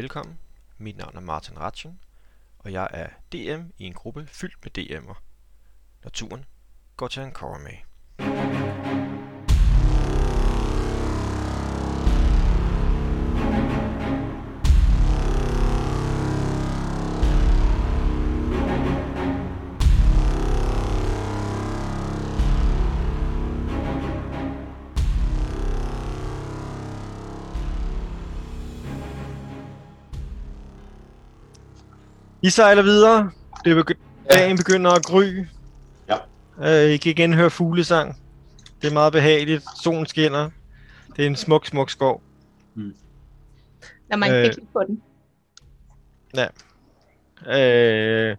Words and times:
velkommen. 0.00 0.38
Mit 0.78 0.96
navn 0.96 1.16
er 1.16 1.20
Martin 1.20 1.58
Ratchen, 1.58 2.00
og 2.58 2.72
jeg 2.72 2.88
er 2.90 3.08
DM 3.32 3.70
i 3.78 3.84
en 3.84 3.94
gruppe 3.94 4.26
fyldt 4.26 4.64
med 4.64 4.78
DM'er. 4.78 5.22
Naturen 6.04 6.44
går 6.96 7.08
til 7.08 7.22
en 7.22 7.32
I 32.42 32.50
sejler 32.50 32.82
videre. 32.82 33.30
Det 33.64 33.76
begy- 33.84 33.98
Ja. 34.30 34.34
Dagen 34.34 34.56
begynder 34.56 34.90
at 34.90 35.02
gry. 35.04 35.44
Ja. 36.08 36.16
Øh, 36.84 36.90
I 36.90 36.96
kan 36.96 37.10
igen 37.10 37.34
høre 37.34 37.50
fuglesang. 37.50 38.16
Det 38.82 38.88
er 38.88 38.92
meget 38.92 39.12
behageligt. 39.12 39.64
Solen 39.82 40.06
skinner. 40.06 40.50
Det 41.16 41.22
er 41.22 41.26
en 41.26 41.36
smuk, 41.36 41.66
smuk 41.66 41.90
skov. 41.90 42.22
Når 44.08 44.16
man 44.16 44.32
Øh. 44.32 44.38
øh... 44.38 44.44
kigger 44.44 44.62
på 44.72 44.82
den. 44.86 45.02
Øh, 47.52 48.36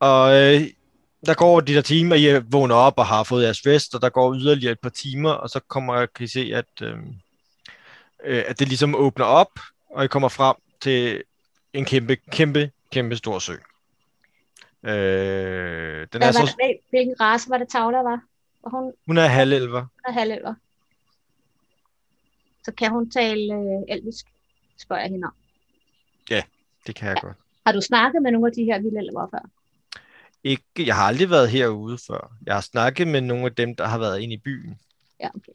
og 0.00 0.32
øh, 0.34 0.60
der 1.26 1.34
går 1.34 1.60
de 1.60 1.74
der 1.74 1.80
timer, 1.82 2.16
I 2.16 2.42
vågner 2.50 2.74
op 2.74 2.94
og 2.96 3.06
har 3.06 3.22
fået 3.22 3.44
jeres 3.44 3.66
rest, 3.66 3.94
og 3.94 4.02
der 4.02 4.08
går 4.08 4.34
yderligere 4.34 4.72
et 4.72 4.80
par 4.80 4.88
timer, 4.90 5.30
og 5.30 5.50
så 5.50 5.60
kommer 5.68 6.06
kan 6.06 6.24
I 6.24 6.26
se, 6.26 6.50
at, 6.54 6.82
øh, 6.82 6.96
øh, 8.24 8.44
at 8.48 8.58
det 8.58 8.68
ligesom 8.68 8.94
åbner 8.94 9.24
op, 9.24 9.50
og 9.90 10.04
I 10.04 10.08
kommer 10.08 10.28
frem 10.28 10.56
til 10.82 11.22
en 11.72 11.84
kæmpe, 11.84 12.16
kæmpe, 12.16 12.70
kæmpe 12.92 13.16
stor 13.16 13.38
sø. 13.38 13.52
Øh, 13.52 14.90
den 14.90 16.20
Hvad 16.20 16.28
er 16.28 16.32
så, 16.32 16.56
det, 16.62 16.78
hvilken 16.90 17.20
race 17.20 17.50
var 17.50 17.58
det 17.58 17.68
Tavla 17.68 17.98
var? 17.98 18.20
Var 18.64 18.70
hun 18.70 18.92
hun 19.06 19.18
er 19.18 19.26
halvelver. 19.26 19.80
hun 19.80 20.00
er 20.08 20.12
halvelver? 20.12 20.54
Så 22.64 22.72
kan 22.72 22.90
hun 22.90 23.10
tale 23.10 23.54
øh, 23.54 23.96
elvisk, 23.96 24.26
spørger 24.78 25.02
jeg 25.02 25.10
hende 25.10 25.26
om. 25.26 25.32
Det 26.86 26.94
kan 26.94 27.08
jeg 27.08 27.16
godt. 27.22 27.36
Har 27.66 27.72
du 27.72 27.80
snakket 27.80 28.22
med 28.22 28.30
nogle 28.30 28.46
af 28.46 28.52
de 28.52 28.64
her 28.64 28.80
vilde 28.80 28.98
elver 28.98 29.28
før? 29.30 29.50
Ikke, 30.44 30.64
jeg 30.86 30.96
har 30.96 31.02
aldrig 31.02 31.30
været 31.30 31.50
herude 31.50 31.98
før. 32.06 32.32
Jeg 32.46 32.54
har 32.54 32.60
snakket 32.60 33.08
med 33.08 33.20
nogle 33.20 33.44
af 33.46 33.54
dem, 33.54 33.76
der 33.76 33.86
har 33.86 33.98
været 33.98 34.20
inde 34.20 34.34
i 34.34 34.38
byen. 34.38 34.78
Ja, 35.20 35.28
okay. 35.34 35.52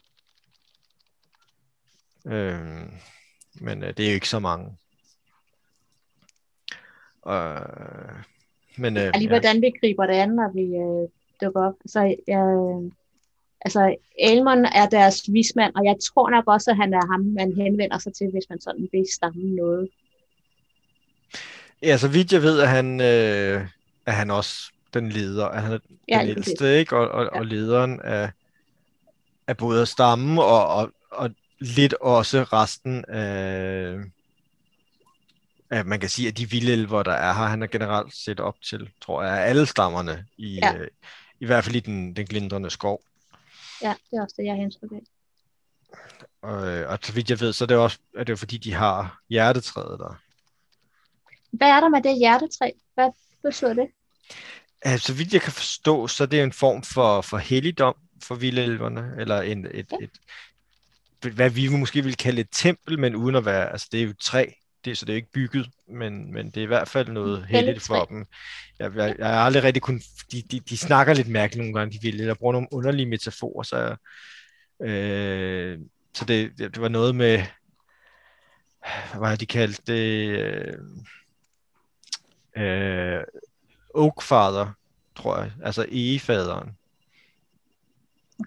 Øh, 2.26 2.92
men 3.54 3.82
øh, 3.82 3.96
det 3.96 4.04
er 4.06 4.10
jo 4.10 4.14
ikke 4.14 4.28
så 4.28 4.38
mange. 4.38 4.76
Øh, 7.28 8.22
men 8.76 8.96
øh, 8.96 9.02
Ja. 9.02 9.10
Lige 9.18 9.28
hvordan 9.28 9.62
vi 9.62 9.70
griber 9.80 10.06
det 10.06 10.14
an, 10.14 10.28
når 10.30 10.52
vi 10.54 10.60
øh, 10.76 11.08
dukker 11.42 11.68
op. 11.68 11.74
Så 11.86 12.00
jeg, 12.28 12.38
øh, 12.38 12.92
altså, 13.60 13.96
Elmon 14.18 14.64
er 14.64 14.86
deres 14.90 15.22
vismand, 15.32 15.74
og 15.74 15.84
jeg 15.84 15.96
tror 16.02 16.30
nok 16.30 16.44
også, 16.46 16.70
at 16.70 16.76
han 16.76 16.94
er 16.94 17.06
ham, 17.12 17.20
man 17.20 17.52
henvender 17.56 17.98
sig 17.98 18.14
til, 18.14 18.30
hvis 18.32 18.44
man 18.50 18.60
sådan 18.60 18.88
vil 18.92 19.04
stamme 19.14 19.42
noget. 19.42 19.88
Ja, 21.82 21.96
så 21.96 22.08
vidt 22.08 22.32
jeg 22.32 22.42
ved, 22.42 22.60
at 22.60 22.68
han, 22.68 23.00
øh, 23.00 23.66
er 24.06 24.12
han 24.12 24.30
også 24.30 24.72
den 24.94 25.08
leder. 25.08 25.46
At 25.46 25.62
han 25.62 25.72
er 25.72 25.78
Ja, 26.08 26.18
den 26.20 26.28
ældste, 26.28 26.78
ikke? 26.78 26.96
Og, 26.96 27.08
og, 27.08 27.24
Ja. 27.24 27.38
og 27.38 27.46
lederen 27.46 28.00
af, 28.00 28.30
af 29.46 29.56
både 29.56 29.86
stammen 29.86 30.38
og, 30.38 30.66
og, 30.66 30.92
og 31.10 31.30
lidt 31.60 31.94
også 31.94 32.42
resten 32.42 33.04
af, 33.08 33.94
af, 35.70 35.84
man 35.84 36.00
kan 36.00 36.08
sige, 36.08 36.28
at 36.28 36.38
de 36.38 36.50
vilde 36.50 36.72
elver, 36.72 37.02
der 37.02 37.12
er 37.12 37.32
her, 37.34 37.44
han 37.46 37.62
er 37.62 37.66
generelt 37.66 38.14
set 38.16 38.40
op 38.40 38.54
til, 38.62 38.90
tror 39.02 39.22
jeg, 39.22 39.46
alle 39.46 39.66
stammerne, 39.66 40.26
i, 40.36 40.54
Ja. 40.62 40.74
øh, 40.74 40.88
i 41.40 41.46
hvert 41.46 41.64
fald 41.64 41.76
i 41.76 41.80
den, 41.80 42.16
den 42.16 42.26
glindrende 42.26 42.70
skov. 42.70 43.02
Ja, 43.82 43.94
det 44.10 44.16
er 44.18 44.22
også 44.22 44.34
det, 44.38 44.44
jeg 44.44 44.54
har 44.54 44.62
indtryk 44.62 44.90
af. 44.92 45.04
Øh, 46.44 46.90
og 46.90 46.98
så 47.02 47.12
vidt 47.12 47.30
jeg 47.30 47.40
ved, 47.40 47.52
så 47.52 47.64
er 47.64 47.66
det 47.66 47.76
også 47.76 47.98
er 48.16 48.24
det 48.24 48.30
jo 48.30 48.36
fordi, 48.36 48.56
de 48.58 48.72
har 48.72 49.20
hjertetræet 49.28 49.98
der. 49.98 50.20
Hvad 51.52 51.68
er 51.68 51.80
der 51.80 51.88
med 51.88 52.02
det 52.02 52.18
hjertetræ? 52.18 52.70
Hvad 52.94 53.10
betyder 53.42 53.74
det? 53.74 53.86
Altså, 54.82 55.06
så 55.06 55.14
vidt 55.14 55.32
jeg 55.32 55.42
kan 55.42 55.52
forstå, 55.52 56.06
så 56.06 56.22
er 56.24 56.28
det 56.28 56.42
en 56.42 56.52
form 56.52 56.82
for, 56.82 57.20
for 57.20 57.38
helligdom 57.38 57.94
for 58.22 58.34
vildelverne, 58.34 59.14
eller 59.18 59.40
en, 59.40 59.66
et, 59.70 59.92
et, 60.00 61.32
hvad 61.32 61.50
vi 61.50 61.68
måske 61.68 62.04
vil 62.04 62.16
kalde 62.16 62.40
et 62.40 62.48
tempel, 62.52 62.98
men 62.98 63.16
uden 63.16 63.34
at 63.36 63.44
være, 63.44 63.72
altså 63.72 63.88
det 63.92 64.00
er 64.02 64.04
jo 64.06 64.14
træ, 64.20 64.46
det, 64.84 64.98
så 64.98 65.04
det 65.04 65.12
er 65.12 65.16
ikke 65.16 65.32
bygget, 65.32 65.70
men, 65.88 66.32
men 66.32 66.46
det 66.46 66.56
er 66.56 66.62
i 66.62 66.66
hvert 66.66 66.88
fald 66.88 67.08
noget 67.08 67.46
helligt 67.46 67.82
for 67.82 67.94
træ. 67.94 68.04
dem. 68.08 68.26
Jeg, 68.78 68.96
jeg, 68.96 69.14
jeg 69.18 69.26
har 69.26 69.40
aldrig 69.40 69.62
rigtig 69.62 69.82
kun, 69.82 70.02
de, 70.32 70.42
de, 70.42 70.60
de 70.60 70.76
snakker 70.76 71.14
lidt 71.14 71.28
mærkeligt 71.28 71.58
nogle 71.58 71.78
gange, 71.78 71.98
de 71.98 72.02
vilde, 72.02 72.20
eller 72.20 72.34
bruger 72.34 72.52
nogle 72.52 72.68
underlige 72.72 73.06
metaforer, 73.06 73.62
så, 73.62 73.96
øh, 74.86 75.78
så 76.14 76.24
det, 76.24 76.58
det, 76.58 76.80
var 76.80 76.88
noget 76.88 77.14
med, 77.14 77.38
hvad 79.10 79.20
var 79.20 79.30
det, 79.30 79.40
de 79.40 79.46
kaldte 79.46 79.82
det, 79.92 80.28
øh, 80.38 80.74
øh, 82.56 83.24
Oakfather, 83.94 84.72
tror 85.16 85.38
jeg. 85.38 85.52
Altså 85.62 85.86
egefaderen. 85.88 86.70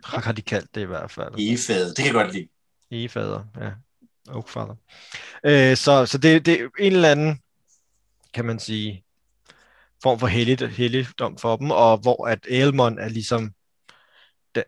Har 0.04 0.32
de 0.32 0.42
kaldt 0.42 0.76
det 0.76 0.82
i 0.82 0.86
hvert 0.86 1.12
fald. 1.12 1.36
Egefad, 1.40 1.88
det 1.88 1.98
kan 1.98 2.06
jeg 2.06 2.14
godt 2.14 2.34
lide. 2.34 2.48
Egefader, 2.92 3.44
ja. 3.62 3.72
Oakfather. 4.32 4.76
Øh, 5.46 5.78
så 5.78 6.06
så 6.06 6.18
det, 6.18 6.46
det 6.46 6.62
er 6.62 6.70
en 6.80 6.94
eller 6.94 7.12
anden, 7.12 7.42
kan 8.34 8.46
man 8.46 8.60
sige, 8.60 9.04
form 10.04 10.20
for 10.20 10.28
helligt, 10.28 10.70
helligdom 10.70 11.38
for 11.38 11.56
dem, 11.56 11.72
og 11.72 11.98
hvor 11.98 12.28
at 12.28 12.48
Aelmon 12.50 13.00
er 13.00 13.10
ligesom, 13.10 13.54
da, 14.56 14.64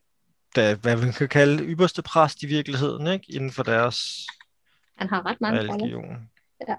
da, 0.55 0.75
hvad 0.75 0.97
man 0.97 1.13
kan 1.13 1.29
kalde 1.29 1.63
ypperste 1.63 2.01
præst 2.01 2.43
i 2.43 2.45
virkeligheden, 2.45 3.07
ikke? 3.07 3.25
inden 3.29 3.51
for 3.51 3.63
deres 3.63 4.27
Han 4.97 5.09
har 5.09 5.25
ret 5.25 5.41
mange 5.41 5.59
roller. 5.59 5.73
religion. 5.73 6.29
Ja. 6.67 6.75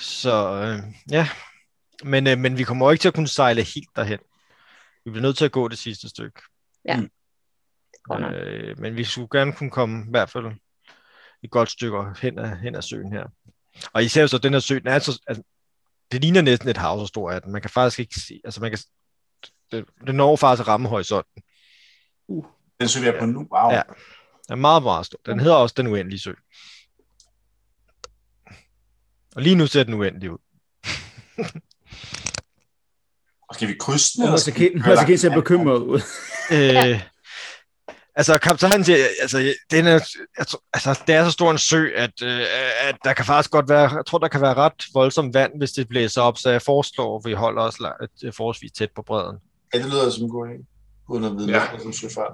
Så 0.00 0.62
øh, 0.62 0.92
ja, 1.10 1.28
men, 2.04 2.26
øh, 2.26 2.38
men 2.38 2.58
vi 2.58 2.64
kommer 2.64 2.86
jo 2.86 2.90
ikke 2.90 3.02
til 3.02 3.08
at 3.08 3.14
kunne 3.14 3.28
sejle 3.28 3.62
helt 3.62 3.88
derhen. 3.96 4.18
Vi 5.04 5.10
bliver 5.10 5.22
nødt 5.22 5.36
til 5.36 5.44
at 5.44 5.52
gå 5.52 5.68
det 5.68 5.78
sidste 5.78 6.08
stykke. 6.08 6.40
Ja. 6.84 6.96
Mm. 6.96 7.10
Øh, 8.12 8.78
men 8.78 8.96
vi 8.96 9.04
skulle 9.04 9.28
gerne 9.32 9.52
kunne 9.52 9.70
komme 9.70 10.04
i 10.06 10.10
hvert 10.10 10.30
fald 10.30 10.46
et 11.42 11.50
godt 11.50 11.70
stykke 11.70 12.04
hen 12.22 12.38
ad, 12.38 12.56
hen 12.56 12.74
ad 12.74 12.82
søen 12.82 13.12
her. 13.12 13.24
Og 13.92 14.04
især 14.04 14.20
jo 14.20 14.28
så, 14.28 14.38
den 14.38 14.52
her 14.52 14.60
sø, 14.60 14.78
den 14.78 14.86
er 14.86 14.98
så, 14.98 15.20
altså, 15.26 15.42
det 16.12 16.20
ligner 16.20 16.40
næsten 16.40 16.68
et 16.68 16.76
hav, 16.76 17.00
så 17.00 17.06
stor 17.06 17.30
er 17.30 17.38
den. 17.38 17.52
Man 17.52 17.60
kan 17.60 17.70
faktisk 17.70 18.00
ikke 18.00 18.20
se, 18.20 18.40
altså 18.44 18.60
man 18.60 18.70
kan, 18.70 18.78
det, 19.72 19.84
det 20.06 20.14
når 20.14 20.36
faktisk 20.36 20.60
at 20.60 20.68
ramme 20.68 20.88
horisonten. 20.88 21.42
Den 22.80 22.88
søger 22.88 23.12
jeg 23.12 23.20
på 23.20 23.26
nu. 23.26 23.48
Wow. 23.52 23.70
Ja. 23.70 23.82
Den 24.48 24.52
er 24.52 24.56
meget, 24.56 24.82
meget 24.82 25.06
stor. 25.06 25.18
Den 25.26 25.40
hedder 25.40 25.56
også 25.56 25.74
Den 25.76 25.86
Uendelige 25.86 26.20
Sø. 26.20 26.32
Og 29.36 29.42
lige 29.42 29.54
nu 29.54 29.66
ser 29.66 29.84
den 29.84 29.94
uendelig 29.94 30.30
ud. 30.30 30.38
Og 33.48 33.54
skal 33.54 33.68
vi 33.68 33.74
krydse 33.80 34.16
den? 34.16 34.22
Og 34.22 34.28
eller 34.28 34.38
skal 34.38 34.54
vi 34.54 34.58
Masakin, 34.58 34.82
køre 34.82 34.94
langt? 34.94 35.00
Masakin 35.00 35.18
ser 35.18 35.34
bekymret 35.34 35.78
ud. 35.78 36.00
Øh, 36.52 37.02
altså, 38.16 38.38
kaptajnen 38.38 38.84
siger, 38.84 38.98
altså, 39.20 39.54
den 39.70 39.86
er, 39.86 40.00
altså, 40.74 41.00
det 41.06 41.14
er 41.14 41.24
så 41.24 41.30
stor 41.30 41.50
en 41.50 41.58
sø, 41.58 41.88
at, 41.96 42.22
øh, 42.22 42.40
at 42.88 42.96
der 43.04 43.12
kan 43.12 43.24
faktisk 43.24 43.50
godt 43.50 43.68
være, 43.68 43.94
jeg 43.96 44.06
tror, 44.06 44.18
der 44.18 44.28
kan 44.28 44.40
være 44.40 44.54
ret 44.54 44.84
voldsomt 44.94 45.34
vand, 45.34 45.52
hvis 45.58 45.70
det 45.72 45.88
blæser 45.88 46.22
op, 46.22 46.38
så 46.38 46.50
jeg 46.50 46.62
foreslår, 46.62 47.18
at 47.18 47.22
vi 47.24 47.32
holder 47.32 47.62
os 47.62 47.74
la- 47.74 48.30
forholdsvis 48.30 48.72
tæt 48.72 48.90
på 48.96 49.02
bredden. 49.02 49.36
Ja, 49.74 49.78
det 49.78 49.86
lyder 49.86 50.10
som 50.10 50.24
en 50.24 50.30
god 50.30 50.46
idé. 50.48 50.64
Uden 51.08 51.24
at 51.24 51.32
vide 51.36 51.50
Ja. 51.52 51.66
noget 51.66 51.82
som 51.82 51.92
søfart. 51.92 52.32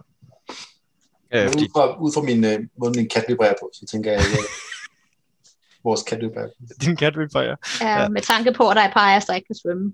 Øh, 1.34 1.40
Men 1.42 1.48
fordi, 1.52 1.64
ud 1.64 1.68
fra, 1.76 2.00
ud 2.02 2.12
fra 2.14 2.22
min, 2.22 2.44
øh, 2.44 2.58
måde, 2.78 2.92
min 2.96 3.08
kat 3.08 3.24
vibrerer 3.28 3.54
på, 3.60 3.70
så 3.74 3.86
tænker 3.92 4.10
jeg, 4.12 4.20
at 4.20 4.26
øh, 4.32 4.38
vores 5.84 6.02
kat 6.02 6.20
vibrerer 6.20 6.46
på. 6.48 6.54
din 6.84 6.96
kat 6.96 7.18
vibrerer. 7.18 7.56
Ja, 7.80 8.08
med 8.08 8.22
tanke 8.22 8.52
på, 8.52 8.68
at 8.68 8.76
der 8.76 8.82
er 8.82 8.86
et 8.88 8.92
par 8.94 9.10
af 9.12 9.16
os, 9.16 9.24
der 9.24 9.34
ikke 9.34 9.46
kan 9.46 9.56
svømme. 9.56 9.92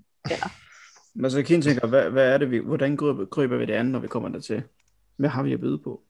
Masakin 1.15 1.61
tænker, 1.61 1.87
hvad, 1.87 2.09
hvad 2.09 2.33
er 2.33 2.37
det, 2.37 2.51
vi, 2.51 2.57
hvordan 2.57 2.95
griber, 2.97 3.25
griber 3.25 3.57
vi 3.57 3.65
det 3.65 3.73
an, 3.73 3.85
når 3.85 3.99
vi 3.99 4.07
kommer 4.07 4.29
dertil? 4.29 4.63
Hvad 5.19 5.29
har 5.29 5.43
vi 5.43 5.53
at 5.53 5.59
byde 5.59 5.77
på? 5.77 6.01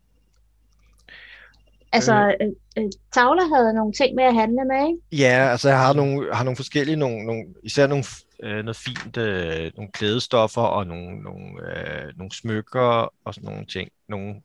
Altså, 1.92 2.36
øh, 2.42 2.48
øh, 2.78 2.90
Tavla 3.14 3.42
havde 3.56 3.74
nogle 3.74 3.94
ting 3.94 4.16
med 4.16 4.24
at 4.24 4.34
handle 4.34 4.66
med, 4.66 4.88
ikke? 4.88 5.24
Ja, 5.24 5.50
altså 5.52 5.70
jeg 5.70 5.80
har 5.80 5.94
nogle, 5.94 6.36
har 6.36 6.44
nogle 6.44 6.56
forskellige, 6.56 6.96
nogle, 6.96 7.26
nogle, 7.26 7.44
især 7.64 7.88
nogle, 7.88 8.04
øh, 8.44 8.64
noget 8.64 8.76
fint, 8.76 9.18
øh, 9.18 9.72
nogle 9.76 9.92
klædestoffer 9.92 10.62
og 10.62 10.88
nogle, 10.88 11.22
nogle, 11.22 11.46
øh, 11.70 12.18
nogle 12.18 12.32
smykker 12.32 13.14
og 13.26 13.34
sådan 13.34 13.50
nogle 13.50 13.66
ting, 13.66 13.90
nogle, 14.10 14.36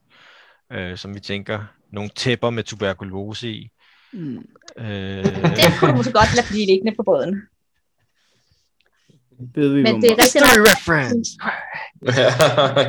øh, 0.73 0.97
som 0.97 1.15
vi 1.15 1.21
tænker, 1.21 1.65
nogle 1.93 2.11
tæpper 2.15 2.51
med 2.51 2.63
tuberkulose 2.63 3.49
i. 3.49 3.71
Hmm. 4.13 4.47
Øh, 4.79 5.25
Det 5.25 5.65
kunne 5.81 5.91
du 5.91 5.97
måske 5.97 6.13
godt 6.13 6.35
lade 6.37 6.47
blive 6.51 6.67
liggende 6.67 6.95
på 6.97 7.03
båden. 7.03 7.43
Ved 9.55 9.69
vi, 9.75 9.83
Men 9.83 10.03
det 10.03 10.11
er 10.11 10.17
meget? 10.17 10.23
rigtigt 10.23 10.45
Story 10.45 10.61
reference! 10.61 11.31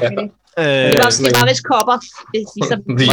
Okay. 0.06 0.30
Øh, 0.60 0.66
Det 0.66 0.98
var, 1.04 1.10
det 1.26 1.36
var 1.42 1.48
vist 1.50 1.64
kopper. 1.64 1.98
Det, 2.34 2.46
ligesom, 2.56 2.80
The 3.00 3.06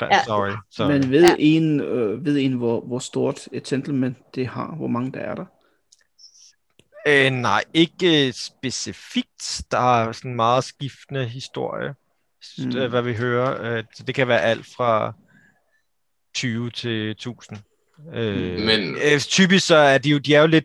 Ja. 0.00 0.06
Ja. 0.16 0.24
sorry. 0.24 0.50
sorry. 0.70 0.90
Men 0.92 1.10
ved 1.10 1.22
Ja. 1.22 1.34
en, 1.38 1.80
øh, 1.80 2.24
ved 2.24 2.38
en 2.38 2.52
hvor, 2.52 2.80
hvor 2.80 2.98
stort 2.98 3.48
et 3.52 3.68
settlement 3.68 4.16
det 4.34 4.46
har? 4.48 4.74
Hvor 4.76 4.86
mange 4.88 5.12
der 5.12 5.20
er 5.20 5.34
der? 5.34 5.44
Øh, 7.06 7.30
nej, 7.32 7.64
ikke 7.74 8.26
øh, 8.26 8.32
specifikt. 8.32 9.62
Der 9.70 9.78
er 10.02 10.12
sådan 10.12 10.30
en 10.30 10.36
meget 10.36 10.64
skiftende 10.64 11.24
historie, 11.28 11.94
Mm. 12.58 12.64
mm. 12.64 12.90
hvad 12.90 13.02
vi 13.02 13.14
hører. 13.14 13.76
Øh, 13.76 13.84
så 13.96 14.02
det 14.02 14.14
kan 14.14 14.28
være 14.28 14.40
alt 14.42 14.66
fra 14.76 15.12
20 16.34 16.70
til 16.70 17.10
1000. 17.10 17.58
Øh, 18.14 18.60
Men- 18.60 18.94
øh, 18.94 19.20
typisk 19.20 19.66
så 19.66 19.76
er 19.76 19.98
de 19.98 20.08
jo, 20.10 20.18
de 20.18 20.34
er 20.34 20.40
jo 20.40 20.46
lidt, 20.46 20.64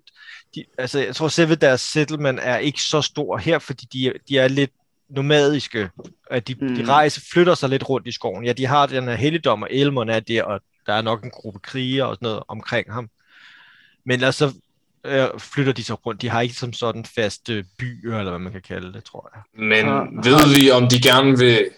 de, 0.56 0.66
altså 0.78 1.00
jeg 1.00 1.16
tror 1.16 1.28
selve 1.28 1.56
deres 1.56 1.82
settlement 1.82 2.40
er 2.42 2.58
ikke 2.58 2.82
så 2.82 3.02
stor 3.02 3.38
her, 3.38 3.60
fordi 3.60 3.86
de, 3.94 4.08
er- 4.08 4.14
de 4.30 4.38
er 4.38 4.48
lidt 4.48 4.72
nomadiske. 5.16 5.90
At 6.32 6.48
de, 6.48 6.56
mm. 6.62 6.76
De 6.76 6.86
rejser, 6.86 7.22
flytter 7.34 7.56
sig 7.56 7.70
lidt 7.70 7.90
rundt 7.90 8.08
i 8.08 8.12
skoven. 8.12 8.46
Ja, 8.46 8.54
de 8.54 8.66
har 8.66 8.86
den 8.86 9.04
her 9.04 9.16
helligdom, 9.16 9.62
og 9.62 9.68
Elmon 9.72 10.10
er 10.10 10.20
der, 10.20 10.44
og 10.44 10.62
der 10.88 10.94
er 10.94 11.02
nok 11.02 11.24
en 11.24 11.30
gruppe 11.30 11.60
krigere 11.60 12.08
og 12.08 12.16
sådan 12.16 12.26
noget 12.26 12.44
omkring 12.48 12.94
ham. 12.94 13.10
Men 14.06 14.14
ellers 14.14 14.36
så 14.36 14.54
øh, 15.06 15.28
flytter 15.38 15.74
de 15.74 15.84
sig 15.84 16.06
rundt. 16.06 16.22
De 16.22 16.30
har 16.30 16.42
ikke 16.42 16.56
som 16.56 16.74
sådan 16.74 17.06
faste 17.06 17.66
byer, 17.80 18.18
eller 18.20 18.32
hvad 18.32 18.40
man 18.40 18.52
kan 18.52 18.62
kalde 18.62 18.94
det, 18.94 19.04
tror 19.04 19.32
jeg. 19.36 19.66
Men 19.68 19.86
ved 20.24 20.56
vi, 20.60 20.72
om 20.72 20.88
de 20.90 21.02
gerne 21.02 21.38
vil 21.38 21.70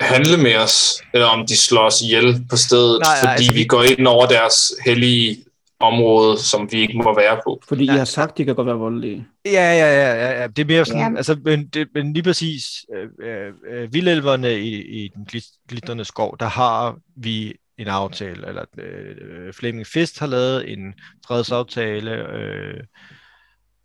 handle 0.00 0.36
med 0.36 0.56
os, 0.56 1.02
eller 1.14 1.26
om 1.26 1.46
de 1.46 1.56
slår 1.56 1.82
os 1.86 2.02
ihjel 2.02 2.44
på 2.50 2.56
stedet, 2.56 2.98
Nej, 3.02 3.12
nej, 3.12 3.20
fordi 3.20 3.32
altså, 3.32 3.52
vi 3.52 3.58
vi- 3.58 3.64
går 3.64 3.82
ind 3.82 4.06
over 4.06 4.26
deres 4.26 4.72
hellige 4.84 5.44
område, 5.82 6.38
som 6.38 6.68
vi 6.72 6.80
ikke 6.80 6.96
må 6.96 7.14
være 7.14 7.40
på. 7.44 7.62
Fordi 7.68 7.84
Ja. 7.84 7.94
I 7.94 7.96
har 7.98 8.04
sagt, 8.04 8.38
de 8.38 8.44
kan 8.44 8.54
godt 8.54 8.66
være 8.66 8.76
voldelige. 8.76 9.26
Ja, 9.44 9.50
ja, 9.52 9.94
ja, 9.94 10.14
ja, 10.14 10.40
ja. 10.40 10.46
Det 10.46 10.58
er 10.62 10.66
mere 10.66 10.84
sådan, 10.84 11.12
Ja. 11.12 11.16
altså, 11.16 11.36
men, 11.44 11.66
det, 11.68 11.88
men 11.94 12.12
lige 12.12 12.22
præcis, 12.22 12.64
øh, 12.96 13.08
øh, 13.28 13.52
øh, 13.70 13.94
vildælverne 13.94 14.58
i, 14.58 15.04
i 15.04 15.08
den 15.08 15.26
glit- 15.32 15.64
glitterne 15.68 16.04
skov, 16.04 16.36
der 16.40 16.46
har 16.46 16.96
vi 17.16 17.54
en 17.78 17.88
aftale, 17.88 18.48
eller 18.48 18.64
øh, 18.78 19.52
Fleming 19.52 19.86
Fist 19.86 20.18
har 20.18 20.26
lavet 20.26 20.72
en 20.72 20.94
fredsaftale, 21.26 22.10
øh, 22.12 22.80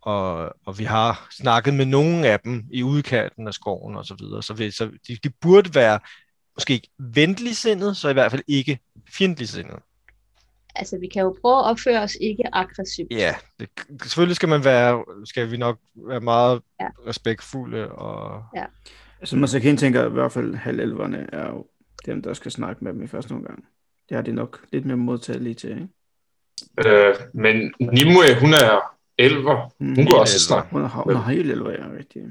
og, 0.02 0.52
og 0.66 0.78
vi 0.78 0.84
har 0.84 1.26
snakket 1.30 1.74
med 1.74 1.86
nogle 1.86 2.28
af 2.28 2.40
dem 2.40 2.64
i 2.72 2.82
udkanten 2.82 3.48
af 3.48 3.54
skoven 3.54 3.96
og 3.96 4.04
så 4.04 4.14
videre, 4.18 4.42
så, 4.42 4.54
vi, 4.54 4.70
så 4.70 4.90
de, 5.08 5.16
de 5.24 5.30
burde 5.40 5.74
være 5.74 6.00
måske 6.56 6.72
ikke 6.74 6.88
venligsindet, 6.98 7.96
så 7.96 8.08
i 8.08 8.12
hvert 8.12 8.30
fald 8.30 8.42
ikke 8.48 8.78
fjendtligsindet. 9.18 9.76
Altså, 10.78 10.98
vi 10.98 11.06
kan 11.08 11.22
jo 11.22 11.36
prøve 11.40 11.58
at 11.58 11.64
opføre 11.64 12.00
os 12.02 12.16
ikke 12.20 12.42
aggressivt. 12.52 13.10
Ja, 13.12 13.34
det, 13.60 13.68
selvfølgelig 14.02 14.36
skal 14.36 14.48
man 14.48 14.64
være, 14.64 15.04
skal 15.24 15.50
vi 15.50 15.56
nok 15.56 15.78
være 15.94 16.20
meget 16.20 16.62
Ja. 16.80 16.88
respektfulde 17.06 17.92
og 17.92 18.44
Altså, 19.20 19.36
man 19.36 19.48
så 19.48 19.60
kan 19.60 19.76
tænker 19.76 20.06
i 20.06 20.10
hvert 20.10 20.32
fald, 20.32 20.54
halvelverne 20.54 21.26
er 21.32 21.48
jo 21.48 21.66
dem, 22.06 22.22
der 22.22 22.34
skal 22.34 22.50
snakke 22.50 22.84
med 22.84 22.92
dem 22.92 23.02
i 23.02 23.06
første 23.06 23.32
omgang. 23.32 23.64
Det 24.08 24.14
har 24.14 24.22
de 24.22 24.32
nok 24.32 24.64
lidt 24.72 24.84
mere 24.86 24.96
modtagelige 24.96 25.54
til, 25.54 25.70
ikke? 25.70 25.88
Øh, 26.90 27.14
men 27.34 27.56
Nimue, 27.80 28.40
hun 28.40 28.54
er 28.54 28.96
elver. 29.18 29.74
Mm. 29.78 29.94
Hun 29.94 30.06
kunne 30.06 30.20
også 30.20 30.34
elver. 30.36 30.46
snakke. 30.46 30.70
Hun 30.70 30.80
har, 30.84 31.02
hun 31.02 31.16
har 31.16 31.32
helt 31.32 31.50
elver, 31.50 31.70
ja, 31.70 31.86
rigtigt. 31.98 32.26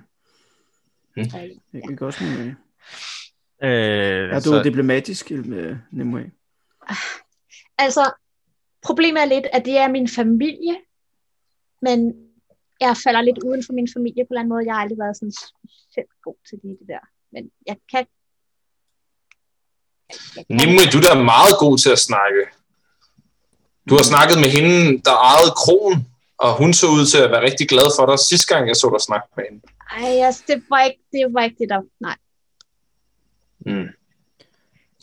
Ja. 1.17 1.23
Jeg 1.73 1.81
kan 1.87 2.01
også 2.01 2.23
Nimue. 2.23 2.55
Øh, 3.63 4.29
Er 4.29 4.39
du 4.39 4.41
så, 4.49 4.63
diplomatisk 4.63 5.31
med 5.31 5.77
Nimue? 5.91 6.31
Altså, 7.77 8.11
problemet 8.87 9.21
er 9.21 9.25
lidt, 9.25 9.47
at 9.53 9.65
det 9.65 9.77
er 9.77 9.87
min 9.97 10.09
familie, 10.19 10.75
men 11.81 11.99
jeg 12.85 12.93
falder 13.03 13.21
lidt 13.21 13.39
uden 13.47 13.63
for 13.65 13.73
min 13.73 13.89
familie 13.95 14.23
på 14.23 14.27
en 14.27 14.33
eller 14.33 14.39
anden 14.41 14.53
måde. 14.53 14.65
Jeg 14.65 14.73
har 14.75 14.81
aldrig 14.81 14.99
været 15.03 15.17
sådan 15.17 15.35
specielt 15.41 16.15
god 16.27 16.37
til 16.47 16.57
lige 16.63 16.77
det 16.81 16.87
der. 16.93 17.03
Men 17.33 17.43
jeg 17.69 17.77
kan... 17.91 18.05
Jeg 20.35 20.43
kan 20.45 20.91
du 20.93 20.97
er 20.97 21.07
da 21.13 21.23
meget 21.35 21.55
god 21.63 21.75
til 21.83 21.91
at 21.97 22.01
snakke. 22.09 22.41
Du 23.89 23.93
har 23.97 24.05
snakket 24.11 24.37
med 24.43 24.49
hende, 24.57 24.77
der 25.07 25.15
ejede 25.31 25.51
kronen, 25.61 25.99
og 26.43 26.49
hun 26.59 26.73
så 26.73 26.87
ud 26.97 27.05
til 27.11 27.19
at 27.25 27.31
være 27.31 27.45
rigtig 27.49 27.67
glad 27.73 27.87
for 27.97 28.05
dig 28.05 28.19
sidste 28.19 28.47
gang, 28.51 28.67
jeg 28.67 28.75
så 28.75 28.87
dig 28.95 29.01
snakke 29.09 29.27
med 29.35 29.43
hende. 29.47 29.61
Ej, 29.97 30.25
altså, 30.27 30.43
det 30.47 30.57
var 30.69 30.81
ikke 30.87 31.01
det, 31.13 31.33
var 31.35 31.43
ikke 31.47 31.59
det 31.61 31.69
der... 31.73 31.81
Nej. 32.07 32.17
Mm. 33.59 33.89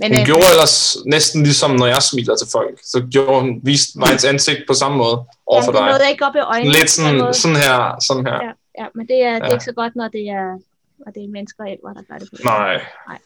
Men, 0.00 0.08
Hun 0.12 0.20
øh, 0.20 0.26
gjorde 0.31 0.46
ellers 0.55 0.76
næsten 1.14 1.38
ligesom, 1.43 1.70
når 1.81 1.87
jeg 1.94 2.02
smiler 2.11 2.37
til 2.37 2.49
folk. 2.56 2.76
Så 2.93 2.99
gjorde 3.14 3.41
hun, 3.41 3.50
viste 3.70 3.99
mig 3.99 4.08
hendes 4.08 4.25
ansigt 4.32 4.61
på 4.70 4.75
samme 4.82 4.96
måde 5.02 5.17
over 5.52 5.62
for 5.67 5.70
jamen, 5.73 5.75
det 5.75 5.81
dig. 5.81 5.87
nåede 5.91 6.02
jeg 6.06 6.11
ikke 6.14 6.26
op 6.29 6.37
i 6.41 6.44
øjnene. 6.55 6.73
Lidt 6.79 6.91
sådan, 6.96 7.35
sådan 7.43 7.56
her, 7.64 7.76
sådan 8.08 8.25
her. 8.31 8.38
Ja, 8.46 8.52
ja, 8.81 8.87
men 8.96 9.05
det 9.11 9.19
er, 9.29 9.35
det 9.35 9.43
er 9.43 9.46
Ja. 9.46 9.52
ikke 9.56 9.69
så 9.70 9.76
godt, 9.81 9.94
når 10.00 10.08
det 10.17 10.25
er, 10.38 10.46
når 11.02 11.11
det 11.14 11.23
er 11.25 11.29
mennesker 11.37 11.61
og 11.64 11.70
ældre, 11.75 11.91
der 11.99 12.02
gør 12.08 12.19
det 12.23 12.29
på 12.31 12.37
Nej. 12.44 12.75
Nej. 13.08 13.19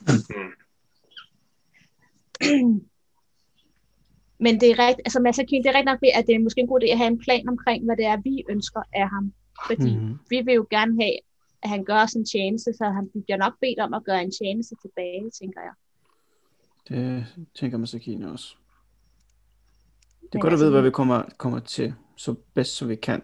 Men 4.44 4.53
det 4.61 4.69
er 4.70 4.79
rigtigt, 4.87 5.06
altså 5.09 5.20
Mads 5.20 5.38
Akin, 5.38 5.62
det 5.62 5.69
er 5.70 5.76
rigtig 5.79 5.91
nok 5.93 6.03
ved, 6.06 6.12
at 6.19 6.25
det 6.26 6.35
er 6.35 6.44
måske 6.47 6.61
en 6.61 6.73
god 6.73 6.81
idé 6.82 6.88
at 6.93 6.99
have 7.03 7.12
en 7.17 7.23
plan 7.26 7.49
omkring, 7.49 7.81
hvad 7.87 7.97
det 8.00 8.06
er, 8.12 8.17
vi 8.29 8.35
ønsker 8.55 8.82
af 9.00 9.09
ham. 9.15 9.25
Fordi 9.69 9.91
mm. 9.97 10.15
Vi 10.31 10.38
vil 10.47 10.55
jo 10.61 10.67
gerne 10.76 10.93
have, 11.03 11.17
at 11.62 11.69
han 11.75 11.82
gør 11.91 12.06
sådan 12.06 12.23
en 12.23 12.26
tjeneste, 12.35 12.70
så 12.79 12.85
han 12.99 13.05
bliver 13.25 13.41
nok 13.44 13.55
bedt 13.62 13.81
om 13.87 13.94
at 13.99 14.05
gøre 14.09 14.23
en 14.23 14.32
tjeneste 14.41 14.75
tilbage, 14.85 15.23
tænker 15.41 15.61
jeg. 15.69 15.75
Det 16.88 17.26
tænker 17.55 17.79
man 17.79 17.87
så 17.87 17.99
kine 17.99 18.32
også. 18.32 18.55
Det 20.20 20.25
er 20.25 20.29
Men 20.32 20.40
godt 20.40 20.52
at 20.52 20.52
altså, 20.52 20.64
vide, 20.64 20.70
hvad 20.73 20.82
vi- 20.82 20.90
kommer, 20.90 21.23
kommer 21.38 21.61
til, 21.61 21.94
så 22.17 22.35
bedst 22.55 22.76
som 22.76 22.88
vi 22.88 22.96
kan. 22.96 23.23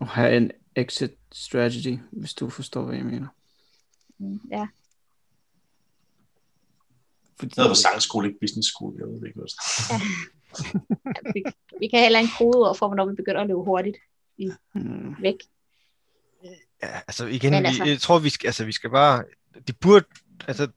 Og 0.00 0.08
have 0.08 0.36
en 0.36 0.50
exit 0.76 1.10
strategy, 1.32 1.98
hvis 2.12 2.34
du 2.34 2.50
forstår, 2.50 2.84
hvad 2.84 2.96
jeg 2.96 3.04
mener. 3.04 3.28
Mm, 4.18 4.40
Ja, 4.50 4.66
Fordi, 7.38 7.52
Jeg 7.56 7.62
havde 7.62 7.70
på 7.70 7.74
sangskole, 7.74 8.28
ikke 8.28 8.40
business 8.40 8.68
school. 8.68 8.94
Jeg 8.98 9.06
ved 9.06 9.20
det 9.20 9.26
ikke, 9.26 9.38
hvad 9.40 9.48
ja 11.24 11.32
vi, 11.34 11.42
vi 11.80 11.88
kan 11.88 12.00
heller 12.02 12.18
en 12.18 12.28
kodeord 12.38 12.76
for, 12.76 12.86
hvornår 12.88 13.06
vi 13.06 13.14
begynder 13.14 13.40
at 13.40 13.46
løbe 13.46 13.60
hurtigt 13.64 13.96
mm, 14.74 15.14
væk. 15.22 15.34
ja, 16.82 17.00
altså 17.08 17.26
igen, 17.26 17.50
Men 17.52 17.62
vi, 17.62 17.66
altså- 17.66 17.84
jeg 17.84 18.00
tror, 18.00 18.18
vi 18.18 18.28
skal, 18.28 18.46
altså, 18.48 18.64
vi 18.64 18.72
skal 18.72 18.90
bare, 18.90 19.24
de 19.68 19.72
burde, 19.72 20.04
altså, 20.48 20.68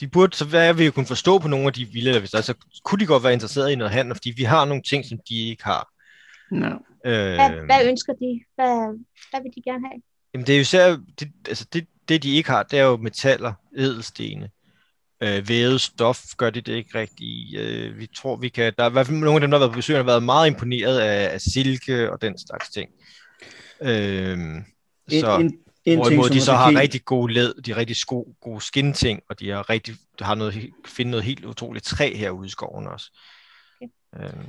de 0.00 0.08
burde, 0.08 0.36
så 0.36 0.44
hvad 0.44 0.68
er 0.68 0.72
vi 0.72 0.84
jo 0.84 0.90
kunne 0.90 1.06
forstå 1.06 1.38
på 1.38 1.48
nogle 1.48 1.66
af 1.66 1.72
de 1.72 1.84
vilde, 1.84 2.18
hvis 2.18 2.34
altså, 2.34 2.54
kunne 2.84 3.00
de 3.00 3.06
godt 3.06 3.22
være 3.22 3.32
interesseret 3.32 3.72
i 3.72 3.74
noget 3.74 3.92
handel, 3.92 4.14
fordi 4.14 4.32
vi 4.36 4.42
har 4.42 4.64
nogle 4.64 4.82
ting, 4.82 5.04
som 5.04 5.18
de 5.28 5.48
ikke 5.48 5.64
har. 5.64 5.88
no. 6.50 6.76
Øh, 7.06 7.34
Hvad, 7.34 7.50
hvad 7.66 7.86
ønsker 7.86 8.12
de? 8.12 8.40
Hvad, 8.54 8.98
hvad 9.30 9.42
vil 9.42 9.52
de 9.56 9.62
gerne 9.70 9.86
have? 9.88 10.02
Jamen 10.34 10.46
det 10.46 10.52
er 10.52 10.56
jo 10.56 10.60
især, 10.60 10.96
det, 11.20 11.28
altså 11.48 11.66
det, 11.72 11.86
det 12.08 12.22
de 12.22 12.34
ikke 12.34 12.50
har, 12.50 12.62
det 12.62 12.78
er 12.78 12.84
jo 12.84 12.96
metaller, 12.96 13.52
edelstene. 13.76 14.50
Øh, 15.22 15.48
vævet 15.48 15.80
stof 15.80 16.20
gør 16.36 16.50
de 16.50 16.60
det 16.60 16.72
ikke 16.72 16.98
rigtigt. 16.98 17.58
Øh, 17.58 17.98
vi 17.98 18.08
tror, 18.16 18.36
vi 18.36 18.48
kan, 18.48 18.72
der 18.78 18.84
er 18.84 18.88
i 18.88 18.92
hvert 18.92 19.06
fald 19.06 19.18
nogle 19.18 19.34
af 19.34 19.40
dem, 19.40 19.50
der 19.50 19.58
har 19.58 19.64
været 19.64 19.72
på 19.72 19.76
besøg, 19.76 19.96
har 19.96 20.02
været 20.02 20.22
meget 20.22 20.46
imponeret 20.46 20.98
af, 20.98 21.34
af 21.34 21.40
silke 21.40 22.12
og 22.12 22.22
den 22.22 22.38
slags 22.38 22.70
ting. 22.70 22.90
Øh, 23.82 24.38
så, 25.10 25.36
en, 25.36 25.46
en, 25.46 25.54
en 25.84 25.98
hvorimod 25.98 26.24
som 26.28 26.34
de 26.34 26.40
så 26.40 26.52
har 26.52 26.80
rigtig 26.80 27.04
gode 27.04 27.32
læd, 27.32 27.54
de 27.62 27.70
har 27.72 27.78
rigtig 27.78 27.96
sko, 27.96 28.34
gode 28.40 28.60
skinting, 28.60 29.20
og 29.28 29.40
de 29.40 29.50
har 29.50 29.70
rigtig, 29.70 29.94
de 30.18 30.24
har 30.24 30.34
noget, 30.34 30.70
finde 30.86 31.10
noget 31.10 31.24
helt 31.24 31.44
utroligt 31.44 31.84
træ 31.84 32.14
herude 32.16 32.46
i 32.46 32.50
skoven 32.50 32.86
også. 32.86 33.18
Okay. 33.82 34.24
Øh, 34.24 34.44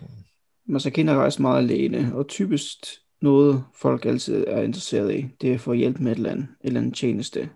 Masakine 0.66 1.12
har 1.12 1.20
rejst 1.20 1.40
meget 1.40 1.58
alene, 1.58 2.16
og 2.16 2.28
typisk 2.28 2.78
noget, 3.22 3.64
folk 3.76 4.06
altid 4.06 4.46
er 4.48 4.62
interesseret 4.62 5.16
i, 5.16 5.28
det 5.42 5.50
er 5.50 5.54
at 5.54 5.62
få 5.62 5.74
hjælp 5.74 6.00
med 6.00 6.12
et 6.12 6.16
eller 6.16 6.32
andet, 6.32 6.44
et 6.44 6.68
eller 6.68 6.80
andet 6.82 6.96
tjeneste. 6.96 7.50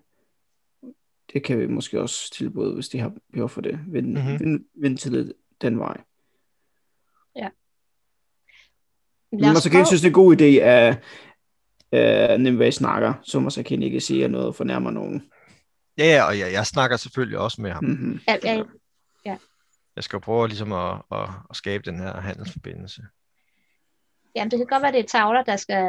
Det 1.33 1.43
kan 1.43 1.59
vi 1.59 1.67
måske 1.67 2.01
også 2.01 2.33
tilbyde, 2.33 2.73
hvis 2.73 2.89
de 2.89 2.99
har 2.99 3.11
behov 3.33 3.49
for 3.49 3.61
det. 3.61 3.79
Vind, 3.87 4.07
Mhm. 4.07 4.21
mm-hmm. 4.25 4.39
vind, 4.39 4.65
vind 4.81 4.97
til 4.97 5.33
den 5.61 5.79
vej. 5.79 5.97
Lad 9.33 9.49
os 9.49 9.53
Masakine 9.53 9.77
prøve- 9.79 9.85
synes, 9.85 10.01
det 10.01 10.05
er 10.07 10.09
en 10.09 10.13
god 10.13 10.35
idé, 10.41 10.43
at 10.61 11.03
uh, 11.91 12.39
Nimue 12.41 12.71
snakker, 12.71 13.13
så 13.23 13.39
Masakine 13.39 13.85
ikke 13.85 13.99
siger 14.01 14.27
noget 14.27 14.47
og 14.47 14.55
fornærmer 14.55 14.91
nogen. 14.91 15.23
ja, 15.97 16.05
ja, 16.05 16.23
og 16.23 16.39
jeg, 16.39 16.51
jeg 16.53 16.65
snakker 16.65 16.97
selvfølgelig 16.97 17.39
også 17.39 17.61
med 17.61 17.71
ham. 17.71 17.83
Mm-hmm. 17.83 18.19
Ja, 18.27 18.37
ja, 18.43 18.63
Jeg 19.95 20.03
skal 20.03 20.17
jo 20.17 20.19
prøve 20.19 20.47
ligesom 20.47 20.71
at, 20.73 20.95
at, 21.11 21.29
at 21.49 21.55
skabe 21.55 21.83
den 21.91 21.99
her 21.99 22.21
handelsforbindelse. 22.21 23.01
Jamen, 24.35 24.51
det 24.51 24.59
kan 24.59 24.65
godt 24.67 24.83
være, 24.83 24.91
det 24.91 24.99
er 24.99 25.03
tavler, 25.07 25.43
der 25.43 25.55
skal, 25.55 25.83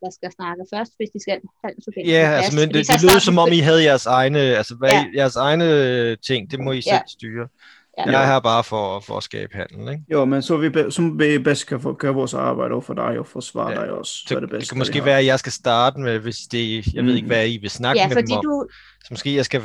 der 0.00 0.10
skal 0.10 0.32
snakke 0.32 0.62
først, 0.74 0.92
hvis 0.96 1.08
de 1.14 1.20
skal 1.22 1.40
have 1.64 1.72
en 1.76 1.82
forbindelse 1.84 2.12
Ja, 2.16 2.30
altså, 2.30 2.60
men 2.60 2.74
det, 2.74 2.86
så 2.86 2.92
det 2.92 3.02
lød 3.02 3.08
starten- 3.10 3.20
som 3.20 3.38
om, 3.38 3.48
I 3.52 3.58
havde 3.58 3.84
jeres 3.84 4.06
egne, 4.06 4.38
altså 4.38 4.74
hvad, 4.74 4.90
Ja. 4.90 4.96
ja. 4.98 5.20
jeres 5.20 5.36
egne 5.36 6.16
ting, 6.16 6.50
det 6.50 6.60
må 6.60 6.72
I 6.72 6.80
selv 6.82 6.94
Ja. 6.94 7.00
styre. 7.08 7.48
Ja. 7.98 8.10
Jeg 8.10 8.22
er 8.22 8.26
her 8.26 8.40
bare 8.40 8.64
for, 8.64 9.00
for 9.00 9.16
at 9.16 9.22
skabe 9.22 9.54
handel, 9.56 9.92
ikke? 9.92 10.04
Jo, 10.12 10.24
men 10.24 10.42
så 10.42 10.56
vi, 10.56 10.68
be- 10.68 10.90
så 10.90 11.02
vi 11.18 11.38
bedst 11.38 11.66
kan 11.66 11.80
få, 11.80 11.92
gøre 11.92 12.14
vores 12.14 12.34
arbejde 12.34 12.72
over 12.72 12.80
for 12.80 12.94
dig 12.94 13.18
og 13.18 13.26
forsvare 13.26 13.70
Ja. 13.72 13.80
dig 13.80 13.90
også. 13.90 14.12
Så, 14.12 14.24
det, 14.28 14.34
det 14.34 14.42
det 14.42 14.50
bedste, 14.50 14.72
kan 14.72 14.78
måske 14.78 15.04
være, 15.04 15.18
at 15.18 15.26
jeg 15.26 15.38
skal 15.38 15.52
starte 15.52 16.00
med, 16.00 16.18
hvis 16.18 16.36
det, 16.38 16.94
jeg 16.94 17.04
ved 17.04 17.14
ikke, 17.14 17.24
Mm. 17.24 17.28
hvad 17.28 17.48
I 17.48 17.56
vil 17.56 17.70
snakke 17.70 18.00
Ja, 18.00 18.08
med 18.08 18.16
fordi 18.16 18.26
dem 18.30 18.38
om. 18.38 18.44
du, 18.44 18.66
Så 19.00 19.06
måske 19.10 19.36
jeg 19.36 19.44
skal, 19.44 19.62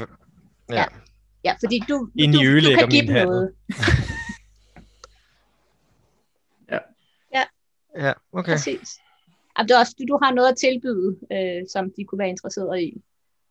ja, 0.69 0.85
ja, 1.45 1.53
fordi 1.63 1.79
du, 1.89 2.09
Inden 2.19 2.37
du, 2.39 2.57
I 2.57 2.61
du 2.73 2.79
kan 2.79 2.89
give 2.89 3.01
dem 3.01 3.09
handel. 3.15 3.25
noget. 3.27 3.53
ja, 7.97 8.13
okay. 8.33 8.51
Præcis. 8.53 8.89
Jamen, 9.57 9.67
det 9.69 9.75
er 9.75 9.79
også, 9.79 9.95
du, 9.99 10.05
du 10.13 10.19
har 10.23 10.31
noget 10.33 10.49
at 10.49 10.57
tilbyde, 10.57 11.17
øh, 11.31 11.61
som 11.73 11.91
de 11.97 12.03
kunne 12.05 12.19
være 12.19 12.29
interesseret 12.29 12.81
i. 12.81 13.01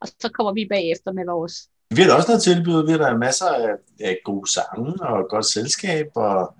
Og 0.00 0.08
så 0.08 0.30
kommer 0.35 0.52
vi 0.52 0.66
bagefter 0.70 1.12
med 1.12 1.25
vores. 1.26 1.54
Vi 1.90 2.02
har 2.02 2.09
da 2.09 2.14
også 2.14 2.28
noget 2.28 2.42
tilbud. 2.42 2.87
Vi 2.87 2.92
har 2.92 2.99
da 2.99 3.16
masser 3.16 3.47
af, 3.47 3.71
af 4.00 4.18
gode 4.25 4.52
sange 4.52 5.09
og 5.09 5.28
godt 5.30 5.47
selskab 5.47 6.07
og 6.14 6.54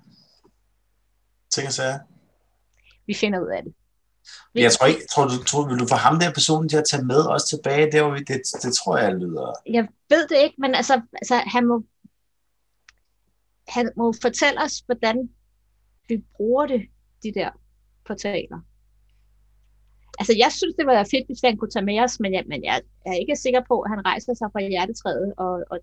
ting 1.53 1.67
og 1.67 1.73
sager. 1.73 1.99
Vi 3.07 3.13
finder 3.13 3.39
ud 3.39 3.47
af 3.57 3.63
det. 3.63 3.73
Vi, 4.53 4.61
Jeg 4.61 4.71
tror 4.71 4.85
ikke, 4.87 5.01
tror 5.13 5.27
du, 5.27 5.43
tror, 5.43 5.67
vil 5.67 5.79
du 5.79 5.87
få 5.87 5.95
ham 5.95 6.19
der 6.19 6.33
personen 6.33 6.69
til 6.69 6.77
at 6.77 6.83
tage 6.91 7.05
med 7.05 7.29
os 7.29 7.43
tilbage? 7.43 7.91
Der, 7.91 8.03
hvor 8.03 8.11
vi, 8.11 8.19
det, 8.19 8.41
det 8.63 8.73
tror 8.73 8.97
jeg 8.97 9.15
lyder. 9.15 9.53
jeg 9.65 9.87
ved 10.09 10.27
det 10.27 10.37
ikke, 10.43 10.55
men 10.57 10.75
altså, 10.75 11.01
altså 11.13 11.35
han 11.35 11.67
må 11.67 11.83
han 13.69 13.91
må 13.97 14.13
fortælle 14.21 14.61
os, 14.61 14.79
hvordan 14.79 15.29
vi 16.07 16.23
bruger 16.35 16.65
det, 16.65 16.81
de 17.23 17.33
der 17.33 17.49
portaler. 18.05 18.59
Altså, 20.19 20.33
jeg 20.43 20.51
synes, 20.51 20.75
det 20.79 20.85
var 20.85 21.07
fedt, 21.13 21.25
hvis 21.27 21.41
han 21.43 21.57
kunne 21.57 21.71
tage 21.71 21.85
med 21.85 21.99
os, 21.99 22.19
men 22.19 22.33
jeg, 22.33 22.43
men 22.47 22.63
jeg 22.63 22.81
er 23.05 23.13
ikke 23.13 23.35
sikker 23.35 23.61
på, 23.67 23.75
at 23.81 23.89
han 23.93 24.05
rejser 24.05 24.33
sig 24.33 24.47
fra 24.53 24.61
hjertetræet 24.61 25.33
og, 25.37 25.53
og, 25.71 25.79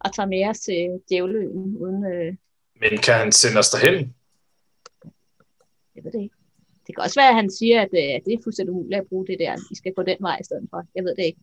og 0.00 0.14
tager 0.14 0.26
med 0.26 0.42
os 0.50 0.58
til 0.58 0.80
djævløen, 1.08 1.76
uden, 1.82 2.04
øh, 2.12 2.34
Men 2.80 2.98
kan 2.98 3.14
han 3.14 3.32
sende 3.32 3.58
os 3.58 3.70
derhen? 3.70 4.14
jeg 5.96 6.04
ved 6.04 6.12
det 6.12 6.22
ikke. 6.22 6.34
Det 6.86 6.94
kan 6.96 7.04
også 7.04 7.20
være, 7.20 7.28
at 7.28 7.34
han 7.34 7.50
siger, 7.58 7.80
at 7.82 7.92
øh, 7.92 8.14
det 8.24 8.32
er 8.34 8.42
fuldstændig 8.44 8.72
umuligt 8.74 9.00
at 9.00 9.06
bruge 9.08 9.26
det 9.26 9.36
der. 9.40 9.56
I 9.70 9.74
skal 9.76 9.92
gå 9.96 10.02
den 10.02 10.16
vej 10.20 10.36
i 10.40 10.44
stedet 10.44 10.66
for. 10.70 10.82
Jeg 10.94 11.04
ved 11.04 11.14
det 11.16 11.24
ikke. 11.24 11.40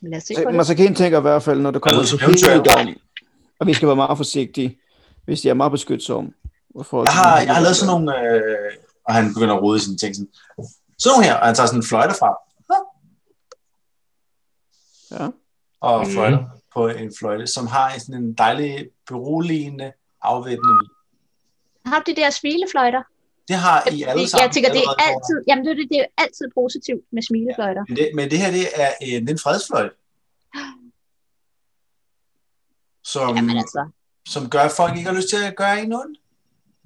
Men 0.00 0.10
lad 0.10 0.16
os 0.18 0.22
se 0.24 0.34
på 0.44 0.50
det. 0.50 0.56
Masakin 0.56 0.94
tænker 0.94 1.18
i 1.18 1.20
hvert 1.20 1.42
fald, 1.42 1.60
når 1.60 1.70
det 1.70 1.82
kommer 1.82 2.00
Altså, 2.00 2.16
til 2.18 2.26
helligdom, 2.26 2.86
og 3.58 3.66
vi 3.66 3.74
skal 3.74 3.88
være 3.88 3.96
meget 3.96 4.16
forsigtige, 4.16 4.78
hvis 5.24 5.40
de 5.40 5.48
er 5.48 5.54
meget 5.54 5.72
beskytsomme. 5.72 6.32
For 6.82 7.04
Jeg 7.04 7.12
har, 7.12 7.40
jeg 7.40 7.54
har 7.54 7.62
lavet 7.62 7.76
sådan 7.76 7.92
nogle, 7.94 8.34
øh, 8.34 8.72
og 9.08 9.14
han 9.14 9.34
begynder 9.34 9.54
at 9.54 9.62
rode 9.62 9.76
i 9.76 9.80
sine 9.80 9.96
ting. 9.96 10.14
Sådan, 10.14 10.30
sådan 10.98 11.22
her, 11.24 11.34
og 11.40 11.46
han 11.46 11.54
tager 11.54 11.66
sådan 11.66 11.80
en 11.80 11.86
fløjte 11.86 12.14
frem. 12.20 12.36
Ja. 15.10 15.28
Og 15.80 16.00
Mhm. 16.02 16.10
fløjter 16.12 16.44
på 16.74 16.88
en 16.88 17.12
fløjte, 17.18 17.46
som 17.46 17.66
har 17.66 17.98
sådan 17.98 18.22
en 18.22 18.34
dejlig 18.34 18.88
beroligende, 19.06 19.92
afvæbnende 20.22 20.74
lyd. 20.82 20.88
Har 21.86 21.98
du 21.98 22.10
de 22.10 22.16
der 22.16 22.30
smilefløjter? 22.30 23.02
Det 23.48 23.56
har 23.56 23.90
I 23.92 24.02
alle 24.02 24.22
Det- 24.22 24.30
sammen. 24.30 24.44
Jeg 24.46 24.54
tænker, 24.54 24.70
det 24.72 24.82
er 24.84 24.94
altid, 25.10 25.38
jamen 25.48 25.64
det, 25.64 25.70
er 25.70 25.74
det, 25.92 26.00
er 26.00 26.06
altid 26.18 26.46
positivt 26.54 27.04
med 27.12 27.22
smilefløjter. 27.22 27.84
Men 27.88 27.96
det, 27.96 28.10
men 28.14 28.30
det 28.30 28.38
her, 28.38 28.50
det 28.50 28.64
er 28.82 28.90
en, 29.00 29.20
det 29.22 29.28
er 29.30 29.34
en 29.34 29.38
fredsfløjte. 29.38 29.94
Som, 33.04 33.36
Jamen 33.36 33.56
altså, 33.56 33.88
som 34.28 34.50
gør, 34.50 34.60
at 34.60 34.72
folk 34.76 34.96
ikke 34.96 35.08
har 35.10 35.16
lyst 35.16 35.28
til 35.28 35.36
at 35.44 35.56
gøre 35.56 35.80
en 35.82 35.92
ondt. 35.92 36.18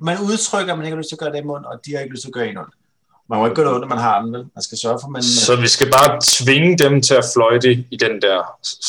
Man 0.08 0.16
udtrykker, 0.28 0.72
at 0.72 0.78
man 0.78 0.86
ikke 0.86 0.94
har 0.96 1.00
lyst 1.02 1.08
til 1.12 1.18
at 1.18 1.24
gøre 1.24 1.32
dem 1.38 1.50
ondt, 1.50 1.66
og 1.66 1.74
de 1.84 1.90
har 1.92 2.00
ikke 2.00 2.12
lyst 2.14 2.22
til 2.24 2.28
at 2.32 2.36
gøre 2.38 2.48
en 2.48 2.58
ondt. 2.62 2.74
Man 3.30 3.38
må 3.38 3.44
ikke 3.46 3.56
gøre 3.58 3.64
noget 3.68 3.76
ondt, 3.78 3.88
når 3.88 3.94
man 3.96 4.04
har 4.08 4.16
den, 4.22 4.28
vel? 4.36 4.44
Man 4.56 4.62
skal 4.68 4.78
sørge 4.84 4.98
for, 5.00 5.06
at 5.10 5.12
man... 5.16 5.22
Så 5.46 5.52
vi 5.64 5.68
skal 5.76 5.88
bare 5.98 6.10
tvinge 6.36 6.70
dem 6.84 6.94
til 7.08 7.14
at 7.22 7.26
fløjte 7.34 7.70
i 7.94 7.96
den 8.04 8.14
der, 8.26 8.38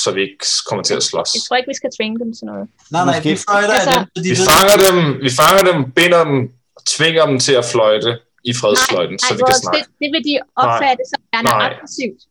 så 0.03 0.07
vi 0.15 0.21
ikke 0.27 0.45
kommer 0.67 0.83
til 0.89 0.95
at 0.99 1.03
slås. 1.09 1.29
jeg 1.35 1.41
tror 1.47 1.55
ikke, 1.59 1.69
vi 1.73 1.77
skal 1.81 1.89
tvinge 1.97 2.15
dem 2.23 2.29
til 2.37 2.45
noget. 2.51 2.65
Nej, 2.95 3.03
nej, 3.09 3.17
vi 3.27 3.31
fløjter 3.45 3.75
Altså- 3.79 3.99
dem, 4.15 4.23
Vi 4.27 4.29
ved... 4.39 4.45
fanger 4.51 4.77
dem, 4.87 4.97
vi 5.27 5.31
fanger 5.41 5.63
dem, 5.69 5.77
binder 5.97 6.21
dem, 6.29 6.39
og 6.77 6.81
tvinger 6.95 7.23
dem 7.29 7.37
til 7.45 7.53
at 7.61 7.65
fløjte 7.73 8.11
i 8.49 8.51
fredsfløjten, 8.61 9.15
så 9.19 9.25
Nej, 9.29 9.37
vi 9.39 9.43
kan 9.49 9.55
snakke. 9.63 9.77
det, 9.79 9.85
det 10.01 10.07
vil 10.13 10.21
de 10.29 10.35
opfatte 10.63 11.03
som 11.11 11.19
værende 11.31 11.51
Nej. 11.51 11.65
aggressivt. 11.69 12.21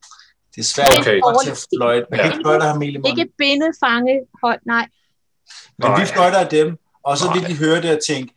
Det 0.53 0.59
er 0.65 0.69
svært 0.75 0.89
Okay. 0.99 1.17
okay. 1.27 1.43
til 1.43 1.51
at 1.55 1.59
fløjte. 1.75 2.05
Man 2.11 2.15
kan 2.19 2.25
Ja. 2.25 2.31
ikke 2.31 2.43
fløjte 2.45 2.65
i 2.65 2.73
munden. 2.81 3.05
Ikke 3.11 3.25
binde, 3.41 3.67
fange, 3.83 4.13
hold, 4.43 4.59
nej. 4.73 4.85
Men 5.79 5.87
vi 5.99 6.03
Nej. 6.03 6.13
fløjter 6.15 6.39
af 6.45 6.49
dem, 6.57 6.67
og 7.07 7.13
så 7.21 7.25
vil 7.33 7.41
Nej. 7.41 7.49
de 7.51 7.55
høre 7.63 7.79
det 7.85 7.91
og 7.97 8.01
tænke, 8.09 8.29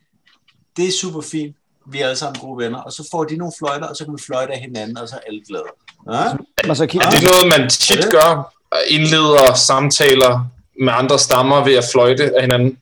det 0.77 0.87
er 0.87 0.91
super 1.01 1.21
fint, 1.21 1.55
vi 1.85 1.99
er 1.99 2.05
alle 2.05 2.15
sammen 2.15 2.41
gode 2.41 2.57
venner, 2.57 2.79
og 2.79 2.91
så 2.91 3.07
får 3.11 3.23
de 3.23 3.37
nogle 3.37 3.53
fløjter, 3.59 3.87
og 3.87 3.95
så 3.95 4.05
kan 4.05 4.13
vi 4.13 4.21
fløjte 4.25 4.53
af 4.53 4.59
hinanden, 4.59 4.97
og 4.97 5.09
så 5.09 5.15
er 5.15 5.19
alle 5.27 5.43
glade. 5.47 5.63
Ja? 6.11 6.13
Er 6.13 7.09
det 7.09 7.23
noget, 7.23 7.59
man 7.59 7.69
tit 7.69 8.11
gør? 8.11 8.53
Indleder 8.87 9.53
samtaler 9.53 10.45
med 10.81 10.93
andre 10.93 11.19
stammer 11.19 11.63
ved 11.63 11.75
at 11.75 11.83
fløjte 11.93 12.35
af 12.35 12.41
hinanden? 12.41 12.77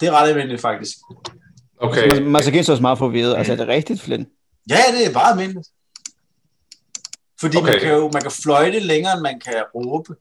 Det 0.00 0.08
er 0.08 0.12
ret 0.12 0.28
almindeligt, 0.28 0.60
faktisk. 0.60 0.96
Okay. 1.80 2.10
Mas- 2.10 2.20
Masakin 2.20 2.60
er 2.60 2.70
også 2.70 2.82
meget 2.82 2.98
forvirret. 2.98 3.36
Altså, 3.36 3.52
er 3.52 3.56
det 3.56 3.68
rigtigt, 3.68 4.00
Flynn? 4.00 4.26
Ja, 4.70 4.82
det 4.92 5.06
er 5.06 5.12
meget 5.12 5.30
almindeligt. 5.30 5.68
Fordi 7.40 7.56
okay. 7.56 7.70
man, 7.70 7.80
kan 7.80 7.88
jo 7.94 8.10
man 8.12 8.22
kan 8.22 8.30
fløjte 8.30 8.78
længere, 8.78 9.12
end 9.12 9.20
man 9.20 9.40
kan 9.40 9.54
råbe. 9.74 10.14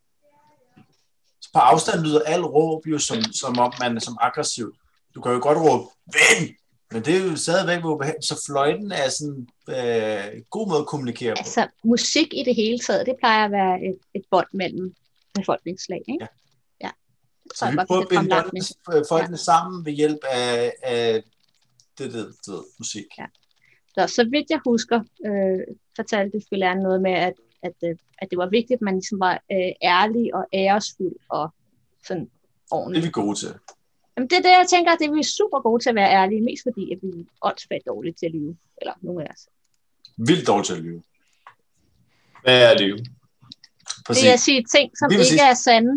Så 1.41 1.50
på 1.53 1.60
afstand 1.60 2.01
lyder 2.01 2.21
al 2.25 2.41
råb 2.41 2.88
jo 2.88 3.00
som, 3.00 3.24
som 3.24 3.60
om 3.60 3.74
man 3.79 3.95
er 3.98 4.00
som 4.00 4.17
aggressiv. 4.21 4.74
Du 5.15 5.21
kan 5.21 5.31
jo 5.31 5.39
godt 5.41 5.57
råbe, 5.57 5.83
ven! 6.13 6.48
Men 6.91 7.05
det 7.05 7.17
er 7.17 7.29
jo 7.29 7.36
stadigvæk 7.36 7.86
ubehageligt. 7.86 8.25
Så 8.25 8.43
fløjten 8.48 8.91
er 8.91 9.10
sådan 9.10 9.48
øh, 9.69 10.38
en 10.38 10.43
god 10.50 10.67
måde 10.67 10.79
at 10.79 10.86
kommunikere 10.86 11.33
på. 11.33 11.39
Altså, 11.39 11.67
musik 11.83 12.33
i 12.33 12.43
det 12.43 12.55
hele 12.55 12.79
taget, 12.79 13.05
det 13.05 13.15
plejer 13.19 13.45
at 13.45 13.51
være 13.51 13.83
et, 13.83 14.00
et 14.13 14.24
bånd 14.31 14.48
mellem 14.53 14.95
befolkningslag, 15.33 16.01
ikke? 16.07 16.17
Ja. 16.21 16.27
Ja. 16.81 16.89
Det 17.43 17.57
Så 17.57 17.65
jeg 17.65 17.71
vi 17.71 17.77
godt, 17.77 17.88
prøver 17.88 18.01
at 18.01 18.10
binde 18.10 18.36
folkene, 18.36 18.62
øh, 18.93 19.03
folkene 19.10 19.38
sammen 19.38 19.86
ved 19.86 19.93
hjælp 19.93 20.19
af, 20.31 20.74
af 20.83 21.24
det, 21.98 22.13
det, 22.13 22.27
det, 22.45 22.53
musik. 22.79 23.05
Ja. 23.17 23.25
Så, 23.98 24.13
så 24.15 24.24
vidt 24.24 24.50
jeg 24.50 24.60
husker, 24.65 25.00
øh, 25.25 25.75
fortalte 25.95 26.41
Filan 26.50 26.77
noget 26.77 27.01
med, 27.01 27.12
at, 27.12 27.33
at, 27.63 27.74
øh, 27.83 27.95
at 28.17 28.27
det 28.29 28.38
var 28.38 28.50
vigtigt, 28.50 28.77
at 28.77 28.81
man 28.81 28.93
ligesom 28.93 29.19
var 29.19 29.33
øh, 29.51 29.71
ærlig 29.83 30.36
og 30.36 30.45
æresfuld 30.53 31.15
og 31.29 31.53
sådan 32.07 32.24
Det 32.24 32.31
er 32.71 32.75
ordentlig. 32.75 33.03
vi 33.03 33.10
gode 33.10 33.36
til. 33.39 33.53
Jamen, 34.21 34.29
det 34.29 34.37
er 34.37 34.41
det, 34.41 34.49
jeg 34.61 34.67
tænker, 34.69 34.91
at 34.91 34.99
det 34.99 35.07
er 35.07 35.13
vi 35.13 35.23
super 35.23 35.59
gode 35.67 35.83
til 35.83 35.89
at 35.89 35.95
være 36.01 36.11
ærlige, 36.19 36.41
mest 36.41 36.63
fordi, 36.67 36.83
at 36.93 36.99
vi 37.03 37.09
er 37.19 37.23
åndssvagt 37.47 37.85
dårlige 37.91 38.13
til 38.19 38.25
at 38.25 38.31
lyve, 38.31 38.53
eller 38.81 38.93
nogle 39.01 39.19
af 39.27 39.31
os. 39.33 39.41
Vildt 40.17 40.47
dårligt 40.47 40.67
til 40.67 40.75
at 40.79 40.81
lyve. 40.87 41.01
Hvad 42.43 42.57
er 42.71 42.77
det? 42.77 43.07
Præcis. 44.05 44.21
Det 44.21 44.29
er 44.29 44.33
at 44.33 44.39
sige 44.39 44.59
ting, 44.75 44.87
som 44.99 45.07
Lige 45.09 45.21
ikke 45.31 45.43
er 45.53 45.53
sande. 45.53 45.93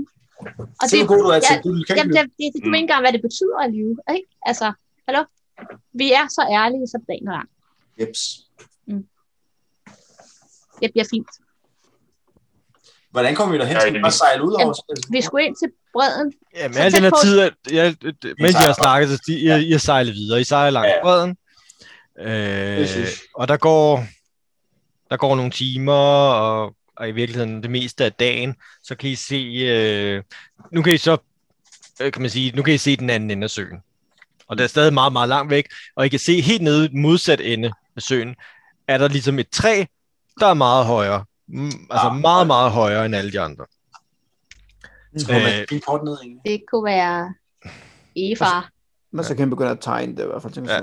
Og 0.83 0.87
Se, 0.91 0.97
hvor 0.99 1.07
god 1.13 1.23
du 1.25 1.29
er 1.37 1.41
til. 1.49 1.57
Du 1.65 1.71
kan 1.73 1.79
ikke 1.81 1.95
Jamen, 2.01 2.15
lyve. 2.15 2.23
det, 2.23 2.31
det, 2.39 2.47
det, 2.55 2.61
du 2.65 2.67
Mm. 2.69 2.73
ved 2.73 2.79
ikke 2.79 2.85
engang, 2.89 3.03
hvad 3.05 3.13
det 3.17 3.23
betyder 3.29 3.59
at 3.65 3.71
lyve. 3.77 3.97
Ikke? 4.17 4.29
Altså, 4.51 4.67
hallo? 5.07 5.23
Vi 6.01 6.07
er 6.21 6.25
så 6.37 6.43
ærlige 6.61 6.87
som 6.93 7.01
dagen 7.11 7.25
lang. 7.35 7.49
Jeps. 8.01 8.21
Det 10.81 10.89
bliver 10.93 11.09
fint. 11.15 11.31
Hvordan 13.15 13.35
kommer 13.35 13.53
vi 13.53 13.59
derhen? 13.59 13.81
Skal 13.81 13.95
vi 13.95 14.01
bare 14.01 14.13
sejle 14.13 14.43
ud 14.43 14.53
over? 14.53 14.75
Vi 15.13 15.21
skulle 15.23 15.45
ind 15.47 15.57
til 15.57 15.69
bredden. 15.93 16.33
Ja, 16.57 16.69
med 16.69 16.77
al 16.77 16.93
den 16.93 17.03
her 17.03 17.11
på- 17.11 17.17
tid, 17.23 17.41
at, 17.41 17.53
ja, 17.73 17.85
mens 18.39 18.51
I 18.51 18.53
sejler 18.53 18.67
har 18.67 18.73
snakket, 18.83 19.09
så 19.11 19.23
de, 19.27 19.33
I, 19.39 19.67
I 19.69 19.71
har 19.73 19.79
sejlet 19.79 20.15
videre. 20.15 20.41
I 20.41 20.45
sejler 20.45 20.71
langs 20.71 20.89
Ja. 20.97 21.03
bredden. 21.03 21.37
Øh, 22.19 23.07
og 23.35 23.49
der 23.49 23.57
går, 23.57 24.05
der 25.11 25.17
går 25.17 25.37
nogle 25.37 25.51
timer, 25.51 25.93
og, 25.93 26.75
og 26.97 27.09
i 27.09 27.13
virkeligheden 27.13 27.63
det 27.63 27.71
meste 27.71 28.05
af 28.05 28.13
dagen, 28.13 28.55
så 28.83 28.95
kan 28.95 29.11
I 29.11 29.15
se, 29.15 29.37
øh, 29.37 30.23
nu 30.73 30.83
kan 30.83 30.93
I 30.95 30.99
så, 30.99 31.17
øh, 32.01 32.13
kan 32.13 32.23
man 32.23 32.31
sige, 32.31 32.53
nu 32.57 32.63
kan 32.63 32.75
I 32.75 32.79
se 32.79 32.97
den 32.97 33.11
anden 33.11 33.31
ende 33.31 33.45
af 33.45 33.51
søen. 33.51 33.79
Og 34.49 34.59
det 34.59 34.65
er 34.65 34.69
stadig 34.69 34.95
meget, 34.95 35.13
meget 35.13 35.29
langt 35.29 35.51
væk, 35.51 35.67
og 35.97 36.07
I 36.07 36.09
kan 36.09 36.19
se 36.19 36.41
helt 36.41 36.63
nede 36.63 36.89
modsatte 36.93 37.45
ende 37.45 37.73
af 37.97 38.03
søen, 38.03 38.35
er 38.89 38.99
der 38.99 39.09
ligesom 39.09 39.39
et 39.39 39.49
træ, 39.49 39.85
der 40.41 40.47
er 40.47 40.55
meget 40.55 40.87
højere. 40.87 41.25
Mm, 41.49 41.67
altså 41.67 42.09
Ah, 42.09 42.17
meget, 42.21 42.47
meget 42.47 42.73
højere 42.73 43.07
end 43.07 43.17
alle 43.17 43.33
de 43.33 43.41
andre. 43.41 43.67
Skriver 45.17 45.41
man 45.43 45.67
Øh, 45.73 45.81
kort 45.81 46.05
ned, 46.05 46.17
egentlig? 46.23 46.41
Det 46.47 46.63
kunne 46.71 46.85
være 46.85 47.35
Eva. 48.17 48.47
Masakin 49.13 49.51
begynder 49.51 49.71
at 49.73 49.79
tegne 49.81 50.17
det 50.17 50.23
i 50.23 50.27
hvert 50.27 50.43
fald. 50.43 50.53
Tænker, 50.53 50.73
Ja. 50.73 50.81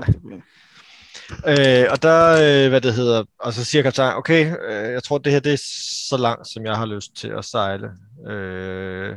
Øh, 1.48 1.88
og 1.92 2.02
der, 2.04 2.32
øh, 2.66 2.70
hvad 2.70 2.82
det 2.82 2.94
hedder, 2.94 3.24
og 3.40 3.54
så 3.54 3.64
siger 3.66 3.82
kaptajn, 3.82 4.16
okay, 4.18 4.56
øh, 4.70 4.94
jeg 4.94 5.04
tror, 5.04 5.18
det 5.18 5.32
her 5.32 5.40
det 5.40 5.54
er 5.54 5.62
så 6.10 6.18
langt, 6.18 6.48
som 6.48 6.66
jeg 6.66 6.76
har 6.78 6.86
lyst 6.86 7.16
til 7.16 7.28
at 7.28 7.46
sejle. 7.46 7.90
Øh, 8.30 9.16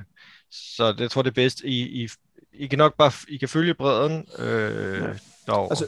så 0.51 0.93
det 0.93 1.01
jeg 1.01 1.11
tror 1.11 1.23
det 1.23 1.31
er 1.31 1.35
bedst. 1.35 1.61
I, 1.61 2.03
I, 2.05 2.09
I 2.53 2.67
kan 2.67 2.79
nok 2.79 2.97
bare, 2.99 3.13
I 3.29 3.37
kan 3.37 3.49
følge 3.49 3.75
bredden 3.75 4.27
øh, 4.39 4.95
Ja. 5.03 5.07
derover. 5.47 5.69
Altså, 5.71 5.87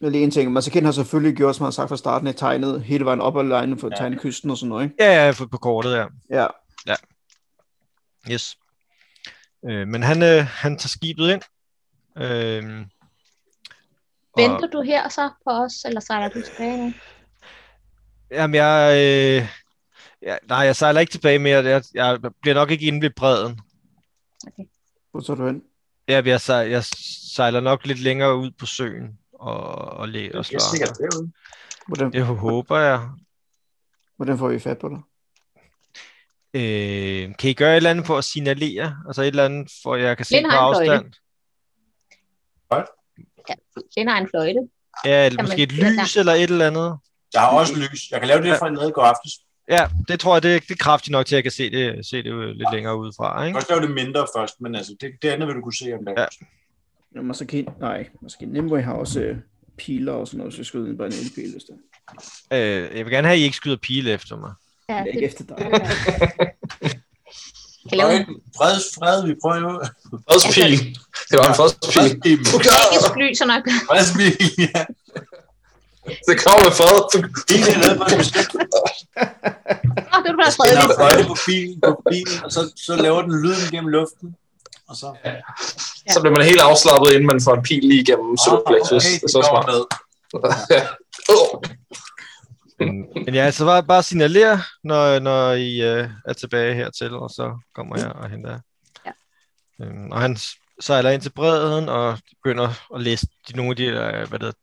Jeg 0.00 0.10
lige 0.10 0.24
en 0.24 0.30
ting. 0.30 0.52
Masakin 0.52 0.84
har 0.84 0.92
selvfølgelig 0.92 1.36
gjort, 1.36 1.56
som 1.56 1.62
han 1.62 1.66
har 1.66 1.70
sagt 1.70 1.88
fra 1.88 1.96
starten, 1.96 2.26
at 2.28 2.36
tegnet 2.36 2.82
hele 2.82 3.04
vejen 3.04 3.20
op 3.20 3.36
ad 3.38 3.44
lejen 3.44 3.78
for 3.78 3.86
at 3.86 3.92
Ja. 3.92 3.96
tegne 3.96 4.18
kysten 4.18 4.50
og 4.50 4.56
sådan 4.56 4.68
noget, 4.68 4.84
ikke? 4.84 4.94
Ja, 4.98 5.26
ja, 5.26 5.32
på 5.38 5.46
på 5.46 5.58
kortet, 5.58 5.96
ja. 6.30 6.46
Ja. 6.86 6.94
Yes. 8.30 8.56
Øh, 9.68 9.88
men 9.88 10.02
han, 10.02 10.22
øh, 10.22 10.44
han 10.46 10.78
tager 10.78 10.88
skibet 10.88 11.30
ind. 11.30 11.42
Øh, 12.18 12.86
Venter 14.36 14.66
du 14.72 14.82
her 14.82 15.08
så 15.08 15.30
på 15.44 15.50
os, 15.50 15.84
eller 15.84 16.00
sejler 16.00 16.28
du 16.28 16.42
tilbage 16.42 16.76
nu? 16.86 16.92
Jamen, 18.30 18.54
jeg... 18.54 18.92
Øh, 18.94 19.48
ja, 20.22 20.36
nej, 20.48 20.58
jeg 20.58 20.76
sejler 20.76 21.00
ikke 21.00 21.10
tilbage 21.10 21.38
mere. 21.38 21.64
Jeg, 21.64 21.82
jeg 21.94 22.20
bliver 22.42 22.54
nok 22.54 22.70
ikke 22.70 22.86
inde 22.86 23.00
ved 23.02 23.10
bredden. 23.16 23.60
Hvor 25.10 25.20
tager 25.20 25.36
du 25.36 25.46
hen? 25.46 25.62
Ja, 26.08 26.22
jeg, 26.24 26.40
sejler, 26.40 26.70
jeg 26.70 26.84
sejler 27.34 27.60
nok 27.60 27.86
lidt 27.86 27.98
længere 28.00 28.36
ud 28.36 28.50
på 28.50 28.66
søen 28.66 29.18
og, 29.40 29.64
og, 29.86 30.08
læ- 30.08 30.28
og 30.30 30.34
Jeg 30.36 30.44
slår 30.44 30.56
er 30.58 30.70
sikkert 30.74 30.96
derude. 30.98 31.32
Hvordan, 31.86 32.12
Det 32.12 32.22
håber 32.26 32.78
jeg. 32.78 33.08
hvordan 34.16 34.38
får 34.38 34.48
vi 34.48 34.58
fat 34.58 34.78
på 34.78 34.88
dig? 34.88 34.98
Øh, 36.54 37.34
kan 37.38 37.50
I 37.50 37.54
gøre 37.54 37.70
et 37.72 37.76
eller 37.76 37.90
andet 37.90 38.06
for 38.06 38.18
at 38.18 38.24
signalere? 38.24 38.96
Altså 39.06 39.22
et 39.22 39.26
eller 39.28 39.44
andet, 39.44 39.72
for 39.82 39.96
jeg 39.96 40.16
kan 40.16 40.26
se 40.26 40.32
Lind 40.34 40.44
på 40.46 40.50
har 40.50 40.68
en 40.68 40.74
fløjte. 40.74 40.92
afstand? 40.92 41.12
Den 43.96 44.08
har 44.08 44.18
en 44.20 44.28
fløjte. 44.30 44.60
Ja, 45.04 45.26
eller 45.26 45.36
Kan 45.36 45.44
måske 45.44 45.62
et 45.62 45.72
lys 45.72 46.16
eller 46.16 46.32
et 46.32 46.42
eller 46.50 46.66
andet. 46.66 46.98
Jeg 47.34 47.40
har 47.42 47.48
også 47.58 47.74
lys. 47.76 48.10
Jeg 48.10 48.20
kan 48.20 48.28
lave 48.28 48.42
det 48.42 48.58
fra 48.58 48.68
en 48.68 48.74
nede 48.74 48.88
i 48.88 48.92
går 48.92 49.02
aftes. 49.02 49.32
Ja, 49.68 49.88
det 50.08 50.20
tror 50.20 50.34
jeg, 50.34 50.42
det, 50.42 50.62
det 50.62 50.70
er 50.70 50.76
kraftigt 50.84 51.12
nok 51.12 51.26
til, 51.26 51.34
at 51.34 51.36
jeg 51.36 51.42
kan 51.44 51.52
se 51.52 51.70
det, 51.70 52.06
se 52.06 52.16
det 52.22 52.56
lidt 52.56 52.72
længere 52.72 52.96
udefra. 52.98 53.32
Du 53.34 53.38
kan 53.38 53.46
Ikke? 53.46 53.58
også 53.58 53.68
lave 53.70 53.80
det 53.86 53.90
mindre 53.94 54.26
først, 54.36 54.60
men 54.60 54.74
altså, 54.74 54.96
det, 55.00 55.10
det 55.22 55.28
andet 55.28 55.48
vil 55.48 55.56
du 55.56 55.60
kunne 55.60 55.74
se 55.74 55.92
om 55.98 56.04
dagen. 56.04 56.18
Ja. 56.18 56.26
Ja, 57.16 57.22
Masaki, 57.22 57.66
nej, 57.80 58.08
Masaki 58.22 58.44
Nimue 58.44 58.82
har 58.82 58.92
også 58.92 59.20
øh, 59.20 59.36
piler 59.78 60.12
og 60.12 60.26
sådan 60.26 60.38
noget, 60.38 60.54
så 60.54 60.64
skyder 60.64 60.84
den 60.84 60.98
bare 60.98 61.06
en 61.06 61.12
elpil, 61.12 61.52
hvis 61.52 61.64
det 61.64 61.74
Øh, 62.52 62.96
jeg 62.96 63.04
vil 63.04 63.12
gerne 63.12 63.28
have, 63.28 63.34
at 63.34 63.40
I 63.40 63.42
ikke 63.42 63.56
skyder 63.56 63.76
pile 63.82 64.10
efter 64.10 64.36
mig. 64.36 64.52
Ja, 64.88 64.94
er. 64.94 65.04
det, 65.04 65.14
Ikke 65.14 65.26
efter 65.26 65.44
dig. 65.44 65.56
Fred, 68.56 68.76
fred, 68.98 69.26
vi 69.26 69.34
prøver 69.42 69.56
jo. 69.56 69.70
Fredspil. 70.28 70.98
Det 71.30 71.38
var 71.38 71.48
en 71.48 71.54
fredspil. 71.54 72.32
Ikke 72.32 72.44
skly, 73.10 73.34
så 73.34 73.46
nok. 73.46 73.62
Fredspil, 73.88 74.32
ja. 74.58 74.84
Det 76.28 76.34
kommer 76.44 76.60
med 76.66 76.74
fred. 76.80 76.96
Bilen 77.48 77.68
er 77.74 77.78
nede 77.82 77.96
på 77.98 78.04
en 78.12 78.18
bestemt. 78.18 78.54
Åh, 80.14 80.20
det 80.24 80.32
var 80.40 80.50
fredeligt. 80.56 80.82
har 80.82 80.94
fløjte 80.98 81.24
på 81.32 81.36
bilen, 81.46 81.80
på 81.80 82.02
bilen, 82.10 82.36
og 82.44 82.50
så, 82.52 82.60
så 82.86 82.96
laver 82.96 83.22
den 83.22 83.34
lyden 83.42 83.66
gennem 83.72 83.88
luften. 83.88 84.28
Og 84.88 84.96
så... 84.96 85.16
Så 86.12 86.20
bliver 86.20 86.36
man 86.36 86.46
helt 86.46 86.60
afslappet, 86.60 87.10
inden 87.12 87.26
man 87.26 87.40
får 87.44 87.54
en 87.54 87.62
pil 87.62 87.82
lige 87.82 88.02
igennem 88.02 88.36
solplexus. 88.36 89.04
okay, 89.04 89.14
Det 89.14 89.22
er 89.24 89.28
så 89.28 89.42
smart. 89.50 89.66
med. 89.66 89.80
Ja. 90.70 90.82
Åh. 91.34 91.60
Men, 93.24 93.34
ja, 93.34 93.50
så 93.50 93.64
bare, 93.64 93.82
bare 93.84 94.02
signalere, 94.02 94.60
når, 94.84 95.18
når 95.18 95.52
I 95.52 95.80
øh, 95.82 96.08
er 96.26 96.32
tilbage 96.32 96.74
hertil, 96.74 97.14
og 97.14 97.30
så 97.30 97.58
kommer 97.74 97.98
jeg 97.98 98.12
og 98.12 98.30
henter 98.30 98.50
jer. 98.50 98.60
Ja. 99.06 99.12
Øhm, 99.84 100.10
og 100.12 100.20
han 100.20 100.36
sejler 100.80 101.10
ind 101.10 101.22
til 101.22 101.32
bredden 101.32 101.88
og 101.88 102.18
begynder 102.42 102.68
at 102.94 103.00
læse 103.00 103.26
de, 103.48 103.56
nogle 103.56 103.70
af 103.70 103.76
de 103.76 103.84
øh, 103.86 104.28
hvad 104.28 104.38
det 104.38 104.54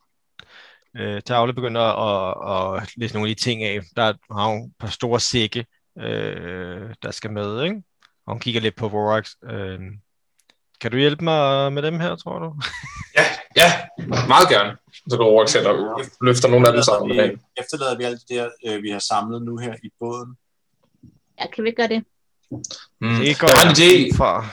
øh, 0.98 1.22
tavle 1.22 1.54
begynder 1.54 1.82
at, 1.82 2.78
at 2.82 2.90
læse 2.98 3.14
nogle 3.14 3.30
af 3.30 3.36
de 3.36 3.42
ting 3.44 3.64
af. 3.64 3.80
Der 3.96 4.04
er- 4.04 4.34
har 4.38 4.48
hun 4.48 4.66
et 4.66 4.74
par 4.80 4.88
store 4.88 5.20
sække, 5.20 5.66
øh, 6.00 6.90
der 7.04 7.12
skal 7.12 7.32
med, 7.32 7.64
ikke? 7.64 7.84
Og 8.28 8.34
hun 8.34 8.40
kigger 8.40 8.62
lidt 8.62 8.76
på 8.76 8.88
Vorax. 8.90 9.30
Øh, 9.52 9.80
kan 10.84 10.92
du 10.92 10.98
hjælpe 10.98 11.24
mig 11.24 11.74
med 11.74 11.82
dem 11.82 12.00
her, 12.00 12.16
tror 12.16 12.40
du? 12.40 12.54
Ja, 13.18 13.26
ja, 13.56 13.72
meget 14.28 14.50
gerne. 14.50 14.72
Så 15.10 15.18
går 15.18 15.26
Rorik 15.26 15.50
selv 15.50 15.68
og 15.68 16.02
løfter 16.22 16.48
nogle 16.48 16.68
af 16.68 16.74
dem 16.74 16.84
sammen 16.84 17.18
med 17.18 17.30
Vi 17.30 17.38
efterlader 17.58 17.98
vi 17.98 18.04
alt 18.04 18.22
det 18.30 18.38
der, 18.38 18.50
øh, 18.68 18.84
vi 18.84 18.90
har 18.90 19.00
samlet 19.00 19.42
nu 19.42 19.58
her 19.58 19.74
i 19.84 19.90
båden. 20.00 20.30
Ja, 21.40 21.46
kan 21.56 21.64
vi 21.64 21.70
ikke 21.70 21.82
gøre 21.82 21.88
det? 21.96 22.04
Mm. 23.02 23.16
Det 23.16 23.40
går 23.40 23.48
Jeg 23.48 23.58
har 23.58 23.70
en 23.70 23.76
idé. 23.76 24.12
ud 24.12 24.18
fra. 24.18 24.48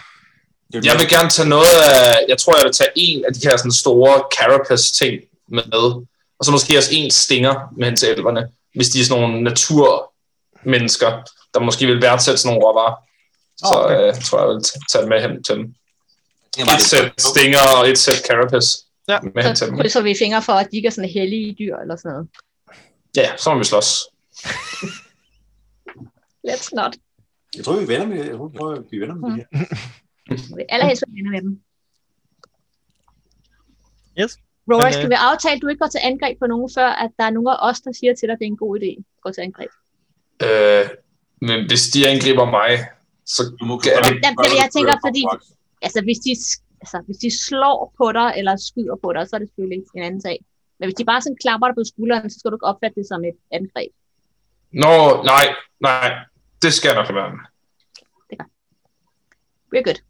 Jeg 0.75 0.95
vil 1.01 1.09
gerne 1.09 1.31
tage 1.31 1.49
noget 1.49 1.75
af, 1.95 2.25
jeg 2.29 2.39
tror, 2.39 2.57
jeg 2.57 2.65
vil 2.65 2.73
tage 2.73 2.91
en 2.97 3.25
af 3.25 3.35
de 3.35 3.41
her 3.49 3.57
sådan 3.57 3.73
store 3.73 4.23
carapace 4.39 4.93
ting 4.95 5.21
med, 5.49 5.73
og 6.39 6.45
så 6.45 6.51
måske 6.51 6.79
også 6.79 6.91
en 6.93 7.11
stinger 7.11 7.55
med 7.77 7.87
hen 7.87 7.97
til 7.97 8.09
elverne, 8.09 8.49
hvis 8.75 8.89
de 8.89 9.01
er 9.01 9.05
sådan 9.05 9.23
nogle 9.23 9.43
naturmennesker, 9.43 11.11
der 11.55 11.61
måske 11.61 11.87
vil 11.87 12.03
værdsætte 12.03 12.39
sådan 12.41 12.55
nogle 12.55 12.67
råvarer. 12.67 12.95
Så 13.57 13.75
Okay. 13.85 14.09
øh, 14.09 14.23
tror 14.23 14.39
jeg, 14.39 14.47
jeg 14.49 14.55
vil 14.55 14.63
tage 14.91 15.03
det 15.03 15.09
med 15.09 15.21
hen 15.23 15.43
til 15.43 15.55
dem. 15.55 15.75
Et 16.59 16.81
sæt 16.81 17.13
stinger 17.21 17.59
og 17.79 17.89
et 17.89 17.99
sæt 17.99 18.15
carapace 18.29 18.79
Ja. 19.09 19.19
med 19.35 19.55
Så 19.57 19.67
krydser 19.67 20.01
vi 20.03 20.15
fingre 20.19 20.43
for, 20.43 20.53
at 20.53 20.69
de 20.71 20.77
ikke 20.77 20.87
er 20.87 20.91
sådan 20.91 21.11
hellige 21.11 21.57
dyr 21.59 21.77
eller 21.77 21.97
sådan 21.97 22.13
noget. 22.13 22.29
Ja, 23.17 23.37
så 23.37 23.53
må 23.53 23.59
vi 23.59 23.65
slås. 23.65 23.97
Let's 26.49 26.69
not. 26.73 26.97
Jeg 27.57 27.65
tror, 27.65 27.77
vi 27.77 27.83
er 27.83 27.87
venner 27.87 28.07
med 28.07 28.25
Jeg 28.25 28.37
tror, 28.37 28.49
vi 28.49 28.59
prøver 28.59 28.75
at 28.75 28.85
blive 28.89 29.01
venner 29.01 29.15
med 29.15 29.31
det 29.31 29.37
her. 29.53 29.65
Jeg 30.31 30.39
vil 30.57 30.65
allerhelst 30.69 31.03
være 31.07 31.15
venner 31.17 31.31
med 31.31 31.41
dem. 31.47 31.53
Yes. 34.21 34.33
Rory, 34.73 34.79
Men, 34.79 34.87
øh, 34.87 34.93
skal 34.93 35.09
vi 35.15 35.19
aftale, 35.31 35.55
at 35.57 35.63
du 35.63 35.69
ikke 35.69 35.79
går 35.85 35.93
til 35.97 36.01
angreb 36.11 36.39
på 36.39 36.47
nogen, 36.47 36.71
før 36.77 36.89
at 37.05 37.11
der 37.19 37.25
er 37.25 37.31
nogen 37.31 37.49
af 37.55 37.59
os, 37.69 37.81
der 37.81 37.93
siger 38.01 38.13
til 38.15 38.27
dig, 38.29 38.33
at 38.35 38.39
det 38.41 38.47
er 38.47 38.53
en 38.57 38.63
god 38.65 38.75
idé 38.81 38.91
at 38.99 39.05
gå 39.25 39.29
til 39.37 39.43
angreb? 39.49 39.71
Øh, 40.47 40.85
men 41.49 41.59
hvis 41.71 41.83
de 41.95 42.01
angriber 42.13 42.47
mig, 42.59 42.71
så 43.35 43.41
Du 43.61 43.65
må 43.71 43.75
Ja, 43.85 43.91
det- 44.09 44.23
det, 44.45 44.53
jeg 44.65 44.71
tænker, 44.77 44.95
fordi 45.07 45.23
altså, 45.83 46.01
hvis, 46.07 46.19
de, 46.27 46.31
altså, 46.83 46.99
hvis 47.07 47.17
de 47.25 47.31
slår 47.47 47.79
på 47.99 48.07
dig, 48.19 48.29
eller 48.39 48.55
skyder 48.57 48.97
på 49.05 49.09
dig, 49.13 49.23
så 49.29 49.33
er 49.37 49.41
det 49.41 49.49
selvfølgelig 49.49 49.83
en 49.97 50.03
anden 50.03 50.21
sag. 50.21 50.39
Men 50.79 50.87
hvis 50.87 50.95
de 51.01 51.05
bare 51.05 51.23
sådan 51.23 51.37
klapper 51.45 51.67
dig 51.69 51.77
på 51.81 51.85
skulderen, 51.93 52.31
så 52.31 52.37
skal 52.39 52.51
du 52.51 52.57
ikke 52.57 52.71
opfatte 52.73 52.97
det 53.01 53.07
som 53.09 53.25
et 53.31 53.39
angreb. 53.59 53.93
Nå, 54.73 55.23
nej, 55.33 55.47
nej, 55.81 56.07
det 56.63 56.73
skal 56.75 56.89
jeg 56.89 56.97
lade 56.97 57.15
være 57.15 57.31
med. 57.31 57.45
We're 59.75 59.83
good. 59.89 60.01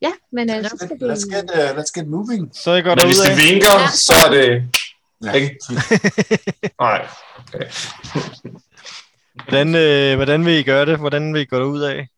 Ja, 0.00 0.12
men 0.32 0.50
øh, 0.50 0.64
så 0.64 0.76
skal 0.80 0.96
vi... 1.00 1.04
Let's 1.12 1.26
get, 1.36 1.50
uh, 1.50 1.78
let's 1.78 1.92
get 1.96 2.06
moving. 2.08 2.50
Så 2.56 2.74
I 2.74 2.82
går 2.82 2.94
Men 2.94 3.06
hvis 3.06 3.18
de 3.18 3.30
vinker, 3.50 3.74
Ja. 3.80 3.90
så 3.90 4.12
er 4.26 4.30
det... 4.30 4.46
Ja. 5.24 5.32
Ikke? 5.32 5.58
Nej. 6.80 7.08
Hvordan, 9.44 9.74
øh, 9.74 10.16
hvordan 10.16 10.46
vil 10.46 10.54
I 10.54 10.62
gøre 10.62 10.86
det? 10.86 10.98
Hvordan 10.98 11.34
vil 11.34 11.42
I 11.42 11.44
gå 11.44 11.56
derud 11.58 11.80
af? 11.82 12.08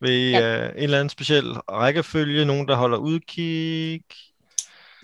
Vil 0.00 0.10
I 0.12 0.36
øh, 0.36 0.64
en 0.64 0.72
eller 0.76 0.98
anden 0.98 1.08
speciel 1.08 1.44
rækkefølge? 1.52 2.44
Nogen, 2.44 2.68
der 2.68 2.76
holder 2.76 2.98
udkig? 2.98 4.00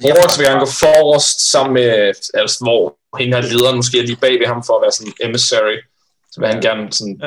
Rorax 0.04 0.38
vil 0.38 0.46
gerne 0.46 0.60
gå 0.60 0.66
forrest 0.66 1.50
sammen 1.50 1.74
med, 1.74 1.88
altså, 2.34 2.58
hvor 2.64 2.96
hende 3.18 3.36
her 3.36 3.42
lederen 3.52 3.76
måske 3.76 3.98
er 3.98 4.02
lige 4.06 4.16
bag 4.16 4.32
ved 4.40 4.46
ham 4.46 4.62
for 4.66 4.76
at 4.76 4.82
være 4.82 4.92
sådan 4.92 5.12
emissary. 5.22 5.76
Så 6.32 6.40
vil 6.40 6.48
han 6.48 6.60
gerne 6.60 6.92
sådan... 6.92 7.20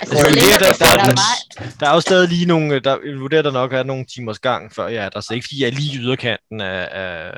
Altså, 0.00 0.14
Jeg 0.16 0.24
så 0.24 0.30
længe 0.30 0.50
der, 0.52 0.58
der- 0.58 0.72
der, 0.72 1.04
der- 1.04 1.14
der 1.14 1.64
er. 1.64 1.70
Der 1.80 1.94
jo 1.94 2.00
stadig 2.00 2.28
lige 2.28 2.46
nogle, 2.46 2.80
der 2.80 2.98
jeg 3.06 3.20
vurderer 3.20 3.42
der 3.42 3.50
nok 3.52 3.72
er 3.72 3.82
nogle 3.82 4.04
timers 4.14 4.38
gang, 4.38 4.72
før 4.74 4.88
jeg 4.88 5.04
er 5.04 5.08
der. 5.08 5.20
Så 5.20 5.34
ikke 5.34 5.44
fordi 5.46 5.60
jeg 5.62 5.66
er 5.68 5.72
lige 5.72 5.94
i 5.98 6.02
yderkanten 6.02 6.60
af, 6.60 6.88
af 6.92 7.32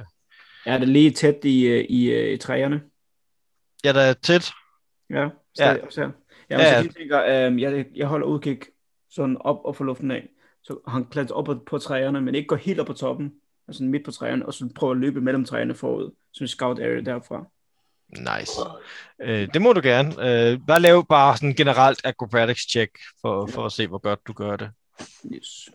Er 0.66 0.79
det 0.79 0.88
lige 0.88 1.11
tæt 1.11 1.35
i, 1.44 1.61
øh, 1.66 1.85
i, 1.88 2.05
øh, 2.05 2.33
i 2.35 2.37
træerne? 2.37 2.81
ja, 3.85 3.92
der 3.92 4.01
er 4.01 4.12
tæt. 4.12 4.51
Ja, 5.11 5.27
stadig 5.57 5.79
ja. 5.81 5.87
også 5.87 6.01
her. 6.01 6.09
Ja, 6.50 6.59
Ja, 6.59 6.70
så 6.70 6.76
jeg 6.76 6.94
tænker, 6.98 7.24
øh, 7.24 7.61
jeg, 7.61 7.87
jeg 7.94 8.07
holder 8.07 8.26
udkig 8.26 8.59
sådan 9.11 9.37
op 9.40 9.61
og 9.64 9.76
for 9.76 9.85
luften 9.85 10.11
af. 10.11 10.28
Så 10.62 10.78
han 10.88 11.04
klatrer 11.04 11.37
op 11.37 11.48
på, 11.66 11.78
træerne, 11.78 12.20
men 12.20 12.35
ikke 12.35 12.46
går 12.46 12.57
helt 12.57 12.80
op 12.80 12.87
på 12.87 12.92
toppen, 12.92 13.33
altså 13.68 13.83
midt 13.83 14.04
på 14.04 14.11
træerne, 14.11 14.46
og 14.46 14.54
så 14.54 14.68
prøver 14.74 14.92
at 14.92 15.00
løbe 15.00 15.20
mellem 15.20 15.44
træerne 15.44 15.74
forud, 15.74 16.11
som 16.33 16.46
scout 16.46 16.78
area 16.78 17.00
derfra. 17.00 17.46
Nice. 18.09 18.52
Øh, 19.22 19.48
det 19.54 19.62
må 19.62 19.72
du 19.72 19.80
gerne. 19.85 20.11
Øh, 20.11 20.59
bare 20.66 20.80
lave 20.80 21.04
bare 21.04 21.37
sådan 21.37 21.54
generelt 21.54 22.00
acrobatics 22.04 22.70
check, 22.70 22.90
for, 23.20 23.46
for 23.46 23.66
at 23.66 23.72
se, 23.72 23.87
hvor 23.87 23.98
godt 23.98 24.26
du 24.26 24.33
gør 24.33 24.57
det. 24.57 24.70
Yes. 25.33 25.68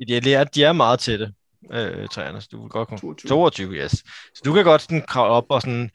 Ideelt 0.00 0.26
er, 0.26 0.40
at 0.40 0.54
de 0.54 0.64
er 0.64 0.72
meget 0.72 1.00
tætte, 1.00 1.32
øh, 1.70 2.08
træerne, 2.08 2.40
så 2.40 2.48
du 2.52 2.60
vil 2.62 2.70
godt 2.70 2.88
komme 2.88 3.00
22. 3.00 3.28
22, 3.28 3.74
yes. 3.74 3.90
Så 4.34 4.42
du 4.44 4.52
kan 4.52 4.64
godt 4.64 4.82
sådan 4.82 5.02
kravle 5.06 5.32
op 5.32 5.46
og 5.48 5.62
sådan, 5.62 5.90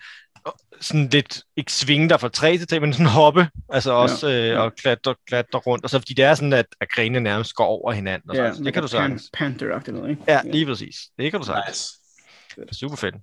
sådan 0.82 1.08
lidt, 1.08 1.44
ikke 1.56 1.74
svinge 1.74 2.10
dig 2.10 2.20
fra 2.20 2.30
træ 2.30 2.58
til 2.58 2.68
træ, 2.68 2.80
men 2.80 2.94
sådan 2.94 3.06
hoppe, 3.06 3.48
altså 3.70 3.92
også 3.92 4.30
øh, 4.30 4.48
ja. 4.48 4.60
og 4.60 4.76
klatre, 4.76 5.16
klatre 5.28 5.60
rundt, 5.60 5.84
og 5.84 5.90
så 5.90 6.00
fordi 6.00 6.14
det 6.14 6.26
er 6.26 6.36
sådan, 6.36 6.54
at, 6.54 6.66
at 6.82 6.90
grenene 6.90 7.20
nærmest 7.20 7.56
går 7.56 7.66
over 7.66 7.92
hinanden, 7.92 8.30
og 8.30 8.36
Ja, 8.36 8.52
det 8.52 8.74
kan 8.74 8.82
du 8.82 8.88
sagtens. 8.88 9.32
Panther-agtigt 9.38 9.92
noget, 9.92 10.10
ikke? 10.10 10.24
Ja, 10.28 10.42
lige 10.44 10.66
præcis. 10.66 10.96
Det 11.18 11.32
kan 11.32 11.40
du 11.40 11.46
sagtens. 11.46 11.94
Nice. 12.58 12.80
Super 12.80 12.96
fedt. 12.96 13.16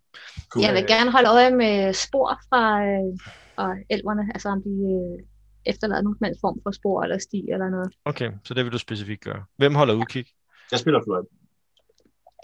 Cool. 0.48 0.64
Jeg 0.64 0.74
vil 0.74 0.86
gerne 0.86 1.10
holde 1.10 1.28
øje 1.28 1.50
med 1.50 1.92
spor 1.92 2.40
fra 2.48 2.84
øh, 2.84 3.18
og 3.56 3.70
elverne, 3.90 4.22
altså 4.34 4.48
om 4.48 4.62
de 4.62 4.70
øh, 4.70 5.26
efterlader 5.66 6.02
nogen 6.02 6.16
som 6.18 6.34
form 6.40 6.58
for 6.62 6.70
spor 6.70 7.02
eller 7.02 7.18
sti 7.18 7.44
eller 7.52 7.68
noget. 7.68 7.92
Okay, 8.04 8.30
så 8.44 8.54
det 8.54 8.64
vil 8.64 8.72
du 8.72 8.78
specifikt 8.78 9.24
gøre. 9.24 9.44
Hvem 9.56 9.74
holder 9.74 9.94
udkig? 9.94 10.26
Jeg 10.70 10.78
spiller 10.78 11.00
fløjt. 11.06 11.24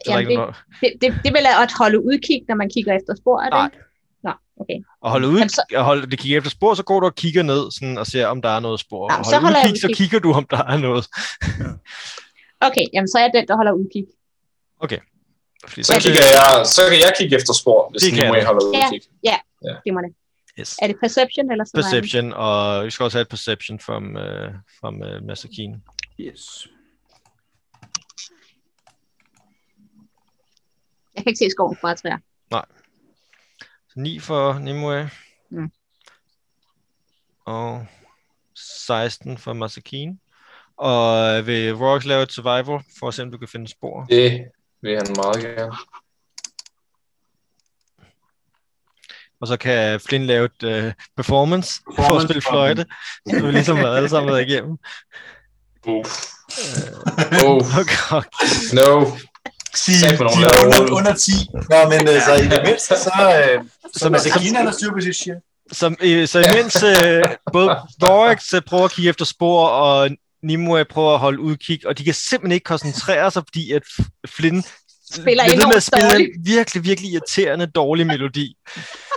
Er 0.07 0.21
Jamen, 0.21 0.39
det, 0.39 0.55
det, 0.81 0.93
det, 1.01 1.21
det 1.25 1.33
vil 1.35 1.43
jeg 1.51 1.63
at 1.63 1.73
holde 1.79 2.05
udkig, 2.05 2.45
når 2.49 2.55
man 2.55 2.71
kigger 2.71 2.93
efter 2.97 3.15
spor, 3.15 3.41
er 3.41 3.45
det 3.45 3.53
Nej. 3.53 3.67
ikke? 3.67 3.88
Nå, 4.29 4.33
okay. 4.63 4.79
og 5.01 5.11
holde 5.11 5.29
ud, 5.29 5.49
så- 5.49 5.65
og 5.77 5.85
holde, 5.85 6.11
det 6.11 6.19
kigger 6.19 6.39
efter 6.39 6.51
spor, 6.51 6.75
så 6.75 6.83
går 6.83 7.01
du 7.01 7.07
og 7.07 7.15
kigger 7.15 7.43
ned 7.43 7.71
sådan, 7.71 7.99
og 7.99 8.07
ser, 8.07 8.27
om 8.27 8.43
der 8.43 8.49
er 8.49 8.61
noget 8.61 8.81
spor. 8.81 9.13
Jamen, 9.13 9.19
og 9.21 9.25
så 9.25 9.39
holder 9.39 9.59
jeg 9.59 9.67
udkig, 9.69 9.81
så 9.81 9.87
udkig. 9.87 9.97
kigger 9.97 10.19
du, 10.19 10.33
om 10.33 10.47
der 10.51 10.63
er 10.65 10.77
noget. 10.87 11.05
Okay, 12.69 12.85
jamen 12.93 13.09
så 13.09 13.19
er 13.19 13.23
jeg 13.23 13.31
den, 13.35 13.49
der 13.49 13.57
holder 13.57 13.73
udkig. 13.73 14.05
Fordi 15.69 15.83
Så 15.83 15.93
det- 15.95 16.03
kigger 16.03 16.23
jeg, 16.39 16.67
så 16.67 16.83
kan 16.91 16.99
jeg 17.07 17.13
kigge 17.19 17.37
efter 17.37 17.53
spor, 17.53 17.91
hvis 17.91 18.03
Det 18.03 18.13
kan 18.13 18.35
du. 18.35 18.41
holder 18.47 18.79
Ja. 18.79 18.87
udkig. 18.87 19.01
Det 19.85 19.95
må 19.95 20.01
det. 20.01 20.13
Yes. 20.61 20.77
Er 20.83 20.87
det 20.87 20.97
perception 21.01 21.51
eller 21.53 21.65
sådan 21.65 21.79
noget? 21.81 21.93
Perception, 22.03 22.33
og 22.33 22.85
vi 22.87 22.91
skal 22.91 23.05
også 23.05 23.19
have 23.19 23.23
et 23.23 23.29
perception 23.29 23.81
from, 23.81 24.05
uh, 24.17 24.49
from 24.81 24.95
uh, 24.95 25.27
Masakine. 25.27 25.81
Yes. 26.21 26.67
Jeg 31.15 31.23
kan 31.25 31.31
ikke 31.31 31.39
se 31.39 31.51
skoven 31.51 31.77
fra 31.81 31.95
træer. 31.95 32.19
Så 32.53 32.63
9 33.99 34.21
for 34.21 34.59
Nimue. 34.59 35.11
Mm. 35.51 35.71
Og 37.47 37.87
16 38.87 39.39
for 39.39 39.53
Masakine. 39.53 40.19
Og 40.77 41.47
vil 41.47 41.75
Rox 41.75 42.05
lave 42.05 42.23
et 42.23 42.33
survival, 42.33 42.81
for 42.99 43.09
at 43.09 43.15
se, 43.15 43.23
om 43.23 43.31
du 43.31 43.39
kan 43.39 43.49
finde 43.49 43.69
spor? 43.69 44.05
Det 44.05 44.45
vil 44.83 44.97
han 44.97 45.07
meget 45.17 45.43
gerne. 45.43 45.73
Og 49.41 49.49
så 49.49 49.57
kan 49.57 50.01
Flynn 50.01 50.25
lave 50.25 50.45
et 50.45 50.63
uh, 50.63 50.93
performance, 51.17 51.81
for 51.85 51.91
at 51.91 51.97
Performance 51.97 52.27
spille 52.27 52.43
fløjte. 52.43 52.87
Så 53.27 53.47
vi 53.47 53.53
ligesom 53.53 53.77
har 53.77 53.87
alle 53.89 54.09
sammen 54.09 54.33
været 54.33 54.49
igennem. 54.49 54.79
Uff. 55.87 56.25
Uh, 56.49 57.09
Oh, 57.45 57.57
oh, 57.57 57.85
God. 57.87 58.25
no. 58.75 59.07
Sige, 59.75 60.09
de 60.09 60.15
er 60.15 60.65
under, 60.65 60.93
under 60.93 61.15
10. 61.15 61.33
Nå, 61.71 61.89
men 61.89 62.09
altså, 62.09 62.35
i 62.35 62.49
det 62.49 62.61
mindste, 62.65 62.95
så, 62.97 63.11
øh, 63.55 63.65
så 63.97 64.31
han 64.55 64.67
har 64.67 64.73
styr 64.73 64.91
på 64.93 65.01
sit 65.01 65.17
shit. 65.17 65.35
Som, 65.73 65.97
øh, 66.01 66.29
så 66.29 66.39
imens 66.39 66.83
øh, 66.83 67.25
både 67.53 67.77
Vorax 68.01 68.55
øh, 68.55 68.63
prøver 68.63 68.85
at 68.85 68.93
kigge 68.93 69.09
efter 69.09 69.25
spor, 69.25 69.67
og 69.67 70.11
Nimue 70.43 70.85
prøver 70.85 71.13
at 71.13 71.19
holde 71.19 71.41
udkig, 71.41 71.87
og 71.87 71.99
de 71.99 72.05
kan 72.05 72.15
simpelthen 72.15 72.53
ikke 72.53 72.65
koncentrere 72.65 73.31
sig, 73.31 73.43
fordi 73.47 73.73
at 73.73 73.83
Flynn 74.27 74.65
Spiller 75.15 75.45
ved 75.57 75.67
med 75.67 75.77
at 75.77 75.83
spille 75.83 76.21
en 76.21 76.31
virkelig, 76.45 76.85
virkelig 76.85 77.11
irriterende 77.11 77.67
dårlig 77.67 78.07
melodi. 78.07 78.57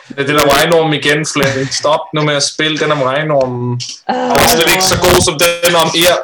Det 0.08 0.20
er 0.20 0.26
det 0.26 0.36
der 0.36 0.58
regnorm 0.58 0.94
igen, 0.94 1.26
Flynn. 1.26 1.68
Stop 1.72 2.00
nu 2.14 2.22
med 2.22 2.36
at 2.36 2.44
spille 2.44 2.78
den 2.78 2.92
om 2.92 3.02
regnormen. 3.02 3.82
Uh, 4.10 4.16
Den 4.16 4.32
er 4.32 4.48
slet 4.48 4.72
ikke 4.72 4.84
så 4.84 4.98
god 5.00 5.22
som 5.28 5.40
den 5.40 5.76
om 5.76 5.88
er. 5.88 6.18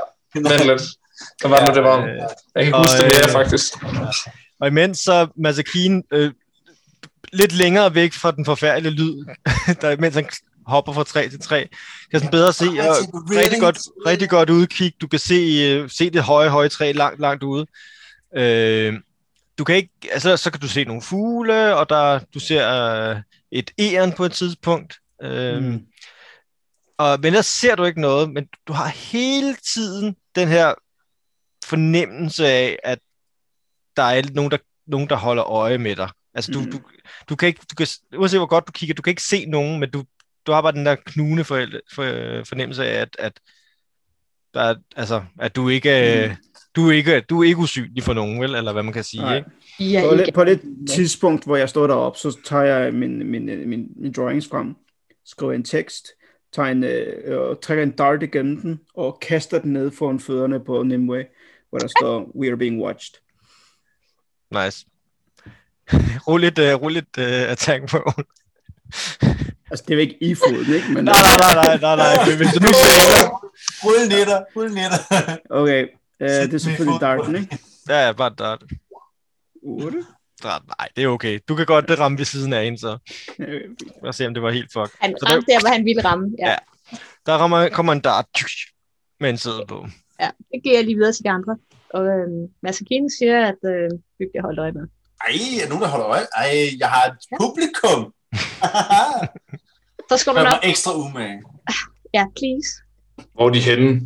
Hvad 1.41 1.49
var 1.49 1.59
det 1.59 1.67
nu, 1.69 1.75
det 1.75 1.83
var? 1.83 2.05
Øh, 2.05 2.15
Jeg 2.55 2.65
kan 2.65 2.73
og, 2.73 2.79
huske 2.79 2.97
det 2.97 3.03
mere, 3.05 3.27
øh, 3.27 3.31
faktisk. 3.31 3.73
Og 4.59 4.67
imens 4.67 4.99
så 4.99 5.27
Masakine 5.35 6.03
øh, 6.11 6.31
lidt 7.33 7.53
længere 7.53 7.95
væk 7.95 8.13
fra 8.13 8.31
den 8.31 8.45
forfærdelige 8.45 8.93
lyd, 8.93 9.25
der, 9.81 9.97
mens 9.99 10.15
han 10.15 10.29
hopper 10.65 10.93
fra 10.93 11.03
træ 11.03 11.27
til 11.29 11.39
træ, 11.41 11.65
kan 12.11 12.19
sådan 12.19 12.31
bedre 12.31 12.53
se 12.53 12.65
og 12.65 12.95
rigtig 13.31 13.59
godt, 13.59 13.77
rigtig 14.05 14.29
godt 14.29 14.49
udkig. 14.49 14.93
Du 15.01 15.07
kan 15.07 15.19
se, 15.19 15.35
øh, 15.35 15.89
se 15.89 16.09
det 16.09 16.23
høje, 16.23 16.49
høje 16.49 16.69
træ 16.69 16.91
langt, 16.91 17.19
langt 17.19 17.43
ude. 17.43 17.65
Øh, 18.37 18.93
du 19.57 19.63
kan 19.63 19.75
ikke, 19.75 19.89
altså, 20.11 20.37
så 20.37 20.51
kan 20.51 20.61
du 20.61 20.67
se 20.67 20.83
nogle 20.83 21.01
fugle, 21.01 21.75
og 21.75 21.89
der, 21.89 22.19
du 22.33 22.39
ser 22.39 22.69
øh, 23.09 23.15
et 23.51 23.71
æren 23.79 24.11
på 24.11 24.25
et 24.25 24.31
tidspunkt. 24.31 24.97
Øh, 25.23 25.63
Mm. 25.63 25.79
og, 26.97 27.19
men 27.19 27.25
ellers 27.25 27.45
ser 27.45 27.75
du 27.75 27.83
ikke 27.83 28.01
noget, 28.01 28.29
men 28.33 28.45
du 28.67 28.73
har 28.73 28.87
hele 28.87 29.55
tiden 29.73 30.15
den 30.35 30.47
her 30.47 30.73
fornemmelse 31.67 32.47
af, 32.47 32.79
at 32.83 32.99
der 33.97 34.03
er 34.03 34.21
nogen, 34.33 34.51
der, 34.51 34.57
nogen, 34.87 35.09
der 35.09 35.15
holder 35.15 35.43
øje 35.51 35.77
med 35.77 35.95
dig. 35.95 36.09
Altså, 36.33 36.51
du, 36.51 36.59
Mm. 36.59 36.71
du, 36.71 36.79
du 37.29 37.35
kan 37.35 37.47
ikke, 37.47 37.61
du 37.71 37.75
kan, 37.75 37.87
uanset 38.17 38.39
hvor 38.39 38.47
godt 38.47 38.67
du 38.67 38.71
kigger, 38.71 38.95
du 38.95 39.01
kan 39.01 39.11
ikke 39.11 39.23
se 39.23 39.45
nogen, 39.45 39.79
men 39.79 39.89
du, 39.91 40.03
du 40.47 40.51
har 40.51 40.61
bare 40.61 40.71
den 40.71 40.85
der 40.85 40.95
knugende 41.05 41.43
for, 41.43 41.65
for, 41.93 42.03
fornemmelse 42.43 42.85
af, 42.85 43.01
at, 43.01 43.15
at, 43.19 43.39
der 44.53 44.61
er, 44.61 44.75
altså, 44.95 45.23
at 45.39 45.55
du 45.55 45.69
ikke, 45.69 46.25
mm. 46.29 46.35
du 46.75 46.87
er 46.89 46.91
ikke, 46.91 47.21
du 47.21 47.39
er 47.41 47.47
ikke 47.47 47.59
usynlig 47.59 48.03
for 48.03 48.13
nogen, 48.13 48.41
vel? 48.41 48.55
Eller 48.55 48.73
hvad 48.73 48.83
man 48.83 48.93
kan 48.93 49.03
sige, 49.03 49.21
Nej. 49.21 49.37
ikke? 49.37 49.49
ja, 49.79 50.01
På, 50.09 50.15
det, 50.15 50.33
på 50.33 50.43
det 50.43 50.61
tidspunkt, 50.89 51.45
hvor 51.45 51.55
jeg 51.55 51.69
står 51.69 51.87
deroppe, 51.87 52.19
så 52.19 52.37
tager 52.45 52.63
jeg 52.63 52.93
min, 52.93 53.31
min, 53.31 53.69
min, 53.69 53.87
min 53.95 54.11
drawings 54.11 54.47
frem, 54.47 54.75
skriver 55.25 55.53
en 55.53 55.63
tekst, 55.63 56.07
tager 56.53 56.69
en, 56.69 56.83
øh, 56.83 57.39
og 57.39 57.61
trækker 57.61 57.83
en 57.83 57.91
dart 57.91 58.23
igennem 58.23 58.61
den, 58.61 58.79
og 58.93 59.19
kaster 59.21 59.59
den 59.59 59.73
ned 59.73 59.91
foran 59.91 60.19
fødderne 60.19 60.65
på 60.65 60.83
Nimue, 60.83 61.23
hvor 61.69 61.79
der 61.79 61.87
står, 61.87 62.31
we 62.39 62.47
are 62.47 62.57
being 62.57 62.81
watched. 62.81 63.13
Nice. 64.51 64.85
rul 66.27 66.41
lidt, 66.41 66.59
uh, 66.59 66.65
rul 66.81 66.91
lidt 66.93 67.17
uh, 67.17 67.23
attack 67.51 67.89
på. 67.89 68.11
Altså, 69.71 69.85
det 69.87 69.91
er 69.93 69.95
jo 69.95 70.01
ikke 70.01 70.23
i 70.23 70.35
foden, 70.35 70.73
ikke? 70.75 70.87
Men, 70.93 71.03
nej, 71.05 71.13
nej, 71.13 71.53
nej, 71.53 71.77
nej, 71.77 71.95
nej, 71.95 72.15
nej. 72.15 72.35
Hvis 72.35 72.47
du 72.53 72.59
nu 72.59 72.67
ser, 72.83 73.29
Rul 73.85 74.07
netter, 74.09 74.43
rul 74.55 74.71
netter. 74.71 75.37
Okay, 75.49 75.87
øh, 76.21 76.29
Sæt 76.29 76.47
det 76.49 76.53
er 76.53 76.57
selvfølgelig 76.57 77.01
darten, 77.01 77.35
ikke? 77.35 77.57
ja, 77.89 78.05
ja, 78.05 78.11
bare 78.11 78.29
dart. 78.29 78.63
8. 79.63 80.05
Dart, 80.43 80.61
Nej, 80.79 80.89
det 80.95 81.03
er 81.03 81.07
okay. 81.07 81.39
Du 81.47 81.55
kan 81.55 81.65
godt 81.65 81.87
det 81.89 81.99
ramme 81.99 82.17
ved 82.17 82.25
siden 82.25 82.53
af 82.53 82.63
en, 82.63 82.77
så 82.77 82.97
Øh, 83.39 83.61
lad 84.03 84.09
os 84.09 84.15
se, 84.15 84.27
om 84.27 84.33
det 84.33 84.43
var 84.43 84.51
helt 84.51 84.73
fuck. 84.73 84.95
Han 85.01 85.15
Så 85.19 85.25
der- 85.25 85.33
ramte 85.33 85.51
der, 85.51 85.59
hvor 85.59 85.69
han 85.69 85.85
ville 85.85 86.03
ramme. 86.05 86.35
Ja, 86.39 86.49
Ja. 86.49 86.55
Der 87.25 87.33
rammer, 87.37 87.69
kommer 87.69 87.93
en 87.93 87.99
dart 88.01 88.25
med 89.19 89.29
en 89.29 89.37
sæde 89.37 89.65
på. 89.67 89.87
Ja. 90.21 90.29
det 90.51 90.63
giver 90.63 90.75
jeg 90.75 90.85
lige 90.85 90.95
videre 90.95 91.13
til 91.13 91.23
de 91.23 91.29
andre. 91.29 91.57
Og 91.89 92.05
øhm, 92.07 92.47
Masakine 92.63 93.09
siger, 93.19 93.37
at 93.51 93.61
øh, 93.73 93.89
vi 94.19 94.25
bliver 94.31 94.43
holdt 94.43 94.59
øje 94.59 94.71
med. 94.71 94.81
Ej, 95.27 95.33
er 95.33 95.63
der 95.63 95.69
nogen, 95.69 95.83
der 95.83 95.89
holder 95.89 96.07
øje? 96.07 96.25
Ej, 96.37 96.49
jeg 96.79 96.89
har 96.89 97.03
et 97.11 97.17
publikum. 97.41 98.13
Så 100.09 100.17
skal 100.17 100.33
du 100.33 100.39
nok... 100.39 100.59
ekstra 100.63 100.91
umage. 101.05 101.41
Ja, 102.13 102.25
please. 102.39 102.69
Hvor 103.33 103.45
er 103.47 103.53
de 103.53 103.59
henne? 103.59 104.01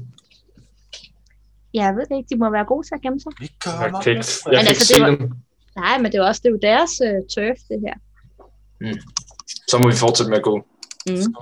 Ja, 1.73 1.83
jeg 1.83 1.95
ved 1.95 2.05
det 2.09 2.15
ikke. 2.17 2.29
De 2.29 2.37
må 2.39 2.49
være 2.51 2.65
gode 2.65 2.87
til 2.87 2.95
at 2.95 3.01
gemme 3.01 3.19
sig. 3.19 3.31
Vi 3.39 3.45
Jeg 3.45 3.73
kommer. 3.73 4.01
kan 4.01 4.11
ikke, 4.11 4.25
jeg 4.45 4.51
Men 4.51 4.59
kan 4.59 4.67
altså, 4.67 4.71
ikke 4.71 4.79
det 4.79 4.87
se 4.87 5.01
var- 5.01 5.09
dem. 5.09 5.31
Nej, 5.75 5.97
men 6.01 6.11
det 6.11 6.17
er 6.17 6.23
også 6.23 6.41
det 6.43 6.49
er 6.49 6.53
jo 6.57 6.59
deres 6.71 6.93
øh, 7.07 7.19
turf, 7.35 7.59
det 7.69 7.79
her. 7.85 7.95
Så 9.67 9.77
må 9.77 9.87
vi 9.89 9.95
fortsætte 9.95 10.29
med 10.29 10.37
at 10.37 10.43
gå. 10.43 10.55
Mm. 11.09 11.35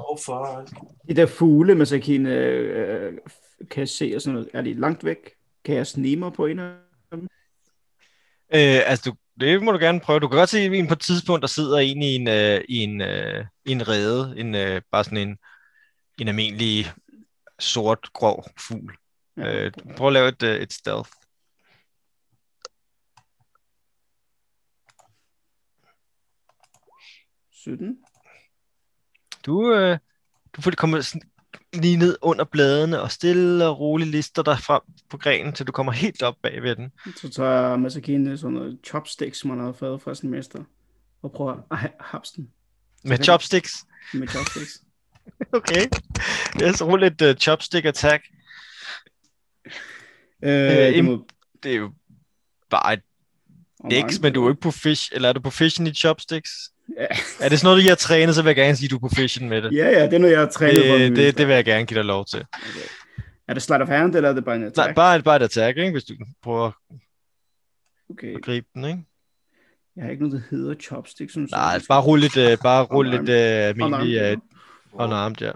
De 1.07 1.15
der 1.15 1.25
fugle, 1.25 1.75
man 1.75 1.85
så 1.87 1.99
kan, 1.99 2.25
øh, 2.25 3.13
kan 3.71 3.79
jeg 3.79 3.89
se 3.89 4.11
og 4.15 4.21
sådan 4.21 4.33
noget, 4.33 4.49
er 4.53 4.61
de 4.61 4.73
langt 4.73 5.03
væk? 5.03 5.17
Kan 5.63 5.75
jeg 5.75 5.87
snige 5.87 6.15
mig 6.15 6.33
på 6.33 6.45
en 6.45 6.59
af 6.59 6.75
dem? 7.11 7.27
Øh, 8.53 8.81
altså, 8.85 9.11
du, 9.11 9.15
det 9.39 9.63
må 9.63 9.71
du 9.71 9.77
gerne 9.77 9.99
prøve. 9.99 10.19
Du 10.19 10.27
kan 10.27 10.37
godt 10.37 10.49
se 10.49 10.65
en 10.65 10.87
på 10.87 10.93
et 10.93 10.99
tidspunkt, 10.99 11.41
der 11.41 11.47
sidder 11.47 11.77
en 11.77 12.01
i 12.01 12.15
en, 12.15 12.27
øh, 12.27 12.61
i 12.69 12.77
en, 12.77 13.01
øh, 13.01 13.45
i 13.65 13.71
en 13.71 13.87
rede. 13.87 14.33
En, 14.37 14.55
øh, 14.55 14.81
bare 14.91 15.03
sådan 15.03 15.17
en, 15.17 15.37
en 16.19 16.27
almindelig 16.27 16.85
sort, 17.59 18.09
grov 18.13 18.45
fugl. 18.59 18.97
Ja. 19.37 19.65
Øh, 19.65 19.71
prøv 19.97 20.07
at 20.07 20.13
lave 20.13 20.27
et, 20.27 20.43
øh, 20.43 20.55
et 20.55 20.73
stealth. 20.73 21.09
17. 27.51 27.97
Du, 29.45 29.73
øh, 29.73 29.97
du 30.55 30.61
får 30.61 30.71
komme 30.71 31.03
sådan 31.03 31.28
lige 31.73 31.97
ned 31.97 32.17
under 32.21 32.45
bladene 32.45 33.01
og 33.01 33.11
stille 33.11 33.65
og 33.67 33.79
roligt 33.79 34.09
lister 34.09 34.43
dig 34.43 34.59
frem 34.59 34.81
på 35.09 35.17
grenen, 35.17 35.53
til 35.53 35.67
du 35.67 35.71
kommer 35.71 35.91
helt 35.91 36.21
op 36.23 36.35
bag 36.43 36.63
ved 36.63 36.75
den. 36.75 36.91
Så 37.15 37.29
tager 37.29 37.77
Masakine 37.77 38.37
sådan 38.37 38.53
noget 38.53 38.77
chopsticks, 38.85 39.39
som 39.39 39.49
han 39.49 39.59
har 39.59 39.71
fået 39.71 40.01
fra 40.01 40.15
sin 40.15 40.29
mester, 40.29 40.63
og 41.21 41.31
prøver 41.31 41.55
at 41.71 41.77
ha- 41.77 41.87
hapse 41.99 42.33
den 42.35 42.49
Med 43.03 43.13
Okay. 43.13 43.23
chopsticks. 43.23 43.73
med 44.13 44.27
chopsticks. 44.27 44.81
Okay. 45.53 45.87
Jeg 46.59 46.75
så 46.75 46.85
et 47.03 47.21
uh, 47.21 47.35
chopstick 47.35 47.85
attack. 47.85 48.23
øh, 50.43 50.51
Øh, 50.87 50.93
det 50.93 51.05
må, 51.05 51.27
Det 51.63 51.71
er 51.71 51.75
jo 51.75 51.91
bare 52.69 52.93
et 52.93 53.01
mange- 53.83 54.21
men 54.21 54.33
du 54.33 54.41
er 54.41 54.45
jo 54.45 54.49
ikke 54.49 54.61
proficient, 54.61 55.15
eller 55.15 55.29
er 55.29 55.33
du 55.33 55.39
proficient 55.41 55.89
i 55.89 55.93
chopsticks? 55.93 56.51
Ja. 56.97 57.05
Er 57.45 57.49
det 57.49 57.59
sådan 57.59 57.67
noget, 57.71 57.83
du 57.83 57.89
har 57.89 57.95
trænet, 57.95 58.35
så 58.35 58.41
vil 58.41 58.49
jeg 58.49 58.55
gerne 58.55 58.75
sige, 58.75 58.87
at 58.87 58.91
du 58.91 58.95
er 58.95 58.99
proficient 59.09 59.49
med 59.49 59.61
det. 59.61 59.71
Ja, 59.73 59.89
ja, 59.89 60.05
det 60.05 60.13
er 60.13 60.19
noget, 60.19 60.33
jeg 60.33 60.39
har 60.41 60.47
trænet 60.49 60.75
det, 60.83 61.15
det, 61.15 61.37
det 61.37 61.47
vil 61.47 61.53
jeg 61.55 61.65
gerne 61.65 61.85
give 61.85 61.97
dig 61.97 62.05
lov 62.05 62.25
til. 62.25 62.45
Er 63.47 63.53
det 63.53 63.63
sleight 63.63 63.81
of 63.83 63.87
hand, 63.89 64.15
eller 64.15 64.29
er 64.29 64.33
det 64.33 64.45
bare 64.45 64.55
en 64.55 64.61
Nej, 64.61 64.67
attack? 64.69 64.95
bare, 64.95 65.15
et- 65.15 65.23
bare 65.23 65.35
et 65.35 65.41
attack, 65.43 65.77
ikke? 65.77 65.91
hvis 65.91 66.03
du 66.03 66.13
prøver 66.43 66.71
Okay, 68.09 68.35
at 68.35 68.41
gribe 68.43 68.67
den. 68.75 68.85
Ikke? 68.85 68.99
jeg 69.95 70.03
har 70.03 70.11
ikke 70.11 70.27
noget, 70.27 70.41
der 70.41 70.57
hedder 70.57 70.75
chopsticks. 70.75 71.33
Som 71.33 71.47
Nej, 71.51 71.73
sådan. 71.73 71.85
bare 71.89 72.01
rulle 72.01 72.21
lidt, 72.21 72.37
uh, 72.53 72.63
bare 72.63 72.83
rulle 72.83 73.11
lidt 73.11 73.21
Unarmed. 73.21 73.79
uh, 73.79 73.85
almindelig 73.85 74.37
uh, 74.93 75.01
unarmed, 75.03 75.35
ja. 75.41 75.51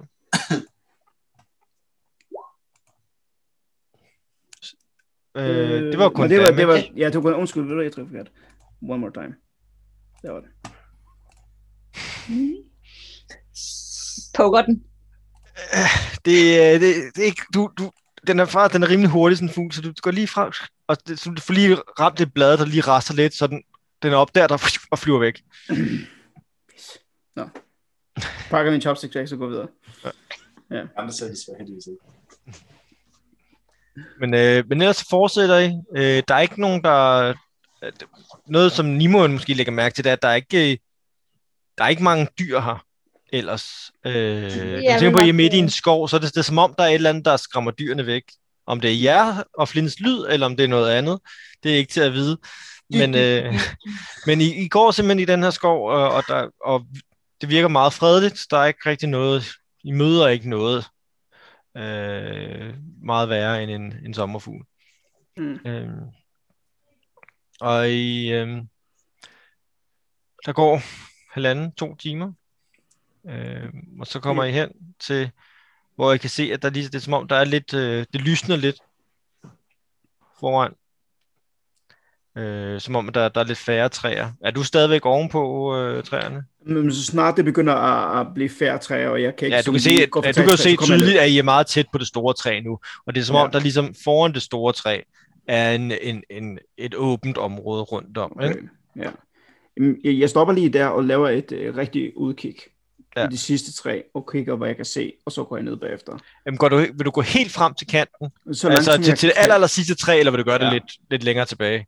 Øh, 5.38 5.43
det 5.91 6.00
var 6.00 6.10
kun 6.10 6.30
det 6.30 6.39
var, 6.39 6.46
det 6.52 6.67
var, 6.67 6.74
damage. 6.74 6.93
ja, 6.98 7.06
det 7.06 7.15
var 7.15 7.22
kun, 7.22 7.34
undskyld, 7.34 7.63
ved 7.63 7.76
du, 7.76 7.82
jeg 7.82 7.91
tror 7.91 8.06
forkert. 8.06 8.32
One 8.89 9.00
more 9.00 9.12
time. 9.13 9.36
Der 10.22 10.32
var 10.32 10.39
det. 10.39 10.50
Poker 14.36 14.62
den. 14.62 14.83
det, 16.25 16.73
øh, 16.75 16.81
det, 16.81 16.95
det 17.15 17.21
er 17.21 17.25
ikke, 17.25 17.41
du, 17.53 17.69
du, 17.77 17.91
den 18.27 18.39
er, 18.39 18.45
fra, 18.45 18.67
den 18.67 18.83
er 18.83 18.89
rimelig 18.89 19.12
hurtig, 19.12 19.38
sådan 19.38 19.49
en 19.49 19.53
fugl, 19.53 19.73
så 19.73 19.81
du 19.81 19.93
går 20.01 20.12
lige 20.12 20.27
frem, 20.27 20.51
og 20.88 21.07
det, 21.07 21.19
så 21.19 21.29
du 21.29 21.41
får 21.41 21.53
lige 21.53 21.75
ramt 21.75 22.17
det 22.17 22.33
blad, 22.33 22.57
der 22.57 22.65
lige 22.65 22.81
raster 22.81 23.13
lidt, 23.13 23.33
så 23.33 23.47
den, 23.47 23.63
den 24.03 24.13
er 24.13 24.17
op 24.17 24.36
der, 24.36 24.47
der 24.47 24.77
og 24.91 24.99
flyver 24.99 25.19
væk. 25.19 25.41
Nå. 27.36 27.49
Pakker 28.49 28.71
min 28.71 28.81
chopsticks 28.81 29.15
væk, 29.15 29.27
så 29.27 29.38
går 29.38 29.45
vi 29.45 29.51
videre. 29.51 29.67
Andre 30.97 31.13
sagde, 31.13 31.33
de 31.33 31.41
skal 31.41 31.53
heldigvis 31.57 31.88
ikke. 31.88 32.03
Men, 34.19 34.33
øh, 34.33 34.63
men 34.69 34.81
ellers 34.81 34.97
så 34.97 35.05
fortsætter 35.09 35.59
I. 35.59 35.71
Øh, 35.95 36.23
der 36.27 36.36
er 36.36 36.39
ikke 36.39 36.62
nogen, 36.62 36.83
der... 36.83 37.33
Noget, 38.47 38.71
som 38.71 38.86
Nimoen 38.86 39.31
måske 39.31 39.53
lægger 39.53 39.71
mærke 39.71 39.95
til, 39.95 40.03
det 40.03 40.09
er, 40.09 40.13
at 40.13 40.21
der 40.21 40.27
er 40.27 40.36
ikke, 40.36 40.79
der 41.77 41.83
er 41.83 41.88
ikke 41.88 42.03
mange 42.03 42.27
dyr 42.39 42.59
her 42.59 42.86
ellers. 43.33 43.91
Øh, 44.05 44.13
jeg 44.13 44.93
men 44.93 44.99
tænker 44.99 45.12
på, 45.12 45.17
at 45.17 45.25
I 45.25 45.29
er 45.29 45.33
midt 45.33 45.53
i 45.53 45.57
en 45.57 45.63
øh, 45.63 45.69
skov, 45.69 46.09
så 46.09 46.15
er 46.15 46.19
det, 46.19 46.29
det 46.29 46.38
er 46.38 46.41
som 46.41 46.57
om, 46.57 46.75
der 46.77 46.83
er 46.83 46.88
et 46.88 46.93
eller 46.93 47.09
andet, 47.09 47.25
der 47.25 47.38
skræmmer 47.38 47.71
dyrene 47.71 48.05
væk. 48.05 48.23
Om 48.65 48.79
det 48.81 48.91
er 48.91 49.01
jer 49.01 49.43
og 49.53 49.69
Flints 49.69 49.99
lyd, 49.99 50.25
eller 50.29 50.45
om 50.45 50.57
det 50.57 50.63
er 50.63 50.67
noget 50.67 50.91
andet, 50.91 51.19
det 51.63 51.73
er 51.73 51.77
ikke 51.77 51.91
til 51.91 52.01
at 52.01 52.13
vide. 52.13 52.38
Men, 52.89 53.15
øh, 53.23 53.53
men 54.25 54.41
I, 54.41 54.65
I 54.65 54.67
går 54.67 54.91
simpelthen 54.91 55.19
i 55.19 55.25
den 55.25 55.43
her 55.43 55.49
skov, 55.49 55.89
og, 55.89 56.09
og, 56.09 56.23
der, 56.27 56.49
og 56.65 56.86
det 57.41 57.49
virker 57.49 57.67
meget 57.67 57.93
fredeligt. 57.93 58.45
Der 58.51 58.57
er 58.57 58.65
ikke 58.65 58.89
rigtig 58.89 59.09
noget, 59.09 59.43
I 59.83 59.91
møder 59.91 60.27
ikke 60.27 60.49
noget 60.49 60.86
øh, 61.77 62.73
meget 63.03 63.29
værre 63.29 63.63
end 63.63 63.71
en, 63.71 63.93
en 64.05 64.13
sommerfugl. 64.13 64.65
Mm. 65.38 65.59
Øhm, 65.65 65.99
og 67.62 67.89
i, 67.89 68.31
øhm, 68.31 68.67
der 70.45 70.53
går 70.53 70.81
halvanden, 71.34 71.72
to 71.72 71.96
timer, 71.96 72.32
øhm, 73.30 74.00
og 74.00 74.08
så 74.08 74.19
kommer 74.19 74.43
I 74.43 74.52
hen 74.52 74.69
til, 75.00 75.32
hvor 75.96 76.13
I 76.13 76.17
kan 76.17 76.30
se, 76.30 76.50
at 76.54 76.62
der 76.62 76.69
lige, 76.69 76.86
det 76.86 76.96
er 76.96 77.00
som 77.00 77.13
om, 77.13 77.28
der 77.28 77.36
er 77.36 77.43
lidt, 77.43 77.74
øh, 77.74 78.06
det 78.13 78.22
lysner 78.22 78.56
lidt 78.56 78.78
foran. 80.39 80.74
Øh, 82.38 82.82
som 82.82 82.96
om, 82.96 83.10
der, 83.13 83.30
der 83.30 83.41
er 83.41 83.46
lidt 83.46 83.58
færre 83.58 83.89
træer. 83.89 84.32
Er 84.41 84.52
du 84.52 84.63
stadigvæk 84.63 85.06
ovenpå 85.06 85.76
øh, 85.78 86.04
træerne? 86.04 86.43
Men 86.65 86.93
så 86.93 87.06
snart 87.06 87.38
det 87.38 87.46
begynder 87.46 87.74
at, 87.74 88.28
at 88.28 88.34
blive 88.34 88.50
færre 88.50 88.78
træer, 88.78 89.10
og 89.10 89.22
jeg 89.22 89.36
kan 89.36 89.46
ikke 89.46 89.56
Ja, 89.56 89.62
du 89.62 89.72
kan, 89.72 89.82
se, 89.82 89.89
at, 89.89 90.00
ja, 90.00 90.06
du 90.06 90.22
kan 90.22 90.34
træ, 90.34 90.56
se 90.56 90.69
jeg 90.69 90.80
tydeligt, 90.80 91.17
at 91.17 91.30
I 91.30 91.38
er 91.38 91.43
meget 91.43 91.67
tæt 91.67 91.86
på 91.91 91.98
det 91.98 92.08
store 92.08 92.34
træ 92.34 92.62
nu. 92.62 92.80
Og 93.06 93.15
det 93.15 93.22
er 93.22 93.26
som 93.26 93.36
om, 93.36 93.48
Ja. 93.48 93.52
der 93.52 93.60
ligesom 93.60 93.96
foran 94.04 94.34
det 94.34 94.41
store 94.41 94.74
træ 94.74 95.02
er 95.48 95.72
en, 95.72 95.91
en, 96.02 96.24
en, 96.30 96.60
et 96.78 96.96
åbent 96.96 97.38
område 97.38 97.84
rundt 97.84 98.17
om. 98.17 98.39
Ikke? 98.43 98.56
Okay, 98.56 99.04
ja. 99.04 99.12
Jamen, 99.77 99.99
Jeg 100.03 100.29
stopper 100.29 100.53
lige 100.53 100.69
der 100.69 100.86
og 100.86 101.03
laver 101.03 101.29
et 101.29 101.51
øh, 101.51 101.75
rigtigt 101.77 102.13
udkig 102.15 102.55
Ja. 103.15 103.21
ja. 103.21 103.27
i 103.27 103.31
de 103.31 103.38
sidste 103.38 103.73
tre, 103.73 104.03
og 104.13 104.29
kigger, 104.31 104.55
hvad 104.55 104.67
jeg 104.67 104.75
kan 104.75 104.86
se, 104.86 105.13
og 105.25 105.31
så 105.31 105.43
går 105.43 105.57
jeg 105.57 105.63
ned 105.63 105.77
bagefter. 105.77 106.17
Jamen, 106.45 106.57
går 106.57 106.69
du, 106.69 106.77
vil 106.77 107.05
du 107.05 107.12
gå 107.12 107.21
helt 107.21 107.51
frem 107.51 107.73
til 107.73 107.88
kanten? 107.88 108.29
Så 108.53 108.69
altså 108.69 108.91
som 108.93 109.03
til, 109.03 109.15
til 109.15 109.29
det 109.29 109.36
aller, 109.38 109.53
aller 109.55 109.67
sidste 109.67 109.95
træ, 109.95 110.19
eller 110.19 110.31
vil 110.31 110.38
du 110.39 110.43
gøre 110.43 110.59
det 110.59 110.65
Ja. 110.65 110.73
lidt, 110.73 110.97
lidt 111.09 111.23
længere 111.23 111.45
tilbage? 111.45 111.88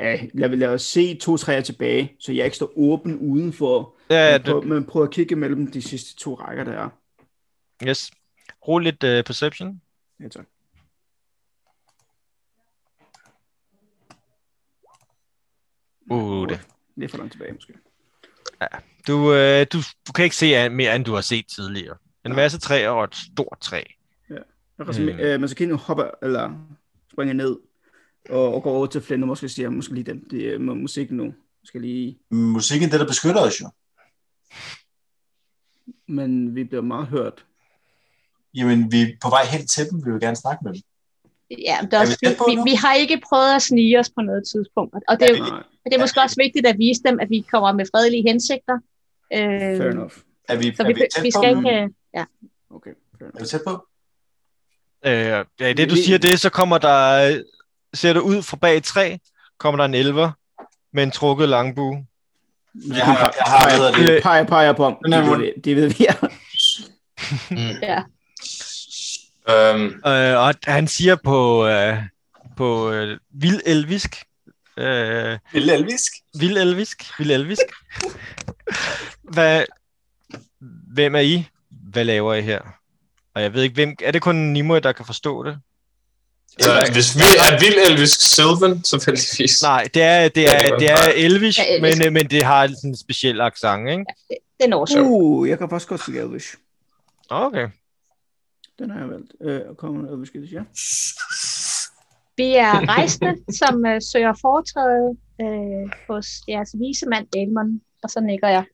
Ja, 0.00 0.18
jeg 0.34 0.50
vil 0.50 0.58
lade 0.58 0.70
os 0.72 0.82
se 0.82 1.14
to 1.14 1.36
træer 1.36 1.60
tilbage, 1.60 2.12
så 2.20 2.32
jeg 2.32 2.44
ikke 2.44 2.56
står 2.56 2.72
åben 2.76 3.18
udenfor. 3.18 3.94
Ja, 4.10 4.32
men, 4.32 4.40
det, 4.46 4.50
prøv, 4.50 4.64
men 4.64 4.84
prøv 4.84 5.02
at 5.02 5.10
kigge 5.10 5.36
mellem 5.36 5.70
de 5.70 5.82
sidste 5.82 6.16
to 6.16 6.34
rækker, 6.34 6.64
der 6.64 6.72
er. 6.72 6.88
yes. 7.88 8.10
Rul 8.68 8.82
lidt 8.84 9.04
uh, 9.04 9.24
perception. 9.24 9.80
Ja, 10.22 10.28
tak. 10.28 10.44
Uh, 16.10 16.48
det. 16.48 16.60
Lidt 16.96 17.10
for 17.10 17.18
langt 17.18 17.32
tilbage, 17.32 17.52
måske. 17.52 17.72
Du, 19.06 19.34
øh, 19.34 19.66
du, 19.72 19.78
du 20.06 20.12
kan 20.12 20.24
ikke 20.24 20.36
se 20.36 20.68
mere, 20.68 20.96
end 20.96 21.04
du 21.04 21.14
har 21.14 21.20
set 21.20 21.46
tidligere. 21.46 21.96
En 22.24 22.30
Nej. 22.30 22.36
masse 22.36 22.58
træer 22.58 22.88
og 22.88 23.04
et 23.04 23.14
stort 23.14 23.58
træ. 23.60 23.82
Jeg 24.78 24.86
kan 24.86 25.02
mm. 25.02 25.08
øh, 25.08 25.40
man 25.40 25.48
skal 25.48 25.72
hopper, 25.72 26.10
eller 26.22 26.66
springer 27.12 27.34
ned, 27.34 27.56
og, 28.30 28.54
og 28.54 28.62
går 28.62 28.70
over 28.70 28.86
til 28.86 29.00
Flynn, 29.00 29.22
og 29.22 29.28
måske 29.28 29.48
siger, 29.48 29.70
måske 29.70 29.94
lige 29.94 30.04
dem, 30.04 30.28
det 30.30 30.54
er 30.54 30.58
musik 30.58 31.10
nu. 31.10 31.34
Skal 31.64 31.80
lige, 31.80 32.18
Musikken, 32.30 32.90
det 32.90 33.00
der 33.00 33.06
beskytter 33.06 33.40
os 33.40 33.60
jo. 33.60 33.70
men 36.08 36.54
vi 36.54 36.64
bliver 36.64 36.82
meget 36.82 37.06
hørt. 37.06 37.46
Jamen, 38.54 38.92
vi 38.92 39.02
er 39.02 39.06
på 39.22 39.28
vej 39.28 39.44
hen 39.44 39.66
til 39.66 39.90
dem. 39.90 40.06
Vi 40.06 40.10
vil 40.10 40.20
gerne 40.20 40.36
snakke 40.36 40.64
med 40.64 40.72
dem. 40.72 40.82
Ja, 41.50 41.78
det 41.82 41.92
er 41.92 41.96
Er 41.96 42.00
også, 42.00 42.34
på 42.38 42.44
vi, 42.48 42.54
vi, 42.56 42.60
vi 42.70 42.74
har 42.74 42.94
ikke 42.94 43.20
prøvet 43.28 43.54
at 43.54 43.62
snige 43.62 43.98
os 43.98 44.10
på 44.10 44.20
noget 44.20 44.42
tidspunkt. 44.52 44.94
Og 45.08 45.20
det 45.20 45.30
er, 45.30 45.36
jo, 45.36 45.44
det 45.84 45.94
er 45.94 46.00
måske 46.00 46.20
også 46.20 46.36
vigtigt 46.38 46.66
at 46.66 46.78
vise 46.78 47.02
dem, 47.02 47.20
at 47.20 47.30
vi 47.30 47.44
kommer 47.50 47.72
med 47.72 47.84
fredelige 47.94 48.22
hensigter. 48.28 48.74
Øh, 49.32 49.40
fair 49.78 49.90
enough. 49.90 50.12
Er 50.48 50.56
vi, 50.56 50.74
så 50.76 50.82
er 50.82 50.86
vi, 50.86 50.92
vi 50.92 51.00
tæt 51.14 51.22
vi 51.24 51.30
på 51.34 51.40
skal 51.42 51.54
dem? 51.56 51.66
ikke... 51.66 51.94
Ja. 52.14 52.24
Okay, 52.74 52.90
fair 53.18 53.26
Er 53.26 53.30
enough. 53.30 53.42
vi 53.42 53.46
tæt 53.46 53.60
på? 53.66 53.86
Øh, 55.06 55.44
ja, 55.60 55.66
i 55.68 55.72
det 55.72 55.90
du 55.90 55.96
siger 55.96 56.18
det, 56.18 56.40
så 56.40 56.50
kommer 56.50 56.78
der, 56.78 57.42
ser 57.94 58.12
du 58.12 58.20
ud 58.20 58.42
fra 58.42 58.56
bag 58.56 58.76
et 58.76 58.84
træ, 58.84 59.16
kommer 59.58 59.76
der 59.76 59.84
en 59.84 59.94
elver 59.94 60.30
med 60.92 61.02
en 61.02 61.10
trukket 61.10 61.48
langbue. 61.48 62.06
Jeg 62.88 63.04
har, 63.04 63.34
jeg 63.38 63.44
har, 63.46 64.20
peger, 64.22 64.44
peger 64.44 64.72
på 64.72 64.84
ham. 64.84 64.96
Den 65.04 65.12
er 65.12 65.18
Det, 65.20 65.26
mund. 65.28 65.40
ved 65.42 65.52
vi- 65.54 65.60
det 65.60 65.76
ved 65.76 65.88
vi, 65.88 66.06
ja. 66.08 66.14
Ja. 67.82 68.02
Øhm, 69.50 69.84
Øh, 70.06 70.38
og 70.38 70.54
han 70.64 70.88
siger 70.88 71.16
på, 71.24 71.66
øh, 71.66 71.96
på 72.56 72.90
øh, 72.92 73.18
vild 73.34 73.60
elvisk, 73.66 74.24
øh, 74.78 75.38
Lille 75.52 75.74
Elvisk. 75.74 76.12
vild 76.38 76.58
elvisk, 76.58 77.18
vild 77.18 77.30
elvisk. 77.30 77.62
Hvad, 79.22 79.64
hvem 80.94 81.14
er 81.14 81.20
I? 81.20 81.48
Hvad 81.70 82.04
laver 82.04 82.34
I 82.34 82.42
her? 82.42 82.60
Og 83.34 83.42
jeg 83.42 83.54
ved 83.54 83.62
ikke, 83.62 83.74
hvem, 83.74 83.94
er 84.04 84.10
det 84.10 84.22
kun 84.22 84.36
Nimue, 84.36 84.80
der 84.80 84.92
kan 84.92 85.06
forstå 85.06 85.42
det? 85.44 85.58
så 86.60 86.90
hvis 86.92 87.16
vi 87.16 87.20
er 87.38 87.60
vild 87.60 87.90
elvisk 87.90 88.20
Sylvan, 88.34 88.82
tilfældigvis. 88.82 89.62
Nej, 89.62 89.88
det 89.94 90.02
er, 90.02 90.28
det 90.28 90.44
er, 90.54 90.78
det 90.78 90.88
er 90.90 90.96
elvisk, 91.14 91.58
Ja, 91.58 91.64
elvisk. 91.76 91.98
men, 91.98 92.06
øh, 92.06 92.12
men 92.12 92.30
det 92.30 92.42
har 92.42 92.66
sådan 92.66 92.90
en 92.90 92.96
speciel 92.96 93.40
accent, 93.40 93.88
ikke? 93.90 94.04
Det 94.30 94.64
er 94.64 94.68
norsk. 94.68 94.92
Uh, 94.96 95.48
jeg 95.48 95.58
kan 95.58 95.70
faktisk 95.70 95.88
godt 95.88 96.04
sige 96.04 96.20
Elvish. 96.22 96.54
Okay. 97.28 97.68
Den 98.78 98.90
har 98.90 98.98
jeg 98.98 99.08
valgt. 99.10 99.32
Øh, 99.40 99.74
kommer 99.76 100.24
skal 100.24 100.40
det 100.40 100.48
sige? 100.48 100.64
Vi 102.36 102.54
er 102.54 102.88
rejsende, 102.88 103.34
som 103.60 103.86
øh, 103.86 104.02
søger 104.12 104.32
foretræde 104.40 105.16
øh, 105.40 105.90
hos 106.10 106.26
jeres 106.48 106.74
visemand 106.78 107.26
Elmon, 107.36 107.80
og 108.02 108.10
så 108.10 108.20
nikker 108.20 108.48
jeg. 108.48 108.64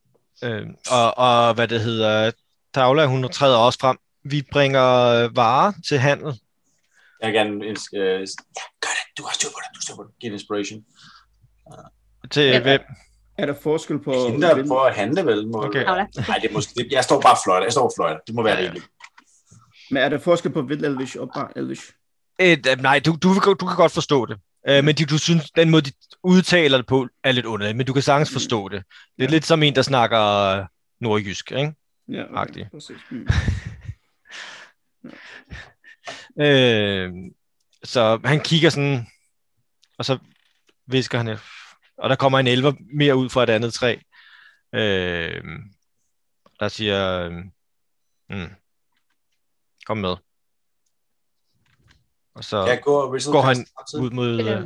Øh, 0.44 0.66
og, 0.90 1.18
og 1.18 1.54
hvad 1.54 1.68
det 1.68 1.80
hedder, 1.80 2.30
Tavla, 2.74 3.06
hun 3.06 3.28
træder 3.28 3.56
også 3.56 3.78
frem. 3.80 3.96
Vi 4.24 4.42
bringer 4.52 4.86
øh, 5.06 5.36
varer 5.36 5.72
til 5.88 5.98
handel. 5.98 6.40
Jeg 7.20 7.26
vil 7.28 7.34
gerne... 7.34 7.64
Øh, 7.64 7.76
ja, 7.92 8.64
gør 8.80 8.92
det. 8.98 9.18
Du 9.18 9.22
har 9.22 9.34
styr 9.34 9.48
på 9.48 9.58
det. 9.62 9.68
Du 9.74 9.78
har 9.78 9.82
styr 9.82 9.94
på 9.96 10.02
det. 10.02 10.18
Giv 10.20 10.32
inspiration. 10.32 10.84
Til 12.30 12.42
Ja. 12.42 12.62
hvem? 12.62 12.80
Er 13.38 13.46
der 13.46 13.54
forskel 13.62 13.98
på... 13.98 14.12
Hende, 14.28 14.46
der 14.46 14.66
prøver 14.66 14.82
at 14.82 14.94
handle 14.94 15.26
vel. 15.26 15.48
Må... 15.48 15.64
Okay. 15.66 15.84
Nej, 15.84 16.38
det 16.42 16.50
er 16.50 16.52
måske... 16.52 16.74
det- 16.76 16.92
Jeg 16.92 17.04
står 17.04 17.20
bare 17.20 17.36
fløjter. 17.44 17.64
Jeg 17.66 17.72
står 17.72 17.82
og 17.84 17.92
fløjter. 17.96 18.20
Det 18.26 18.34
må 18.34 18.42
være 18.42 18.54
Ja, 18.54 18.60
ja. 18.60 18.66
rigeligt. 18.66 18.86
Men 19.92 20.02
er 20.02 20.08
der 20.08 20.18
forskel 20.18 20.52
på 20.52 20.62
Vild 20.62 20.84
Elvish 20.84 21.16
og 21.20 21.30
bare 21.34 21.58
Elvish? 21.58 21.92
Et, 22.40 22.66
øh, 22.66 22.82
nej, 22.82 22.98
du, 22.98 23.16
du, 23.22 23.34
du 23.60 23.66
kan 23.66 23.76
godt 23.76 23.92
forstå 23.92 24.26
det. 24.26 24.38
Øh, 24.68 24.84
men 24.84 24.94
de, 24.94 25.04
du 25.04 25.18
synes, 25.18 25.50
den 25.50 25.70
måde, 25.70 25.82
de 25.82 25.92
udtaler 26.22 26.76
det 26.76 26.86
på, 26.86 27.08
er 27.24 27.32
lidt 27.32 27.46
underlig, 27.46 27.76
men 27.76 27.86
du 27.86 27.92
kan 27.92 28.02
sagtens 28.02 28.32
forstå 28.32 28.68
det. 28.68 28.82
Det 29.16 29.24
er 29.24 29.28
Ja. 29.28 29.30
lidt 29.30 29.44
som 29.46 29.62
en, 29.62 29.74
der 29.74 29.82
snakker 29.82 30.66
nordjysk, 31.00 31.52
ikke? 31.52 31.74
Ja, 32.08 32.24
Agtig. 32.34 32.68
præcis. 32.72 32.96
Mm. 33.10 33.26
Øh, 36.40 37.12
så 37.84 38.20
han 38.24 38.40
kigger 38.40 38.70
sådan, 38.70 39.06
og 39.98 40.04
så 40.04 40.18
visker 40.86 41.18
han, 41.18 41.38
og 41.98 42.10
der 42.10 42.16
kommer 42.16 42.38
en 42.38 42.46
elver 42.46 42.72
mere 42.94 43.16
ud 43.16 43.28
fra 43.28 43.42
et 43.42 43.50
andet 43.50 43.72
træ. 43.74 43.96
Øh, 44.74 45.42
der 46.60 46.68
siger, 46.68 47.20
øh, 47.20 47.32
mm, 48.30 48.50
kom 49.86 49.98
med. 49.98 50.16
Og 52.34 52.44
så 52.44 52.64
Kan 52.64 52.74
jeg 52.74 52.82
gå 52.82 52.94
og 52.94 53.08
går 53.32 53.40
han 53.40 53.56
samtidig? 53.56 54.04
ud 54.04 54.10
mod... 54.10 54.40
Øh, 54.40 54.64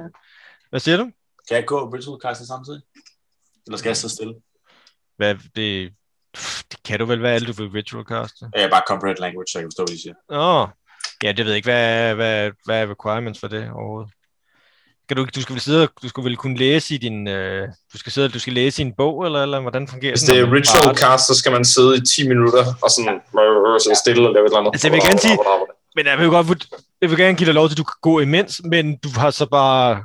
hvad 0.71 0.81
siger 0.81 0.97
du? 0.97 1.11
Kan 1.49 1.57
jeg 1.57 1.67
gå 1.67 1.79
og 1.79 1.93
ritual 1.93 2.21
caste 2.23 2.47
samtidig? 2.47 2.83
Eller 3.67 3.79
skal 3.79 3.89
jeg 3.89 3.97
stå 3.97 4.09
stille? 4.09 4.35
Hvad, 5.17 5.35
det, 5.35 5.93
det 6.71 6.83
kan 6.85 6.99
du 6.99 7.05
vel 7.05 7.23
være 7.23 7.35
alt, 7.35 7.49
du 7.49 7.53
vil 7.53 7.71
ritual 7.71 8.05
caste? 8.05 8.51
Jeg 8.55 8.63
er 8.63 8.71
bare 8.71 8.83
comprehend 8.87 9.19
language, 9.19 9.47
så 9.53 9.59
jeg 9.59 9.63
kan 9.63 9.69
forstå, 9.69 9.85
hvad 9.85 9.95
de 9.97 10.03
siger. 10.03 10.15
Åh, 10.29 10.69
ja, 11.23 11.33
det 11.33 11.45
ved 11.45 11.53
jeg 11.53 11.57
ikke. 11.57 11.67
Hvad, 11.67 12.15
hvad, 12.15 12.53
hvad 12.65 12.83
er 12.83 12.91
requirements 12.91 13.41
for 13.41 13.49
det 13.49 13.71
overhovedet? 13.71 14.13
Kan 15.09 15.17
du, 15.17 15.27
du 15.35 15.43
skal 15.43 15.53
vel 15.53 15.61
sidde, 15.61 15.83
og- 15.83 16.03
du 16.03 16.09
skal 16.09 16.25
vel 16.25 16.37
kunne 16.37 16.57
læse 16.57 16.95
i 16.95 16.99
din, 16.99 17.29
øh, 17.29 17.69
du 17.93 17.99
skal 17.99 18.13
sidde, 18.13 18.29
du 18.29 18.39
skal 18.39 18.53
læse 18.53 18.83
i 18.83 18.87
en 18.87 18.93
bog, 18.93 19.25
eller, 19.27 19.43
eller 19.43 19.61
hvordan 19.61 19.89
fungerer 19.89 20.13
Hvis 20.13 20.21
den, 20.23 20.35
det 20.37 20.43
er 20.43 20.53
ritual 20.53 20.97
cast, 20.97 21.27
så 21.27 21.35
skal 21.35 21.53
man 21.53 21.65
sidde 21.65 21.97
i 21.97 22.01
10 22.01 22.29
minutter 22.29 22.65
og 22.83 22.91
sådan 22.91 23.15
øh, 23.15 23.81
sidde 23.85 23.97
stille 23.97 24.29
og 24.29 24.35
lave 24.35 24.45
et 24.45 24.49
eller 24.49 24.59
andet. 24.59 24.71
Altså, 24.75 24.87
jeg 24.87 24.93
vil 24.93 25.01
gerne 25.03 25.19
sige- 25.19 25.39
Men 25.97 26.07
jeg 26.07 26.19
vil 26.19 26.29
godt, 26.29 26.67
jeg 27.01 27.11
vil 27.11 27.19
gerne 27.19 27.37
give 27.37 27.47
dig 27.47 27.55
lov 27.55 27.69
til, 27.69 27.75
at 27.75 27.79
du 27.79 27.85
kan 27.85 27.99
gå 28.03 28.21
imens, 28.21 28.61
men 28.65 28.97
du 28.97 29.09
har 29.17 29.31
så 29.31 29.47
bare 29.47 30.03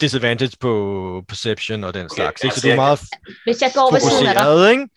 disadvantage 0.00 0.56
på 0.60 0.72
perception 1.28 1.84
og 1.84 1.94
den 1.94 2.04
Okay, 2.04 2.14
slags. 2.16 2.44
ikke? 2.44 2.54
Så 2.56 2.60
du 2.60 2.68
er 2.68 2.76
meget 2.76 3.00
Hvis 3.46 3.60
jeg 3.62 3.70
går 3.74 3.92
ved 3.92 4.00
siden 4.00 4.26
af 4.26 4.34
dig, 4.34 4.70
ikke? 4.70 4.88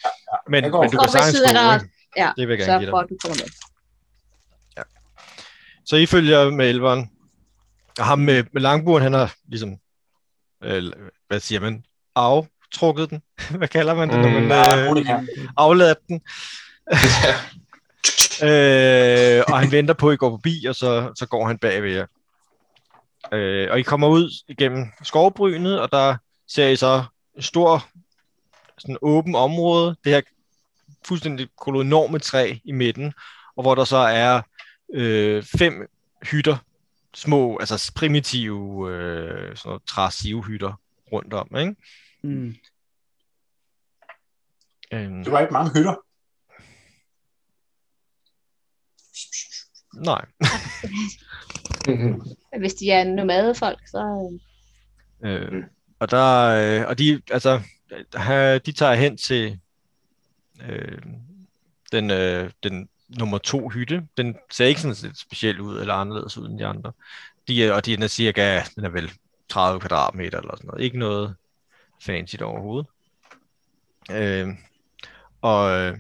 Men, 0.50 0.71
går- 0.71 0.82
men 0.82 0.91
du 0.91 0.98
går 0.98 1.04
kan 1.04 1.12
sagtens 1.12 1.38
siden 1.38 1.56
af 1.58 1.80
gå, 1.80 1.86
ja, 2.17 2.30
Det 2.38 2.48
vil 2.48 2.58
jeg 2.58 2.67
gerne 2.67 2.80
give 2.80 2.89
for, 2.91 2.98
dig. 2.98 3.04
at 3.04 3.10
du 3.10 3.15
kommer 3.21 3.38
med. 3.43 3.50
Så 5.86 5.95
I 5.95 6.06
følger 6.06 6.50
med 6.50 6.69
elveren. 6.69 7.10
Og 8.00 8.06
ham 8.06 8.20
med, 8.20 8.44
med 8.54 8.62
langburen, 8.62 9.04
han 9.04 9.14
har 9.14 9.34
ligesom, 9.48 9.78
øh, 10.64 10.84
hvad 11.28 11.40
siger 11.40 11.62
man, 11.62 11.84
aftrukket 12.16 13.10
den. 13.10 13.22
hvad 13.58 13.68
kalder 13.68 13.94
man 13.94 14.10
det, 14.10 14.20
når 14.20 14.30
man 14.30 14.44
Mm, 14.44 14.52
Ja, 14.52 14.80
øh, 14.80 14.86
Monika. 14.86 15.20
afladet 15.58 15.98
den? 16.08 16.22
øh, 18.50 19.44
og 19.48 19.60
han 19.60 19.72
venter 19.72 19.94
på, 19.94 20.10
at 20.10 20.14
I 20.14 20.18
går 20.18 20.30
forbi, 20.30 20.66
og 20.70 20.76
så, 20.76 21.12
så 21.16 21.26
går 21.26 21.48
han 21.48 21.58
bagved 21.58 21.92
jer. 21.92 22.06
Øh, 23.32 23.68
og 23.72 23.80
I 23.80 23.82
kommer 23.82 24.08
ud 24.08 24.32
igennem 24.48 24.86
skovbrynet, 25.04 25.80
og 25.80 25.92
der 25.92 26.16
ser 26.48 26.68
I 26.68 26.76
så 26.76 27.04
en 27.36 27.42
stor 27.42 27.86
sådan 28.78 28.98
åben 29.02 29.36
område. 29.36 29.96
Det 30.04 30.12
her 30.12 30.22
fuldstændig 31.08 31.48
kolonorme 31.62 32.20
træ 32.20 32.56
i 32.66 32.72
midten, 32.72 33.14
og 33.58 33.62
hvor 33.62 33.76
der 33.76 33.84
så 33.84 33.98
er 33.98 34.42
øh, 34.94 35.44
fem 35.58 35.74
hytter, 36.32 36.58
små, 37.15 37.58
altså 37.58 37.91
primitive 37.95 38.91
øh, 38.91 39.58
sådan 39.58 39.80
træsivhytter 39.88 40.82
rundt 41.12 41.34
om, 41.34 41.56
ikke? 41.58 41.75
Mm. 42.23 42.56
Øhm, 44.93 45.23
Det 45.23 45.32
var 45.32 45.39
ikke 45.39 45.54
mange 45.54 45.71
hytter. 45.73 45.95
nej. 49.93 50.25
Hvis 52.60 52.73
de 52.73 52.91
er 52.91 53.04
nomadefolk, 53.04 53.88
så... 53.88 54.32
Øh, 55.25 55.51
Mm. 55.51 55.63
og 55.99 56.12
der, 56.12 56.45
øh, 56.82 56.88
og 56.88 56.97
de, 56.99 57.21
altså, 57.32 57.62
ha- 58.15 58.58
de 58.58 58.71
tager 58.71 58.93
hen 58.93 59.17
til 59.17 59.60
øh, 60.62 61.01
den, 61.91 62.12
øh, 62.12 62.51
den 62.63 62.89
nummer 63.10 63.38
to 63.38 63.70
hytte. 63.70 64.08
Den 64.18 64.36
ser 64.52 64.65
ikke 64.65 64.82
sådan 64.82 64.96
lidt 65.02 65.20
speciel 65.20 65.62
ud 65.62 65.80
eller 65.80 65.94
anderledes 65.94 66.38
ud 66.38 66.50
end 66.50 66.60
de 66.60 66.65
andre. 66.65 66.91
De 67.48 67.65
er, 67.65 67.74
og 67.74 67.86
de 67.86 67.94
er 67.94 68.08
cirka, 68.08 68.62
den 68.76 68.86
er 68.86 68.89
vel 68.89 69.12
30 69.50 69.80
kvadratmeter 69.80 70.39
eller 70.39 70.56
sådan 70.56 70.68
noget. 70.68 70.84
Ikke 70.84 71.00
noget 71.00 71.36
fancy 72.02 72.36
overhovedet. 72.41 72.88
Øhm, 74.12 74.50
øh, 74.50 74.56
og 75.41 75.96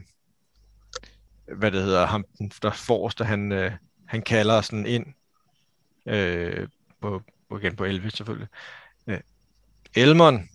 hvad 1.57 1.71
det 1.71 1.83
hedder, 1.83 2.05
ham 2.05 2.25
der 2.61 2.71
forreste, 2.71 3.25
han, 3.25 3.51
øh, 3.51 3.71
han 4.05 4.21
kalder 4.21 4.61
sådan 4.61 4.85
ind 4.85 5.05
øh, 6.05 6.67
på, 7.01 7.21
på, 7.49 7.57
igen 7.57 7.75
på 7.75 7.83
11 7.83 8.11
selvfølgelig. 8.11 8.47
Øh, 9.07 9.19
Elmon, 9.95 10.49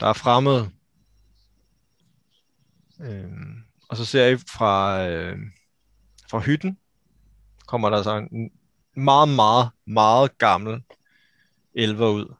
der 0.00 0.06
er 0.06 0.12
fremmed. 0.12 0.66
Øh, 3.00 3.30
og 3.88 3.96
så 3.96 4.04
ser 4.04 4.26
I 4.26 4.36
fra, 4.36 5.06
øh, 5.08 5.36
fra 6.30 6.38
hytten, 6.38 6.78
kommer 7.66 7.90
der 7.90 8.02
så 8.02 8.16
en 8.16 8.50
meget, 8.96 9.28
meget, 9.28 9.68
meget 9.86 10.38
gammel 10.38 10.82
elver 11.74 12.08
ud. 12.08 12.34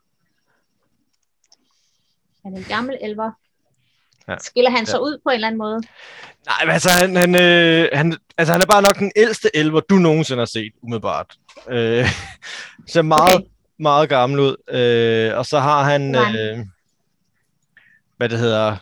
Han 2.44 2.54
er 2.54 2.58
en 2.58 2.64
gammel 2.64 2.98
elver. 3.02 3.30
Ja. 4.28 4.36
Skiller 4.38 4.70
han 4.70 4.80
Ja. 4.80 4.84
sig 4.84 5.02
ud 5.02 5.18
på 5.24 5.28
en 5.30 5.34
eller 5.34 5.46
anden 5.46 5.58
måde? 5.58 5.80
Nej, 6.46 6.64
men 6.64 6.70
altså 6.72 6.90
han, 6.90 7.16
han, 7.16 7.34
øh, 7.34 7.88
han, 7.92 8.16
altså 8.38 8.52
han 8.52 8.62
er 8.62 8.66
bare 8.66 8.82
nok 8.82 8.98
den 8.98 9.12
ældste 9.16 9.56
elver, 9.56 9.80
du 9.80 9.94
nogensinde 9.94 10.40
har 10.40 10.46
set, 10.46 10.72
umiddelbart. 10.82 11.36
Øh, 11.68 12.06
ser 12.92 13.02
meget, 13.02 13.34
okay. 13.34 13.46
meget 13.78 14.08
gammel 14.08 14.40
ud. 14.40 14.56
Øh, 14.68 15.38
og 15.38 15.46
så 15.46 15.58
har 15.60 15.82
han, 15.82 16.00
Nej. 16.00 16.36
øh, 16.36 16.58
hvad 18.16 18.28
det 18.28 18.38
hedder? 18.38 18.76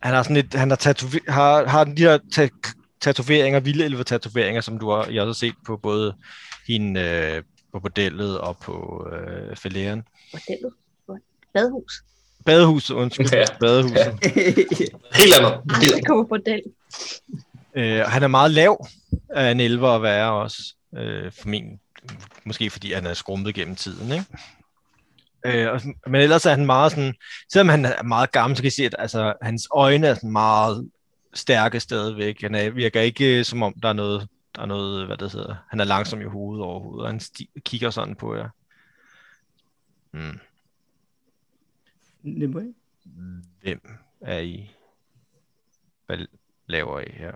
Han 0.00 0.14
har 0.14 0.22
sådan 0.22 0.36
et, 0.36 0.54
han 0.54 0.70
har, 0.70 0.76
tatover, 0.76 1.32
har, 1.32 1.66
har 1.66 1.84
de 1.84 1.94
der 1.94 2.18
ta- 2.32 2.48
tatoveringer, 3.00 3.60
vilde 3.60 3.84
elver 3.84 4.02
tatoveringer, 4.02 4.60
som 4.60 4.78
du 4.78 4.90
har, 4.90 5.06
jeg 5.10 5.22
også 5.22 5.26
har 5.26 5.32
set 5.48 5.54
på 5.66 5.76
både 5.76 6.14
hende 6.68 7.00
øh, 7.00 7.42
på 7.72 7.80
bordellet 7.80 8.38
og 8.38 8.56
på 8.56 9.06
øh, 9.12 9.56
fælæren. 9.56 10.02
Bordellet? 10.32 10.72
Badehus? 11.54 11.92
Badehuset, 12.44 12.94
undskyld. 12.94 13.32
Ja. 13.32 13.44
Badehuset. 13.60 14.18
Helt 15.14 15.34
andet. 15.38 15.60
Helt 15.82 15.94
det 15.96 16.06
kommer 16.06 16.24
bordel. 16.24 16.62
Øh, 17.74 18.00
og 18.04 18.10
han 18.10 18.22
er 18.22 18.26
meget 18.26 18.50
lav 18.50 18.86
af 19.30 19.50
en 19.50 19.60
elver 19.60 19.88
at 19.88 20.02
være 20.02 20.32
også. 20.32 20.74
Øh, 20.96 21.32
for 21.32 21.48
min, 21.48 21.64
måske 22.44 22.70
fordi 22.70 22.92
han 22.92 23.06
er 23.06 23.14
skrumpet 23.14 23.54
gennem 23.54 23.76
tiden. 23.76 24.12
Ikke? 24.12 24.24
Øh, 25.46 25.72
og, 25.72 25.80
sådan- 25.80 26.00
men 26.06 26.20
ellers 26.20 26.46
er 26.46 26.50
han 26.50 26.66
meget 26.66 26.92
sådan, 26.92 27.14
selvom 27.52 27.68
han 27.68 27.84
er 27.84 28.02
meget 28.02 28.32
gammel, 28.32 28.56
så 28.56 28.62
kan 28.62 28.66
I 28.68 28.70
se, 28.70 28.84
at 28.84 28.94
altså, 28.98 29.34
hans 29.42 29.68
øjne 29.70 30.06
er 30.06 30.14
sådan 30.14 30.32
meget 30.32 30.90
stærke 31.34 31.80
stadigvæk. 31.80 32.40
Han 32.40 32.54
er, 32.54 32.70
virker 32.70 33.00
ikke 33.00 33.38
øh, 33.38 33.44
som 33.44 33.62
om, 33.62 33.74
der 33.82 33.88
er 33.88 33.92
noget, 33.92 34.28
der 34.56 34.62
er 34.62 34.66
noget, 34.66 35.06
hvad 35.06 35.16
det 35.16 35.32
hedder, 35.32 35.56
han 35.68 35.80
er 35.80 35.84
langsom 35.84 36.20
i 36.20 36.24
hovedet 36.24 36.64
overhovedet, 36.64 37.02
og 37.04 37.08
han 37.10 37.20
sti- 37.20 37.60
kigger 37.64 37.90
sådan 37.90 38.14
på 38.16 38.34
jer. 38.34 38.48
Hmm. 40.10 40.38
Nimue. 42.22 42.74
Hvem 43.62 43.80
er 44.20 44.38
I? 44.38 44.74
Hvad 46.06 46.18
laver 46.66 47.00
I 47.00 47.10
her? 47.12 47.32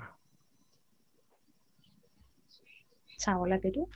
Tavler, 3.21 3.59
vil 3.63 3.73
du? 3.75 3.89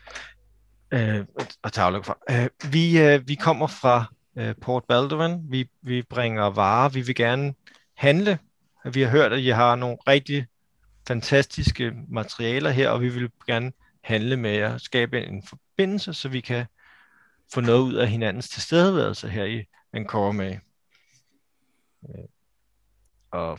Øh, 0.96 1.26
og 1.62 1.72
tavler 1.72 2.02
fra. 2.02 2.18
Øh, 2.30 2.72
vi, 2.72 3.00
øh, 3.00 3.28
vi 3.28 3.34
kommer 3.34 3.66
fra 3.66 4.04
øh, 4.36 4.54
Port 4.62 4.84
Baldwin. 4.84 5.50
Vi, 5.50 5.70
vi 5.82 6.02
bringer 6.02 6.44
varer. 6.44 6.88
Vi 6.88 7.00
vil 7.00 7.14
gerne 7.14 7.54
handle. 7.94 8.38
Vi 8.92 9.02
har 9.02 9.10
hørt, 9.10 9.32
at 9.32 9.38
I 9.38 9.48
har 9.48 9.76
nogle 9.76 9.96
rigtig 10.08 10.46
fantastiske 11.08 11.92
materialer 12.08 12.70
her, 12.70 12.90
og 12.90 13.00
vi 13.00 13.08
vil 13.08 13.30
gerne 13.46 13.72
handle 14.04 14.36
med 14.36 14.50
jer, 14.50 14.78
skabe 14.78 15.24
en 15.24 15.42
forbindelse, 15.42 16.14
så 16.14 16.28
vi 16.28 16.40
kan 16.40 16.66
få 17.54 17.60
noget 17.60 17.80
ud 17.80 17.94
af 17.94 18.08
hinandens 18.08 18.48
tilstedeværelse 18.48 19.28
her 19.28 19.44
i 19.44 19.64
Ancora 19.92 20.32
med. 20.32 20.58
Øh, 22.08 22.24
og 23.30 23.58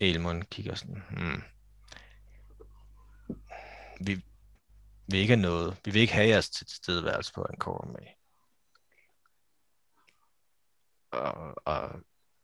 Elmon 0.00 0.42
kigger 0.42 0.74
sådan, 0.74 1.02
hmm. 1.10 1.42
vi, 4.00 4.24
vil 5.08 5.20
ikke 5.20 5.34
have 5.34 5.42
noget. 5.42 5.76
Vi 5.84 5.90
vil 5.90 6.00
ikke 6.02 6.12
have 6.14 6.28
jeres 6.28 6.50
tilstedeværelse 6.50 7.32
på 7.32 7.42
Ancora 7.50 7.86
med. 7.88 8.06
Og, 11.12 11.54
og 11.64 11.90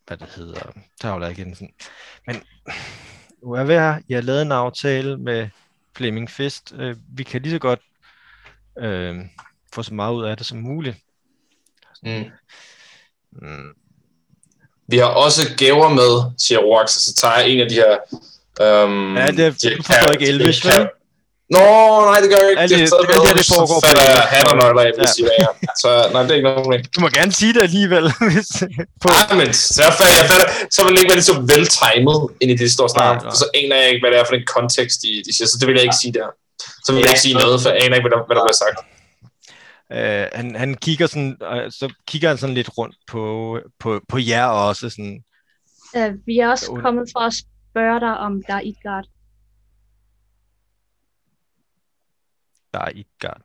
hvad 0.06 0.16
det 0.16 0.28
hedder, 0.28 0.72
Tavler 1.00 1.28
igen 1.28 1.54
sådan. 1.54 1.74
Men 2.26 2.42
nu 3.42 3.52
er 3.52 3.64
ved 3.64 3.74
at 3.74 4.02
jeg 4.08 4.16
har 4.16 4.22
lavet 4.22 4.42
en 4.42 4.52
aftale 4.52 5.16
med 5.18 5.48
Fleming 5.96 6.30
Fest. 6.30 6.72
Øh, 6.76 6.96
vi 7.16 7.22
kan 7.22 7.42
lige 7.42 7.52
så 7.52 7.58
godt 7.58 7.80
øh, 8.78 9.16
få 9.74 9.82
så 9.82 9.94
meget 9.94 10.14
ud 10.14 10.24
af 10.24 10.36
det 10.36 10.46
som 10.46 10.58
muligt. 10.58 10.96
Mm. 12.02 12.24
Mm. 13.32 13.74
Vi 14.86 14.98
har 14.98 15.06
også 15.06 15.42
gaver 15.58 15.88
med, 15.88 16.32
siger 16.38 16.58
Roax, 16.58 16.90
så 16.90 17.14
tager 17.14 17.34
jeg 17.38 17.48
en 17.48 17.60
af 17.60 17.68
de 17.68 17.74
her... 17.74 17.98
Um, 18.84 19.16
Ja, 19.16 19.26
det 19.26 19.38
er- 19.46 19.50
de 19.50 19.68
her 19.68 19.76
forstår 19.82 20.12
ikke 20.12 20.24
her 20.26 20.78
vel? 20.78 20.88
Nå, 21.54 21.64
nej, 22.10 22.18
det 22.22 22.28
gør 22.32 22.40
jeg 22.44 22.50
ikke. 22.50 22.60
Alt 22.62 22.70
det- 22.70 22.80
er 22.82 22.86
det 23.12 23.26
her, 23.28 23.34
med, 23.34 23.38
det 23.40 23.46
foregår 23.54 23.78
så 23.84 23.94
på 23.96 24.02
han 24.34 24.44
og 24.52 24.56
nøgler 24.62 24.82
af, 24.86 24.90
Ja. 24.96 24.98
hvis 25.00 25.12
I 25.20 25.22
hvad 25.26 25.36
jeg 25.44 25.48
Så 25.82 25.88
nej, 26.12 26.20
det 26.22 26.30
er 26.32 26.36
ikke 26.38 26.48
noget 26.48 26.62
problem. 26.64 26.80
Du 26.94 26.98
må 27.04 27.08
gerne 27.18 27.32
sige 27.40 27.52
det 27.56 27.62
alligevel. 27.68 28.04
Hvis, 28.32 28.50
på, 29.02 29.08
Nej, 29.08 29.34
men 29.40 29.48
så, 29.74 29.78
jeg 29.86 29.92
fatter, 29.98 30.14
jeg 30.20 30.26
fatter, 30.32 30.48
så 30.74 30.78
vil 30.84 30.90
det 30.94 31.00
ikke 31.02 31.10
være 31.12 31.20
lige 31.22 31.30
så 31.32 31.36
vel-timet 31.52 32.18
ind 32.40 32.48
i 32.52 32.54
det, 32.58 32.64
de 32.68 32.72
står 32.78 32.86
om. 32.88 32.92
Nej, 33.02 33.14
nej. 33.26 33.34
Så 33.40 33.44
aner 33.60 33.76
jeg 33.80 33.86
ikke, 33.90 34.02
hvad 34.02 34.10
det 34.12 34.18
er 34.20 34.26
for 34.30 34.36
en 34.40 34.46
kontekst, 34.56 34.96
de, 35.04 35.10
de 35.26 35.30
siger. 35.36 35.48
Så 35.52 35.56
det 35.60 35.66
vil 35.68 35.76
jeg 35.78 35.84
ikke 35.88 36.00
sige 36.04 36.12
der. 36.18 36.28
Så 36.84 36.88
vil 36.92 36.98
jeg 37.00 37.06
Ja. 37.08 37.12
ikke 37.14 37.24
sige 37.26 37.36
noget, 37.42 37.56
for 37.62 37.68
jeg 37.70 37.78
aner 37.84 37.94
ikke, 37.98 38.06
hvad 38.08 38.14
der, 38.16 38.22
hvad 38.28 38.36
der 38.38 38.44
bliver 38.46 38.60
sagt. 38.64 38.78
øh, 39.96 40.24
han, 40.38 40.46
han 40.62 40.70
kigger 40.86 41.06
sådan, 41.12 41.32
øh, 41.52 41.64
så 41.80 41.86
kigger 42.10 42.28
han 42.32 42.38
sådan 42.42 42.54
lidt 42.60 42.70
rundt 42.78 42.96
på, 43.12 43.22
på, 43.82 43.88
på 44.12 44.16
jer 44.32 44.46
også. 44.66 44.84
Sådan, 44.96 45.16
Uh, 45.96 46.12
vi 46.26 46.34
er 46.38 46.48
også 46.54 46.66
kommet 46.84 47.04
for 47.14 47.20
at 47.28 47.34
spørge 47.70 48.00
dig, 48.06 48.14
om 48.26 48.32
der 48.48 48.54
er 48.54 48.60
Idgard. 48.70 49.06
Der 52.72 52.80
er 52.80 52.90
Idgard. 52.90 53.42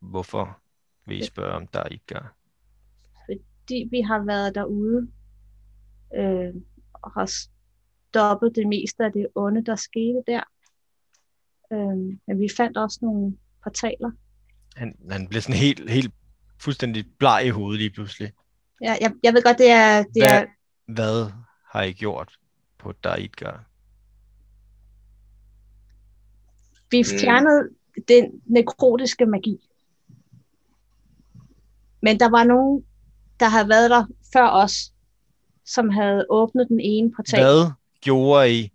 Hvorfor 0.00 0.60
vil 1.06 1.22
I 1.22 1.24
spørge, 1.24 1.52
om 1.52 1.66
der 1.66 1.80
er 1.80 1.88
Idgard? 1.92 2.32
Fordi 3.26 3.88
vi 3.90 4.00
har 4.00 4.24
været 4.24 4.54
derude 4.54 5.10
øh, 6.14 6.54
og 6.92 7.12
har 7.12 7.26
stoppet 8.08 8.52
det 8.56 8.68
meste 8.68 9.04
af 9.04 9.12
det 9.12 9.26
onde, 9.34 9.64
der 9.64 9.76
skete 9.76 10.22
der. 10.26 10.42
Øh, 11.72 12.18
men 12.26 12.40
vi 12.40 12.48
fandt 12.56 12.76
også 12.76 12.98
nogle 13.02 13.36
portaler. 13.62 14.10
Han, 14.76 14.96
han 15.10 15.28
bliver 15.28 15.42
sådan 15.42 15.60
helt, 15.60 15.90
helt 15.90 16.14
fuldstændig 16.60 17.04
bleg 17.18 17.42
i 17.46 17.48
hovedet 17.48 17.80
lige 17.80 17.90
pludselig. 17.90 18.32
Ja, 18.82 18.96
jeg, 19.00 19.12
jeg 19.22 19.34
ved 19.34 19.42
godt, 19.42 19.58
det 19.58 19.70
er, 19.70 20.02
det 20.02 20.22
Hvad, 20.22 20.42
er 20.42 20.46
hvad 20.86 21.32
har 21.70 21.82
I 21.82 21.92
gjort 21.92 22.38
på 22.78 22.92
Daidgar? 22.92 23.64
Vi 26.90 27.04
fjernede 27.04 27.68
den 28.08 28.42
nekrotiske 28.46 29.26
magi. 29.26 29.58
Men 32.02 32.20
der 32.20 32.30
var 32.30 32.44
nogen, 32.44 32.84
der 33.40 33.48
havde 33.48 33.68
været 33.68 33.90
der 33.90 34.04
før 34.32 34.48
os, 34.48 34.92
som 35.64 35.88
havde 35.88 36.26
åbnet 36.30 36.68
den 36.68 36.80
ene 36.80 37.12
portal. 37.16 37.40
Hvad 37.40 37.70
gjorde 38.00 38.52
I 38.52 38.72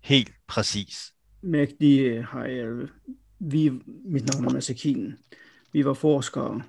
helt 0.00 0.32
præcis? 0.46 1.12
Mægtige 1.42 2.26
Hejl. 2.32 2.90
Vi, 3.38 3.70
mit 4.04 4.26
navn 4.26 4.44
er 4.44 4.52
Masakin. 4.52 5.14
Vi 5.72 5.84
var 5.84 5.94
forskere. 5.94 6.62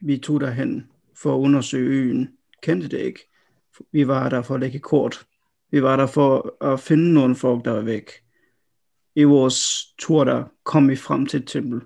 Vi 0.00 0.18
tog 0.18 0.40
derhen 0.40 0.90
for 1.22 1.34
at 1.34 1.38
undersøge 1.38 1.88
øen. 1.88 2.28
Kendte 2.62 2.88
det 2.88 2.98
ikke. 2.98 3.20
Vi 3.92 4.08
var 4.08 4.28
der 4.28 4.42
for 4.42 4.54
at 4.54 4.60
lægge 4.60 4.78
kort. 4.78 5.26
Vi 5.70 5.82
var 5.82 5.96
der 5.96 6.06
for 6.06 6.64
at 6.64 6.80
finde 6.80 7.12
nogle 7.12 7.36
folk, 7.36 7.64
der 7.64 7.70
var 7.70 7.80
væk. 7.80 8.10
I 9.14 9.24
vores 9.24 9.86
tur 9.98 10.24
der 10.24 10.44
kom 10.64 10.88
vi 10.88 10.96
frem 10.96 11.26
til 11.26 11.40
et 11.40 11.48
tempel, 11.48 11.80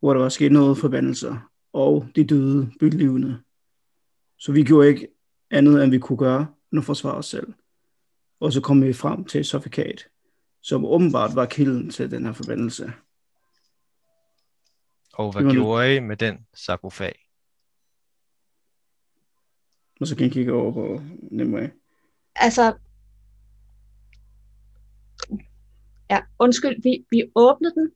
hvor 0.00 0.14
der 0.14 0.20
var 0.20 0.28
sket 0.28 0.52
noget 0.52 0.78
forbandelser, 0.78 1.50
og 1.72 2.08
de 2.16 2.24
døde 2.24 2.72
bylivende. 2.80 3.42
Så 4.38 4.52
vi 4.52 4.64
gjorde 4.64 4.88
ikke 4.88 5.08
andet, 5.50 5.84
end 5.84 5.90
vi 5.90 5.98
kunne 5.98 6.18
gøre, 6.18 6.46
end 6.72 6.78
at 6.78 6.84
forsvare 6.84 7.14
os 7.14 7.26
selv. 7.26 7.54
Og 8.40 8.52
så 8.52 8.60
kom 8.60 8.82
vi 8.82 8.92
frem 8.92 9.24
til 9.24 9.40
et 9.40 9.46
suffokat, 9.46 10.08
som 10.62 10.84
åbenbart 10.84 11.30
var 11.34 11.46
kilden 11.46 11.90
til 11.90 12.10
den 12.10 12.24
her 12.24 12.32
forbandelse. 12.32 12.92
Og 15.14 15.32
hvad 15.32 15.44
Det 15.44 15.52
gjorde 15.52 15.96
I 15.96 16.00
med 16.00 16.16
den 16.16 16.46
sarkofag? 16.54 17.18
Og 20.00 20.06
så 20.06 20.16
kan 20.16 20.24
jeg 20.24 20.32
kigge 20.32 20.52
over 20.52 20.72
på 20.72 21.02
Nimue. 21.30 21.70
Altså, 22.36 22.74
ja, 26.10 26.18
undskyld, 26.38 26.82
vi, 26.82 27.04
vi 27.10 27.22
åbnede 27.34 27.74
den, 27.74 27.90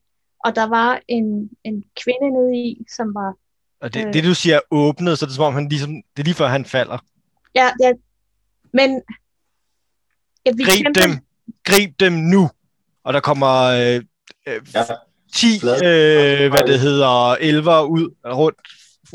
og 0.44 0.56
der 0.56 0.64
var 0.66 1.00
en, 1.08 1.50
en 1.64 1.84
kvinde 2.04 2.30
nede 2.40 2.56
i, 2.56 2.84
som 2.96 3.14
var, 3.14 3.34
Og 3.80 3.94
det, 3.94 4.06
Øh. 4.06 4.12
det 4.12 4.24
du 4.24 4.34
siger 4.34 4.56
er 4.56 4.60
åbnet, 4.70 5.18
så 5.18 5.24
er 5.24 5.26
det 5.26 5.36
som 5.36 5.44
om, 5.44 5.54
han 5.54 5.68
ligesom, 5.68 5.90
det 5.90 6.22
er 6.22 6.24
lige 6.24 6.34
før 6.34 6.46
han 6.46 6.64
falder. 6.64 6.98
ja, 7.54 7.70
ja 7.82 7.92
men 8.72 9.02
ja, 10.46 10.50
vi 10.56 10.62
Grib 10.62 10.84
kæmpede- 10.84 11.02
dem! 11.04 11.10
Grib 11.64 12.00
dem 12.00 12.12
nu! 12.12 12.50
Og 13.04 13.12
der 13.14 13.20
kommer 13.20 13.64
øh, 13.64 14.02
øh, 14.46 14.60
Ja. 14.74 14.82
10, 15.34 15.60
Flad. 15.60 15.74
øh, 15.84 16.50
hvad 16.50 16.62
det 16.66 16.80
hedder, 16.80 17.34
elver 17.34 17.82
ud 17.82 18.14
rundt, 18.24 18.58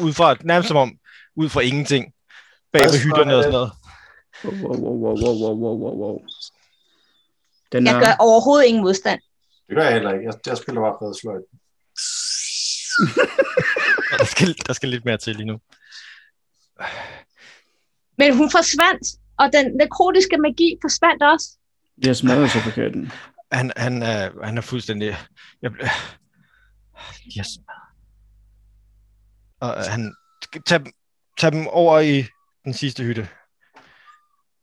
ud 0.01 0.13
fra, 0.13 0.35
nærmest 0.43 0.67
som 0.67 0.77
om, 0.77 0.97
ud 1.35 1.49
fra 1.49 1.61
ingenting, 1.61 2.13
bag 2.73 2.81
ved 2.81 2.99
hytterne 3.03 3.35
og 3.35 3.43
sådan 3.43 3.53
noget. 3.53 3.71
Wow, 4.45 4.53
wow, 4.77 4.95
wow, 5.03 5.15
wow, 5.23 5.55
wow, 5.55 5.77
wow, 5.77 5.95
wow. 6.01 6.19
Den 7.73 7.85
Jeg 7.85 7.95
er, 7.95 7.99
gør 7.99 8.15
overhovedet 8.19 8.65
ingen 8.65 8.83
modstand. 8.83 9.19
Det 9.67 9.75
gør 9.75 9.83
jeg 9.83 9.93
heller 9.93 10.13
ikke. 10.13 10.25
Jeg, 10.25 10.33
jeg 10.45 10.57
spiller 10.57 10.81
bare 10.81 10.95
fredsløjt. 10.99 11.43
Der 14.19 14.25
skal, 14.25 14.55
der 14.67 14.73
skal 14.73 14.89
lidt 14.89 15.05
mere 15.05 15.17
til 15.17 15.35
lige 15.35 15.45
nu. 15.45 15.59
Men 18.17 18.37
hun 18.37 18.51
forsvandt, 18.51 19.07
og 19.39 19.49
den 19.53 19.77
nekrotiske 19.77 20.37
magi 20.37 20.77
forsvandt 20.83 21.23
også. 21.23 21.57
det 21.95 22.07
er 22.09 22.13
smadret 22.13 22.51
suffikaten. 22.51 23.11
Han, 23.51 23.71
han, 23.77 24.03
er, 24.03 24.45
han 24.45 24.57
er 24.57 24.61
fuldstændig... 24.61 25.07
Jeg, 25.61 25.71
er 27.39 27.43
smadret. 27.43 27.93
Og 29.59 29.77
øh, 29.77 29.83
han... 29.91 30.15
Tag, 30.65 30.81
tag 31.39 31.51
dem 31.51 31.67
over 31.67 31.99
i 31.99 32.25
den 32.65 32.73
sidste 32.73 33.03
hytte. 33.03 33.29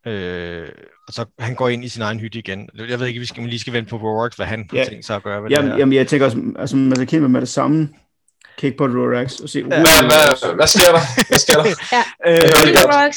Øh, 0.07 0.69
og 1.09 1.15
så 1.15 1.25
han 1.39 1.55
går 1.55 1.69
ind 1.69 1.85
i 1.85 1.89
sin 1.89 2.03
egen 2.03 2.21
hytte 2.21 2.39
igen. 2.39 2.69
Jeg 2.89 3.01
ved 3.01 3.07
ikke, 3.07 3.21
vi 3.21 3.27
skal, 3.27 3.43
lige 3.43 3.61
skal 3.61 3.73
vente 3.73 3.91
på 3.91 3.97
Rorax, 3.97 4.35
hvad 4.37 4.47
han 4.47 4.67
har 4.71 4.79
Ja. 4.79 4.85
tænkt 4.85 5.07
sig 5.07 5.17
at 5.17 5.23
gøre 5.23 5.43
ved 5.43 5.51
Jamen, 5.51 5.65
det 5.67 5.73
her. 5.73 5.79
jamen, 5.79 5.93
jeg 5.93 6.09
tænker 6.09 6.27
også, 6.27 6.39
altså 6.59 6.77
man 6.77 6.97
skal 6.97 7.07
kigge 7.09 7.29
med 7.29 7.41
det 7.41 7.49
samme. 7.49 7.89
Kig 8.59 8.77
på 8.77 8.85
Rorax 8.85 9.41
og 9.41 9.49
se. 9.49 9.63
Hvad, 9.63 9.79
hvad, 9.79 10.55
hvad 10.55 10.67
sker 10.67 10.93
der? 10.93 11.01
Hvad 11.29 11.39
sker 11.39 11.55
der? 11.55 11.65
Øh, 12.27 12.35
er 12.35 12.83
godt. 12.83 12.95
Rorax. 12.95 13.17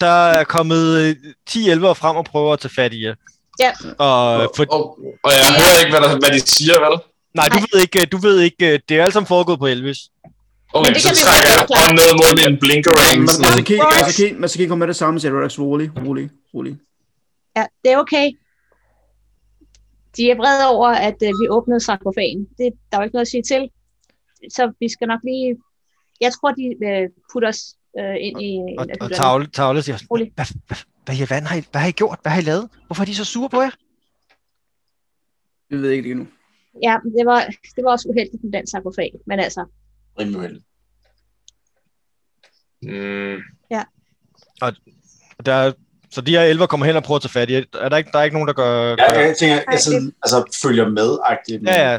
der 0.00 0.26
er 0.26 0.44
kommet 0.44 0.98
øh, 1.00 1.16
10 1.48 1.70
elver 1.70 1.94
frem 1.94 2.16
og 2.16 2.24
prøver 2.24 2.52
at 2.52 2.60
tage 2.60 2.72
fat 2.76 2.92
i 2.92 3.04
jer. 3.04 3.14
Ja. 3.60 3.70
Og 3.98 4.52
for, 4.56 4.64
Og, 4.70 4.98
og 5.22 5.30
jeg 5.32 5.40
hører 5.48 5.86
ikke, 5.86 5.98
hvad, 5.98 6.08
der, 6.10 6.18
hvad 6.18 6.30
de 6.30 6.40
siger, 6.40 6.90
vel? 6.90 6.98
nej, 7.34 7.48
du 7.48 7.58
ved 7.72 7.80
ikke, 7.82 8.06
du 8.06 8.16
ved 8.16 8.40
ikke, 8.40 8.72
øh, 8.72 8.78
det 8.88 8.98
er 8.98 9.04
alt 9.04 9.12
sammen 9.12 9.26
foregået 9.26 9.58
på 9.58 9.66
Elvis. 9.66 9.98
Okay, 10.74 10.88
Men 10.88 10.94
det 10.94 11.02
så 11.02 11.08
kan 11.08 11.16
vi 11.16 11.22
trækker 11.26 11.48
jeg 11.54 11.64
hånden 11.80 11.96
ned 12.00 12.10
mod 12.20 12.32
min 12.40 12.54
blinkerang. 12.62 13.18
Man, 13.20 13.34
skal 14.12 14.48
skal 14.48 14.58
kigge 14.60 14.76
med 14.76 14.88
det 14.92 14.96
samme, 15.02 15.20
siger 15.20 15.32
Rorax. 15.36 15.58
Rolig, 15.58 15.88
rolig, 16.06 16.26
rolig. 16.54 16.74
Ja, 17.56 17.64
det 17.82 17.90
er 17.92 17.98
okay. 18.04 18.26
De 20.16 20.30
er 20.30 20.36
vrede 20.36 20.64
over, 20.74 20.88
at 20.88 21.18
øh, 21.22 21.32
vi 21.40 21.44
åbnede 21.56 21.80
sarkofagen. 21.80 22.40
Det, 22.58 22.68
der 22.88 22.94
er 22.96 23.00
jo 23.00 23.04
ikke 23.04 23.16
noget 23.16 23.28
at 23.28 23.34
sige 23.34 23.42
til. 23.42 23.62
Så 24.56 24.62
vi 24.80 24.88
skal 24.94 25.06
nok 25.12 25.20
lige... 25.24 25.56
Jeg 26.20 26.32
tror, 26.32 26.50
de 26.60 26.64
øh, 26.86 27.08
putter 27.32 27.48
os 27.48 27.60
øh, 27.98 28.16
ind 28.26 28.36
i 28.42 28.50
en 28.60 28.78
Og, 28.78 28.86
og. 29.00 29.12
Tavle, 29.12 29.46
Tavle 29.46 29.82
siger, 29.82 29.98
hvad, 30.08 30.46
hvad, 30.66 30.76
hvad, 31.04 31.14
alverden 31.20 31.46
har 31.46 31.56
I, 31.56 31.62
hvad 31.70 31.80
har 31.80 31.88
I 31.88 31.96
gjort? 32.02 32.18
Hvad 32.22 32.32
har 32.32 32.40
I 32.40 32.44
lavet? 32.44 32.68
Hvorfor 32.86 33.02
er 33.02 33.06
de 33.06 33.14
så 33.14 33.24
sure 33.24 33.48
på 33.48 33.60
jer? 33.60 33.70
Vi 35.70 35.76
ved 35.82 35.90
ikke 35.90 36.02
det 36.02 36.10
endnu. 36.10 36.26
Ja, 36.82 36.94
det 37.18 37.26
var, 37.26 37.40
det 37.76 37.84
var 37.84 37.90
også 37.90 38.08
uheldigt 38.08 38.44
med 38.44 38.52
den 38.52 38.66
sarkofag. 38.66 39.10
Men 39.26 39.40
altså, 39.40 39.62
Rimelig 40.18 40.38
uheldigt. 40.38 40.64
Mm, 42.82 43.36
Og 44.60 44.72
Der, 45.46 45.52
er- 45.54 45.72
så 46.10 46.20
de 46.20 46.30
her 46.30 46.42
elver 46.42 46.66
kommer 46.66 46.86
hen 46.86 46.96
og 46.96 47.02
prøver 47.02 47.16
at 47.16 47.22
tage 47.22 47.30
fat 47.32 47.50
i. 47.50 47.54
Er 47.80 47.88
der 47.88 47.96
ikke, 47.96 48.10
der 48.12 48.18
er 48.18 48.22
ikke 48.22 48.34
nogen, 48.36 48.46
der 48.48 48.52
gør... 48.54 48.88
Ja, 48.98 49.20
jeg 49.20 49.36
tænker, 49.38 49.60
jeg 49.72 49.80
sådan, 49.80 50.12
altså, 50.22 50.58
følger 50.62 50.88
med-agtigt. 50.88 51.62
men, 51.62 51.68
ja, 51.74 51.92
ja. 51.92 51.98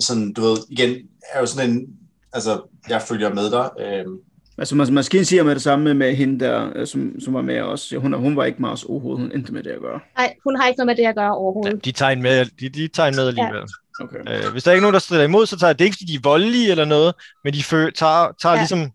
Sådan, 0.00 0.32
du 0.32 0.40
ved, 0.42 0.56
igen, 0.70 0.96
er 1.32 1.40
jo 1.40 1.46
sådan 1.46 1.70
en, 1.70 1.86
altså, 2.32 2.62
jeg 2.88 3.02
følger 3.02 3.34
med 3.34 3.50
dig. 3.50 3.70
Øhm, 3.80 4.18
Altså, 4.58 4.74
man, 4.76 4.92
man 4.94 5.04
skal 5.04 5.26
sige 5.26 5.44
med 5.44 5.54
det 5.54 5.62
samme 5.62 5.94
med 5.94 6.14
hende 6.16 6.44
der, 6.44 6.72
øh, 6.76 6.86
som, 6.86 7.20
som 7.20 7.34
var 7.34 7.42
med 7.42 7.60
os. 7.60 7.94
Hun, 7.98 8.12
hun 8.12 8.36
var 8.36 8.44
ikke 8.44 8.62
Mars 8.62 8.84
overhovedet. 8.84 9.22
Hun 9.22 9.32
endte 9.34 9.52
med 9.52 9.62
det 9.62 9.70
at 9.70 9.80
gøre. 9.80 10.00
nej, 10.16 10.34
hun 10.44 10.56
har 10.56 10.66
ikke 10.68 10.78
noget 10.78 10.86
med 10.86 10.96
det 10.96 11.08
at 11.08 11.14
gøre 11.14 11.24
ja 11.24 11.34
overhovedet. 11.34 11.84
de 11.84 11.92
tager 11.92 12.10
en 12.10 12.22
med, 12.22 12.44
de, 12.60 12.68
de 12.68 12.88
tager 12.88 13.08
en 13.08 13.16
med 13.16 13.26
alligevel. 13.28 13.62
Okay. 14.00 14.44
Øh, 14.46 14.52
hvis 14.52 14.62
der 14.64 14.70
er 14.70 14.74
ikke 14.74 14.82
nogen, 14.82 14.94
der 14.94 15.00
strider 15.00 15.22
imod, 15.24 15.46
så 15.46 15.58
tager 15.58 15.72
det 15.72 15.84
ikke, 15.84 15.94
fordi 15.94 16.12
de 16.12 16.14
er 16.14 16.20
voldelige 16.22 16.70
eller 16.70 16.84
noget, 16.84 17.14
men 17.44 17.54
de 17.54 17.62
fø, 17.62 17.90
tager, 17.90 18.28
tager 18.42 18.54
Ja. 18.54 18.60
ligesom... 18.60 18.90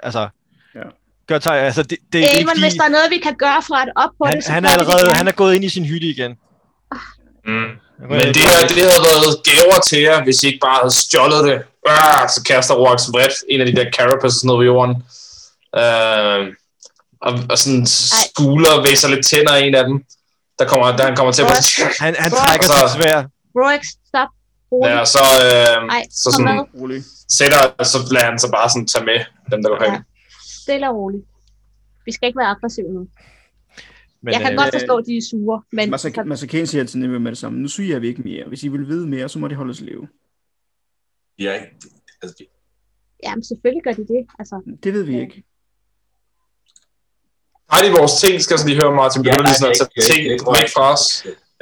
Altså... 0.00 0.28
Ja. 0.74 0.80
Gør, 1.28 1.38
tager, 1.38 1.56
altså 1.56 1.82
det, 1.82 1.90
det, 1.90 1.98
det 2.12 2.24
er 2.24 2.28
ikke 2.38 2.50
men 2.54 2.62
hvis 2.62 2.74
der 2.74 2.84
er 2.84 2.88
noget, 2.88 3.10
vi 3.10 3.18
kan 3.18 3.34
gøre 3.38 3.62
for 3.66 3.74
at 3.74 3.88
op 3.96 4.10
på 4.18 4.24
han, 4.24 4.36
det, 4.36 4.44
så 4.44 4.52
han, 4.52 4.64
er 4.64 4.68
allerede, 4.68 5.14
han 5.14 5.28
er 5.28 5.32
gået 5.32 5.54
ind 5.54 5.64
i 5.64 5.68
sin 5.68 5.84
hytte 5.84 6.06
igen. 6.06 6.30
mm. 7.46 7.52
Men 8.10 8.20
det, 8.20 8.36
her, 8.36 8.68
det 8.68 8.76
havde 8.76 9.04
været 9.08 9.42
gaver 9.44 9.80
til 9.88 10.00
jer, 10.00 10.24
hvis 10.24 10.42
I 10.42 10.46
ikke 10.46 10.58
bare 10.58 10.78
havde 10.82 10.94
stjålet 10.94 11.44
det. 11.44 11.62
Øh, 11.88 12.28
så 12.34 12.42
kaster 12.46 12.74
Roax 12.74 13.00
vredt 13.12 13.32
en 13.48 13.60
af 13.60 13.66
de 13.66 13.76
der 13.76 13.90
carapaces 13.90 14.44
ned 14.44 14.54
på 14.54 14.62
jorden. 14.62 14.94
Øh, 15.82 16.54
og, 17.20 17.32
og 17.50 17.58
sådan 17.58 17.86
skuler 17.86 18.70
og 18.78 18.84
væser 18.84 19.08
lidt 19.08 19.26
tænder 19.26 19.52
af 19.52 19.60
en 19.60 19.74
af 19.74 19.84
dem. 19.84 20.04
Der 20.58 20.64
kommer, 20.68 20.96
der 20.96 21.04
han 21.04 21.16
kommer 21.16 21.32
til 21.32 21.42
at... 21.42 21.48
Han, 22.00 22.16
han 22.18 22.30
trækker 22.30 22.70
altså- 22.72 22.88
sit 22.88 23.02
svær. 23.02 23.24
Rolex, 23.56 23.82
stop. 24.10 24.28
Rolig. 24.72 24.90
Ja, 24.90 25.04
så, 25.04 25.22
øh, 25.46 25.86
Nej, 25.86 26.02
så 26.10 26.28
sådan. 26.36 26.60
Rolig. 26.80 27.02
sætter, 27.38 27.60
så 27.92 27.98
lader 28.14 28.26
han 28.30 28.38
så 28.38 28.48
bare 28.56 28.68
sådan 28.70 28.86
tage 28.86 29.04
med 29.04 29.18
dem, 29.50 29.62
der 29.62 29.68
går 29.70 29.80
hen. 29.84 29.92
Ja. 29.94 30.02
Stille 30.62 30.88
og 30.90 30.96
roligt. 30.96 31.24
Vi 32.06 32.12
skal 32.12 32.26
ikke 32.26 32.38
være 32.38 32.48
aggressive 32.56 32.88
nu. 32.98 33.08
Men, 34.22 34.32
jeg 34.34 34.40
kan 34.40 34.52
øh, 34.52 34.58
godt 34.58 34.74
forstå, 34.74 34.96
at 34.96 35.04
de 35.06 35.16
er 35.16 35.24
sure, 35.30 35.62
men 35.72 35.94
Masaka- 35.94 36.24
Masakane 36.24 36.66
siger 36.66 36.82
altid 36.82 36.98
nemlig 37.00 37.20
med 37.22 37.30
det 37.30 37.38
samme. 37.38 37.58
Nu 37.58 37.68
siger 37.68 37.98
vi 37.98 38.08
ikke 38.08 38.22
mere. 38.22 38.44
Hvis 38.48 38.62
I 38.64 38.68
vil 38.68 38.88
vide 38.88 39.06
mere, 39.06 39.28
så 39.28 39.38
må 39.38 39.48
de 39.48 39.54
holde 39.54 39.70
os 39.70 39.80
leve. 39.80 40.08
ja, 41.38 41.54
altså, 42.22 42.44
jamen, 43.24 43.44
selvfølgelig 43.44 43.82
gør 43.84 43.92
de 43.92 44.02
det. 44.14 44.22
Altså, 44.38 44.76
Det 44.82 44.92
ved 44.92 45.02
vi 45.02 45.20
ikke. 45.20 45.44
Har 47.72 47.82
de 47.84 47.90
vores 47.98 48.12
ting, 48.22 48.42
skal 48.42 48.54
jeg 48.54 48.58
så 48.60 48.66
lige 48.68 48.80
høre, 48.82 48.94
Martin. 48.94 49.22
Begynder 49.22 49.42
lige 49.42 49.54
sådan 49.60 49.70
at 49.70 49.76
tage 49.78 50.12
ting 50.12 50.22
væk 50.56 50.68
fra 50.76 50.92
os. 50.92 51.04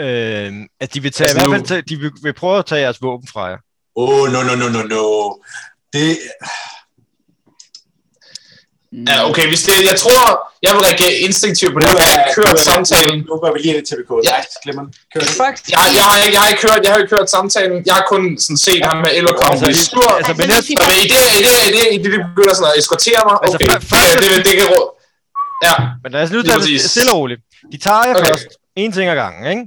Øh, 0.00 0.52
at 0.80 0.94
de 0.94 1.02
vil 1.02 1.12
tage, 1.12 1.28
Altså 1.28 1.38
i 1.46 1.48
hvert 1.48 1.58
fald 1.58 1.66
tage, 1.68 1.82
de 1.82 1.96
vil, 1.96 2.10
vil 2.22 2.32
prøve 2.32 2.58
at 2.58 2.66
tage 2.66 2.80
jeres 2.80 3.02
våben 3.02 3.28
fra 3.32 3.44
jer. 3.44 3.56
Åh, 3.96 4.08
oh, 4.20 4.32
no, 4.32 4.42
no, 4.42 4.54
no, 4.54 4.68
no, 4.68 4.82
no. 4.82 5.04
Det, 5.92 6.18
Ja, 9.10 9.16
okay, 9.30 9.46
hvis 9.52 9.62
det, 9.68 9.74
jeg 9.90 9.96
tror, 10.02 10.22
jeg 10.66 10.70
vil 10.74 10.80
reagere 10.88 11.12
instinktivt 11.26 11.72
på 11.74 11.78
det. 11.80 11.86
Jeg 11.86 12.08
har 12.14 12.32
kørt 12.38 12.58
samtalen. 12.70 13.16
Nu 13.30 13.34
går 13.42 13.50
vi 13.54 13.58
lige 13.64 13.74
ind 13.78 13.86
til 13.88 13.96
TVK. 13.96 14.12
Ja. 14.30 14.36
Glemmer 14.64 14.82
den. 14.84 14.92
Kør 15.12 15.20
det. 15.20 15.32
Jeg, 15.74 15.78
jeg, 15.98 16.04
har, 16.08 16.14
ikke- 16.24 16.32
jeg 16.36 16.40
har 16.44 16.48
ikke 16.54 16.62
hørt, 16.68 16.80
jeg 16.84 16.90
har 16.92 16.98
ikke 17.02 17.14
hørt 17.16 17.28
samtalen. 17.36 17.76
Jeg 17.88 17.94
har 17.98 18.04
kun 18.12 18.22
sådan 18.46 18.60
set 18.66 18.82
ham 18.90 18.96
med 19.04 19.10
Eller 19.18 19.32
komme 19.40 19.52
Altså, 19.52 19.66
blive 19.70 19.82
sur. 19.92 20.08
altså, 20.18 20.32
men 20.40 20.46
Altså, 20.56 20.70
jeg, 20.72 20.86
Og 20.88 20.92
i 21.04 21.06
det, 21.14 21.22
i 21.38 21.40
det, 21.48 21.56
i 21.68 21.70
det, 21.76 21.84
i 21.96 21.98
det, 22.04 22.10
de 22.14 22.18
begynder 22.30 22.54
sådan 22.58 22.70
at 22.72 22.76
eskortere 22.80 23.20
mig. 23.28 23.36
Altså, 23.44 23.56
Okay, 23.58 23.68
først- 23.92 24.18
det, 24.20 24.28
det, 24.34 24.40
det, 24.48 24.54
kan 24.60 24.66
råd. 24.74 24.86
Ja, 25.66 25.74
men 26.02 26.08
lad 26.14 26.20
os 26.24 26.30
nu 26.34 26.38
Lige 26.40 26.50
tage 26.50 26.60
det 26.72 26.80
stille 26.94 27.10
og 27.14 27.18
roligt. 27.20 27.40
De 27.72 27.76
tager 27.86 28.02
jer 28.08 28.14
Okay. 28.18 28.26
først. 28.30 28.48
En 28.82 28.90
ting 28.96 29.06
ad 29.12 29.16
gangen, 29.24 29.42
ikke? 29.52 29.62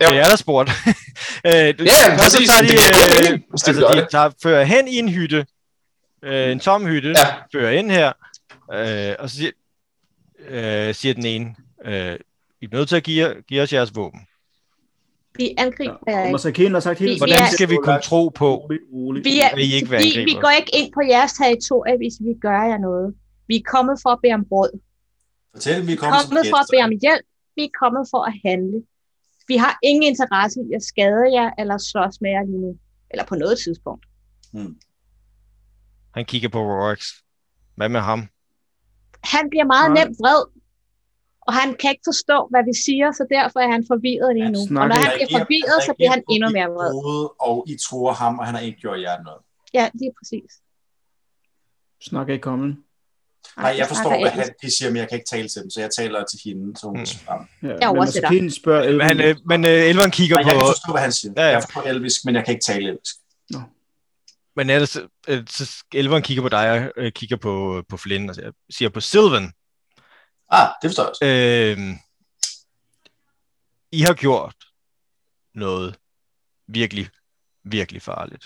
Ja. 0.00 0.06
Det 0.06 0.18
er 0.18 0.24
der 0.24 0.36
spurgt. 0.36 0.70
øh, 1.46 1.52
Ja, 1.52 1.72
først 1.72 2.32
så 2.32 2.38
tager 2.46 2.62
de, 2.62 2.68
Det 2.68 3.32
øh, 3.34 3.40
altså, 3.52 3.72
de 3.94 4.06
tager, 4.10 4.30
fører 4.42 4.64
hen 4.64 4.88
i 4.88 4.96
en 4.96 5.08
hytte. 5.08 5.46
Øh, 6.22 6.52
en 6.52 6.60
tom 6.60 6.86
hytte. 6.86 7.08
Ja. 7.08 7.58
Fører 7.58 7.70
ind 7.70 7.90
her. 7.90 8.12
Øh, 8.72 9.14
og 9.18 9.30
så 9.30 9.36
siger, 9.36 9.50
øh, 10.48 10.94
siger 10.94 11.14
den 11.14 11.24
ene, 11.26 11.54
øh, 11.84 12.16
I 12.60 12.64
er 12.64 12.68
nødt 12.76 12.88
til 12.88 12.96
at 12.96 13.02
give, 13.02 13.34
give 13.48 13.62
os 13.62 13.72
jeres 13.72 13.96
våben. 13.96 14.20
Vi 15.38 15.54
angriber 15.58 15.96
jer 16.08 16.16
Og 16.18 16.22
ikke. 16.26 16.32
Masakane 16.32 16.70
har 16.74 16.80
sagt 16.80 16.98
hele 16.98 17.12
Vi-. 17.12 17.18
Hvordan 17.18 17.42
er- 17.42 17.46
skal 17.52 17.68
vi 17.70 17.76
kunne 17.84 18.00
tro 18.02 18.28
på, 18.28 18.54
Rolig, 18.56 18.80
rolig. 18.94 19.24
Vi, 19.24 19.40
er, 19.40 19.56
I 19.58 19.72
ikke 19.74 19.88
vil 19.90 19.98
vi, 19.98 20.24
vi 20.24 20.34
går 20.44 20.50
ikke 20.60 20.70
ind 20.78 20.92
på 20.92 21.00
jeres 21.08 21.32
territorie, 21.32 21.96
hvis 21.96 22.14
vi 22.26 22.32
gør 22.46 22.62
jer 22.70 22.78
noget. 22.78 23.14
Vi 23.48 23.56
er 23.56 23.64
kommet 23.74 23.96
for 24.02 24.10
at 24.10 24.18
bede 24.22 24.34
om 24.34 24.44
råd. 24.52 24.72
Fortæl, 25.54 25.80
vi 25.80 25.86
Vi 25.86 25.92
er 25.92 25.96
er 25.96 26.00
kommet 26.00 26.20
som 26.20 26.28
kommet 26.30 26.46
for 26.52 26.56
at 26.64 26.66
bede 26.72 26.82
om 26.88 26.92
hjælp. 27.04 27.24
Vi 27.56 27.62
er 27.64 27.72
kommet 27.82 28.04
for 28.12 28.20
at 28.30 28.34
handle. 28.46 28.78
Vi 29.52 29.56
har 29.56 29.78
ingen 29.82 30.04
interesse 30.12 30.58
i 30.68 30.70
at 30.78 30.82
skade 30.90 31.26
jer 31.36 31.48
eller 31.60 31.76
slås 31.90 32.20
med 32.20 32.30
jer 32.30 32.44
lige 32.50 32.62
nu. 32.66 32.72
Eller 33.10 33.24
på 33.30 33.34
noget 33.34 33.56
tidspunkt. 33.64 34.04
Han 36.16 36.24
kigger 36.24 36.48
på 36.48 36.60
Rorax. 36.68 37.00
Hvad 37.76 37.88
med 37.88 38.00
ham? 38.00 38.20
Han 39.34 39.44
bliver 39.50 39.64
meget 39.74 39.90
Nej. 39.90 39.96
nemt 39.98 40.16
vred. 40.20 40.42
Og 41.46 41.52
han 41.60 41.68
kan 41.80 41.90
ikke 41.94 42.06
forstå, 42.10 42.38
hvad 42.50 42.62
vi 42.70 42.74
siger, 42.86 43.08
så 43.12 43.26
derfor 43.36 43.58
er 43.60 43.70
han 43.76 43.84
forvirret 43.92 44.30
lige 44.38 44.52
nu. 44.56 44.62
Og 44.80 44.86
når 44.88 44.96
han 45.04 45.10
bliver 45.16 45.32
forvirret, 45.40 45.78
så 45.88 45.92
bliver 45.96 46.12
han 46.16 46.22
endnu 46.34 46.48
mere 46.58 46.70
vred. 46.76 46.92
Og 47.48 47.56
I 47.72 47.74
tror 47.86 48.12
ham, 48.22 48.38
og 48.38 48.44
han 48.46 48.54
har 48.54 48.62
ikke 48.68 48.80
gjort 48.80 49.00
jer 49.00 49.22
noget. 49.22 49.42
Ja, 49.74 49.84
lige 50.00 50.12
præcis. 50.18 50.52
Snakker 52.08 52.34
ikke 52.34 52.50
om. 52.50 52.84
Nej, 53.56 53.74
jeg 53.78 53.88
forstår, 53.88 54.20
hvad 54.20 54.30
han, 54.30 54.54
de 54.62 54.76
siger, 54.76 54.90
men 54.90 54.96
jeg 54.96 55.08
kan 55.08 55.16
ikke 55.18 55.30
tale 55.30 55.48
til 55.48 55.62
dem, 55.62 55.70
så 55.70 55.80
jeg 55.80 55.90
taler 55.98 56.24
til 56.24 56.40
hende, 56.44 56.76
så 56.76 56.86
hun 56.86 56.98
Mm. 56.98 57.04
Ja, 57.62 57.68
Jeg 57.68 57.76
men 57.78 57.82
oversætter. 57.82 58.30
Masakane 58.30 58.50
spørger 58.50 58.82
Elven. 58.82 59.06
Han, 59.06 59.20
øh, 59.20 59.36
men 59.46 59.64
øh, 59.64 59.70
Elveren 59.70 60.10
kigger 60.10 60.36
Nej, 60.36 60.42
på... 60.42 60.48
jeg 60.48 60.58
kan 60.58 60.66
forstå, 60.66 60.92
hvad 60.92 61.02
han 61.02 61.12
siger. 61.12 61.32
Ja, 61.36 61.42
ja. 61.42 61.48
Jeg 61.48 61.62
forstår 61.62 61.82
elvisk, 61.82 62.24
men 62.24 62.34
jeg 62.34 62.44
kan 62.44 62.54
ikke 62.54 62.64
tale 62.64 62.88
elvisk. 62.88 63.14
Men 64.56 64.70
ellers, 64.70 64.96
øh, 65.28 65.46
så 65.48 65.84
Elveren 65.94 66.22
kigger 66.22 66.42
på 66.42 66.48
dig 66.48 66.70
og 66.70 66.92
øh, 66.96 67.12
kigger 67.12 67.36
på, 67.36 67.84
på 67.88 67.96
Flynn 67.96 68.28
og 68.28 68.34
siger, 68.34 68.52
siger 68.70 68.88
på 68.88 69.00
Sylvan. 69.00 69.52
Ah, 70.50 70.68
det 70.82 70.88
forstår 70.88 71.02
jeg 71.02 71.10
også. 71.10 71.24
Øh, 71.24 71.96
I 73.92 74.00
har 74.00 74.14
gjort 74.14 74.54
noget 75.54 75.96
virkelig, 76.68 77.08
virkelig 77.64 78.02
farligt. 78.02 78.44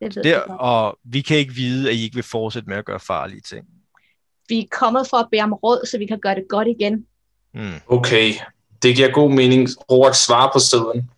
Det 0.00 0.16
ved 0.16 0.22
Der, 0.22 0.40
og 0.40 0.98
vi 1.04 1.20
kan 1.20 1.36
ikke 1.36 1.54
vide, 1.54 1.90
at 1.90 1.96
I 1.96 2.02
ikke 2.02 2.14
vil 2.14 2.24
fortsætte 2.24 2.68
med 2.68 2.76
at 2.76 2.84
gøre 2.84 3.00
farlige 3.00 3.40
ting. 3.40 3.66
Vi 4.48 4.58
er 4.58 4.66
kommet 4.70 5.08
for 5.08 5.16
at 5.16 5.28
bede 5.30 5.42
om 5.42 5.52
råd, 5.52 5.86
så 5.86 5.98
vi 5.98 6.06
kan 6.06 6.20
gøre 6.20 6.34
det 6.34 6.44
godt 6.48 6.68
igen. 6.68 7.06
Mm. 7.54 7.80
Okay, 7.86 8.32
det 8.82 8.96
giver 8.96 9.10
god 9.10 9.30
mening. 9.30 9.68
Roax 9.90 10.16
svarer 10.16 10.52
på 10.52 10.58
siden. 10.58 11.10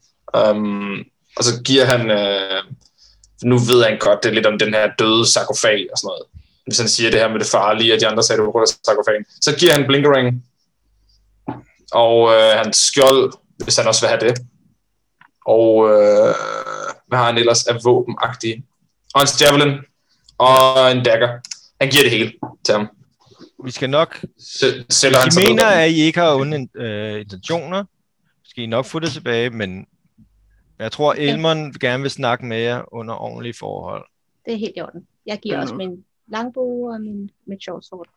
Um, 0.50 1.04
og 1.36 1.44
så 1.44 1.62
giver 1.62 1.84
han, 1.84 2.10
øh, 2.10 2.62
nu 3.42 3.58
ved 3.58 3.84
han 3.84 3.98
godt, 3.98 4.22
det 4.22 4.28
er 4.28 4.34
lidt 4.34 4.46
om 4.46 4.58
den 4.58 4.74
her 4.74 4.90
døde 4.98 5.26
sarkofag 5.26 5.86
og 5.92 5.98
sådan 5.98 6.06
noget. 6.06 6.22
Hvis 6.64 6.78
han 6.78 6.88
siger 6.88 7.10
det 7.10 7.20
her 7.20 7.28
med 7.28 7.40
det 7.40 7.46
farlige, 7.46 7.94
og 7.94 8.00
de 8.00 8.06
andre 8.06 8.22
sagde, 8.22 8.42
det 8.42 8.46
var 8.46 8.78
sarkofagen. 8.86 9.24
Så 9.40 9.56
giver 9.58 9.72
han 9.72 9.86
blinkering, 9.86 10.44
og 11.92 12.32
øh, 12.34 12.52
hans 12.56 12.76
skjold, 12.76 13.32
hvis 13.64 13.76
han 13.76 13.86
også 13.86 14.00
vil 14.00 14.08
have 14.08 14.20
det. 14.28 14.38
Og 15.46 15.88
øh, 15.88 16.34
hvad 17.06 17.18
har 17.18 17.26
han 17.26 17.38
ellers 17.38 17.66
af 17.66 17.84
våbenagtige? 17.84 18.64
Og 19.14 19.22
en 19.22 19.28
javelin, 19.40 19.78
og 20.38 20.90
en 20.92 21.04
dagger. 21.04 21.28
Han 21.80 21.90
giver 21.90 22.02
det 22.02 22.10
hele 22.10 22.32
til 22.64 22.74
ham. 22.74 22.88
Vi 23.64 23.70
skal 23.70 23.90
nok... 23.90 24.24
Sæ- 24.40 24.84
Sælger 24.90 25.18
han 25.18 25.28
De 25.28 25.34
sig 25.34 25.42
mener, 25.48 25.66
at 25.66 25.90
I 25.90 26.00
ikke 26.00 26.20
har 26.20 26.34
onde 26.34 26.68
øh, 26.74 27.20
intentioner. 27.20 27.84
Skal 28.44 28.62
I 28.62 28.66
nok 28.66 28.86
få 28.86 28.98
det 28.98 29.12
tilbage, 29.12 29.50
men 29.50 29.86
jeg 30.78 30.92
tror, 30.92 31.12
Elmon 31.18 31.72
gerne 31.72 32.02
vil 32.02 32.10
snakke 32.10 32.46
med 32.46 32.58
jer 32.58 32.94
under 32.94 33.14
ordentlige 33.14 33.54
forhold. 33.58 34.04
Det 34.46 34.54
er 34.54 34.58
helt 34.58 34.72
i 34.76 34.80
orden. 34.80 35.06
Jeg 35.26 35.38
giver 35.42 35.56
Ja. 35.56 35.62
også 35.62 35.74
min 35.74 36.04
langbue 36.28 36.94
og 36.94 37.00
min, 37.00 37.30
mit 37.46 37.62
short 37.62 37.84
sword. 37.84 38.08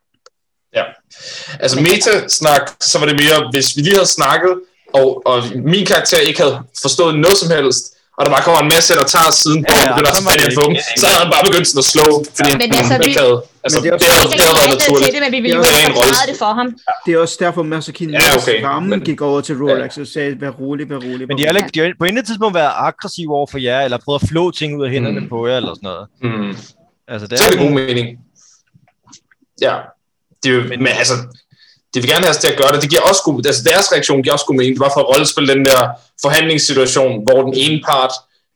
Altså 1.60 1.82
meta-snak, 1.82 2.62
så 2.82 3.00
var 3.00 3.06
det 3.06 3.16
mere, 3.16 3.50
hvis 3.52 3.76
vi 3.78 3.82
lige 3.82 3.94
havde 3.96 4.08
snakket, 4.08 4.62
og, 4.94 5.22
og 5.26 5.44
min 5.56 5.86
karakter 5.86 6.18
ikke 6.18 6.42
havde 6.42 6.60
forstået 6.82 7.20
noget 7.20 7.38
som 7.38 7.50
helst, 7.52 7.95
og 8.18 8.22
der 8.26 8.32
bare 8.36 8.44
kommer 8.48 8.62
en 8.68 8.72
masse, 8.76 8.90
der 9.00 9.08
tager 9.16 9.32
siden 9.44 9.60
på, 9.70 9.74
Ja, 9.74 9.80
ja, 9.80 9.84
ja, 9.84 9.90
og 9.92 9.96
begynder 9.96 10.12
at 10.12 10.18
så 10.18 10.24
tage 10.26 11.00
så 11.02 11.06
havde 11.10 11.20
han 11.24 11.30
bare 11.36 11.44
begyndt 11.50 11.68
sådan 11.72 11.84
at 11.86 11.90
slå, 11.96 12.08
fordi 12.38 12.52
Men 12.52 12.62
han 12.62 12.72
altså, 12.82 12.96
vi- 13.02 13.06
ikke 13.10 13.20
havde, 13.26 13.38
altså, 13.66 13.78
Men 13.78 13.84
det 13.84 13.84
det, 13.84 13.90
er 13.90 13.94
også- 13.96 14.06
det, 14.06 14.14
havde, 14.16 14.28
det 14.34 14.42
havde 14.46 14.58
været 14.62 14.72
naturligt. 14.78 15.12
det, 15.16 15.22
men 15.26 15.32
vi 15.36 15.40
ville 15.46 15.56
jo 15.58 15.62
Det 15.64 15.72
er 15.72 16.20
have 16.22 16.28
det 16.32 16.38
for 16.44 16.52
ham. 16.60 16.68
Det 17.06 17.10
er 17.16 17.20
også 17.26 17.38
derfor, 17.44 17.62
Masakin 17.74 18.10
Ja, 18.10 18.22
okay, 18.40 18.58
rammen 18.70 18.90
men- 18.90 19.02
gik 19.10 19.20
over 19.30 19.40
til 19.48 19.56
Rolex 19.64 19.92
og 20.04 20.08
sagde, 20.16 20.32
vær 20.44 20.52
rolig, 20.62 20.84
vær 20.92 21.00
rolig. 21.08 21.24
Men 21.30 21.36
de 21.38 21.44
har, 21.46 21.50
rolig." 21.54 21.60
ikke, 21.62 21.72
de 21.76 21.80
har 21.80 21.88
på 22.02 22.06
intet 22.10 22.24
tidspunkt 22.30 22.54
været 22.62 22.74
aggressive 22.90 23.32
over 23.38 23.48
for 23.54 23.60
jer, 23.68 23.80
eller 23.88 23.98
prøvet 24.06 24.20
at 24.24 24.28
flå 24.32 24.44
ting 24.60 24.70
ud 24.80 24.84
af 24.88 24.92
hænderne 24.96 25.20
Mm. 25.20 25.30
på 25.34 25.38
jer, 25.48 25.58
eller 25.62 25.74
sådan 25.80 25.88
noget. 25.92 26.06
Mm. 26.24 26.52
Altså, 27.14 27.26
det 27.28 27.34
Så 27.40 27.44
er 27.44 27.48
er 27.48 27.52
det 27.52 27.60
god 27.66 27.74
mening. 27.82 28.08
Ja. 29.62 29.76
Det 30.44 30.50
er 30.52 30.56
jo, 30.56 30.62
men, 30.62 30.80
men 30.86 30.88
altså, 31.02 31.14
det 31.96 32.04
vil 32.04 32.10
gerne 32.14 32.26
have 32.26 32.36
os 32.36 32.42
til 32.44 32.52
at 32.54 32.58
gøre 32.62 32.72
det. 32.74 32.82
Det 32.82 32.90
giver 32.90 33.02
også 33.10 33.22
god, 33.26 33.46
altså 33.52 33.64
deres 33.72 33.88
reaktion 33.94 34.24
giver 34.24 34.34
også 34.34 34.46
god 34.50 34.56
mening. 34.56 34.74
Det 34.76 34.84
var 34.88 34.94
for 34.96 35.02
at 35.04 35.10
rollespille 35.12 35.48
den 35.54 35.66
der 35.70 35.80
forhandlingssituation, 36.26 37.14
hvor 37.26 37.40
den 37.48 37.54
ene 37.64 37.78
part 37.90 38.14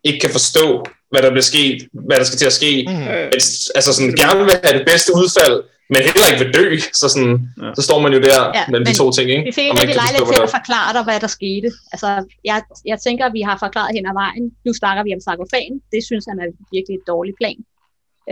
ikke 0.08 0.20
kan 0.20 0.32
forstå, 0.38 0.66
hvad 1.12 1.22
der 1.26 1.30
bliver 1.36 1.48
sket, 1.54 1.78
hvad 2.08 2.18
der 2.22 2.24
skal 2.30 2.40
til 2.40 2.50
at 2.52 2.58
ske. 2.62 2.72
Men, 2.88 3.40
altså 3.78 3.90
sådan, 3.96 4.14
gerne 4.24 4.40
vil 4.48 4.56
have 4.64 4.76
det 4.80 4.86
bedste 4.92 5.12
udfald, 5.22 5.56
men 5.94 6.00
heller 6.08 6.28
ikke 6.32 6.42
vil 6.46 6.54
dø. 6.60 6.66
Så, 7.00 7.06
sådan, 7.14 7.36
Ja. 7.64 7.70
så 7.78 7.82
står 7.88 8.00
man 8.06 8.12
jo 8.16 8.20
der 8.30 8.40
Ja, 8.58 8.64
mellem 8.72 8.86
de 8.90 8.94
to 9.02 9.06
ting, 9.18 9.28
ikke? 9.36 9.46
Vi 9.50 9.54
fik 9.60 9.68
ikke 9.84 10.00
lejlighed 10.04 10.28
til 10.34 10.42
at 10.48 10.56
forklare 10.60 10.92
dig, 10.96 11.04
hvad 11.08 11.20
der 11.26 11.32
skete. 11.40 11.70
Altså, 11.94 12.10
jeg, 12.50 12.58
jeg 12.92 12.98
tænker, 13.06 13.24
at 13.30 13.34
vi 13.40 13.42
har 13.50 13.58
forklaret 13.66 13.92
hen 13.98 14.06
ad 14.12 14.16
vejen. 14.24 14.46
Nu 14.66 14.72
snakker 14.82 15.02
vi 15.08 15.12
om 15.18 15.22
sarkofagen. 15.28 15.76
Det 15.94 16.02
synes 16.10 16.24
han 16.32 16.38
er 16.44 16.48
virkelig 16.76 16.96
et 17.00 17.06
dårligt 17.14 17.38
plan. 17.42 17.60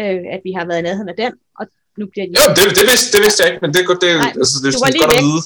Øh, 0.01 0.21
at 0.35 0.41
vi 0.47 0.51
har 0.57 0.63
været 0.69 0.79
i 0.81 0.85
nærheden 0.87 1.09
af 1.13 1.17
den. 1.23 1.33
Og 1.59 1.65
nu 1.99 2.03
bliver 2.11 2.25
de... 2.27 2.33
Ja, 2.39 2.43
det, 2.57 2.63
det, 2.79 2.85
vidste, 2.91 3.07
det 3.15 3.21
vidste 3.25 3.39
jeg 3.43 3.47
ikke, 3.51 3.61
men 3.63 3.69
det 3.73 3.79
er 3.81 3.85
godt, 3.91 4.01
det, 4.05 4.09
Nej, 4.17 4.33
altså, 4.41 4.55
det 4.63 4.67
er 4.69 4.75
du 4.77 4.81
var 4.85 4.91
lige 4.97 5.07
væk. 5.15 5.21
vide. 5.27 5.41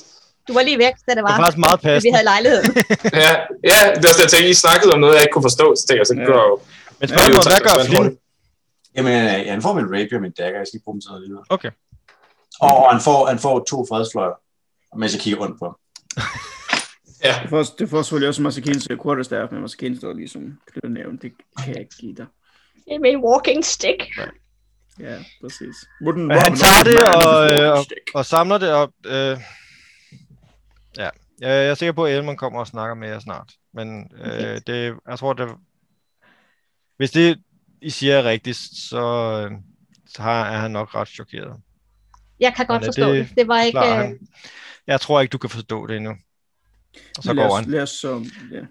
Du 0.47 0.51
var 0.57 0.63
lige 0.69 0.79
væk, 0.85 0.95
da 1.05 1.09
det 1.11 1.17
Det 1.17 1.23
var, 1.29 1.35
faktisk 1.43 1.61
meget 1.65 1.77
at 1.77 1.83
vi 1.83 1.87
passende. 1.89 2.13
havde 2.15 2.27
lejligheden. 2.33 2.67
Ja, 3.25 3.31
ja, 3.71 3.79
det 3.97 4.01
er 4.05 4.09
også 4.11 4.19
det, 4.19 4.25
jeg 4.27 4.31
tænkte, 4.35 4.49
I 4.55 4.57
snakkede 4.65 4.89
om 4.95 4.99
noget, 5.03 5.13
jeg 5.17 5.23
ikke 5.25 5.35
kunne 5.35 5.47
forstå, 5.49 5.65
så 5.79 5.83
tænkte 5.87 5.99
jeg, 6.01 6.07
så 6.11 6.15
Ja. 6.19 6.25
går 6.31 6.41
jo. 6.49 6.55
Men 6.99 7.05
spørgsmålet, 7.09 7.47
hvad 7.53 7.61
gør 7.67 7.75
Flynn? 7.89 8.11
Jamen, 8.95 9.13
øh, 9.25 9.45
han 9.53 9.61
får 9.65 9.73
min 9.79 9.87
rapier 9.95 10.17
og 10.19 10.23
min 10.27 10.35
dagger. 10.39 10.57
Jeg 10.61 10.67
skal 10.67 10.77
ikke 10.77 10.85
bruge 10.85 10.95
dem 10.95 11.01
til 11.01 11.09
noget 11.09 11.19
alligevel. 11.21 11.43
Okay. 11.55 11.71
Og 12.67 12.75
han 12.93 13.01
får, 13.07 13.19
han 13.33 13.39
får 13.45 13.55
to 13.71 13.77
fredsfløjer, 13.89 14.35
mens 15.01 15.11
jeg 15.15 15.21
kigger 15.25 15.39
rundt 15.43 15.55
på 15.59 15.65
ham. 15.69 15.75
Ja, 17.27 17.35
Det 17.41 17.49
får, 17.49 17.63
det 17.79 17.89
får 17.89 18.01
selvfølgelig 18.01 18.29
også 18.29 18.41
Masakins 18.41 18.87
quarterstaff, 19.03 19.51
men 19.51 19.61
Masakin 19.61 19.97
står 19.97 20.13
ligesom 20.13 20.41
knyttet 20.71 21.21
Det 21.21 21.31
kan 21.63 21.73
jeg 21.73 21.79
ikke 21.85 21.95
give 21.99 22.15
dig. 22.15 22.25
Det 22.85 22.95
er 22.95 22.99
min 22.99 23.17
walking 23.17 23.65
stick. 23.65 24.01
Ja, 24.99 25.17
præcis. 25.41 25.75
Wouldn't 26.01 26.17
Men 26.17 26.37
han 26.37 26.55
tager 26.55 26.83
det 26.83 27.25
og, 27.25 27.51
øh, 27.51 27.71
og, 27.71 27.85
og 28.13 28.25
samler 28.25 28.57
det 28.57 28.71
op. 28.71 28.89
Øh, 29.05 29.37
ja, 30.97 31.09
jeg 31.39 31.67
er 31.67 31.75
sikker 31.75 31.93
på, 31.93 32.05
at 32.05 32.17
Elman 32.17 32.37
kommer 32.37 32.59
og 32.59 32.67
snakker 32.67 32.95
med 32.95 33.09
jer 33.09 33.19
snart. 33.19 33.53
Men 33.73 34.11
øh, 34.21 34.61
det, 34.67 34.95
jeg 35.07 35.19
tror, 35.19 35.33
det, 35.33 35.49
hvis 36.97 37.11
det, 37.11 37.39
I 37.81 37.89
siger 37.89 38.15
er 38.17 38.23
rigtigt, 38.23 38.57
så, 38.57 39.01
øh, 39.01 39.51
så 40.07 40.21
har, 40.21 40.45
er 40.45 40.57
han 40.57 40.71
nok 40.71 40.95
ret 40.95 41.07
chokeret. 41.07 41.55
Jeg 42.39 42.53
kan 42.55 42.65
godt 42.65 42.81
Men 42.81 42.87
forstå 42.87 43.13
det 43.13 43.27
det. 43.29 43.37
Det 43.37 43.47
var 43.47 43.61
ikke... 43.61 43.79
Klar, 43.79 43.89
øh, 43.89 43.97
han, 43.97 44.19
jeg 44.87 45.01
tror 45.01 45.21
ikke, 45.21 45.31
du 45.31 45.37
kan 45.37 45.49
forstå 45.49 45.87
det 45.87 45.95
endnu. 45.95 46.11
Og 47.17 47.23
så 47.23 47.33
lad 47.33 47.47
går 47.47 47.53
os, 47.53 47.59
han. 47.59 47.71
lad 47.71 47.81
os 47.81 47.89
så, 47.89 48.25
ja. 48.51 48.61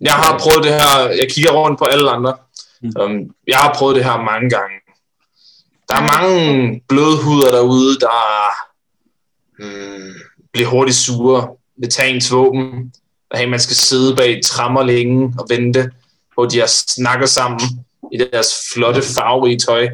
jeg 0.00 0.12
har 0.12 0.38
prøvet 0.38 0.64
det 0.64 0.72
her, 0.72 1.08
jeg 1.08 1.30
kigger 1.30 1.52
rundt 1.52 1.78
på 1.78 1.84
alle 1.84 2.10
andre. 2.10 2.38
Mm. 2.82 2.92
Um, 3.00 3.34
jeg 3.46 3.58
har 3.58 3.74
prøvet 3.74 3.96
det 3.96 4.04
her 4.04 4.16
mange 4.22 4.50
gange. 4.50 4.76
Der 5.88 5.94
er 5.94 6.20
mange 6.20 6.82
blødhuder 6.88 7.50
derude, 7.50 7.98
der 8.00 8.50
mm, 9.58 10.14
bliver 10.52 10.68
hurtigt 10.68 10.96
sure, 10.96 11.48
vil 11.76 11.90
tage 11.90 12.14
ens 12.14 12.32
våben, 12.32 12.92
og 13.30 13.38
hey, 13.38 13.48
man 13.48 13.60
skal 13.60 13.76
sidde 13.76 14.16
bag 14.16 14.40
trammer 14.44 14.82
længe 14.82 15.34
og 15.38 15.46
vente, 15.48 15.90
hvor 16.34 16.46
de 16.46 16.58
har 16.58 16.66
snakket 16.66 17.28
sammen 17.28 17.60
i 18.12 18.18
deres 18.18 18.54
flotte 18.72 19.02
farverige 19.02 19.58
tøj. 19.58 19.88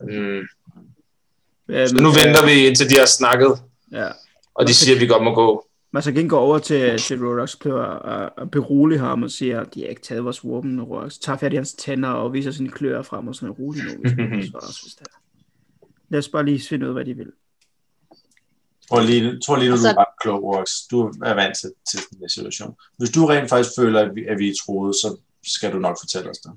Mm. 0.00 0.40
Ja, 1.68 1.86
Så 1.86 1.94
nu 1.94 2.10
venter 2.10 2.46
vi, 2.46 2.66
indtil 2.66 2.90
de 2.90 2.98
har 2.98 3.06
snakket, 3.06 3.60
Ja. 3.92 4.08
og 4.54 4.66
de 4.68 4.74
siger, 4.74 4.94
at 4.94 5.00
vi 5.00 5.06
godt 5.06 5.24
må 5.24 5.34
gå. 5.34 5.66
Masakin 5.92 6.28
går 6.28 6.38
over 6.38 6.58
til, 6.58 6.98
til 6.98 7.24
Rorax, 7.26 7.56
prøver 7.58 7.82
at, 7.84 8.30
at 8.38 8.50
berolige 8.50 8.98
ham 8.98 9.22
og 9.22 9.30
siger, 9.30 9.60
at 9.60 9.74
de 9.74 9.80
har 9.80 9.86
ikke 9.88 10.02
taget 10.02 10.24
vores 10.24 10.44
våben, 10.44 10.80
og 10.80 10.88
Rorax 10.90 11.18
tager 11.18 11.36
fat 11.38 11.52
i 11.52 11.56
hans 11.56 11.72
tænder 11.72 12.08
og 12.08 12.32
viser 12.32 12.50
sine 12.50 12.68
kløer 12.70 13.02
frem 13.02 13.28
og 13.28 13.34
sådan 13.34 13.50
roligt 13.50 13.84
nu. 13.86 13.90
hvis 14.00 14.16
vi 14.16 14.22
forsvarer 14.42 14.68
os, 14.68 14.80
hvis 14.80 14.94
det 14.94 15.06
er. 15.06 15.16
Lad 16.08 16.18
os 16.18 16.28
bare 16.28 16.44
lige 16.44 16.60
finde 16.68 16.84
ud 16.86 16.88
af, 16.88 16.94
hvad 16.94 17.04
de 17.04 17.14
vil. 17.14 17.26
Jeg 18.90 18.96
tror 18.98 19.00
lige, 19.06 19.40
tror 19.46 19.56
lige 19.56 19.68
nu, 19.68 19.70
du 19.70 19.76
Altså- 19.76 19.88
er 19.88 19.98
ret 19.98 20.14
klog, 20.22 20.42
Rox. 20.44 20.70
Du 20.90 21.00
er 21.24 21.34
vant 21.34 21.54
til, 21.60 21.70
til 21.90 22.00
den 22.10 22.18
her 22.20 22.28
situation. 22.28 22.74
Hvis 22.98 23.10
du 23.10 23.26
rent 23.26 23.48
faktisk 23.48 23.70
føler, 23.78 24.00
at 24.00 24.14
vi, 24.14 24.24
at 24.24 24.38
vi 24.38 24.48
er 24.48 24.54
troede, 24.66 24.92
så 24.94 25.16
skal 25.44 25.72
du 25.72 25.78
nok 25.78 25.96
fortælle 26.02 26.30
os 26.30 26.38
det. 26.38 26.52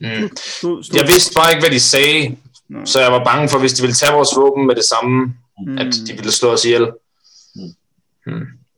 Mm. 0.00 0.28
Stod, 0.58 0.84
Jeg 0.94 1.04
vidste 1.06 1.34
bare 1.34 1.50
ikke, 1.52 1.62
hvad 1.62 1.70
de 1.70 1.80
sagde, 1.80 2.36
Nå. 2.68 2.84
så 2.84 3.00
jeg 3.00 3.12
var 3.12 3.24
bange 3.24 3.48
for, 3.48 3.58
hvis 3.58 3.72
de 3.72 3.82
ville 3.82 3.94
tage 3.94 4.12
vores 4.12 4.28
våben 4.36 4.66
med 4.66 4.74
det 4.74 4.84
samme, 4.84 5.34
Mm, 5.66 5.78
at 5.78 5.86
de 6.06 6.12
ville 6.12 6.32
slå 6.32 6.48
os 6.48 6.64
ihjel. 6.64 6.86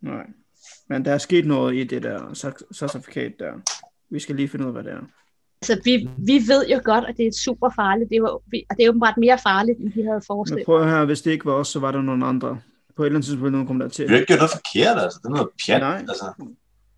Nej. 0.00 0.26
Men 0.88 1.04
der 1.04 1.12
er 1.12 1.18
sket 1.18 1.46
noget 1.46 1.74
i 1.76 1.84
det 1.84 2.02
der 2.02 2.18
cer- 2.18 2.74
certifikat 2.74 3.32
der. 3.38 3.52
Vi 4.10 4.18
skal 4.18 4.36
lige 4.36 4.48
finde 4.48 4.64
ud 4.64 4.68
af, 4.68 4.72
hvad 4.82 4.84
det 4.84 4.92
er. 4.92 5.06
Altså, 5.62 5.80
vi, 5.84 6.08
vi 6.18 6.32
ved 6.48 6.66
jo 6.68 6.80
godt, 6.84 7.04
at 7.04 7.16
det 7.16 7.26
er 7.26 7.32
super 7.32 7.70
farligt. 7.76 8.08
Det 8.10 8.16
er, 8.16 8.20
jo, 8.20 8.40
vi- 8.46 8.66
og 8.70 8.76
det 8.76 8.84
er 8.84 8.88
åbenbart 8.88 9.16
mere 9.18 9.38
farligt, 9.42 9.78
end 9.78 9.92
vi 9.92 10.02
havde 10.02 10.14
Men 10.14 10.22
forestillet. 10.26 10.64
prøv 10.64 10.82
at 10.82 10.90
høre, 10.90 11.06
hvis 11.06 11.22
det 11.22 11.30
ikke 11.30 11.44
var 11.44 11.52
os, 11.52 11.68
så 11.68 11.80
var 11.80 11.92
der 11.92 12.02
nogen 12.02 12.22
andre. 12.22 12.60
På 12.96 13.02
et 13.02 13.06
eller 13.06 13.16
andet 13.16 13.24
tidspunkt 13.26 13.42
ville 13.42 13.52
nogen 13.52 13.66
komme 13.66 13.82
der 13.82 13.88
Vi 13.88 13.92
til. 13.94 14.08
har 14.08 14.16
ikke 14.16 14.26
gjort 14.26 14.38
noget 14.38 14.50
forkert, 14.50 14.98
altså. 15.04 15.18
Det 15.22 15.26
er 15.28 15.30
noget 15.30 15.48
pjat. 15.66 15.80
Nej. 15.80 15.96
Altså. 16.08 16.32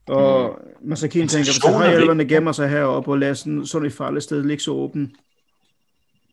Og 0.07 0.59
Masakin 0.85 1.29
tænker, 1.29 1.45
hvis 1.53 1.59
er 1.65 1.79
hejælverne 1.79 2.25
gemmer 2.29 2.53
sig 2.53 2.69
heroppe 2.69 3.11
og 3.11 3.19
lader 3.19 3.35
sådan, 3.35 3.67
sådan 3.67 3.87
et 3.87 3.93
farligt 3.93 4.25
sted 4.25 4.43
ligge 4.45 4.63
så 4.63 4.71
åben, 4.73 5.17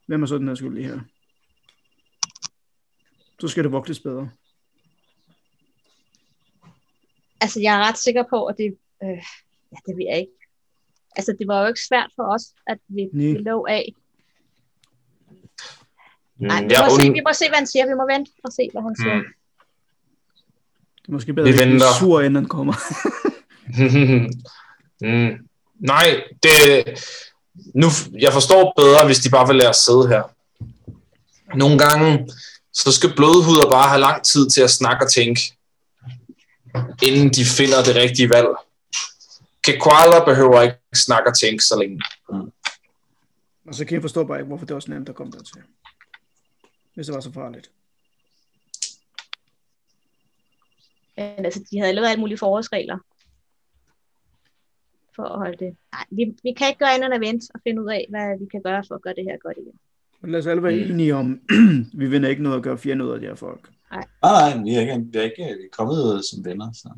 hvem 0.07 0.24
er 0.24 0.28
så 0.28 0.38
den 0.38 0.47
her 0.47 0.55
skyldig 0.55 0.86
her? 0.86 0.99
Så 3.39 3.47
skal 3.47 3.63
det 3.63 3.72
vogtes 3.72 3.99
bedre. 3.99 4.30
Altså, 7.41 7.59
jeg 7.61 7.75
er 7.75 7.88
ret 7.88 7.97
sikker 7.97 8.23
på, 8.29 8.45
at 8.45 8.55
det... 8.57 8.77
Øh, 9.03 9.09
ja, 9.71 9.77
det 9.88 9.97
ved 9.97 10.05
jeg 10.09 10.19
ikke. 10.19 10.31
Altså, 11.15 11.35
det 11.39 11.47
var 11.47 11.61
jo 11.61 11.67
ikke 11.67 11.79
svært 11.89 12.09
for 12.15 12.23
os, 12.35 12.43
at 12.67 12.77
vi, 12.88 13.01
Nej. 13.13 13.25
vi 13.33 13.38
lå 13.38 13.65
af. 13.69 13.93
Nej, 16.38 16.61
Mm, 16.61 16.69
vi, 16.69 16.75
må 16.79 16.85
und- 16.85 17.01
se, 17.01 17.11
vi 17.13 17.21
må 17.25 17.33
se, 17.33 17.47
hvad 17.47 17.57
han 17.57 17.67
siger. 17.67 17.85
Vi 17.88 17.93
må 17.93 18.05
vente 18.13 18.31
og 18.43 18.51
se, 18.51 18.69
hvad 18.71 18.81
han 18.81 18.95
siger. 19.01 19.15
Mm. 19.15 19.23
Det 21.01 21.07
er 21.07 21.11
måske 21.11 21.33
bedre, 21.33 21.47
Vi 21.51 21.53
at 21.61 21.67
er 21.81 21.99
sur, 21.99 22.19
inden 22.21 22.35
han 22.35 22.45
kommer. 22.45 22.73
mm. 25.01 25.47
Nej, 25.79 26.23
det, 26.43 26.53
nu, 27.75 27.88
jeg 28.19 28.33
forstår 28.33 28.73
bedre, 28.77 29.05
hvis 29.05 29.19
de 29.19 29.29
bare 29.29 29.47
vil 29.47 29.55
lade 29.55 29.69
os 29.69 29.77
sidde 29.77 30.07
her. 30.07 30.23
Nogle 31.55 31.79
gange, 31.79 32.27
så 32.73 32.91
skal 32.91 33.15
blodhuder 33.15 33.69
bare 33.69 33.89
have 33.89 33.99
lang 33.99 34.23
tid 34.23 34.49
til 34.49 34.61
at 34.61 34.69
snakke 34.69 35.05
og 35.05 35.11
tænke, 35.11 35.57
inden 37.03 37.30
de 37.30 37.45
finder 37.57 37.84
det 37.86 37.95
rigtige 37.95 38.30
valg. 38.30 38.47
Kekwala 39.63 40.26
behøver 40.26 40.61
ikke 40.61 40.78
snakke 40.95 41.30
og 41.30 41.38
tænke 41.38 41.63
så 41.63 41.80
længe. 41.80 42.01
Og 43.68 43.76
så 43.76 43.86
kan 43.86 43.93
jeg 43.93 44.01
forstå 44.01 44.24
bare 44.24 44.38
ikke, 44.39 44.47
hvorfor 44.47 44.65
det 44.65 44.74
var 44.74 44.80
så 44.80 44.91
nemt 44.91 45.09
at 45.09 45.15
komme 45.15 45.32
dertil. 45.32 45.61
Hvis 46.95 47.05
det 47.05 47.15
var 47.15 47.22
så 47.22 47.34
farligt. 47.34 47.72
Men 51.18 51.45
altså, 51.45 51.63
de 51.72 51.80
havde 51.80 51.93
lavet 51.93 52.07
alle 52.07 52.20
mulige 52.20 52.38
forholdsregler 52.38 52.97
for 55.15 55.24
at 55.24 55.38
holde 55.39 55.57
det. 55.65 55.76
Nej, 55.93 56.05
vi, 56.11 56.24
vi 56.43 56.53
kan 56.57 56.68
ikke 56.68 56.80
gøre 56.80 56.93
andet 56.93 57.05
end 57.05 57.13
at 57.15 57.22
vente 57.22 57.45
og 57.53 57.59
finde 57.63 57.82
ud 57.84 57.89
af, 57.89 58.05
hvad 58.09 58.39
vi 58.39 58.45
kan 58.51 58.61
gøre 58.61 58.84
for 58.88 58.95
at 58.95 59.01
gøre 59.01 59.13
det 59.13 59.24
her 59.24 59.38
godt 59.38 59.57
igen. 59.57 59.80
Men 60.22 60.32
lad 60.32 60.39
os 60.39 60.47
alle 60.47 60.63
være 60.63 60.86
Mm. 60.86 60.91
enige 60.91 61.15
om, 61.15 61.41
vi 61.99 62.07
vinder 62.09 62.30
ikke 62.30 62.43
noget 62.43 62.57
at 62.57 62.63
gøre 62.63 62.78
fjende 62.78 63.05
ud 63.05 63.11
af 63.11 63.20
de 63.20 63.26
her 63.26 63.36
folk. 63.36 63.70
Nej, 63.91 64.05
nej, 64.23 64.63
vi 64.63 64.75
er 64.75 64.79
ikke, 64.81 65.05
vi 65.11 65.17
er 65.17 65.23
ikke 65.23 65.43
vi 65.43 65.63
er 65.63 65.77
kommet 65.77 66.25
som 66.25 66.45
venner. 66.45 66.71
Så. 66.73 66.89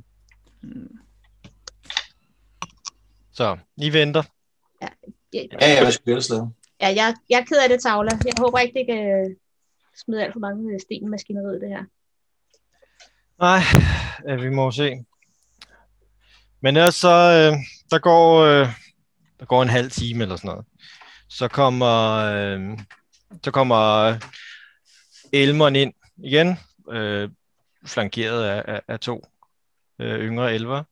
Så, 3.34 3.58
I 3.78 3.94
venter. 3.94 4.24
Ja, 4.82 4.88
Ja, 5.34 5.40
ja, 5.62 5.82
hvad 5.82 5.92
skulle 5.92 6.06
vi 6.06 6.12
ellers 6.12 6.30
lave? 6.30 6.54
ja 6.82 6.88
jeg, 6.88 7.16
jeg 7.30 7.40
er 7.40 7.46
ked 7.46 7.58
af 7.64 7.70
det, 7.70 7.82
Tavla. 7.82 8.12
Jeg 8.26 8.34
håber 8.40 8.60
ikke, 8.60 8.80
det 8.80 8.86
kan 8.88 9.36
smide 10.06 10.24
alt 10.24 10.34
for 10.34 10.40
mange 10.40 10.74
øh, 10.74 10.80
sten 10.80 11.04
i 11.04 11.08
maskineriet, 11.08 11.62
det 11.62 11.70
her. 11.70 11.84
Nej, 13.40 13.62
øh, 14.28 14.44
vi 14.44 14.50
må 14.50 14.72
se. 14.72 15.06
Men 16.62 16.78
ellers 16.78 16.96
så, 16.96 17.10
øh, 17.10 17.58
der 17.92 18.00
går, 18.00 18.40
øh, 18.40 18.68
der 19.40 19.46
går 19.46 19.62
en 19.62 19.70
halv 19.70 19.92
time 19.92 20.24
eller 20.24 20.36
sådan 20.36 20.50
noget. 20.50 20.66
Så 21.30 21.48
kommer, 21.48 22.16
øh, 22.16 22.80
så 23.44 23.52
kommer 23.52 24.16
Elmeren 25.34 25.76
ind 25.76 25.94
igen, 26.24 26.58
øh, 26.92 27.30
flankeret 27.86 28.44
af, 28.44 28.64
af, 28.68 28.82
af 28.88 29.00
to 29.00 29.24
øh, 30.00 30.20
yngre 30.20 30.56
elver. 30.56 30.84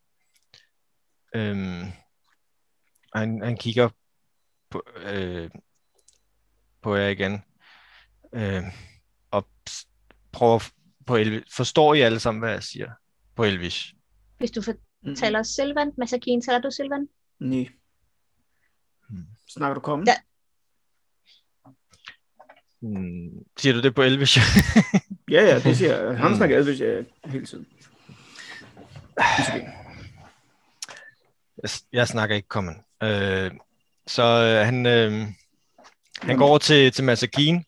Øh, 1.36 1.58
han, 3.14 3.42
han 3.42 3.58
kigger 3.58 3.90
på, 4.70 4.84
øh, 4.98 5.50
på 6.82 6.96
jer 6.96 7.08
igen. 7.08 7.42
Øh, 8.34 8.64
og 9.32 9.50
prøver 10.32 10.70
på 11.06 11.16
Elvis. 11.16 11.44
Forstår 11.56 11.94
I 11.94 12.02
alle 12.02 12.20
sammen, 12.20 12.40
hvad 12.40 12.52
jeg 12.52 12.64
siger 12.64 12.92
på 13.36 13.44
Elvis? 13.44 13.94
Hvis 14.38 14.52
du 14.52 14.62
fortæller 14.62 15.44
Silvan, 15.44 15.92
Masakin, 15.98 16.42
taler 16.42 16.60
du 16.60 16.72
Silvan? 16.72 17.08
Nej. 17.40 17.68
Hmm. 19.10 19.26
Snakker 19.48 19.74
du 19.74 19.80
komme? 19.80 20.06
Ja. 20.08 20.16
Hmm, 22.80 23.46
siger 23.58 23.74
du 23.74 23.82
det 23.82 23.96
på 23.96 24.02
Elvis? 24.02 24.38
Ja, 25.32 25.42
ja, 25.44 25.60
det 25.60 25.78
siger 25.78 25.98
jeg. 25.98 26.18
Han 26.18 26.32
Mm. 26.32 26.38
snakker 26.38 26.58
Elvis 26.58 26.80
ja, 26.82 27.02
hele 27.26 27.46
tiden. 27.46 27.68
Jeg, 31.64 31.70
jeg 31.92 32.08
snakker 32.08 32.36
ikke 32.36 32.48
common. 32.48 32.76
Øh, 33.04 33.52
så 34.08 34.24
øh, 34.24 34.66
han, 34.66 34.86
øh, 34.86 35.28
han 36.22 36.38
går 36.38 36.48
over 36.48 36.58
til, 36.58 36.92
til 36.92 37.04
Masakin 37.04 37.66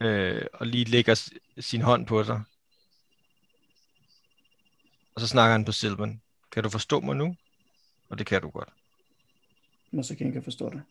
øh, 0.00 0.42
og 0.52 0.66
lige 0.66 0.84
lægger 0.84 1.30
sin 1.58 1.82
hånd 1.82 2.06
på 2.06 2.24
sig. 2.24 2.42
Og 5.14 5.20
så 5.20 5.26
snakker 5.26 5.52
han 5.52 5.64
på 5.64 5.72
Silvan. 5.72 6.20
Kan 6.52 6.62
du 6.62 6.68
forstå 6.68 7.00
mig 7.00 7.16
nu? 7.16 7.36
Og 8.08 8.18
det 8.18 8.26
kan 8.26 8.42
du 8.42 8.48
godt. 8.50 8.68
Så 10.06 10.14
kan 10.14 10.42
forstå 10.44 10.70
det. 10.70 10.82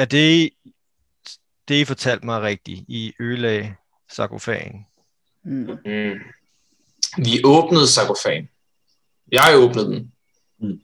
Er 0.00 0.04
det, 0.04 0.50
det 1.68 1.74
I 1.74 1.84
fortalte 1.84 2.26
mig 2.26 2.42
rigtigt? 2.42 2.84
I 2.88 3.12
ødelagde 3.20 3.74
sarkofagen? 4.12 4.86
Mm. 5.44 5.78
Mm. 5.84 6.18
Vi 7.18 7.40
åbnede 7.44 7.88
sarkofagen. 7.88 8.48
Jeg 9.32 9.54
åbnede 9.56 9.86
den. 9.86 10.12
Mm. 10.58 10.80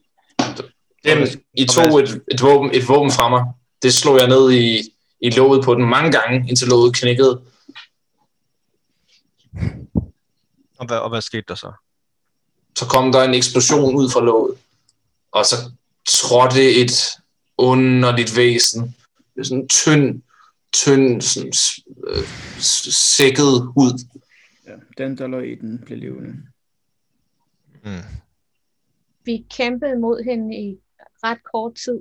Dem, 1.03 1.27
I 1.53 1.63
og 1.63 1.69
tog 1.69 1.99
et, 1.99 2.21
et, 2.31 2.41
våben, 2.41 2.75
et 2.75 2.87
våben 2.87 3.11
fra 3.11 3.29
mig. 3.29 3.45
Det 3.81 3.93
slog 3.93 4.17
jeg 4.19 4.27
ned 4.27 4.51
i, 4.51 4.93
i 5.21 5.29
låget 5.29 5.65
på 5.65 5.75
den 5.75 5.85
mange 5.85 6.11
gange, 6.11 6.49
indtil 6.49 6.67
låget 6.67 6.95
knækkede. 6.95 7.41
Og 10.77 10.85
hvad, 10.87 10.97
og 10.97 11.09
hvad 11.09 11.21
skete 11.21 11.45
der 11.47 11.55
så? 11.55 11.71
Så 12.75 12.85
kom 12.85 13.11
der 13.11 13.23
en 13.23 13.33
eksplosion 13.33 13.95
ud 13.95 14.09
fra 14.09 14.21
låget. 14.21 14.57
Og 15.31 15.45
så 15.45 15.55
trådte 16.07 16.75
et 16.75 16.91
underligt 17.57 18.37
væsen. 18.37 18.96
Sådan 19.43 19.61
en 19.63 19.67
tynd, 19.69 20.21
tynd, 20.73 21.21
sådan, 21.21 21.51
øh, 22.07 22.23
sækket 23.17 23.61
hud. 23.75 24.05
Ja, 24.67 24.75
den, 24.97 25.17
der 25.17 25.27
lå 25.27 25.39
i 25.39 25.55
den, 25.55 25.79
blev 25.85 25.97
levende. 25.97 26.43
Mm. 27.83 27.89
Vi 29.25 29.45
kæmpede 29.49 29.99
mod 29.99 30.23
hende 30.23 30.57
i 30.57 30.79
ret 31.23 31.43
kort 31.43 31.75
tid, 31.75 31.99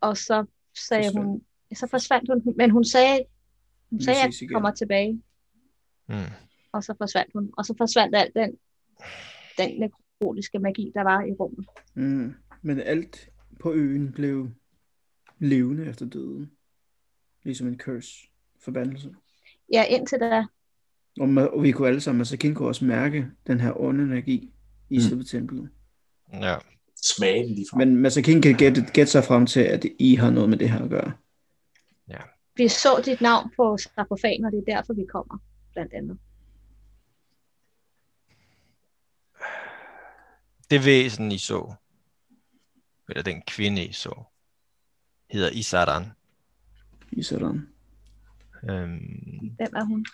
og 0.00 0.16
så 0.16 0.44
sagde 0.88 1.04
Forsvandt. 1.04 1.28
hun, 1.28 1.42
så 1.74 1.86
forsvandt 1.90 2.30
hun, 2.32 2.54
men 2.56 2.70
hun 2.70 2.84
sagde, 2.84 3.24
hun 3.90 4.00
sagde, 4.00 4.22
at 4.22 4.34
igen. 4.40 4.52
kommer 4.52 4.70
tilbage, 4.70 5.22
Mm. 6.08 6.14
og 6.72 6.84
så 6.84 6.94
forsvandt 6.98 7.32
hun, 7.34 7.50
og 7.56 7.64
så 7.64 7.74
forsvandt 7.78 8.16
alt 8.16 8.34
den, 8.34 8.50
den 9.58 9.80
nekrotiske 9.80 10.58
magi, 10.58 10.92
der 10.94 11.02
var 11.02 11.22
i 11.24 11.32
rummet. 11.32 11.66
Mm. 11.94 12.34
Men 12.62 12.80
alt 12.80 13.28
på 13.60 13.72
øen 13.72 14.12
blev 14.12 14.48
levende 15.38 15.86
efter 15.86 16.06
døden. 16.06 16.50
Ligesom 17.42 17.66
en 17.68 17.78
curse. 17.78 18.14
Forbandelse. 18.60 19.14
Ja, 19.72 19.84
indtil 19.84 20.18
da, 20.20 20.44
Og, 21.20 21.26
ma- 21.28 21.54
og 21.56 21.62
vi 21.62 21.72
kunne 21.72 21.88
alle 21.88 22.00
sammen, 22.00 22.20
altså 22.20 22.36
King 22.36 22.56
kunne 22.56 22.68
også 22.68 22.84
mærke 22.84 23.26
den 23.46 23.60
her 23.60 23.80
onde 23.80 24.04
energi 24.04 24.52
i 24.90 24.96
Mm. 24.96 25.00
selve 25.00 25.24
templet. 25.24 25.70
Ja. 26.32 26.56
Smage 27.04 27.44
den 27.46 27.54
lige 27.54 27.66
fra. 27.70 27.78
Men 27.78 27.96
Masakin 27.96 28.42
kan 28.42 28.54
gætte, 28.54 28.86
gætte 28.94 29.12
sig 29.12 29.24
frem 29.24 29.46
til, 29.46 29.60
at 29.60 29.84
I 29.98 30.14
har 30.14 30.30
noget 30.30 30.50
med 30.50 30.58
det 30.58 30.70
her 30.70 30.82
at 30.84 30.90
gøre. 30.90 31.12
vi 32.58 32.68
så 32.68 33.02
dit 33.04 33.20
navn 33.20 33.50
på 33.56 33.76
sarkofagen, 33.76 34.44
og 34.44 34.52
det 34.52 34.58
er 34.58 34.74
derfor, 34.74 34.94
vi 34.94 35.04
kommer, 35.08 35.38
blandt 35.72 35.92
andet. 35.92 36.18
Det 40.70 40.84
væsen, 40.84 41.32
I 41.32 41.38
så, 41.38 41.74
eller 43.08 43.22
den 43.22 43.42
kvinde, 43.46 43.84
I 43.84 43.92
så, 43.92 44.22
hedder 45.30 45.50
Isaran. 45.50 46.12
I 47.12 47.22
sådan. 47.22 47.68
Øhm, 48.70 49.50
Hvem 49.56 49.72
er 49.76 49.84
hun? 49.84 50.06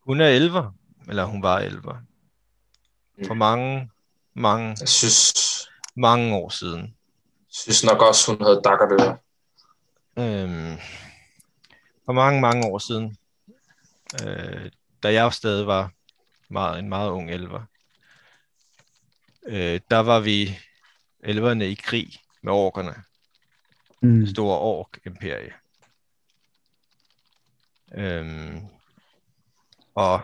hun 0.00 0.20
er 0.20 0.28
elver, 0.28 0.72
eller 1.08 1.24
hun 1.24 1.42
var 1.42 1.58
elver. 1.58 1.96
For 3.26 3.34
mange, 3.34 3.90
mange, 4.34 4.76
Jeg 4.80 4.88
synes, 4.88 5.34
mange 5.96 6.34
år 6.34 6.48
siden. 6.48 6.94
synes 7.48 7.84
nok 7.84 8.02
også, 8.02 8.32
hun 8.32 8.42
havde 8.42 8.60
dakkerdør. 8.64 9.10
Øhm, 10.18 10.78
for 12.04 12.12
mange, 12.12 12.40
mange 12.40 12.66
år 12.66 12.78
siden, 12.78 13.16
øh, 14.26 14.70
da 15.02 15.12
jeg 15.12 15.32
stadig 15.32 15.66
var 15.66 15.92
meget, 16.48 16.78
en 16.78 16.88
meget 16.88 17.10
ung 17.10 17.30
elver, 17.30 17.62
øh, 19.46 19.80
der 19.90 19.98
var 19.98 20.20
vi 20.20 20.58
elverne 21.20 21.68
i 21.70 21.74
krig 21.74 22.12
med 22.42 22.52
orkerne. 22.52 22.94
Mm. 24.02 24.26
store 24.26 24.58
ork-imperie. 24.58 25.52
Øhm, 27.94 28.60
og 29.94 30.20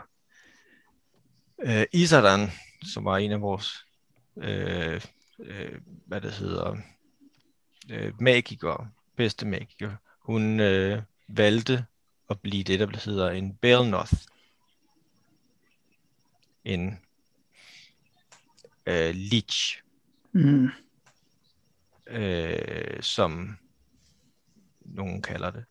øh, 1.63 1.85
Isadan, 1.93 2.49
som 2.93 3.05
var 3.05 3.17
en 3.17 3.33
af 3.33 3.41
vores, 3.41 3.87
øh, 4.37 5.01
øh, 5.39 5.81
hvad 6.07 6.21
det 6.21 6.33
hedder, 6.33 6.77
øh, 7.91 8.21
magikere, 8.21 8.91
bedste 9.17 9.47
magikere, 9.47 9.97
hun 10.19 10.61
øh, 10.61 11.03
valgte 11.29 11.87
at 12.31 12.41
blive 12.41 12.65
det, 12.65 12.79
der 12.79 13.01
hedder 13.05 13.31
en 13.31 13.57
Belnoth. 13.57 14.15
En 16.65 16.99
øh, 18.87 19.15
lich, 19.15 19.83
Mm. 20.35 20.69
øh, 22.07 23.03
som 23.03 23.59
nogen 24.93 25.23
kalder 25.23 25.51
det. 25.51 25.65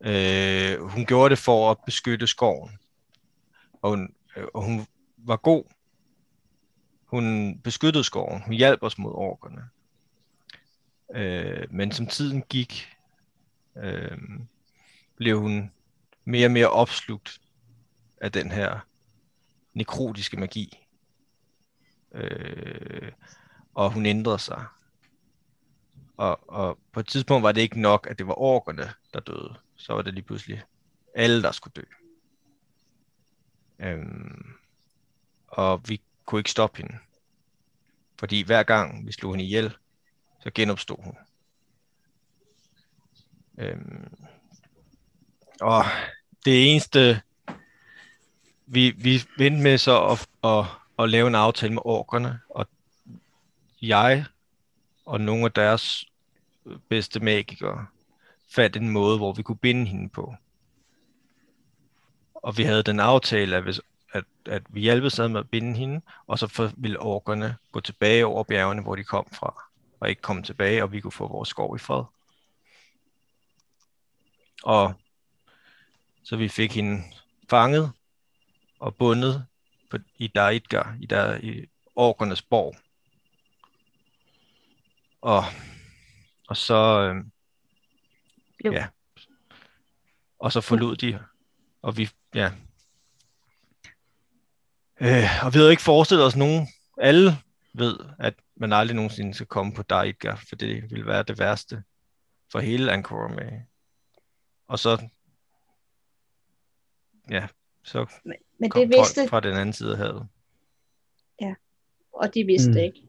Øh, 0.00 0.80
hun 0.80 1.06
gjorde 1.06 1.30
det 1.30 1.38
for 1.38 1.70
at 1.70 1.76
beskytte 1.86 2.26
skoven. 2.26 2.70
Og 3.82 3.90
hun, 3.90 4.14
øh, 4.36 4.44
og 4.54 4.62
hun 4.62 4.86
var 5.16 5.36
god. 5.36 5.64
Hun 7.04 7.58
beskyttede 7.64 8.04
skoven. 8.04 8.42
Hun 8.42 8.54
hjalp 8.54 8.82
os 8.82 8.98
mod 8.98 9.12
orkerne. 9.14 9.62
Øh, 11.14 11.66
men 11.70 11.92
som 11.92 12.06
tiden 12.06 12.42
gik, 12.42 12.88
øh, 13.76 14.18
blev 15.16 15.40
hun 15.40 15.72
mere 16.24 16.46
og 16.46 16.50
mere 16.50 16.70
opslugt 16.70 17.40
af 18.20 18.32
den 18.32 18.50
her 18.50 18.80
nekrotiske 19.74 20.36
magi. 20.36 20.78
Øh, 22.14 23.12
og 23.74 23.92
hun 23.92 24.06
ændrede 24.06 24.38
sig. 24.38 24.64
Og, 26.16 26.50
og 26.50 26.78
på 26.92 27.00
et 27.00 27.06
tidspunkt 27.06 27.42
var 27.42 27.52
det 27.52 27.60
ikke 27.60 27.80
nok, 27.80 28.06
at 28.10 28.18
det 28.18 28.26
var 28.26 28.38
orkerne, 28.38 28.92
der 29.14 29.20
døde. 29.20 29.54
Så 29.76 29.92
var 29.92 30.02
det 30.02 30.14
lige 30.14 30.24
pludselig 30.24 30.62
alle, 31.14 31.42
der 31.42 31.52
skulle 31.52 31.72
dø. 31.76 31.82
Øhm, 33.78 34.54
og 35.48 35.88
vi 35.88 36.00
kunne 36.24 36.40
ikke 36.40 36.50
stoppe 36.50 36.76
hende. 36.82 36.98
Fordi 38.18 38.42
hver 38.42 38.62
gang 38.62 39.06
vi 39.06 39.12
slog 39.12 39.32
hende 39.32 39.44
ihjel, 39.44 39.76
så 40.42 40.50
genopstod 40.54 40.96
hun. 41.04 41.16
Øhm, 43.58 44.14
og 45.60 45.84
det 46.44 46.70
eneste, 46.72 47.22
vi, 48.66 48.90
vi 48.90 49.22
vendte 49.38 49.62
med 49.62 49.78
så 49.78 50.06
at, 50.06 50.28
at, 50.44 50.64
at 50.98 51.10
lave 51.10 51.28
en 51.28 51.34
aftale 51.34 51.74
med 51.74 51.82
orkerne, 51.84 52.40
og 52.48 52.68
jeg 53.82 54.24
og 55.06 55.20
nogle 55.20 55.44
af 55.44 55.52
deres 55.52 56.04
øh, 56.66 56.78
bedste 56.88 57.20
magikere 57.20 57.86
fandt 58.48 58.76
en 58.76 58.88
måde, 58.88 59.16
hvor 59.16 59.32
vi 59.32 59.42
kunne 59.42 59.56
binde 59.56 59.86
hende 59.86 60.08
på. 60.08 60.34
Og 62.34 62.58
vi 62.58 62.62
havde 62.62 62.82
den 62.82 63.00
aftale, 63.00 63.56
at 63.56 63.62
hvis, 63.62 63.80
at, 64.12 64.24
at 64.44 64.62
vi 64.68 64.80
hjalp 64.80 65.12
sad 65.12 65.28
med 65.28 65.40
at 65.40 65.50
binde 65.50 65.78
hende, 65.78 66.00
og 66.26 66.38
så 66.38 66.46
for, 66.46 66.72
ville 66.76 67.00
orkerne 67.00 67.56
gå 67.72 67.80
tilbage 67.80 68.26
over 68.26 68.44
bjergene, 68.44 68.82
hvor 68.82 68.96
de 68.96 69.04
kom 69.04 69.26
fra, 69.32 69.64
og 70.00 70.08
ikke 70.08 70.22
komme 70.22 70.42
tilbage, 70.42 70.82
og 70.82 70.92
vi 70.92 71.00
kunne 71.00 71.12
få 71.12 71.28
vores 71.28 71.48
skov 71.48 71.76
i 71.76 71.78
fred. 71.78 72.04
Og 74.62 74.94
så 76.22 76.36
vi 76.36 76.48
fik 76.48 76.74
hende 76.74 77.02
fanget 77.50 77.92
og 78.78 78.94
bundet 78.94 79.46
på, 79.90 79.98
i 80.18 80.26
Daidgar, 80.26 80.96
i, 81.00 81.06
der, 81.06 81.36
i 81.36 81.66
orkernes 81.96 82.42
borg. 82.42 82.76
Og, 85.26 85.44
og 86.48 86.56
så, 86.56 86.74
øh, 87.00 87.24
Jo. 88.64 88.72
ja, 88.72 88.86
og 90.38 90.52
så 90.52 90.60
forlod 90.60 90.96
de, 90.96 91.24
og 91.82 91.96
vi, 91.96 92.10
ja. 92.34 92.50
Øh, 95.00 95.44
og 95.44 95.54
vi 95.54 95.58
havde 95.58 95.70
ikke 95.70 95.82
forestillet 95.82 96.26
os 96.26 96.36
nogen, 96.36 96.68
alle 97.00 97.30
ved, 97.72 97.98
at 98.18 98.34
man 98.56 98.72
aldrig 98.72 98.94
nogensinde 98.96 99.34
skal 99.34 99.46
komme 99.46 99.74
på 99.74 99.82
Daidgar, 99.82 100.42
for 100.48 100.56
det 100.56 100.90
ville 100.90 101.06
være 101.06 101.22
det 101.22 101.38
værste 101.38 101.82
for 102.52 102.58
hele 102.60 102.92
Angkor 102.92 103.28
med. 103.28 103.60
Og 104.68 104.78
så, 104.78 105.08
ja, 107.30 107.46
så 107.84 108.06
Men, 108.24 108.34
men 108.58 108.70
kom 108.70 108.80
det 108.80 108.88
vidste, 108.88 109.20
folk 109.20 109.30
fra 109.30 109.40
den 109.40 109.56
anden 109.56 109.72
side 109.72 109.92
af 109.92 109.98
havet. 109.98 110.28
og 112.12 112.34
de 112.34 112.44
vidste 112.44 112.68
Mm. 112.68 112.74
det 112.74 112.82
ikke. 112.82 113.05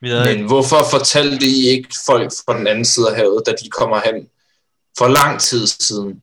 Vi 0.00 0.10
havde, 0.10 0.36
Men 0.36 0.46
hvorfor 0.46 0.76
fortalte 0.90 1.46
I 1.46 1.68
ikke 1.68 1.94
folk 2.06 2.32
fra 2.46 2.58
den 2.58 2.66
anden 2.66 2.84
side 2.84 3.10
af 3.10 3.16
havet, 3.16 3.42
da 3.46 3.52
de 3.52 3.70
kommer 3.70 4.00
hen 4.04 4.28
for 4.98 5.08
lang 5.08 5.40
tid 5.40 5.66
siden, 5.66 6.22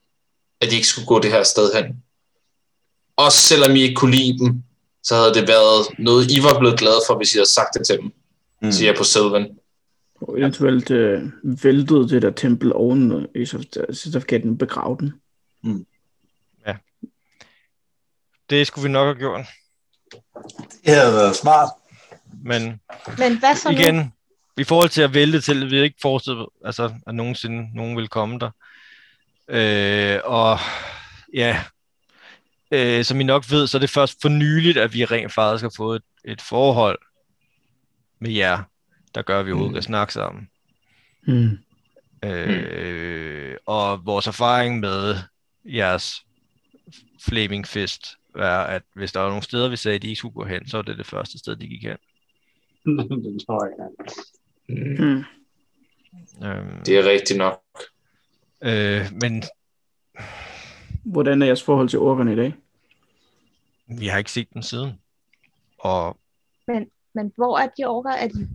at 0.61 0.69
de 0.69 0.75
ikke 0.75 0.87
skulle 0.87 1.07
gå 1.07 1.19
det 1.19 1.31
her 1.31 1.43
sted 1.43 1.73
hen? 1.73 2.03
Også 3.15 3.37
selvom 3.37 3.75
I 3.75 3.81
ikke 3.81 3.95
kunne 3.95 4.15
lide 4.15 4.37
dem, 4.39 4.63
så 5.03 5.15
havde 5.15 5.33
det 5.33 5.47
været 5.47 5.87
noget, 5.99 6.31
I 6.31 6.43
var 6.43 6.59
blevet 6.59 6.79
glade 6.79 7.01
for, 7.07 7.17
hvis 7.17 7.33
I 7.33 7.37
havde 7.37 7.49
sagt 7.49 7.73
det 7.73 7.85
til 7.85 7.97
dem, 7.97 8.11
mm. 8.61 8.71
siger 8.71 8.89
jeg 8.89 8.97
på 8.97 9.03
Sylvan. 9.03 9.57
Og 10.21 10.39
eventuelt 10.39 10.91
øh, 10.91 11.23
væltede 11.43 12.09
det 12.09 12.21
der 12.21 12.31
tempel 12.31 12.73
oven 12.73 13.27
i 13.35 13.45
certifikaten 13.93 14.57
begrave 14.57 14.97
den. 14.99 15.13
det 18.49 18.67
skulle 18.67 18.83
vi 18.83 18.91
nok 18.91 19.05
have 19.05 19.15
gjort, 19.15 19.45
Det 20.85 20.95
havde 20.95 21.13
været 21.13 21.35
smart. 21.35 21.69
Men 22.43 22.81
Men 23.17 23.39
hvad 23.39 23.55
så 23.55 23.71
nu? 23.71 23.77
igen, 23.77 24.13
i 24.57 24.63
forhold 24.63 24.89
til 24.89 25.01
at 25.01 25.13
vælte 25.13 25.41
til, 25.41 25.71
vi 25.71 25.81
ikke 25.81 25.97
forestillet, 26.01 26.45
altså, 26.65 26.93
at 27.07 27.15
nogensinde 27.15 27.75
nogen 27.75 27.95
ville 27.95 28.07
komme 28.07 28.39
der. 28.39 28.51
Øh, 29.47 30.19
og 30.23 30.59
ja, 31.33 31.63
øh, 32.71 33.05
som 33.05 33.21
I 33.21 33.23
nok 33.23 33.51
ved, 33.51 33.67
så 33.67 33.77
er 33.77 33.79
det 33.79 33.89
først 33.89 34.21
for 34.21 34.29
nyligt, 34.29 34.77
at 34.77 34.93
vi 34.93 35.05
rent 35.05 35.33
faktisk 35.33 35.63
har 35.63 35.73
fået 35.77 35.95
et, 35.95 36.31
et 36.31 36.41
forhold 36.41 36.99
med 38.19 38.31
jer, 38.31 38.63
der 39.15 39.21
gør, 39.21 39.39
at 39.39 39.45
vi 39.45 39.51
overhovedet 39.51 39.75
kan 39.75 39.83
snakke 39.83 40.13
sammen. 40.13 40.49
Mm. 41.27 41.57
Øh, 42.23 43.55
og 43.65 44.05
vores 44.05 44.27
erfaring 44.27 44.79
med 44.79 45.15
jeres 45.65 46.25
Flaming 47.21 47.67
Fist 47.67 48.15
er, 48.35 48.59
at 48.59 48.81
hvis 48.93 49.11
der 49.11 49.19
var 49.19 49.29
nogle 49.29 49.43
steder, 49.43 49.69
vi 49.69 49.75
sagde, 49.75 49.95
at 49.95 50.01
de 50.01 50.07
ikke 50.07 50.19
skulle 50.19 50.33
gå 50.33 50.45
hen, 50.45 50.67
så 50.67 50.77
var 50.77 50.81
det 50.81 50.97
det 50.97 51.05
første 51.05 51.39
sted, 51.39 51.55
de 51.55 51.67
gik 51.67 51.83
hen. 51.83 51.97
Det 52.85 53.45
tror 53.47 53.65
jeg 53.65 53.73
ikke. 53.89 55.03
Mm. 55.03 55.23
Øhm, 56.47 56.83
Det 56.85 56.97
er 56.97 57.09
rigtigt 57.09 57.37
nok. 57.37 57.61
øh, 58.63 59.05
men 59.21 59.43
Hvordan 61.05 61.41
er 61.41 61.45
jeres 61.45 61.63
forhold 61.63 61.89
til 61.89 61.99
orkerne 61.99 62.33
i 62.33 62.35
dag? 62.35 62.53
vi 63.99 64.07
har 64.07 64.17
ikke 64.17 64.31
set 64.31 64.53
dem 64.53 64.61
siden. 64.61 64.91
Og 65.77 66.17
Men 67.13 67.31
hvor 67.35 67.57
er 67.59 67.67
de 67.77 67.83
orker? 67.85 68.09
Er, 68.09 68.27
de, 68.27 68.49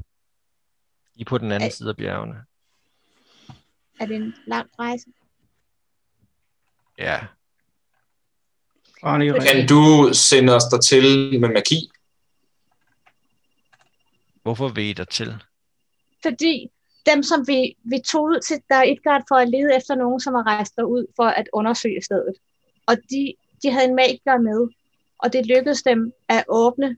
I 1.14 1.20
er 1.20 1.24
på 1.24 1.39
den 1.39 1.53
anden 1.53 1.66
Ej. 1.66 1.70
side 1.70 1.89
af 1.89 1.97
bjergene. 1.97 2.45
er 4.01 4.07
det 4.07 4.16
en 4.16 4.35
lang 4.47 4.70
rejse? 4.79 5.07
Ja. 6.99 7.20
Kan 9.51 9.68
du 9.68 10.11
sende 10.12 10.55
os 10.55 10.64
der 10.64 10.79
til 10.81 11.41
med 11.41 11.49
magi? 11.49 11.91
Hvorfor 14.47 14.69
vil 14.69 14.85
I 14.85 14.93
der 14.93 15.05
til? 15.05 15.35
Fordi 16.23 16.71
dem, 17.07 17.23
som 17.23 17.49
vi, 17.49 17.77
vi 17.85 17.99
tog 18.07 18.23
ud 18.25 18.41
til, 18.41 18.63
der 18.69 18.75
er 18.75 18.83
Edgard 18.83 19.23
for 19.29 19.35
at 19.35 19.49
lede 19.49 19.77
efter 19.77 19.95
nogen, 19.95 20.21
som 20.21 20.35
har 20.35 20.47
rejst 20.47 20.77
derud 20.77 21.07
for 21.17 21.25
at 21.25 21.49
undersøge 21.53 22.03
stedet. 22.03 22.35
Og 22.87 22.97
de, 23.11 23.35
de 23.63 23.71
havde 23.71 23.89
en 23.89 23.95
magiker 23.95 24.39
med, 24.39 24.69
og 25.19 25.33
det 25.33 25.47
lykkedes 25.47 25.83
dem 25.83 26.13
at 26.29 26.45
åbne 26.49 26.97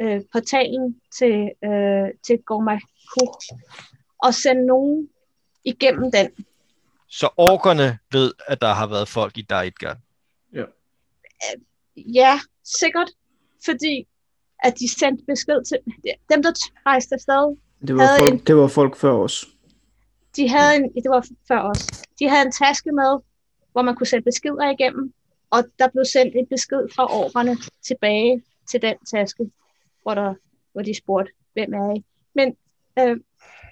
øh, 0.00 0.20
portalen 0.32 1.00
til, 1.18 1.50
øh, 1.64 2.08
til 2.26 2.38
Gormakur 2.46 3.40
og 4.18 4.34
sende 4.34 4.66
nogen 4.66 5.08
igennem 5.64 6.12
den. 6.12 6.30
Så 7.08 7.28
orkerne 7.36 7.98
ved, 8.12 8.32
at 8.46 8.60
der 8.60 8.72
har 8.72 8.86
været 8.86 9.08
folk 9.08 9.38
i 9.38 9.42
Daidgard. 9.42 9.98
Ja, 11.96 12.40
sikkert, 12.64 13.10
fordi 13.64 14.06
at 14.62 14.78
de 14.78 14.88
sendte 15.00 15.24
besked 15.24 15.64
til 15.64 15.78
dem, 16.32 16.42
der 16.42 16.52
rejste 16.86 17.14
afsted. 17.14 17.56
Det 17.86 17.96
var, 17.96 18.18
folk, 18.18 18.32
en- 18.32 18.38
det 18.38 18.56
var 18.56 18.66
folk 18.68 18.96
før 18.96 19.12
os. 19.12 19.46
De 20.36 20.48
havde 20.48 20.76
en, 20.76 20.82
det 20.94 21.10
var 21.10 21.26
før 21.48 21.60
os. 21.60 21.86
De 22.18 22.28
havde 22.28 22.46
en 22.46 22.52
taske 22.52 22.92
med, 22.92 23.12
hvor 23.72 23.82
man 23.82 23.94
kunne 23.96 24.06
sætte 24.06 24.24
beskeder 24.24 24.70
igennem, 24.70 25.12
og 25.50 25.64
der 25.78 25.88
blev 25.88 26.04
sendt 26.04 26.34
en 26.36 26.46
besked 26.46 26.82
fra 26.94 27.04
orkerne 27.20 27.56
tilbage 27.88 28.42
til 28.70 28.82
den 28.82 28.94
taske, 29.14 29.50
hvor, 30.02 30.14
der, 30.14 30.34
hvor 30.72 30.82
de 30.82 30.94
spurgte, 30.96 31.32
hvem 31.52 31.74
er 31.74 31.94
I? 31.96 32.04
Men 32.34 32.48
øh, 32.98 33.16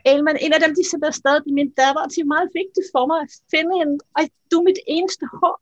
Elman, 0.07 0.37
en 0.41 0.53
af 0.53 0.61
dem, 0.65 0.75
de 0.79 0.89
sendte 0.91 1.07
afsted, 1.07 1.41
min 1.59 1.71
datter, 1.71 2.03
og 2.05 2.11
det 2.11 2.19
er 2.19 2.25
meget 2.37 2.49
vigtigt 2.61 2.87
for 2.95 3.07
mig 3.07 3.19
at 3.27 3.31
finde 3.55 3.73
hende, 3.79 3.95
og 4.17 4.23
du 4.51 4.57
er 4.61 4.65
mit 4.71 4.81
eneste 4.87 5.25
håb. 5.43 5.61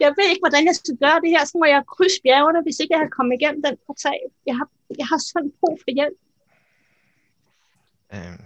Jeg 0.00 0.14
ved 0.16 0.26
ikke, 0.28 0.42
hvordan 0.44 0.66
jeg 0.66 0.74
skal 0.74 0.96
gøre 0.96 1.20
det 1.20 1.30
her, 1.30 1.44
så 1.44 1.54
må 1.58 1.64
jeg 1.64 1.82
krydse 1.86 2.20
bjergene, 2.22 2.62
hvis 2.62 2.80
ikke 2.80 2.94
jeg 2.94 3.00
har 3.00 3.08
kommet 3.16 3.34
igennem 3.40 3.62
den 3.62 3.76
portal. 3.86 4.20
Jeg 4.46 4.56
har, 4.56 4.68
jeg 4.98 5.06
har 5.06 5.18
sådan 5.18 5.52
brug 5.60 5.78
for 5.82 5.90
hjælp. 5.98 6.18
Øhm, 8.14 8.44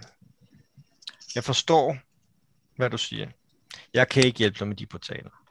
jeg 1.35 1.43
forstår, 1.43 1.97
hvad 2.75 2.89
du 2.89 2.97
siger. 2.97 3.27
Jeg 3.93 4.09
kan 4.09 4.25
ikke 4.25 4.39
hjælpe 4.39 4.59
dig 4.59 4.67
med 4.67 4.75
de 4.75 4.85
portaler. 4.85 5.45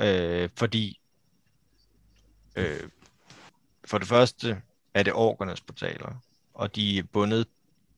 Øh, 0.00 0.50
fordi 0.56 1.00
øh, 2.56 2.88
for 3.84 3.98
det 3.98 4.08
første 4.08 4.62
er 4.94 5.02
det 5.02 5.12
orkernes 5.12 5.60
portaler, 5.60 6.14
og 6.54 6.76
de 6.76 6.98
er 6.98 7.02
bundet, 7.02 7.48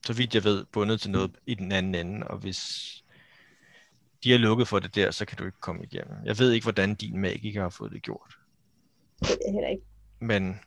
så 0.05 0.13
vidt 0.13 0.35
jeg 0.35 0.43
ved, 0.43 0.65
bundet 0.65 1.01
til 1.01 1.11
noget 1.11 1.31
i 1.45 1.53
den 1.53 1.71
anden 1.71 1.95
ende, 1.95 2.27
og 2.27 2.37
hvis 2.37 3.03
de 4.27 4.33
er 4.33 4.37
lukket 4.37 4.67
for 4.67 4.79
det 4.79 4.95
der, 4.95 5.11
så 5.11 5.25
kan 5.25 5.37
du 5.37 5.45
ikke 5.45 5.59
komme 5.59 5.83
igennem. 5.83 6.17
Jeg 6.25 6.39
ved 6.39 6.51
ikke, 6.51 6.65
hvordan 6.65 6.95
din 6.95 7.19
magiker 7.19 7.61
har 7.61 7.69
fået 7.69 7.91
det 7.91 8.01
gjort. 8.01 8.37
Det 9.19 9.29
jeg 9.29 9.53
heller 9.53 9.69
ikke. 9.69 9.83
Men, 10.19 10.59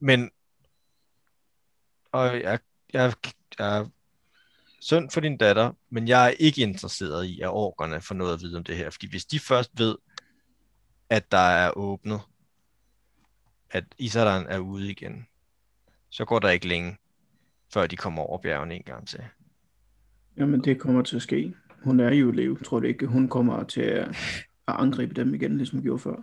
men, 0.00 0.30
og 2.12 2.40
jeg, 2.40 2.58
jeg, 2.92 3.12
jeg 3.58 3.78
er 3.78 3.88
synd 4.80 5.10
for 5.10 5.20
din 5.20 5.36
datter, 5.36 5.72
men 5.90 6.08
jeg 6.08 6.26
er 6.26 6.28
ikke 6.28 6.62
interesseret 6.62 7.24
i, 7.24 7.40
at 7.40 7.48
orkerne 7.48 8.00
får 8.00 8.14
noget 8.14 8.34
at 8.34 8.40
vide 8.40 8.56
om 8.56 8.64
det 8.64 8.76
her. 8.76 8.90
Fordi 8.90 9.10
hvis 9.10 9.24
de 9.24 9.40
først 9.40 9.70
ved, 9.78 9.96
at 11.10 11.32
der 11.32 11.38
er 11.38 11.70
åbnet, 11.76 12.20
at 13.70 13.84
Isadan 13.98 14.46
er 14.46 14.58
ude 14.58 14.90
igen, 14.90 15.26
så 16.10 16.24
går 16.24 16.38
der 16.38 16.48
ikke 16.48 16.68
længe, 16.68 16.96
før 17.72 17.86
de 17.86 17.96
kommer 17.96 18.22
over 18.22 18.38
bjergene 18.38 18.74
en 18.74 18.82
gang 18.82 19.08
til. 19.08 19.24
Jamen, 20.36 20.64
det 20.64 20.80
kommer 20.80 21.02
til 21.02 21.16
at 21.16 21.22
ske. 21.22 21.54
Hun 21.86 22.00
er 22.00 22.14
jo 22.14 22.30
liv. 22.30 22.62
Tror 22.64 22.80
du 22.80 22.86
ikke, 22.86 23.06
hun 23.06 23.28
kommer 23.28 23.64
til 23.64 23.80
at, 23.80 24.08
at 24.68 24.74
angribe 24.78 25.14
dem 25.14 25.34
igen, 25.34 25.56
ligesom 25.56 25.78
hun 25.78 25.84
gjorde 25.84 25.98
før? 25.98 26.16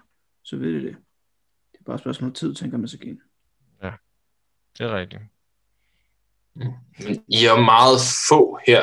Så 0.43 0.55
ved 0.57 0.73
de 0.73 0.87
det. 0.87 0.95
Det 1.71 1.79
er 1.79 1.83
bare 1.85 1.95
et 1.95 2.01
spørgsmål 2.01 2.29
om 2.29 2.33
tid, 2.33 2.55
tænker 2.55 2.77
man 2.77 2.87
sig 2.87 3.03
igen. 3.03 3.21
Det 4.77 4.85
er 4.85 4.97
rigtigt. 4.97 5.21
Men 6.99 7.23
I 7.27 7.45
er 7.45 7.61
meget 7.61 7.99
få 8.29 8.59
her. 8.67 8.81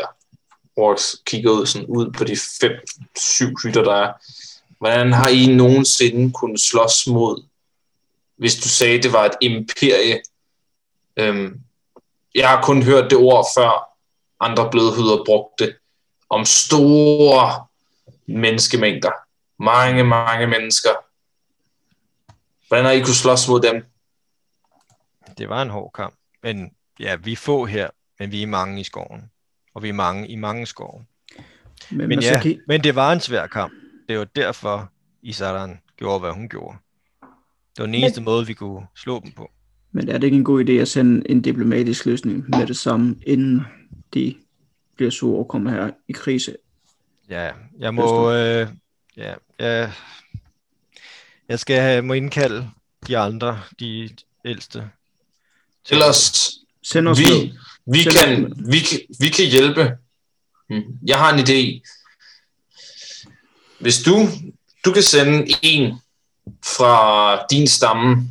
Orks 0.77 1.23
kigger 1.27 1.51
ud, 1.51 1.67
sådan 1.67 1.87
ud 1.87 2.13
på 2.13 2.25
de 2.25 2.37
fem, 2.61 2.73
syv 3.17 3.49
hytter, 3.63 3.85
der 3.85 3.95
er. 3.95 4.13
Hvordan 4.79 5.13
har 5.13 5.29
I 5.29 5.57
nogensinde 5.57 6.33
kunnet 6.33 6.61
slås 6.61 7.07
mod, 7.07 7.45
hvis 8.37 8.57
du 8.57 8.69
sagde, 8.69 9.03
det 9.03 9.13
var 9.13 9.25
et 9.25 9.37
imperie? 9.41 10.21
Øhm, 11.17 11.61
jeg 12.35 12.49
har 12.49 12.63
kun 12.63 12.83
hørt 12.83 13.11
det 13.11 13.19
ord 13.19 13.47
før. 13.57 13.97
Andre 14.41 14.71
blødhyder 14.71 15.25
brugte 15.27 15.67
det. 15.67 15.77
Om 16.31 16.45
store 16.45 17.67
menneskemængder. 18.27 19.11
Mange, 19.63 20.05
mange 20.05 20.47
mennesker. 20.47 20.91
Hvordan 22.69 22.85
har 22.85 22.93
I 22.93 22.99
kunnet 22.99 23.17
slås 23.17 23.49
mod 23.49 23.61
dem? 23.61 23.85
Det 25.39 25.49
var 25.49 25.63
en 25.63 25.71
hård 25.71 25.93
kamp. 25.95 26.15
Men 26.43 26.71
ja, 27.01 27.17
vi 27.17 27.33
er 27.33 27.37
få 27.37 27.65
her, 27.67 27.89
men 28.19 28.33
vi 28.33 28.43
er 28.43 28.47
mange 28.47 28.81
i 28.81 28.85
skoven. 28.85 29.31
Og 29.75 29.83
vi 29.83 29.89
er 29.89 29.93
mange 29.93 30.29
i 30.29 30.37
mange 30.37 30.67
skove. 30.67 31.05
Men, 31.91 32.09
Men, 32.09 32.23
ja, 32.23 32.33
Masaki, 32.33 32.59
men 32.67 32.85
det 32.85 32.95
var 32.95 33.13
en 33.13 33.21
svær 33.21 33.47
kamp. 33.47 33.73
Det 34.09 34.19
var 34.19 34.25
derfor, 34.25 34.91
Isaran 35.23 35.79
gjorde, 35.97 36.21
hvad 36.21 36.33
hun 36.33 36.49
gjorde. 36.49 36.77
Det 37.77 37.79
var 37.79 37.87
den 37.87 37.95
eneste 37.95 38.21
måde, 38.21 38.47
vi 38.47 38.55
kunne 38.55 38.87
slå 38.97 39.21
dem 39.21 39.33
på. 39.33 39.51
men 39.93 40.09
er 40.09 40.19
det 40.19 40.25
ikke 40.25 40.37
en 40.37 40.45
god 40.45 40.65
idé 40.65 40.73
at 40.73 40.89
sende 40.89 41.31
en 41.31 41.43
diplomatisk 41.43 42.07
løsning 42.07 42.45
med 42.51 42.67
det 42.67 42.77
samme, 42.77 43.17
inden 43.27 43.63
de 44.15 44.35
bliver 45.01 45.11
sure 45.11 45.39
og 45.39 45.49
kommer 45.49 45.71
her 45.71 45.91
i 46.09 46.13
krise? 46.13 46.57
Ja, 47.31 47.51
jeg 47.79 47.95
må... 47.95 48.33
Øh, 48.33 48.69
ja, 49.17 49.35
jeg, 49.59 49.93
jeg 51.49 51.59
skal 51.61 51.81
have, 51.81 52.03
må 52.03 52.13
indkalde 52.13 52.71
de 53.07 53.19
andre, 53.19 53.61
de 53.81 54.11
ældste. 54.45 54.91
til- 55.85 55.95
Ellers, 55.95 56.51
Send 56.83 57.09
os 57.09 57.19
vi, 57.19 57.25
ned. 57.25 57.51
vi, 57.87 58.03
Selv- 58.03 58.15
kan, 58.17 58.53
vi, 58.73 58.79
vi 59.21 59.29
kan 59.29 59.47
hjælpe. 59.47 59.97
Mm. 60.71 60.83
Jeg 61.07 61.19
har 61.19 61.33
en 61.35 61.39
idé. 61.41 61.81
Hvis 63.81 64.03
du, 64.03 64.27
du 64.85 64.93
kan 64.93 65.03
sende 65.03 65.47
en 65.63 65.95
fra 66.65 67.47
din 67.51 67.67
stamme, 67.67 68.29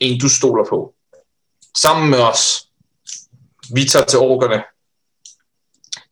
en 0.00 0.20
du 0.20 0.28
stoler 0.28 0.64
på, 0.68 0.94
sammen 1.76 2.10
med 2.10 2.18
os. 2.18 2.68
Vi 3.74 3.84
tager 3.84 4.04
til 4.04 4.18
orkerne. 4.18 4.62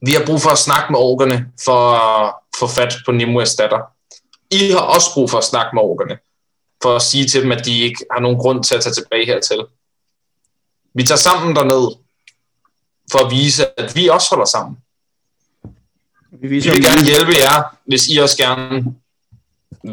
Vi 0.07 0.13
har 0.13 0.27
brug 0.27 0.41
for 0.41 0.51
at 0.51 0.59
snakke 0.59 0.93
med 0.93 1.01
orkerne 1.01 1.47
for 1.65 1.79
at 1.95 2.35
få 2.59 2.67
fat 2.67 2.93
på 3.07 3.13
Nimues 3.13 3.55
datter. 3.55 3.81
I 4.51 4.71
har 4.71 4.81
også 4.81 5.07
brug 5.15 5.31
for 5.31 5.39
at 5.39 5.45
snakke 5.45 5.71
med 5.75 5.83
orkerne, 5.83 6.19
for 6.83 6.97
at 6.97 7.03
sige 7.03 7.27
til 7.29 7.43
dem, 7.43 7.53
at 7.53 7.65
de 7.67 7.79
ikke 7.81 8.05
har 8.13 8.21
nogen 8.21 8.39
grund 8.39 8.65
til 8.65 8.75
at 8.75 8.83
tage 8.83 8.95
tilbage 8.95 9.27
hertil. 9.27 9.65
Vi 10.95 11.03
tager 11.03 11.19
sammen 11.19 11.57
derned, 11.57 11.97
for 13.13 13.19
at 13.27 13.31
vise, 13.31 13.81
at 13.81 13.97
vi 13.97 14.09
også 14.09 14.27
holder 14.31 14.45
sammen. 14.45 14.77
Vi 16.33 16.39
Vi 16.41 16.49
viser 16.49 16.71
vil 16.71 16.83
dem- 16.83 16.91
gerne 16.91 17.07
hjælpe 17.07 17.33
jer, 17.39 17.77
hvis 17.87 18.09
I 18.09 18.17
også 18.17 18.37
gerne 18.37 18.95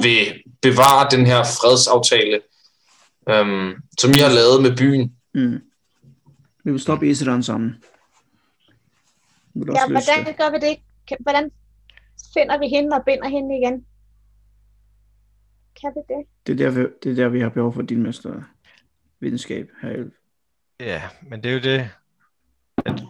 vil 0.04 0.44
bevare 0.62 1.08
den 1.12 1.26
her 1.26 1.44
fredsaftale, 1.44 2.42
øhm, 3.30 3.74
som 4.00 4.12
I 4.12 4.20
har 4.20 4.30
lavet 4.30 4.62
med 4.62 4.78
byen. 4.78 5.14
Mm. 5.34 5.62
Vi 6.64 6.72
vil 6.72 6.80
stoppe 6.82 7.10
Isedan 7.10 7.44
sammen. 7.44 7.76
Ja, 9.56 9.88
hvordan 9.88 10.26
det? 10.26 10.38
gør 10.38 10.52
vi 10.52 10.58
det? 10.58 10.78
Hvordan 11.20 11.52
finder 12.34 12.60
vi 12.60 12.68
hende 12.68 12.96
og 12.96 13.06
binder 13.06 13.28
hende 13.28 13.58
igen? 13.58 13.86
Kan 15.82 15.94
vi 15.96 16.16
det? 16.16 16.26
Det 16.48 16.54
er, 16.54 16.70
der, 16.70 16.82
vi, 16.82 16.88
det 17.04 17.12
er 17.12 17.16
der, 17.16 17.30
vi 17.30 17.40
har 17.40 17.50
behov 17.50 17.74
for 17.74 17.82
din 17.82 18.04
mester 18.04 18.44
videnskab 19.20 19.70
her. 19.82 20.06
Ja, 20.80 21.02
men 21.22 21.44
det 21.44 21.50
er 21.50 21.54
jo 21.54 21.60
det, 21.60 21.90
at 22.86 23.02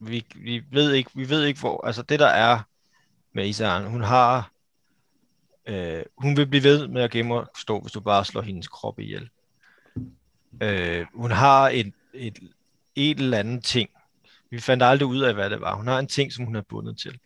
vi, 0.00 0.26
vi, 0.36 0.64
ved 0.70 0.92
ikke, 0.92 1.10
vi 1.14 1.28
ved 1.28 1.44
ikke, 1.44 1.60
hvor... 1.60 1.86
Altså 1.86 2.02
det, 2.02 2.20
der 2.20 2.26
er 2.26 2.58
med 3.32 3.48
Isaren, 3.48 3.90
hun 3.90 4.02
har... 4.02 4.52
Øh, 5.66 6.02
hun 6.16 6.36
vil 6.36 6.46
blive 6.46 6.64
ved 6.64 6.88
med 6.88 7.02
at 7.02 7.10
gennemstå, 7.10 7.80
hvis 7.80 7.92
du 7.92 8.00
bare 8.00 8.24
slår 8.24 8.42
hendes 8.42 8.68
krop 8.68 8.98
ihjel. 8.98 9.30
Øh, 10.62 11.06
hun 11.14 11.30
har 11.30 11.68
et, 11.68 11.92
et, 12.14 12.38
et 12.94 13.18
eller 13.18 13.38
andet 13.38 13.64
ting. 13.64 13.90
Vi 14.52 14.60
fandt 14.60 14.82
aldrig 14.82 15.08
ud 15.08 15.20
af, 15.20 15.34
hvad 15.34 15.50
det 15.50 15.60
var. 15.60 15.76
Hun 15.76 15.86
har 15.86 15.98
en 15.98 16.06
ting, 16.06 16.32
som 16.32 16.44
hun 16.44 16.56
er 16.56 16.62
bundet 16.62 16.98
til. 16.98 17.18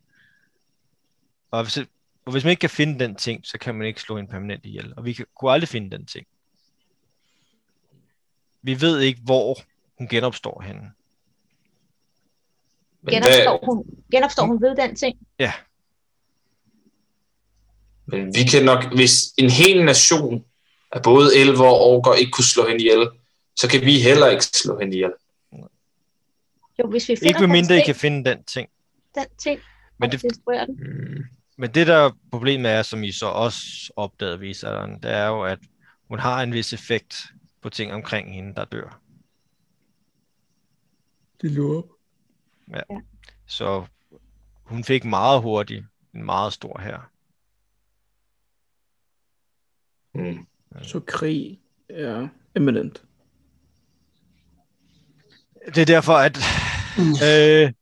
Og 1.50 1.62
hvis, 1.62 1.78
og 2.24 2.32
hvis 2.32 2.44
man 2.44 2.50
ikke 2.50 2.60
kan 2.60 2.70
finde 2.70 2.98
den 2.98 3.16
ting, 3.16 3.46
så 3.46 3.58
kan 3.58 3.74
man 3.74 3.86
ikke 3.86 4.00
slå 4.00 4.16
en 4.16 4.28
permanent 4.28 4.64
ihjel. 4.64 4.94
Og 4.96 5.04
vi 5.04 5.12
kan, 5.12 5.26
kunne 5.36 5.50
aldrig 5.50 5.68
finde 5.68 5.96
den 5.96 6.06
ting. 6.06 6.26
Vi 8.62 8.80
ved 8.80 9.00
ikke, 9.00 9.20
hvor 9.24 9.58
hun 9.98 10.08
genopstår 10.08 10.62
henne. 10.66 10.92
Men, 13.02 13.14
Genopstår 13.14 13.58
hvad, 13.58 13.66
hun, 13.66 13.84
genopstår 14.12 14.46
hun 14.46 14.62
ved 14.62 14.76
den 14.76 14.96
ting? 14.96 15.18
men 18.06 18.34
vi 18.34 18.44
kan 18.44 18.64
nok, 18.64 18.94
hvis 18.94 19.34
en 19.38 19.50
hel 19.50 19.84
nation 19.84 20.44
af 20.92 21.02
både 21.02 21.36
elver 21.36 21.66
og 21.66 21.80
orker 21.80 22.14
ikke 22.14 22.30
kunne 22.30 22.44
slå 22.44 22.66
hende 22.68 22.80
ihjel, 22.80 23.08
så 23.56 23.68
kan 23.68 23.80
vi 23.80 24.00
heller 24.00 24.28
ikke 24.28 24.44
slå 24.44 24.78
hende 24.78 24.94
ihjel. 24.96 25.12
Jo, 26.78 26.90
hvis 26.90 27.08
vi 27.08 27.16
finder 27.16 27.28
Ikke 27.28 27.40
medmindre 27.40 27.76
I 27.76 27.84
kan 27.86 27.94
finde 27.94 28.30
den 28.30 28.44
ting. 28.44 28.68
den 29.14 29.26
ting 29.38 29.60
Men 29.98 30.10
det, 30.10 30.22
den. 30.22 30.76
Mm. 30.78 31.24
men 31.56 31.70
det 31.74 31.86
der 31.86 32.10
problemet 32.30 32.70
er, 32.70 32.82
som 32.82 33.04
I 33.04 33.12
så 33.12 33.26
også 33.26 33.92
opdagede, 33.96 34.38
viseren, 34.40 35.02
det 35.02 35.10
er 35.10 35.26
jo, 35.26 35.42
at 35.42 35.58
hun 36.08 36.18
har 36.18 36.42
en 36.42 36.52
vis 36.52 36.72
effekt 36.72 37.24
på 37.62 37.70
ting 37.70 37.92
omkring 37.92 38.34
hende, 38.34 38.54
der 38.54 38.64
dør. 38.64 39.00
Det 41.42 41.50
lurer 41.50 41.78
op. 41.78 43.02
Så 43.46 43.86
hun 44.64 44.84
fik 44.84 45.04
meget 45.04 45.42
hurtigt 45.42 45.84
en 46.14 46.24
meget 46.24 46.52
stor 46.52 46.80
her. 46.80 47.10
Mm. 50.14 50.46
Så 50.82 51.00
krig 51.00 51.60
er 51.88 52.28
eminent. 52.56 53.02
Det 55.66 55.78
er 55.78 55.84
derfor, 55.84 56.12
at, 56.12 56.38
øh, 56.98 57.72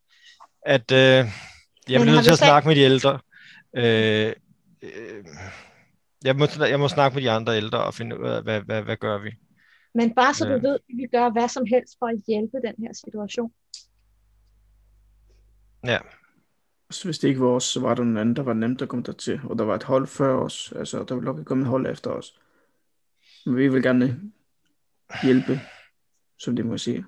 at 0.61 0.91
øh, 0.91 0.97
jeg 0.97 2.01
bliver 2.01 2.05
nødt 2.05 2.23
til 2.23 2.31
at 2.31 2.37
snakke 2.37 2.67
med 2.67 2.75
de 2.75 2.81
ældre. 2.81 3.19
Øh, 3.77 4.33
øh, 4.81 5.25
jeg, 6.23 6.35
må, 6.35 6.47
jeg 6.59 6.79
må 6.79 6.87
snakke 6.87 7.15
med 7.15 7.23
de 7.23 7.31
andre 7.31 7.57
ældre 7.57 7.83
og 7.83 7.93
finde 7.93 8.19
ud 8.19 8.27
af, 8.27 8.43
hvad, 8.43 8.61
hvad, 8.61 8.81
hvad 8.81 8.97
gør 8.97 9.17
vi? 9.17 9.31
Men 9.95 10.15
bare 10.15 10.33
så 10.33 10.47
Ja. 10.47 10.53
du 10.53 10.59
ved, 10.59 10.75
at 10.75 10.81
vi 10.97 11.07
gør 11.11 11.29
hvad 11.29 11.49
som 11.49 11.65
helst 11.65 11.95
for 11.99 12.05
at 12.07 12.17
hjælpe 12.27 12.57
den 12.67 12.75
her 12.85 12.93
situation. 12.93 13.51
Ja, 15.85 15.97
Så 16.91 17.03
hvis 17.07 17.19
det 17.19 17.27
ikke 17.27 17.39
var 17.41 17.47
os, 17.47 17.63
så 17.63 17.79
var 17.79 17.95
der 17.95 18.03
nogen 18.03 18.17
anden, 18.17 18.35
der 18.35 18.43
var 18.43 18.53
nemt 18.53 18.81
at 18.81 18.89
komme 18.89 19.03
der 19.03 19.11
til. 19.11 19.39
Og 19.43 19.57
der 19.57 19.63
var 19.65 19.75
et 19.75 19.83
hold 19.83 20.07
før 20.07 20.35
os. 20.35 20.73
Altså, 20.75 21.03
der 21.03 21.15
ville 21.15 21.25
nok 21.25 21.45
komme 21.45 21.63
et 21.63 21.67
hold 21.69 21.87
efter 21.91 22.11
os. 22.11 22.39
Men 23.45 23.57
vi 23.57 23.67
vil 23.67 23.83
gerne 23.83 24.21
hjælpe, 25.23 25.59
som 26.39 26.55
det 26.55 26.65
må 26.65 26.77
sige. 26.77 27.05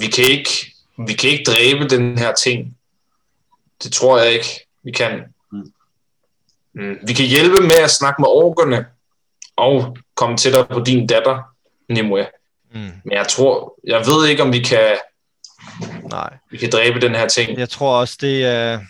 Vi 0.00 0.06
kan 0.06 0.24
ikke, 0.24 0.50
vi 1.06 1.12
kan 1.12 1.30
ikke 1.30 1.44
dræbe 1.44 1.88
den 1.88 2.18
her 2.18 2.34
ting. 2.34 2.76
Det 3.82 3.92
tror 3.92 4.18
jeg 4.18 4.32
ikke, 4.32 4.66
vi 4.82 4.92
kan. 4.92 5.34
Mm. 5.52 5.72
Mm. 6.72 6.98
Vi 7.06 7.12
kan 7.12 7.26
hjælpe 7.26 7.62
med 7.62 7.76
at 7.84 7.90
snakke 7.90 8.22
med 8.22 8.28
orkerne 8.28 8.86
og 9.56 9.96
komme 10.14 10.36
tættere 10.36 10.66
på 10.66 10.80
din 10.80 11.06
datter, 11.06 11.42
Nimue. 11.88 12.26
mm, 12.74 12.80
Men 12.80 13.12
jeg 13.12 13.26
tror, 13.28 13.78
jeg 13.84 14.00
ved 14.06 14.28
ikke, 14.28 14.42
om 14.42 14.52
vi 14.52 14.62
kan, 14.62 14.96
nej. 16.10 16.36
vi 16.50 16.56
kan 16.56 16.70
dræbe 16.70 17.00
den 17.00 17.14
her 17.14 17.28
ting. 17.28 17.58
Jeg 17.58 17.68
tror 17.68 18.00
også, 18.00 18.18
det 18.20 18.44
er, 18.44 18.80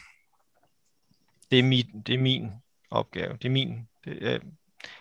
det 1.51 1.59
er, 1.59 1.63
min, 1.63 2.03
det 2.07 2.15
er 2.15 2.19
min 2.19 2.51
opgave. 2.91 3.33
Det 3.33 3.45
er 3.45 3.51
min. 3.51 3.89
Det 4.05 4.19
er, 4.35 4.39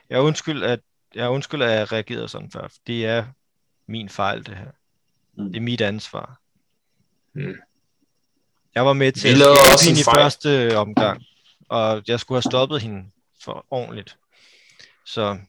jeg 0.10 0.18
er 0.18 0.22
undskyld, 0.22 0.64
at 0.64 0.80
jeg 1.16 1.26
er 1.26 1.30
undskyld, 1.30 1.62
at 1.62 1.72
jeg 1.72 1.92
reagerede 1.92 2.30
sådan 2.30 2.52
før. 2.52 2.68
Det 2.88 3.06
er 3.06 3.26
min 3.88 4.10
fejl, 4.10 4.46
det 4.46 4.58
her. 4.58 4.72
Mm. 5.38 5.46
Det 5.46 5.56
er 5.56 5.62
mit 5.62 5.82
ansvar. 5.82 6.40
Mm. 7.34 7.56
Jeg 8.76 8.86
var 8.86 8.94
med 8.94 9.12
til 9.12 9.28
at 9.28 9.36
en 9.36 9.88
hende 9.88 10.02
i 10.02 10.04
fejl. 10.04 10.16
første 10.16 10.78
omgang, 10.78 11.24
og 11.70 12.04
jeg 12.08 12.20
skulle 12.20 12.36
have 12.36 12.52
stoppet 12.52 12.82
hende 12.82 13.12
for 13.44 13.66
ordentligt. 13.70 14.18
Så, 15.06 15.40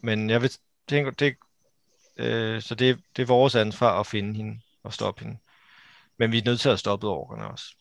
men 0.00 0.30
jeg 0.30 0.42
vil 0.42 0.50
tænke, 0.88 1.10
det, 1.10 1.36
øh, 2.16 2.62
så 2.62 2.74
det, 2.74 3.00
det 3.16 3.22
er 3.22 3.26
vores 3.26 3.54
ansvar 3.54 4.00
at 4.00 4.06
finde 4.06 4.36
hende 4.36 4.60
og 4.82 4.92
stoppe 4.92 5.24
hende. 5.24 5.38
Men 6.16 6.32
vi 6.32 6.38
er 6.38 6.44
nødt 6.44 6.60
til 6.60 6.68
at 6.68 6.78
stoppe 6.78 7.06
orkerne 7.06 7.46
også. 7.46 7.76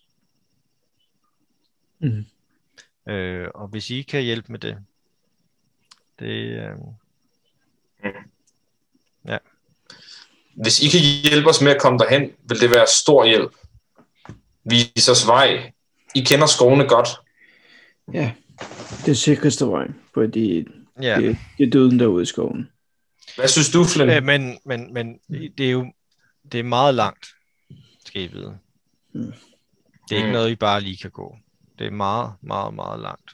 Mhm. 1.99 2.25
Øh, 3.07 3.47
og 3.55 3.67
hvis 3.67 3.89
I 3.89 4.01
kan 4.01 4.23
hjælpe 4.23 4.51
med 4.51 4.59
det, 4.59 4.77
det 6.19 6.27
øh, 6.27 6.75
Hvis 10.55 10.79
I 10.81 10.87
kan 10.89 10.99
hjælpe 10.99 11.49
os 11.49 11.61
med 11.61 11.71
at 11.71 11.81
komme 11.81 11.99
derhen, 11.99 12.31
vil 12.49 12.59
det 12.61 12.69
være 12.69 12.85
stor 13.03 13.25
hjælp. 13.25 13.51
Vis 14.63 15.09
os 15.09 15.27
vej. 15.27 15.71
I 16.15 16.19
kender 16.19 16.45
skovene 16.45 16.87
godt. 16.87 17.07
Ja, 18.13 18.33
det 19.05 19.17
sikreste 19.17 19.65
vej, 19.67 19.87
for 20.13 20.25
de, 20.25 20.65
ja. 21.01 21.17
det, 21.21 21.37
det 21.57 21.67
er 21.67 21.71
døden 21.71 21.99
derude 21.99 22.23
i 22.23 22.25
skoven. 22.25 22.69
Hvad 23.35 23.47
synes 23.47 23.69
du, 23.71 23.83
Flynn? 23.83 24.09
Øh, 24.09 24.23
men, 24.23 24.57
men, 24.65 24.93
men 24.93 25.19
det 25.57 25.67
er 25.67 25.71
jo 25.71 25.85
det 26.51 26.59
er 26.59 26.63
meget 26.63 26.95
langt, 26.95 27.25
skal 28.05 28.21
I 28.21 28.27
vide. 28.27 28.57
Mm. 29.13 29.33
Det 30.09 30.11
er 30.11 30.15
ikke 30.15 30.27
Mm. 30.27 30.33
noget, 30.33 30.49
I 30.51 30.55
bare 30.55 30.81
lige 30.81 30.97
kan 30.97 31.11
gå. 31.11 31.35
Det 31.79 31.87
er 31.87 31.91
meget, 31.91 32.33
meget, 32.41 32.73
meget 32.73 32.99
langt. 32.99 33.31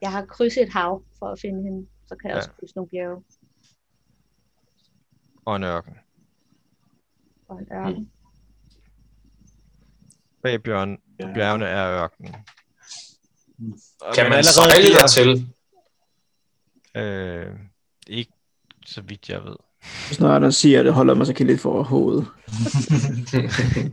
Jeg 0.00 0.12
har 0.12 0.24
krydset 0.24 0.62
et 0.62 0.72
hav 0.72 1.02
for 1.18 1.26
at 1.26 1.40
finde 1.40 1.62
hende. 1.62 1.86
Så 2.08 2.16
kan 2.16 2.30
jeg 2.30 2.34
Ja. 2.34 2.38
også 2.38 2.50
krydse 2.60 2.74
nogle 2.76 2.88
bjerge 2.88 3.22
Og 5.44 5.56
en 5.56 5.62
ørken. 5.64 5.92
Og 7.48 7.58
en 7.58 7.66
ørken. 7.72 8.10
Bag 10.42 10.62
bjørn, 10.62 10.98
Ja. 11.20 11.32
bjergene 11.34 11.66
er 11.66 12.02
ørkenen. 12.02 12.34
Og- 14.00 14.14
Kan 14.14 14.24
man 14.24 14.32
allerede 14.32 14.44
sejle 14.44 14.92
der- 14.92 14.98
dertil? 14.98 15.48
Øh, 16.94 17.46
ikke 18.06 18.32
så 18.86 19.02
vidt 19.02 19.28
jeg 19.28 19.44
ved. 19.44 19.56
Snart 20.12 20.42
han 20.42 20.52
siger 20.52 20.82
det, 20.82 20.94
holder 20.94 21.14
man 21.14 21.26
sig 21.26 21.40
lidt 21.40 21.60
for 21.60 21.82
hovedet. 21.82 22.26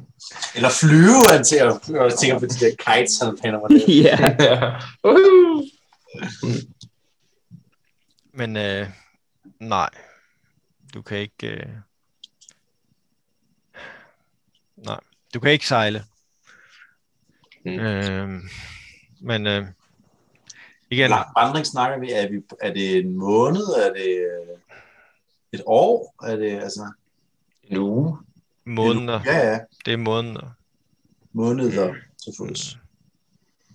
Eller 0.55 0.69
flyve, 0.81 1.21
han 1.31 1.43
tænker, 1.43 2.01
jeg 2.03 2.13
tænker 2.19 2.39
på 2.39 2.45
de 2.45 2.65
der 2.65 2.75
kites, 2.79 3.19
han 3.19 3.37
pander 3.37 3.59
mig 3.59 3.69
der. 3.69 3.93
ja. 4.05 4.17
Men 8.37 8.57
øh, 8.57 8.89
nej, 9.59 9.89
du 10.93 11.01
kan 11.01 11.17
ikke... 11.17 11.47
Øh... 11.47 11.69
Nej, 14.85 14.99
du 15.33 15.39
kan 15.39 15.51
ikke 15.51 15.67
sejle. 15.67 16.03
Mm. 17.65 17.71
Øh, 17.71 18.41
men 19.21 19.47
øh, 19.47 19.65
igen, 20.91 21.09
Hvor 21.09 21.41
vandring 21.41 21.65
snakker 21.65 21.99
vi? 21.99 22.11
Er, 22.11 22.29
vi? 22.29 22.41
er 22.61 22.73
det 22.73 22.97
en 22.97 23.17
måned? 23.17 23.63
Er 23.63 23.93
det 23.93 24.09
øh, 24.17 24.57
et 25.53 25.61
år? 25.65 26.15
Er 26.23 26.35
det 26.35 26.61
altså... 26.61 26.91
En 27.63 27.77
uge. 27.77 28.17
måneder. 28.65 29.21
Ja, 29.25 29.37
ja. 29.51 29.59
Det 29.85 29.93
er 29.93 29.97
måneder. 29.97 30.55
Måneder 31.33 31.93
til 32.23 32.33
fods. 32.37 32.77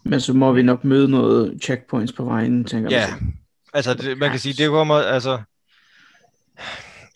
Men 0.04 0.20
så 0.20 0.32
må 0.32 0.52
vi 0.52 0.62
nok 0.62 0.84
møde 0.84 1.08
noget 1.08 1.62
checkpoints 1.62 2.12
på 2.12 2.24
vejen, 2.24 2.64
tænker 2.64 2.90
Ja, 2.90 3.00
jeg. 3.00 3.18
altså 3.74 3.94
det, 3.94 4.18
man 4.18 4.30
kan 4.30 4.38
sige, 4.38 4.52
det 4.62 4.68
kommer, 4.70 4.94
altså, 4.94 5.42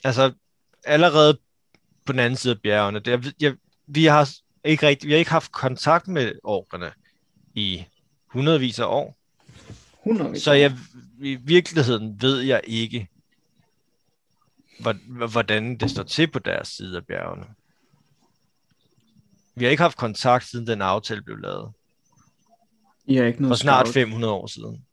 altså 0.04 0.32
allerede 0.84 1.38
på 2.06 2.12
den 2.12 2.20
anden 2.20 2.36
side 2.36 2.54
af 2.54 2.60
bjergene, 2.62 2.98
det, 2.98 3.10
jeg, 3.10 3.32
jeg, 3.40 3.54
vi 3.86 4.04
har 4.04 4.30
ikke 4.64 4.86
rigtig, 4.86 5.06
vi 5.06 5.12
har 5.12 5.18
ikke 5.18 5.30
haft 5.30 5.52
kontakt 5.52 6.08
med 6.08 6.32
orkerne 6.44 6.92
i 7.54 7.84
hundredvis 8.26 8.78
af 8.78 8.86
år, 8.86 9.16
100 10.06 10.40
så 10.40 10.52
jeg, 10.52 10.72
i 11.20 11.34
virkeligheden 11.34 12.22
ved 12.22 12.40
jeg 12.40 12.60
ikke, 12.64 13.08
hvor- 14.80 15.26
hvordan 15.30 15.76
det 15.76 15.90
står 15.90 16.02
til 16.02 16.30
på 16.30 16.38
deres 16.38 16.68
side 16.68 16.96
af 16.96 17.06
bjergene. 17.06 17.46
Vi 19.54 19.64
har 19.64 19.70
ikke 19.70 19.82
haft 19.82 19.96
kontakt, 19.98 20.44
siden 20.44 20.66
den 20.66 20.82
aftale 20.82 21.22
blev 21.22 21.36
lavet. 21.36 21.72
I 23.06 23.14
har 23.16 23.24
ikke 23.24 23.36
For 23.36 23.42
noget 23.42 23.58
snart 23.58 23.86
scout. 23.88 23.94
500 23.94 24.32
år 24.32 24.46
siden. 24.46 24.84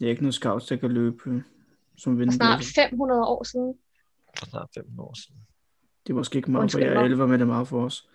I 0.00 0.04
har 0.04 0.10
ikke 0.10 0.22
noget 0.22 0.34
scouts, 0.34 0.66
der 0.66 0.76
kan 0.76 0.90
løbe 0.92 1.16
øh, 1.26 1.42
som 1.98 2.12
For 2.12 2.18
vinder. 2.18 2.34
snart 2.34 2.64
500 2.74 3.20
år 3.24 3.44
siden. 3.44 3.74
For 4.38 4.46
snart 4.46 4.68
500 4.74 5.00
år 5.08 5.14
siden. 5.14 5.36
Det 6.06 6.12
er 6.12 6.14
måske 6.16 6.36
ikke 6.36 6.50
meget 6.50 6.60
for 6.60 6.62
Undskyld 6.78 6.84
jer 6.84 6.94
mig. 6.94 7.04
11, 7.04 7.26
men 7.28 7.32
det 7.34 7.40
er 7.40 7.46
meget 7.46 7.68
for 7.68 7.84
os. 7.84 8.08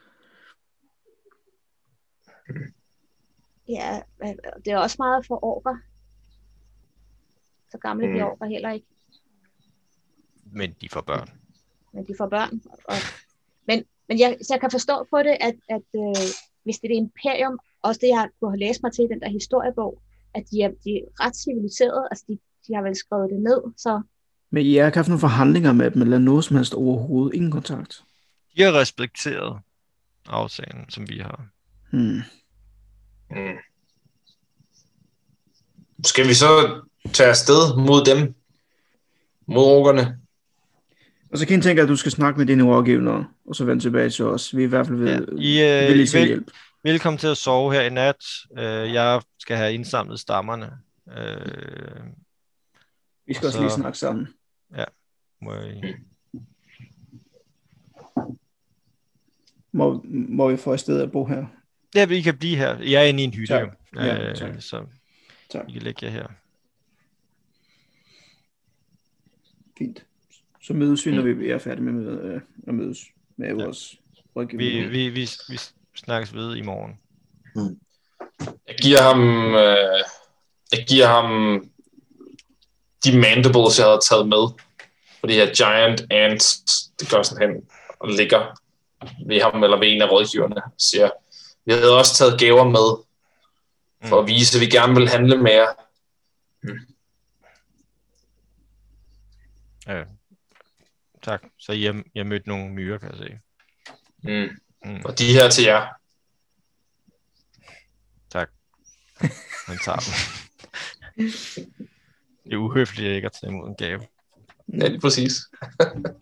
Ja, 3.68 4.02
det 4.66 4.74
er 4.74 4.78
også 4.78 4.95
meget 4.99 5.26
for 5.26 5.45
orker. 5.45 5.78
Så 7.72 7.78
gamle 7.78 8.06
mm. 8.06 8.12
Mm. 8.12 8.14
bliver 8.14 8.26
orker 8.26 8.45
heller 8.45 8.72
ikke, 8.72 8.88
Men 10.45 10.76
de 10.82 10.89
får 10.89 11.02
børn. 11.02 11.30
men 11.93 12.08
de 12.08 12.14
får 12.18 12.28
børn. 12.28 12.62
Og, 12.88 12.95
men 13.68 13.86
men 14.12 14.20
jeg, 14.20 14.38
så 14.41 14.54
jeg 14.54 14.62
kan 14.62 14.72
forstå 14.72 15.08
på 15.10 15.18
det, 15.18 15.38
at, 15.39 15.56
at 15.70 15.88
øh, 15.95 16.26
hvis 16.64 16.80
det 16.80 16.91
er 16.91 16.95
et 16.95 16.97
imperium, 16.97 17.60
også 17.84 17.99
det 18.02 18.08
jeg 18.08 18.30
kunne 18.39 18.52
have 18.52 18.60
læst 18.60 18.84
mig 18.84 18.93
til 18.93 19.04
i 19.06 19.08
den 19.08 19.22
der 19.22 19.30
historiebog, 19.30 20.02
at 20.34 20.43
de 20.52 20.62
er, 20.62 20.72
de 20.84 20.89
er 20.97 21.26
ret 21.26 21.36
civiliserede, 21.36 22.08
altså 22.12 22.26
de, 22.28 22.39
de 22.68 22.76
har 22.76 22.82
vel 22.82 22.95
skrevet 22.95 23.30
det 23.30 23.41
ned, 23.41 23.62
så 23.78 24.02
Men 24.49 24.66
I 24.66 24.76
har 24.76 24.86
ikke 24.86 24.97
haft 24.97 25.08
nogle 25.08 25.20
forhandlinger 25.20 25.74
med 25.74 25.91
dem, 25.91 26.02
eller 26.02 26.20
noget 26.20 26.43
som 26.43 26.56
helst 26.56 26.74
overhovedet. 26.74 27.36
Ingen 27.36 27.52
kontakt. 27.52 28.04
De 28.58 28.62
har 28.62 28.74
respekteret 28.80 29.60
aftalen, 30.28 30.89
som 30.89 31.10
vi 31.10 31.18
har. 31.18 31.45
Hmm. 31.91 32.22
Mm. 33.32 33.58
Skal 36.06 36.28
vi 36.28 36.34
så 36.34 36.82
tage 37.14 37.30
afsted 37.30 37.78
mod 37.78 38.06
dem? 38.06 38.36
Mod 39.48 39.64
orkerne? 39.66 40.18
Og 41.32 41.38
så 41.38 41.48
kan 41.48 41.56
jeg 41.56 41.64
tænke, 41.64 41.82
at 41.82 41.88
du 41.88 41.96
skal 41.96 42.12
snakke 42.12 42.38
med 42.40 42.46
dine 42.48 42.64
rådgivere, 42.64 43.28
og 43.46 43.56
så 43.56 43.66
vende 43.66 43.84
tilbage 43.84 44.10
til 44.10 44.26
os. 44.26 44.56
Vi 44.56 44.62
er 44.62 44.66
i 44.66 44.70
hvert 44.70 44.88
fald 44.88 44.98
ved, 44.98 45.08
Ja, 45.08 45.62
ja. 45.64 45.80
I, 45.80 45.84
øh, 45.84 45.88
villige 45.90 46.08
til 46.08 46.20
vel, 46.20 46.28
hjælpe. 46.28 46.52
velkommen 46.84 47.18
til 47.18 47.28
at 47.28 47.38
sove 47.38 47.74
her 47.74 47.82
i 47.82 47.90
nat. 47.90 48.16
Øh, 48.58 48.94
jeg 48.94 49.22
skal 49.40 49.58
have 49.58 49.74
indsamlet 49.74 50.20
stammerne. 50.20 50.72
Øh, 51.18 52.04
Vi 53.28 53.34
skal 53.34 53.46
også 53.46 53.58
så- 53.58 53.64
lige 53.64 53.72
snakke 53.72 53.98
sammen. 53.98 54.28
må 55.42 55.54
I... 55.54 55.82
Må, 59.74 60.02
må 60.10 60.50
vi 60.50 60.58
få 60.58 60.74
et 60.74 60.80
sted 60.80 61.02
at 61.02 61.12
bo 61.12 61.26
her? 61.26 61.46
Ja, 61.96 62.08
I 62.10 62.22
kan 62.22 62.38
blive 62.38 62.58
her. 62.58 62.78
Jeg 62.80 63.02
er 63.02 63.06
inde 63.08 63.22
i 63.22 63.24
en 63.24 63.34
hytte, 63.34 63.54
Tak. 63.54 63.78
Ja, 63.96 64.30
Øh, 64.30 64.36
tak. 64.36 64.54
så 64.60 64.86
Tak. 65.50 65.66
I 65.70 65.72
kan 65.72 65.82
lægge 65.82 66.06
jer 66.06 66.12
her. 66.12 66.28
Fint. 69.78 70.06
Så 70.62 70.74
mødes 70.74 71.06
vi, 71.06 71.12
når 71.12 71.22
vi 71.22 71.50
er 71.50 71.58
færdige 71.58 71.84
med 71.84 71.94
med, 71.94 72.24
øh, 72.24 72.42
at 72.68 72.74
mødes 72.74 72.98
med 73.38 73.54
vores 73.54 73.96
rådgivere. 74.36 74.66
Vi, 74.66 74.88
vi, 74.88 75.10
vi, 75.10 75.30
vi 75.50 75.58
snakkes 75.96 76.34
ved 76.34 76.56
i 76.56 76.62
morgen. 76.62 77.00
Jeg 78.68 78.76
giver 78.82 79.02
ham, 79.02 79.22
øh, 79.56 80.04
jeg 80.72 80.86
giver 80.89 81.08
ham 81.08 81.30
de 83.06 83.20
mandibles, 83.20 83.80
jeg 83.80 83.86
havde 83.88 84.00
taget 84.10 84.28
med. 84.28 84.44
For 85.20 85.28
de 85.28 85.34
her 85.34 85.54
giant 85.54 86.12
ants, 86.12 86.62
det 87.00 87.10
går 87.12 87.24
sådan 87.24 87.50
hen 87.50 87.64
og 88.00 88.10
ligger 88.10 88.60
ved 89.28 89.42
ham 89.42 89.64
eller 89.64 89.80
ved 89.80 89.88
en 89.92 90.02
af 90.02 90.12
rådgiverne. 90.12 90.56
og 90.56 90.72
Siger, 90.78 91.10
vi 91.66 91.72
havde 91.72 91.97
også 91.97 92.16
taget 92.16 92.39
gaver 92.39 92.64
med, 92.64 93.03
for 94.09 94.20
at 94.20 94.28
vise, 94.28 94.57
at 94.57 94.62
vi 94.62 94.66
gerne 94.66 94.93
vil 94.95 95.09
handle 95.09 95.38
med 95.38 95.51
jer. 95.51 95.68
Ja. 99.88 100.03
Tak. 101.22 101.43
Så 101.59 101.72
I 101.72 101.84
har, 101.84 102.03
I 102.14 102.20
har 102.20 102.24
mødt 102.24 102.47
nogle 102.47 102.74
myrer, 102.74 102.97
kan 102.97 103.09
jeg 103.09 103.18
se. 103.18 103.39
Mm. 104.24 104.49
Mm. 104.86 105.01
Og 105.05 105.20
de 105.20 105.34
her 105.34 105.49
til 105.49 105.64
jer. 105.64 105.88
Tak. 108.32 108.49
Han 109.68 109.78
tager 109.86 109.97
dem. 109.97 110.14
Det 112.43 112.53
er 112.53 112.57
uhøfligt 112.57 113.16
ikke 113.16 113.26
at 113.26 113.32
tage 113.32 113.51
imod 113.51 113.68
en 113.68 113.76
gave. 113.76 114.01
Ja, 114.74 114.88
lige 114.88 114.99
præcis. 114.99 115.32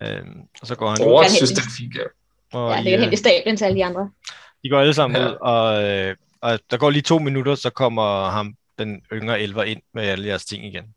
Øhm, 0.02 0.40
og 0.60 0.66
så 0.66 0.74
går 0.74 0.90
han 0.90 1.00
ud, 1.00 1.04
Bror 1.04 1.22
kan 1.22 1.30
synes, 1.30 1.50
det 1.50 1.58
er 1.58 1.64
en 1.64 1.70
fin 1.70 1.90
gave. 1.90 2.08
og 2.52 2.74
ja, 2.74 2.82
det 2.82 2.92
er 2.92 2.98
øh, 2.98 3.04
hen 3.04 3.12
i 3.12 3.16
stablen 3.16 3.56
til 3.56 3.64
alle 3.64 3.78
de 3.78 3.84
andre. 3.84 4.10
De 4.64 4.68
går 4.68 4.80
alle 4.80 4.94
sammen 4.94 5.20
Ja. 5.22 5.28
ud, 5.30 5.36
og, 5.40 5.84
øh, 5.84 6.16
og 6.40 6.60
der 6.70 6.76
går 6.76 6.90
lige 6.90 7.02
to 7.02 7.18
minutter, 7.18 7.54
så 7.54 7.70
kommer 7.70 8.30
ham, 8.30 8.54
den 8.78 9.02
yngre 9.12 9.40
elver 9.40 9.62
ind 9.62 9.82
med 9.94 10.02
alle 10.02 10.26
jeres 10.28 10.44
ting 10.44 10.64
igen. 10.64 10.94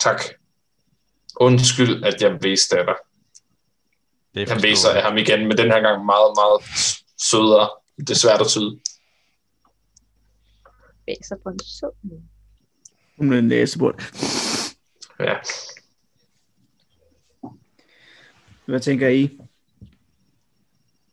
Tak. 0.00 0.20
Undskyld, 1.40 2.04
at 2.04 2.22
jeg 2.22 2.42
vidste 2.42 2.78
af 2.78 2.84
dig. 2.86 2.94
Det 4.34 4.42
er 4.42 4.52
Han 4.54 4.62
viser 4.62 4.74
forståeligt. 4.76 4.96
af 4.96 5.02
ham 5.10 5.18
igen, 5.18 5.48
men 5.48 5.56
den 5.58 5.70
her 5.70 5.80
gang 5.80 6.04
meget, 6.04 6.32
meget 6.36 6.62
sødere. 7.22 7.70
Det 7.98 8.10
er 8.10 8.14
svært 8.14 8.40
at 8.40 8.46
tyde. 8.46 8.80
Væser 11.06 11.36
på 11.42 11.48
en 11.48 11.58
sød. 11.64 11.92
måde. 12.02 12.22
Hun 13.18 13.32
er 13.32 13.38
en 13.38 13.48
næsebund. 13.48 13.94
Ja. 15.20 15.34
Hvad 18.66 18.80
tænker 18.80 19.08
I? 19.08 19.38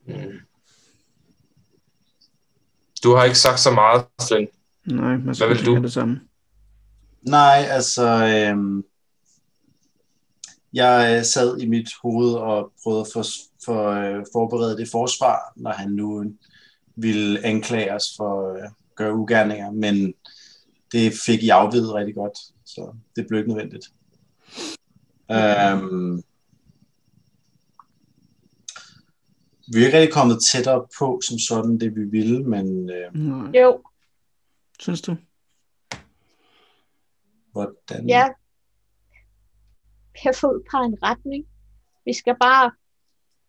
Mm. 0.09 0.39
Du 3.03 3.15
har 3.15 3.23
ikke 3.23 3.37
sagt 3.37 3.59
så 3.59 3.71
meget, 3.71 4.05
Flynn. 4.27 4.47
Nej, 4.85 5.17
man 5.17 5.35
skal 5.35 5.47
Hvad 5.47 5.57
vil 5.57 5.65
du? 5.65 5.75
det 5.81 5.93
samme. 5.93 6.21
Nej, 7.21 7.65
altså, 7.69 8.05
øhm, 8.05 8.83
jeg 10.73 11.17
øh, 11.17 11.25
sad 11.25 11.57
i 11.57 11.67
mit 11.67 11.89
hoved 12.01 12.33
og 12.33 12.71
prøvede 12.83 13.01
at 13.01 13.07
for, 13.13 13.23
for, 13.65 13.89
øh, 13.89 14.25
forberede 14.33 14.77
det 14.77 14.89
forsvar, 14.91 15.53
når 15.55 15.71
han 15.71 15.91
nu 15.91 16.33
ville 16.95 17.45
anklage 17.45 17.93
os 17.95 18.05
for 18.17 18.51
at 18.51 18.63
øh, 18.63 18.69
gøre 18.95 19.15
ugerninger, 19.15 19.71
men 19.71 20.13
det 20.91 21.13
fik 21.25 21.43
I 21.43 21.49
afvidet 21.49 21.93
rigtig 21.93 22.15
godt, 22.15 22.37
så 22.65 22.95
det 23.15 23.27
blev 23.27 23.39
ikke 23.39 23.53
nødvendigt. 23.53 23.85
Øhm, 25.31 26.23
vi 29.73 29.81
er 29.81 29.85
ikke 29.85 29.97
rigtig 29.97 30.13
kommet 30.13 30.37
tættere 30.51 30.87
på 30.99 31.21
som 31.27 31.37
sådan 31.49 31.79
det, 31.79 31.95
vi 31.95 32.03
ville, 32.17 32.43
men 32.43 32.89
øh, 32.89 33.13
Nej. 33.15 33.61
Jo, 33.61 33.81
Synes 34.79 35.01
du? 35.01 35.15
hvordan... 37.51 38.07
ja. 38.09 38.27
Vi 40.13 40.19
har 40.23 40.37
fået 40.41 40.61
på 40.71 40.77
en 40.77 40.97
retning. 41.03 41.45
Vi 42.05 42.13
skal 42.13 42.35
bare 42.41 42.71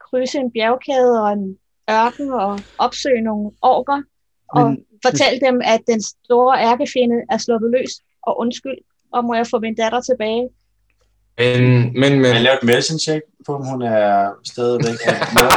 krydse 0.01 0.39
en 0.39 0.53
bjergkæde 0.53 1.23
og 1.23 1.33
en 1.33 1.59
ørken 1.91 2.31
og 2.33 2.61
opsøge 2.79 3.21
nogle 3.23 3.51
orker 3.63 4.03
og 4.49 4.71
Men- 4.71 4.85
fortælle 5.07 5.41
dem, 5.47 5.61
at 5.65 5.81
den 5.87 6.03
store 6.03 6.59
ærkefjende 6.71 7.17
er 7.31 7.39
sluppet 7.39 7.71
løs 7.71 7.93
og 8.23 8.39
undskyld, 8.39 8.79
og 9.13 9.25
må 9.25 9.35
jeg 9.35 9.47
få 9.47 9.59
min 9.59 9.75
datter 9.75 10.01
tilbage. 10.01 10.49
Men, 11.41 11.93
men, 12.01 12.21
men. 12.21 12.25
Jeg 12.25 12.43
lavede 12.43 12.59
et 12.63 12.67
medicine 12.67 13.01
check 13.01 13.23
på, 13.47 13.55
om 13.55 13.67
hun 13.67 13.83
er 13.83 14.31
stadigvæk 14.45 14.99
med. 15.37 15.51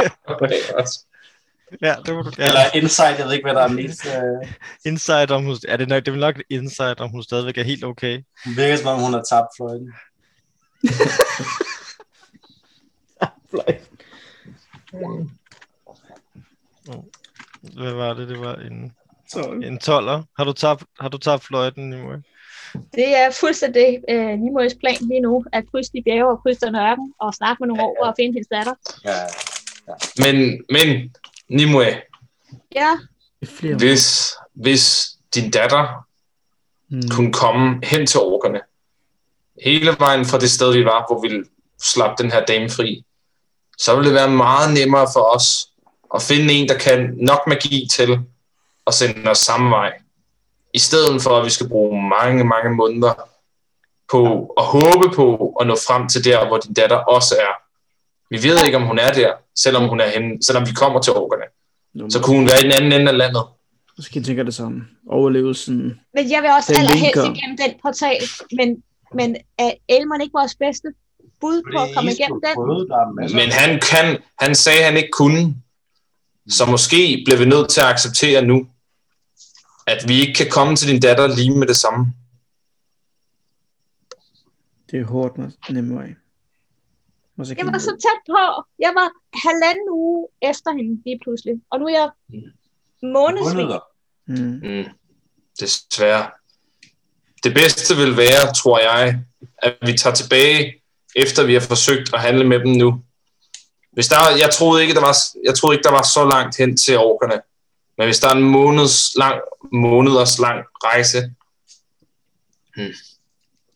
Ja, 1.82 1.94
det 2.06 2.14
var 2.16 2.22
du 2.22 2.30
gerne. 2.36 2.46
Eller 2.46 2.60
insight, 2.74 3.18
jeg 3.18 3.26
ved 3.26 3.32
ikke, 3.32 3.44
hvad 3.44 3.54
der 3.54 3.62
er 3.62 3.68
mest. 3.68 4.06
Øh, 4.06 4.48
Insight, 4.84 5.30
om 5.30 5.44
hun, 5.44 5.56
er 5.68 5.76
det, 5.76 5.88
nok, 5.88 6.06
det 6.06 6.14
er 6.14 6.18
nok 6.18 6.42
insight, 6.50 7.00
om 7.00 7.10
hun 7.10 7.22
stadigvæk 7.22 7.58
er 7.58 7.62
helt 7.62 7.84
okay. 7.84 8.22
hun 8.44 8.56
virker 8.56 8.76
som 8.76 8.86
om, 8.86 9.00
hun 9.00 9.12
har 9.12 9.22
tabt 9.30 9.48
fløjten. 9.56 9.92
Hvad 17.72 17.92
var 17.92 18.14
det? 18.14 18.28
Det 18.28 18.40
var 18.40 18.54
en, 18.54 18.92
Så, 19.28 19.40
en 19.62 19.78
toller. 19.78 20.22
Har 20.36 20.44
du 20.44 20.52
tabt, 20.52 20.84
har 21.00 21.08
du 21.08 21.18
tabt 21.18 21.44
fløjten, 21.44 21.90
Nimue? 21.90 22.22
Det 22.94 23.16
er 23.16 23.30
fuldstændig 23.40 23.98
øh, 24.10 24.38
Nimoys 24.38 24.74
plan 24.74 24.96
lige 25.00 25.20
nu, 25.20 25.44
at 25.52 25.64
krydse 25.70 25.90
de 25.92 26.02
bjerge 26.02 26.30
og 26.30 26.42
krydse 26.42 26.66
den 26.66 26.76
ørken, 26.76 27.14
og 27.18 27.34
snakke 27.34 27.56
med 27.60 27.68
nogle 27.68 27.82
ja, 27.82 28.04
ja. 28.04 28.08
og 28.08 28.14
finde 28.18 28.32
hendes 28.32 28.48
datter. 28.50 28.74
Ja. 29.04 29.18
Men, 30.18 30.64
men, 30.70 31.14
Nimue, 31.48 31.86
Ja, 32.74 32.98
hvis, 33.78 34.32
hvis 34.54 35.10
din 35.34 35.50
datter 35.50 36.06
mm. 36.88 37.02
kunne 37.10 37.32
komme 37.32 37.80
hen 37.82 38.06
til 38.06 38.20
orkerne, 38.20 38.60
hele 39.64 39.96
vejen 39.98 40.24
fra 40.24 40.38
det 40.38 40.50
sted, 40.50 40.72
vi 40.72 40.84
var, 40.84 41.04
hvor 41.08 41.20
vi 41.20 41.44
slap 41.82 42.18
den 42.18 42.30
her 42.30 42.44
dame 42.44 42.70
fri, 42.70 43.04
så 43.78 43.94
ville 43.94 44.08
det 44.08 44.14
være 44.14 44.30
meget 44.30 44.74
nemmere 44.74 45.06
for 45.12 45.36
os 45.36 45.68
at 46.14 46.22
finde 46.22 46.54
en, 46.54 46.68
der 46.68 46.78
kan 46.78 47.14
nok 47.16 47.40
magi 47.46 47.88
til 47.92 48.20
at 48.86 48.94
sende 48.94 49.30
os 49.30 49.38
samme 49.38 49.70
vej. 49.70 49.92
I 50.74 50.78
stedet 50.78 51.22
for, 51.22 51.30
at 51.30 51.44
vi 51.44 51.50
skal 51.50 51.68
bruge 51.68 52.08
mange, 52.08 52.44
mange 52.44 52.70
måneder 52.70 53.14
på 54.10 54.20
at 54.56 54.64
håbe 54.64 55.16
på 55.16 55.56
at 55.60 55.66
nå 55.66 55.74
frem 55.86 56.08
til 56.08 56.24
der, 56.24 56.46
hvor 56.46 56.58
din 56.58 56.74
datter 56.74 56.96
også 56.96 57.34
er. 57.34 57.52
Vi 58.30 58.48
ved 58.48 58.64
ikke, 58.64 58.76
om 58.76 58.86
hun 58.86 58.98
er 58.98 59.12
der, 59.12 59.32
selvom, 59.56 59.88
hun 59.88 60.00
er 60.00 60.08
henne, 60.08 60.42
selvom 60.46 60.66
vi 60.66 60.72
kommer 60.72 61.00
til 61.00 61.12
orkerne. 61.12 61.44
Nå, 61.94 62.10
Så 62.10 62.22
kunne 62.22 62.36
hun 62.36 62.46
være 62.46 62.60
i 62.60 62.62
den 62.62 62.72
anden 62.72 62.92
ende 63.00 63.12
af 63.12 63.18
landet. 63.18 63.42
Måske 63.96 64.22
tænker 64.22 64.40
jeg 64.42 64.46
det 64.46 64.54
samme. 64.54 64.84
Overlevelsen. 65.10 66.00
men 66.14 66.30
jeg 66.30 66.42
vil 66.42 66.50
også 66.50 66.72
Den 66.72 66.80
allerhelst 66.80 67.16
igennem 67.16 67.56
den 67.64 67.72
portal, 67.82 68.22
men, 68.58 68.82
men 69.14 69.36
er 69.58 69.72
Elmon 69.88 70.20
ikke 70.20 70.32
vores 70.32 70.54
bedste 70.54 70.88
bud 71.40 71.62
på 71.72 71.82
at 71.82 71.88
komme 71.94 72.10
igennem 72.12 72.40
den? 72.46 72.54
Men 73.36 73.48
han 73.52 73.80
kan, 73.80 74.18
han 74.38 74.54
sagde, 74.54 74.78
at 74.78 74.84
han 74.84 74.96
ikke 74.96 75.10
kunne. 75.10 75.54
Så 76.48 76.66
måske 76.66 77.22
bliver 77.24 77.38
vi 77.38 77.44
nødt 77.44 77.68
til 77.70 77.80
at 77.80 77.86
acceptere 77.86 78.42
nu, 78.42 78.66
at 79.86 80.08
vi 80.08 80.20
ikke 80.20 80.34
kan 80.34 80.50
komme 80.50 80.76
til 80.76 80.88
din 80.88 81.00
datter 81.00 81.26
lige 81.26 81.58
med 81.58 81.66
det 81.66 81.76
samme. 81.76 82.14
Det 84.90 85.00
er 85.00 85.04
hårdt. 85.04 85.38
Og 87.38 87.46
så 87.46 87.54
Jeg 87.58 87.66
var 87.66 87.78
så 87.78 87.90
tæt 87.90 88.20
på. 88.28 88.42
Jeg 88.78 88.92
var 88.94 89.08
halvanden 89.46 89.88
uge 89.90 90.28
efter 90.42 90.70
hende 90.76 91.02
lige 91.06 91.20
pludselig. 91.22 91.54
Og 91.70 91.80
nu 91.80 91.86
er 91.86 91.90
jeg 92.00 92.10
månedsvis. 93.02 93.54
Måneder. 93.54 93.80
Mm. 94.26 94.60
Mm. 94.62 94.84
Desværre. 95.60 96.30
Det 97.44 97.54
bedste 97.54 97.96
vil 97.96 98.16
være, 98.16 98.52
tror 98.54 98.78
jeg, 98.78 99.20
at 99.58 99.76
vi 99.86 99.92
tager 99.92 100.14
tilbage, 100.14 100.82
efter 101.16 101.46
vi 101.46 101.52
har 101.52 101.60
forsøgt 101.60 102.14
at 102.14 102.20
handle 102.20 102.44
med 102.44 102.58
dem 102.58 102.72
nu. 102.72 103.02
Hvis 103.92 104.08
der, 104.08 104.16
jeg, 104.40 104.50
troede 104.52 104.82
ikke, 104.82 104.94
der 104.94 105.00
var, 105.00 105.16
jeg 105.44 105.54
troede 105.54 105.74
ikke, 105.76 105.84
der 105.84 105.90
var 105.90 106.02
så 106.02 106.28
langt 106.28 106.56
hen 106.56 106.76
til 106.76 106.98
orkerne. 106.98 107.42
Men 107.98 108.06
hvis 108.06 108.18
der 108.18 108.28
er 108.28 108.34
en 108.34 108.42
måneds 108.42 109.14
lang, 109.16 109.40
måneders 109.72 110.38
lang 110.38 110.64
rejse, 110.84 111.18
hmm, 112.76 112.94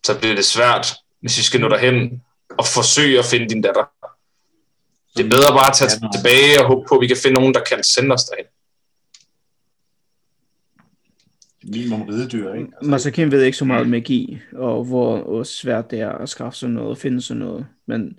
så 0.06 0.18
bliver 0.18 0.34
det 0.34 0.44
svært, 0.44 0.86
hvis 1.20 1.38
vi 1.38 1.42
skal 1.42 1.60
nå 1.60 1.68
derhen 1.68 2.22
og 2.50 2.66
forsøge 2.66 3.18
at 3.18 3.24
finde 3.24 3.48
din 3.48 3.62
datter. 3.62 3.84
Det 5.16 5.26
er 5.26 5.30
bedre 5.30 5.52
bare 5.52 5.70
at 5.70 5.76
tage 5.76 5.90
tilbage 6.16 6.60
og 6.60 6.66
håbe 6.66 6.86
på, 6.88 6.94
at 6.94 7.00
vi 7.00 7.06
kan 7.06 7.16
finde 7.16 7.40
nogen, 7.40 7.54
der 7.54 7.64
kan 7.64 7.84
sende 7.84 8.12
os 8.14 8.24
derhen. 8.24 8.46
Minimum 11.64 12.02
ridedyr, 12.02 12.52
ikke? 12.54 12.68
Altså, 12.76 12.90
Masakin 12.90 13.30
ved 13.30 13.42
ikke 13.42 13.58
så 13.58 13.64
meget 13.64 13.80
om 13.80 13.88
magi, 13.88 14.38
og 14.52 14.84
hvor, 14.84 15.22
hvor 15.22 15.42
svært 15.42 15.90
det 15.90 16.00
er 16.00 16.10
at 16.12 16.28
skaffe 16.28 16.58
sådan 16.58 16.74
noget, 16.74 16.98
finde 16.98 17.22
sådan 17.22 17.38
noget. 17.38 17.66
Men 17.86 18.18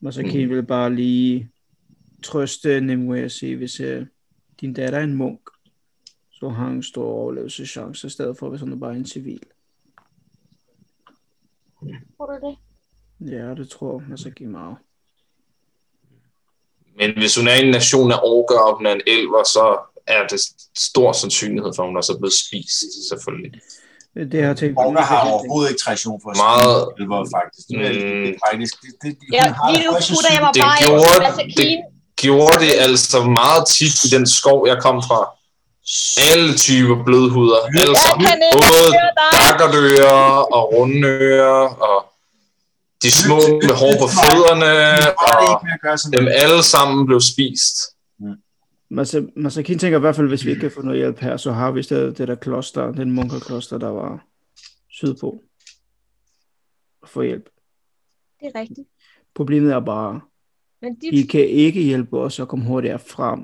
Masakin 0.00 0.48
Mm. 0.48 0.54
vil 0.54 0.62
bare 0.62 0.94
lige 0.94 1.50
trøste 2.22 2.80
Nimue 2.80 3.24
og 3.24 3.30
sige, 3.30 3.56
hvis 3.56 3.80
uh, 3.80 4.02
din 4.60 4.74
datter 4.74 4.98
er 4.98 5.02
en 5.04 5.14
munk, 5.14 5.40
så 6.30 6.48
har 6.48 6.66
en 6.68 6.82
stor 6.82 7.04
overlevelseschance, 7.04 8.06
i 8.06 8.10
stedet 8.10 8.38
for, 8.38 8.48
hvis 8.48 8.60
hun 8.60 8.72
er 8.72 8.76
bare 8.76 8.96
en 8.96 9.06
civil. 9.06 9.42
Tror 12.16 12.26
du 12.26 12.46
det? 12.46 12.56
Ja, 13.32 13.54
det 13.54 13.68
tror 13.70 14.02
Masakin 14.08 14.50
meget. 14.50 14.76
Men 16.98 17.10
hvis 17.18 17.36
hun 17.38 17.48
er 17.48 17.54
en 17.54 17.70
nation 17.70 18.12
af 18.12 18.18
orker, 18.22 18.58
og 18.58 18.76
hun 18.76 18.86
er 18.86 18.92
en 18.92 19.00
elver, 19.06 19.42
så 19.44 19.64
er 20.06 20.26
det 20.26 20.40
stor 20.78 21.12
sandsynlighed 21.12 21.72
for, 21.76 21.82
at 21.82 21.88
hun 21.88 21.96
også 21.96 22.12
er 22.12 22.18
blevet 22.18 22.32
spist, 22.44 23.08
selvfølgelig. 23.10 23.60
Det 24.14 24.32
det, 24.32 24.38
jeg 24.38 24.46
har 24.46 24.54
tænkt 24.54 24.78
Orker 24.78 25.00
har 25.12 25.30
overhovedet 25.32 25.70
ikke 25.70 25.80
tradition 25.86 26.20
for 26.22 26.30
at 26.30 26.36
Meget- 26.46 26.86
elver, 26.98 27.18
faktisk. 27.38 27.64
Det 27.68 27.76
er, 27.86 27.92
Mm. 27.92 28.22
det 28.24 28.34
er 28.34 28.38
faktisk... 28.46 28.74
Det, 28.82 28.90
det, 29.02 29.10
det, 29.20 29.26
Ja, 29.38 29.44
lige 29.70 29.84
nu 29.86 29.92
putter 30.12 30.32
jeg 30.36 30.42
mig 30.44 30.52
Det 30.56 30.62
bare 30.66 30.78
gjorde- 30.82 31.72
i. 31.72 31.95
Gjorde 32.22 32.58
det 32.64 32.72
altså 32.78 33.22
meget 33.24 33.66
tit 33.68 34.04
i 34.04 34.08
den 34.16 34.26
skov, 34.26 34.66
jeg 34.68 34.78
kom 34.82 35.02
fra. 35.02 35.20
Alle 36.30 36.56
typer 36.56 37.04
blødhuder. 37.04 37.56
Alle 37.80 37.96
sammen. 37.96 38.26
Både 38.52 38.86
dakkerdører 39.32 40.54
og 40.56 40.72
rundører 40.74 41.68
og 41.88 42.12
de 43.02 43.10
små 43.10 43.36
med 43.36 43.74
hår 43.80 43.92
på 44.02 44.06
fødderne. 44.18 44.72
Og 45.18 45.62
dem 46.12 46.28
alle 46.30 46.62
sammen 46.62 47.06
blev 47.06 47.20
spist. 47.20 47.76
Masa- 48.94 49.32
Masakin 49.36 49.78
tænker 49.78 49.98
i 49.98 50.00
hvert 50.00 50.16
fald, 50.16 50.28
hvis 50.28 50.44
vi 50.44 50.50
ikke 50.50 50.60
kan 50.60 50.70
få 50.70 50.82
noget 50.82 50.98
hjælp 50.98 51.18
her, 51.18 51.36
så 51.36 51.52
har 51.52 51.70
vi 51.70 51.82
stadig 51.82 52.18
det 52.18 52.28
der 52.28 52.34
kloster, 52.34 52.92
den 52.92 53.10
munkerkloster, 53.12 53.78
der 53.78 53.88
var 53.88 54.24
sydpå. 54.90 55.42
Og 57.02 57.08
få 57.08 57.22
hjælp. 57.22 57.48
Det 58.40 58.50
er 58.54 58.60
rigtigt. 58.60 58.88
Problemet 59.34 59.72
er 59.72 59.80
bare, 59.80 60.20
Men 60.86 60.94
de, 61.00 61.06
I 61.20 61.22
kan 61.22 61.46
ikke 61.48 61.82
hjælpe 61.82 62.18
os 62.18 62.40
at 62.40 62.48
komme 62.48 62.64
hurtigere 62.64 62.98
frem. 62.98 63.40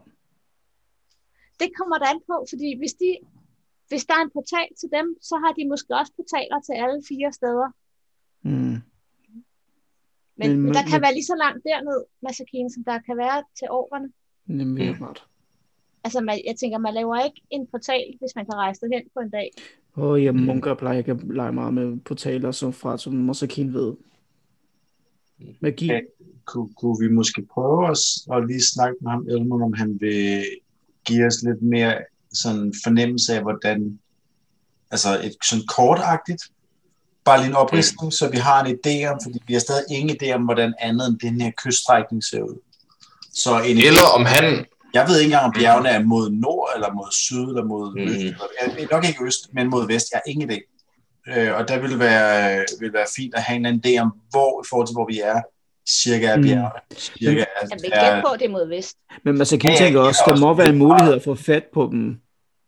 det 1.61 1.69
kommer 1.79 1.97
der 1.99 2.07
an 2.15 2.21
på, 2.31 2.37
fordi 2.53 2.69
hvis, 2.81 2.95
de, 3.03 3.11
hvis 3.89 4.05
der 4.09 4.15
er 4.19 4.23
en 4.25 4.31
portal 4.39 4.69
til 4.81 4.89
dem, 4.97 5.07
så 5.29 5.35
har 5.43 5.53
de 5.59 5.69
måske 5.73 5.91
også 6.01 6.13
portaler 6.19 6.59
til 6.67 6.73
alle 6.83 7.01
fire 7.11 7.33
steder. 7.39 7.69
Mm. 8.43 8.51
Men, 8.51 8.81
Men- 10.37 10.51
men, 10.51 10.61
men 10.63 10.75
der 10.75 10.83
men- 10.83 10.91
kan 10.91 11.01
være 11.03 11.15
lige 11.19 11.25
så 11.33 11.37
langt 11.45 11.61
derned, 11.69 12.01
Masakin, 12.23 12.71
som 12.71 12.85
der 12.85 12.99
kan 13.09 13.17
være 13.17 13.39
til 13.59 13.67
orkerne. 13.71 14.09
Det 14.49 14.61
er 14.61 14.65
mega 14.65 14.95
smart. 14.97 15.27
Altså, 16.05 16.21
man, 16.21 16.37
jeg 16.49 16.57
tænker, 16.57 16.79
man 16.79 16.95
laver 16.95 17.25
ikke 17.25 17.41
en 17.51 17.67
portal, 17.67 18.05
hvis 18.21 18.33
man 18.37 18.45
kan 18.45 18.55
rejse 18.55 18.81
derhen 18.81 19.09
på 19.15 19.21
en 19.21 19.31
dag. 19.31 19.49
Og 19.93 20.23
ja, 20.23 20.33
munker 20.33 20.75
plejer 20.75 20.99
ikke 20.99 21.11
at 21.11 21.23
lege 21.41 21.53
meget 21.53 21.75
med 21.75 22.01
portaler, 22.01 22.51
som 22.53 22.73
fra 22.73 22.99
som 22.99 23.13
Masakin 23.15 23.75
ved. 23.75 23.95
Magi. 25.61 25.91
Okay. 25.91 26.03
Kunne, 26.47 26.69
kunne 26.81 26.97
vi 27.01 27.09
måske 27.15 27.43
prøve 27.55 27.87
os 27.91 28.01
at 28.33 28.47
lige 28.47 28.63
snakke 28.63 28.97
med 29.03 29.11
ham, 29.11 29.27
Elmon, 29.29 29.63
om 29.63 29.73
han 29.73 29.99
vil 30.01 30.45
give 31.05 31.27
os 31.27 31.43
lidt 31.43 31.63
mere 31.63 31.95
sådan 32.33 32.73
fornemmelse 32.85 33.35
af, 33.35 33.43
hvordan, 33.43 33.99
altså 34.91 35.21
et 35.25 35.35
sådan 35.45 35.65
kortagtigt, 35.69 36.43
bare 37.25 37.39
lige 37.39 37.49
en 37.51 37.57
opridsning, 37.57 38.13
så 38.13 38.29
vi 38.31 38.37
har 38.37 38.65
en 38.65 38.77
idé 38.77 39.07
om, 39.13 39.19
fordi 39.23 39.39
vi 39.47 39.53
har 39.53 39.61
stadig 39.61 39.85
ingen 39.91 40.17
idé 40.23 40.33
om, 40.35 40.43
hvordan 40.43 40.75
andet 40.81 41.09
end 41.09 41.19
den 41.19 41.41
her 41.41 41.51
kyststrækning 41.51 42.25
ser 42.25 42.43
ud. 42.43 42.61
Så 43.35 43.61
en 43.61 43.77
idé, 43.79 43.87
Eller 43.87 44.03
om 44.15 44.25
han... 44.25 44.67
jeg 44.95 45.09
ved 45.09 45.19
ikke 45.19 45.25
engang, 45.33 45.45
om 45.47 45.53
bjergene 45.59 45.89
er 45.89 46.05
mod 46.05 46.31
nord, 46.31 46.71
eller 46.75 46.93
mod 46.93 47.09
syd, 47.13 47.45
eller 47.49 47.65
mod 47.65 47.95
Mm. 47.95 48.01
øst. 48.03 48.21
Eller, 48.21 48.89
nok 48.91 49.05
ikke 49.09 49.25
øst, 49.25 49.55
men 49.55 49.71
mod 49.71 49.87
vest. 49.87 50.07
Jeg 50.13 50.21
har 50.25 50.31
ingen 50.33 50.51
idé. 50.51 50.59
Øh, 51.29 51.55
og 51.57 51.69
der 51.69 51.79
vil 51.81 51.99
være, 51.99 52.65
vil 52.81 52.93
være 52.93 53.07
fint 53.17 53.35
at 53.35 53.43
have 53.43 53.57
en 53.57 53.67
anden 53.67 53.83
idé 53.87 53.99
om, 54.01 54.13
hvor 54.31 54.63
i 54.63 54.67
forhold 54.71 54.87
til, 54.89 54.95
hvor 54.95 55.07
vi 55.07 55.21
er, 55.21 55.41
cirka 55.89 56.27
er 56.27 56.37
Mm. 56.37 56.43
bjergene. 56.43 56.71
Cirka 56.97 57.41
er, 57.41 57.45
Jeg 57.71 57.79
vil 57.83 57.91
gætte 57.91 58.23
på, 58.27 58.37
det 58.39 58.45
er 58.45 58.49
mod 58.51 58.69
vest. 58.69 58.99
Men 59.25 59.39
Masakin 59.39 59.71
Ja, 59.71 59.75
ja, 59.75 59.79
tænker 59.85 60.01
ja, 60.01 60.07
også, 60.07 60.23
der 60.27 60.33
også 60.33 60.45
må 60.45 60.55
være 60.55 60.69
en 60.69 60.79
mulighed 60.79 61.15
at 61.15 61.23
få 61.23 61.35
fat 61.35 61.65
på 61.73 61.89
dem, 61.93 62.21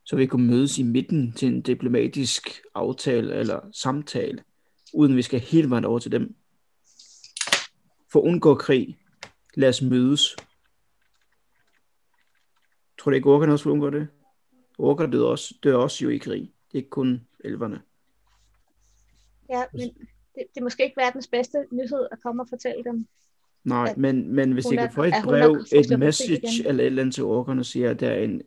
så 0.05 0.17
vi 0.17 0.27
kunne 0.27 0.47
mødes 0.47 0.79
i 0.79 0.83
midten 0.83 1.33
til 1.33 1.49
en 1.49 1.63
diplomatisk 1.63 2.63
aftale 2.75 3.35
eller 3.35 3.61
samtale, 3.73 4.43
uden 4.95 5.17
vi 5.17 5.23
skal 5.23 5.41
hele 5.41 5.71
vejen 5.71 5.85
over 5.85 5.99
til 5.99 6.13
dem. 6.13 6.37
For 8.13 8.21
at 8.21 8.25
undgå 8.29 8.55
krig, 8.55 8.97
lad 9.55 9.69
os 9.69 9.83
mødes. 9.83 10.37
Tror 12.99 13.11
du 13.11 13.15
ikke, 13.15 13.31
orkerne 13.31 13.53
også 13.53 13.65
vil 13.65 13.73
undgå 13.73 13.91
det? 13.91 14.09
Orker 14.79 15.07
dør 15.07 15.23
også, 15.25 15.55
dør 15.65 15.77
også 15.77 16.05
jo 16.05 16.11
i 16.11 16.17
krig. 16.19 16.41
Det 16.41 16.75
er 16.75 16.77
ikke 16.79 16.91
kun 16.91 17.27
elverne. 17.45 17.81
Ja, 19.51 19.63
men 19.73 19.91
det, 20.35 20.43
det 20.55 20.61
er 20.61 20.63
måske 20.63 20.85
ikke 20.85 20.97
verdens 20.97 21.27
bedste 21.27 21.59
nyhed 21.73 22.07
at 22.13 22.19
komme 22.23 22.43
og 22.43 22.47
fortælle 22.49 22.85
dem. 22.85 23.07
Nej, 23.65 23.87
At 23.91 23.97
men, 23.97 24.35
men 24.35 24.53
hvis 24.53 24.65
I 24.73 24.77
kan 24.77 24.93
få 24.93 25.03
et 25.03 25.15
brev, 25.25 25.65
et 25.73 25.99
message 25.99 26.33
igen. 26.39 26.67
eller 26.67 26.83
et 26.83 26.87
eller 26.87 27.03
andet 27.03 27.15
til 27.15 27.25
orkerne, 27.25 27.61
og 27.61 27.67
siger, 27.67 27.91
at 27.91 28.01
der 28.01 28.11
er 28.11 28.21
en 28.25 28.39
det 28.39 28.47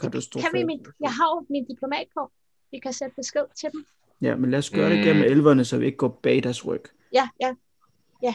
katastrofe. 0.00 0.46
Kan 0.46 0.58
vi 0.58 0.64
min, 0.64 0.86
jeg 1.00 1.10
har 1.10 1.36
jo 1.36 1.46
min 1.50 1.64
diplomat 1.64 2.06
på. 2.18 2.30
Vi 2.70 2.78
kan 2.78 2.92
sætte 2.92 3.14
besked 3.16 3.44
til 3.60 3.68
dem. 3.72 3.86
Ja, 4.22 4.36
men 4.36 4.50
lad 4.50 4.58
os 4.58 4.70
gøre 4.70 4.90
det 4.90 4.98
Mm. 4.98 5.04
gennem 5.04 5.24
elverne, 5.24 5.64
så 5.64 5.76
vi 5.78 5.86
ikke 5.86 5.98
går 5.98 6.20
bag 6.22 6.42
deres 6.42 6.66
ryg. 6.66 6.82
Ja, 7.12 7.28
ja. 7.40 7.54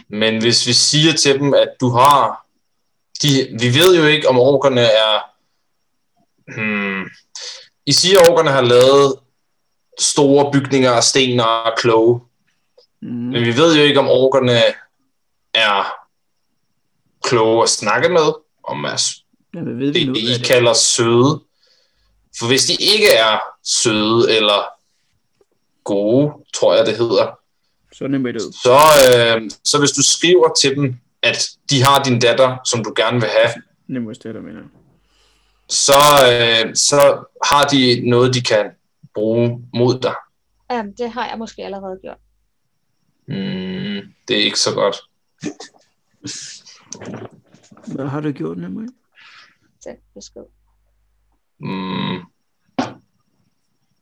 Men 0.07 0.41
hvis 0.41 0.67
vi 0.67 0.73
siger 0.73 1.13
til 1.13 1.39
dem, 1.39 1.53
at 1.53 1.75
du 1.81 1.89
har... 1.89 2.47
De, 3.21 3.27
vi 3.59 3.67
ved 3.79 3.97
jo 3.97 4.05
ikke, 4.05 4.29
om 4.29 4.37
orkerne 4.39 4.81
er... 4.81 5.13
Hmm, 6.47 7.09
I 7.85 7.91
siger, 7.91 8.19
at 8.19 8.29
orkerne 8.31 8.49
har 8.49 8.61
lavet 8.61 9.19
store 9.99 10.51
bygninger 10.51 10.91
af 10.91 11.03
sten 11.03 11.39
og 11.39 11.77
kloge. 11.77 12.21
Mm. 13.03 13.09
Men 13.13 13.45
vi 13.45 13.57
ved 13.57 13.75
jo 13.77 13.83
ikke, 13.83 13.99
om 13.99 14.07
orkerne 14.07 14.59
er 15.53 15.93
kloge 17.23 17.63
at 17.63 17.69
snakke 17.69 18.09
med, 18.09 18.33
om 18.63 18.83
er 18.83 19.01
Ja, 19.55 19.59
hvad 19.59 19.73
ved 19.73 19.91
vi 19.93 19.99
det, 19.99 20.07
nu? 20.07 20.13
I 20.13 20.33
det? 20.33 20.45
kalder 20.45 20.73
søde. 20.73 21.41
For 22.39 22.47
hvis 22.47 22.65
de 22.65 22.73
ikke 22.73 23.07
er 23.13 23.39
søde 23.63 24.35
eller 24.37 24.63
gode, 25.83 26.33
tror 26.53 26.75
jeg 26.75 26.85
det 26.85 26.97
hedder, 26.97 27.39
Så 27.91 28.03
er 28.03 28.07
det 28.07 28.41
så, 28.63 28.79
øh, 29.37 29.49
så 29.63 29.79
hvis 29.79 29.91
du 29.91 30.03
skriver 30.03 30.53
til 30.61 30.75
dem, 30.75 30.95
at 31.21 31.49
de 31.69 31.83
har 31.83 32.03
din 32.03 32.19
datter, 32.19 32.57
som 32.65 32.83
du 32.83 32.93
gerne 32.95 33.19
vil 33.21 33.29
have, 33.29 33.53
Nemlig 33.87 34.23
det, 34.23 34.35
der 34.35 34.41
mener. 34.41 34.61
så, 35.69 35.93
øh, 36.31 36.75
så 36.75 37.23
har 37.45 37.63
de 37.63 38.09
noget, 38.09 38.33
de 38.33 38.41
kan 38.41 38.65
bruge 39.13 39.61
mod 39.73 39.99
dig. 39.99 40.15
Um, 40.73 40.93
det 40.97 41.11
har 41.11 41.27
jeg 41.29 41.37
måske 41.37 41.65
allerede 41.65 41.99
gjort. 42.01 42.17
Mm, 43.27 44.01
det 44.27 44.39
er 44.39 44.43
ikke 44.43 44.59
så 44.59 44.73
godt. 44.73 44.95
Hvad 47.95 48.07
har 48.07 48.19
du 48.21 48.31
gjort, 48.31 48.57
nemlig? 48.57 48.89
Den 49.85 49.95
besked. 50.15 50.41
Mm, 51.59 52.13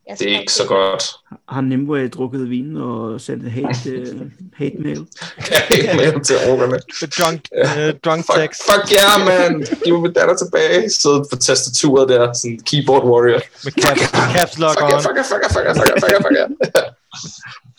Jeg 0.08 0.20
det 0.20 0.34
er 0.36 0.40
ikke 0.40 0.52
så 0.54 0.68
godt. 0.68 1.04
Har 1.50 1.62
Nimue 1.62 2.08
drukket 2.08 2.50
vin 2.50 2.78
og 2.78 3.22
sendt 3.22 3.52
hate, 3.52 4.16
uh, 4.16 4.22
hate 4.60 4.76
mail? 4.80 5.08
Er 5.38 5.76
ikke 5.76 5.94
med 5.96 6.24
til 6.26 6.36
orkerne. 6.52 6.80
Drunk, 7.18 7.42
uh, 7.66 8.00
drunk 8.06 8.26
Fuck, 8.26 8.38
text 8.40 8.62
fuck 8.72 8.86
yeah, 8.98 9.16
man. 9.30 9.66
Giv 9.86 9.94
mig 9.94 10.02
min 10.02 10.14
datter 10.14 10.36
tilbage. 10.38 10.90
Sidde 10.90 11.24
på 11.32 11.36
tastaturet 11.38 12.10
der, 12.10 12.34
sådan 12.34 12.60
keyboard 12.60 13.04
warrior. 13.04 13.42
med 13.66 13.72
caps, 13.84 14.02
caps 14.36 14.58
lock 14.60 14.78
Fuck 14.80 14.94
on. 14.94 15.02
fuck 15.02 15.18
ja, 15.18 15.24
fuck 15.32 15.42
ja, 15.44 15.50
fuck 15.56 15.66
ja, 15.68 15.74
fuck 15.74 15.90
ja, 15.90 15.96
fuck 16.02 16.12
ja, 16.12 16.20
fuck 16.26 16.36
ja. 16.76 16.82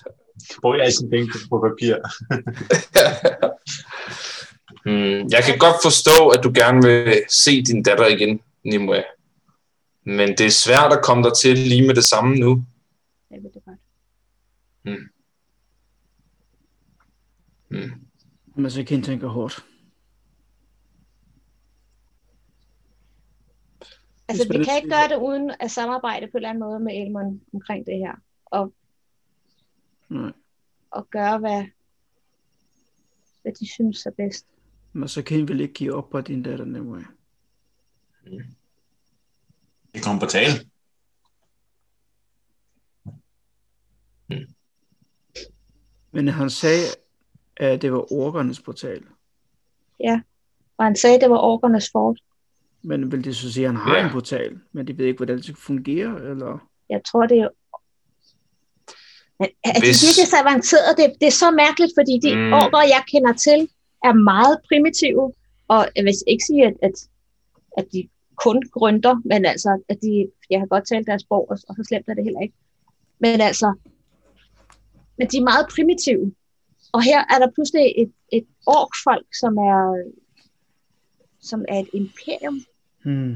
Bruger 0.60 0.76
jeg 0.76 0.92
sine 0.92 1.10
penge 1.10 1.28
på 1.50 1.68
papir. 1.68 1.96
Hmm, 4.84 5.28
jeg 5.30 5.42
kan 5.46 5.58
godt 5.58 5.76
forstå, 5.82 6.28
at 6.28 6.44
du 6.44 6.52
gerne 6.54 6.82
vil 6.82 7.22
se 7.28 7.62
din 7.62 7.82
datter 7.82 8.06
igen, 8.06 8.40
Nimue. 8.64 9.04
Men 10.04 10.28
det 10.28 10.46
er 10.46 10.50
svært 10.50 10.92
at 10.92 11.04
komme 11.04 11.22
der 11.24 11.34
til 11.34 11.58
lige 11.58 11.86
med 11.86 11.94
det 11.94 12.04
samme 12.04 12.34
nu. 12.34 12.64
Jeg 13.30 13.42
ved 13.42 13.50
det 13.50 13.64
godt. 13.64 13.78
Hmm. 14.82 15.10
Men 18.56 18.70
så 18.70 18.84
kan 18.84 19.02
tænker 19.02 19.28
hårdt. 19.28 19.64
Altså, 24.28 24.46
Hvis 24.46 24.58
vi 24.58 24.64
kan 24.64 24.76
ikke 24.76 24.88
gøre 24.88 25.08
det 25.08 25.16
uden 25.16 25.50
at 25.60 25.70
samarbejde 25.70 26.26
på 26.26 26.30
en 26.30 26.36
eller 26.36 26.48
anden 26.48 26.60
måde 26.60 26.80
med 26.80 27.02
Elmon 27.02 27.40
omkring 27.54 27.86
det 27.86 27.98
her. 27.98 28.12
Og, 28.46 28.72
Nej. 30.08 30.32
Og 30.92 31.10
gøre, 31.10 31.38
hvad, 31.38 31.64
hvad 33.42 33.52
de 33.60 33.72
synes 33.72 34.06
er 34.06 34.10
bedst. 34.10 34.46
Men 34.92 35.08
så 35.08 35.22
kan 35.22 35.48
vil 35.48 35.60
ikke 35.60 35.74
give 35.74 35.94
op 35.94 36.10
på 36.10 36.20
din 36.20 36.42
datter, 36.42 36.64
Nimue. 36.64 37.04
Det 39.94 40.02
kommer 40.04 40.20
på 40.20 40.26
tale. 40.26 40.52
Men 46.12 46.28
han 46.28 46.50
sagde, 46.50 46.82
at 47.56 47.82
det 47.82 47.92
var 47.92 48.12
orkernes 48.12 48.60
portal. 48.60 49.04
Og 50.76 50.84
han 50.84 50.96
sagde, 50.96 51.14
at 51.16 51.20
det 51.20 51.30
var 51.30 51.38
orkernes 51.38 51.90
fort. 51.92 52.20
Men 52.82 53.12
vil 53.12 53.24
det 53.24 53.36
så 53.36 53.52
sige, 53.52 53.66
at 53.66 53.72
han 53.72 53.80
har 53.80 53.96
Ja. 53.96 54.04
en 54.06 54.12
portal, 54.12 54.60
men 54.72 54.86
de 54.86 54.98
ved 54.98 55.06
ikke, 55.06 55.16
hvordan 55.16 55.36
det 55.36 55.44
skal 55.44 55.56
fungere, 55.56 56.30
eller? 56.30 56.68
Jeg 56.88 57.00
tror, 57.04 57.26
det 57.26 57.38
er 57.38 57.48
men 59.40 59.48
er 59.64 59.72
de 59.72 59.80
Hvis- 59.86 60.02
virkelig 60.06 60.26
så 60.32 60.36
avanceret? 60.44 60.90
Det, 60.98 61.06
det 61.20 61.26
er 61.32 61.36
så 61.44 61.50
mærkeligt, 61.64 61.92
fordi 61.98 62.14
de 62.24 62.30
Mm. 62.36 62.52
orker, 62.62 62.82
jeg 62.96 63.02
kender 63.12 63.32
til, 63.46 63.60
er 64.08 64.14
meget 64.32 64.56
primitive. 64.68 65.24
Og 65.68 65.80
jeg 65.96 66.04
vil 66.04 66.14
ikke 66.32 66.44
sige, 66.50 66.62
at, 66.70 66.76
at, 66.82 66.96
at 67.78 67.86
de 67.92 68.08
kun 68.44 68.62
grønter, 68.76 69.14
men 69.24 69.44
altså, 69.52 69.82
at 69.88 69.98
de, 70.02 70.12
jeg 70.50 70.58
har 70.60 70.66
godt 70.66 70.86
talt 70.88 71.06
deres 71.06 71.22
sprog, 71.22 71.50
og, 71.50 71.58
og 71.68 71.74
så 71.76 71.82
slemt 71.88 72.08
er 72.08 72.14
det 72.14 72.24
heller 72.24 72.40
ikke. 72.40 72.54
Men 73.20 73.40
altså, 73.40 73.68
men 75.18 75.26
de 75.28 75.36
er 75.36 75.42
meget 75.52 75.66
primitive. 75.74 76.34
Og 76.92 77.02
her 77.02 77.20
er 77.30 77.38
der 77.38 77.50
pludselig 77.54 77.86
et, 77.98 78.12
et 78.32 78.46
orkfolk, 78.66 79.26
som 79.40 79.56
er, 79.56 80.04
som 81.40 81.64
er 81.68 81.78
et 81.80 81.88
imperium. 81.94 82.60
Hmm. 83.04 83.34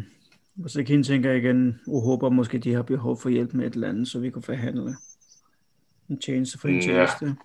Og 0.64 0.70
så 0.70 0.84
kan 0.84 1.02
tænker 1.02 1.30
jeg 1.30 1.38
igen, 1.38 1.80
og 1.88 2.00
håber 2.02 2.28
måske, 2.30 2.58
de 2.58 2.72
har 2.74 2.82
behov 2.82 3.16
for 3.20 3.28
hjælp 3.28 3.52
med 3.54 3.66
et 3.66 3.74
eller 3.74 3.88
andet, 3.88 4.08
så 4.08 4.18
vi 4.18 4.30
kan 4.30 4.42
forhandle 4.42 4.94
en 6.10 6.20
tjeneste 6.20 6.58
for 6.58 6.68
en 6.68 6.80
Ja. 6.80 6.82
tjeneste. 6.86 7.36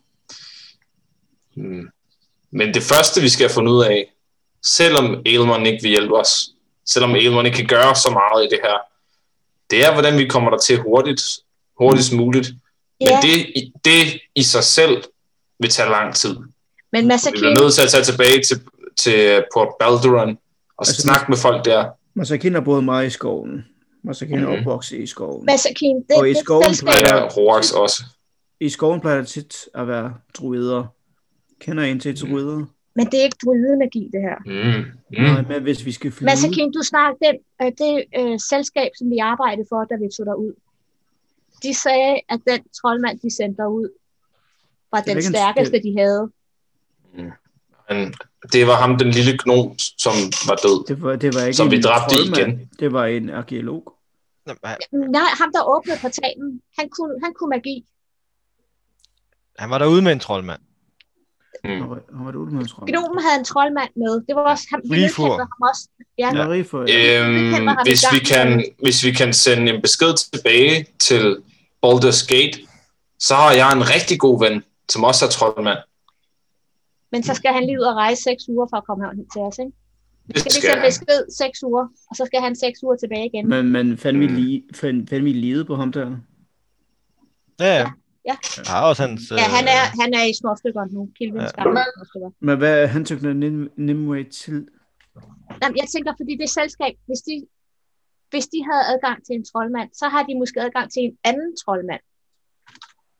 Hmm. 1.56 1.88
Men 2.52 2.74
det 2.74 2.84
første, 2.84 3.22
vi 3.22 3.30
skal 3.30 3.48
have 3.48 3.54
fundet 3.54 3.72
ud 3.74 3.84
af, 3.84 4.14
selvom 4.66 5.22
Aelmon 5.26 5.66
ikke 5.66 5.80
vil 5.82 5.90
hjælpe 5.92 6.16
os, 6.20 6.50
selvom 6.86 7.12
Aelmon 7.16 7.46
ikke 7.46 7.56
kan 7.58 7.68
gøre 7.68 7.96
så 7.96 8.10
meget 8.10 8.46
i 8.46 8.48
det 8.50 8.60
her, 8.64 8.78
det 9.72 9.86
er, 9.86 9.94
hvordan 9.94 10.18
vi 10.18 10.28
kommer 10.28 10.50
der 10.50 10.58
til 10.58 10.78
hurtigt, 10.82 11.22
hurtigst 11.78 12.14
muligt. 12.14 12.48
Men 13.00 13.08
Ja, 13.10 13.20
det, 13.22 13.38
i- 13.56 13.74
det 13.86 14.20
i 14.36 14.44
sig 14.44 14.64
selv 14.64 15.04
vil 15.60 15.70
tage 15.70 15.90
lang 15.90 16.16
tid. 16.16 16.36
men 16.92 17.02
Vi 17.04 17.08
Masakine, 17.08 17.40
bliver 17.42 17.62
nødt 17.64 17.74
til 17.74 17.82
at 17.82 17.90
tage 17.90 18.04
tilbage 18.04 18.44
til, 18.44 18.62
til 19.00 19.44
Port 19.54 19.68
Balduran 19.80 20.30
og 20.30 20.88
Altså, 20.88 21.02
snakke 21.02 21.26
med 21.30 21.38
folk 21.38 21.66
der. 21.66 21.90
Masakin 22.14 22.56
er 22.56 22.62
både 22.62 22.82
meget 22.82 23.08
i 23.08 23.10
skoven. 23.10 23.66
Masakin 24.04 24.36
er 24.40 24.50
Mhm. 24.50 24.60
opvokset 24.60 25.00
i 25.00 25.08
skoven. 25.08 25.46
Masakine, 25.46 26.00
det, 26.10 26.18
Og 26.18 26.30
i 26.30 26.34
det 26.34 26.38
skoven 26.38 26.64
selskab, 26.64 26.88
plejer- 26.88 27.16
Ja, 27.24 27.30
Horax 27.34 27.72
også. 27.72 28.04
I 28.62 28.70
skoven 28.70 29.02
plejer 29.02 29.18
det 29.18 29.28
tit 29.28 29.56
at 29.76 29.88
være 29.88 30.14
druider. 30.38 30.86
Kender 31.60 31.84
I 31.84 31.92
en 31.92 32.00
til 32.00 32.22
druider? 32.22 32.66
men 32.96 33.06
det 33.06 33.20
er 33.20 33.24
ikke 33.24 33.38
drydemagi, 33.46 34.10
det 34.14 34.22
her. 34.22 34.38
Mm. 34.46 34.54
Mm. 34.54 35.24
Nej, 35.24 35.42
Mm. 35.42 35.48
men 35.48 35.64
hvis 35.64 35.86
vi 35.86 35.92
skal 35.92 36.12
flyve... 36.12 36.26
Masakine, 36.26 36.74
du 36.74 36.82
snakker 36.84 37.18
den, 37.28 37.36
øh, 37.62 37.72
det 37.82 38.04
øh, 38.20 38.40
selskab, 38.40 38.90
som 38.98 39.10
vi 39.10 39.18
arbejdede 39.18 39.66
for, 39.70 39.84
da 39.84 39.96
vi 39.96 40.08
tog 40.18 40.26
dig 40.26 40.38
ud. 40.38 40.54
De 41.64 41.74
sagde, 41.74 42.14
at 42.30 42.40
den 42.48 42.60
troldmand, 42.82 43.20
de 43.20 43.36
sendte 43.36 43.58
dig 43.62 43.70
ud, 43.70 43.90
var 44.92 45.02
den 45.02 45.18
en- 45.18 45.24
stærkeste, 45.24 45.78
de 45.84 45.92
havde. 46.00 46.30
Men 47.90 48.14
det 48.54 48.68
var 48.68 48.76
ham, 48.84 48.98
den 48.98 49.12
lille 49.12 49.34
gnom, 49.44 49.78
som 50.04 50.14
var 50.50 50.56
død. 50.66 50.86
Det 50.88 51.02
var, 51.02 51.16
det 51.16 51.34
var 51.36 51.42
ikke 51.42 51.58
Som 51.58 51.72
vi 51.72 51.76
en 51.76 51.84
dræbte 51.84 52.16
troldmand. 52.16 52.52
igen. 52.58 52.70
Det 52.80 52.94
var 52.94 53.06
en 53.06 53.30
arkeolog. 53.30 53.94
Nej, 54.92 55.30
ham, 55.42 55.50
der 55.56 55.62
åbnede 55.76 55.98
portalen, 56.02 56.62
han 56.80 56.90
kunne, 56.90 57.14
han 57.24 57.34
kunne 57.34 57.50
magi. 57.50 57.86
Han 59.62 59.70
var 59.70 59.78
derude 59.78 60.02
med 60.02 60.12
en 60.12 60.20
troldmand. 60.20 60.62
Mm. 61.64 61.70
Han 61.70 61.90
var, 61.90 62.00
han 62.16 62.26
var 62.26 62.30
et 62.32 62.36
ulvemandstrold. 62.36 62.88
Gnomen 62.92 63.20
havde 63.26 63.40
en 63.40 63.46
troldmand 63.46 63.90
med. 63.96 64.14
Det 64.28 64.36
var 64.36 64.42
også 64.42 64.68
ham, 64.72 64.82
vi 64.84 65.06
Rifur. 65.06 65.38
ham 65.38 65.50
også. 65.70 65.84
Ja, 66.18 66.30
Ja, 66.36 66.48
Rifo, 66.50 66.78
ja. 66.88 67.26
Øhm, 67.28 67.68
ham 67.68 67.78
hvis, 67.86 68.04
vi 68.14 68.20
kan, 68.20 68.48
hvis 68.84 69.04
vi 69.06 69.12
kan 69.12 69.34
sende 69.34 69.74
en 69.74 69.82
besked 69.82 70.14
tilbage 70.34 70.86
til 71.00 71.24
Baldur's 71.86 72.28
Gate, 72.34 72.60
så 73.20 73.36
har 73.36 73.52
jeg 73.52 73.74
en 73.74 73.84
rigtig 73.96 74.20
god 74.20 74.40
ven, 74.46 74.64
som 74.90 75.04
også 75.04 75.26
er 75.26 75.30
troldmand. 75.30 75.78
men 77.12 77.24
så 77.24 77.34
skal 77.34 77.54
han 77.54 77.64
lige 77.66 77.78
ud 77.80 77.84
og 77.86 77.96
rejse 77.96 78.24
seks 78.24 78.44
uger 78.50 78.68
for 78.72 78.78
at 78.78 78.86
komme 78.86 79.06
hen 79.10 79.30
til 79.34 79.42
os, 79.42 79.58
ikke? 79.60 79.72
Vi 80.26 80.40
skal 80.40 80.50
lige 80.50 80.62
skal 80.62 80.62
sende 80.62 80.82
han. 80.82 80.88
besked 80.90 81.22
seks 81.44 81.64
uger, 81.64 81.86
og 82.10 82.16
så 82.16 82.24
skal 82.26 82.40
han 82.42 82.56
seks 82.56 82.84
uger 82.84 82.96
tilbage 82.96 83.26
igen. 83.26 83.50
Men, 83.50 83.70
men 83.72 83.98
fandt 83.98 84.20
vi 84.20 84.28
Mm. 84.28 84.36
lige, 84.36 84.64
fandt, 84.76 85.10
fandt 85.10 85.26
vi 85.26 85.34
lide 85.34 85.66
på 85.66 85.76
ham 85.76 85.92
der? 85.92 86.08
Ja, 87.60 87.78
ja. 87.80 87.90
Ja. 88.30 88.36
Jeg 88.58 88.66
har 88.74 88.82
også 88.90 89.02
hans... 89.08 89.22
Ja, 89.42 89.46
han 89.58 89.66
er, 89.78 89.82
øh, 89.88 90.00
han 90.02 90.10
er 90.20 90.24
i 90.32 90.34
småstykker 90.42 90.84
nu. 90.96 91.02
Kilvins 91.18 91.52
Ja. 91.58 91.64
småstykker. 91.64 92.30
Men 92.48 92.58
hvad 92.58 92.88
han 92.88 93.06
tog 93.06 93.18
Nim, 93.44 93.72
Nimue 93.88 94.24
til? 94.24 94.58
Jamen, 95.62 95.78
jeg 95.82 95.88
tænker, 95.94 96.12
fordi 96.20 96.34
det 96.42 96.50
selskab, 96.50 96.94
hvis 97.08 97.22
de, 97.30 97.36
hvis 98.32 98.46
de 98.54 98.60
havde 98.70 98.84
adgang 98.94 99.18
til 99.26 99.34
en 99.40 99.46
troldmand, 99.52 99.90
så 99.94 100.06
har 100.14 100.24
de 100.28 100.34
måske 100.42 100.62
adgang 100.62 100.92
til 100.94 101.02
en 101.08 101.18
anden 101.24 101.52
troldmand. 101.64 102.04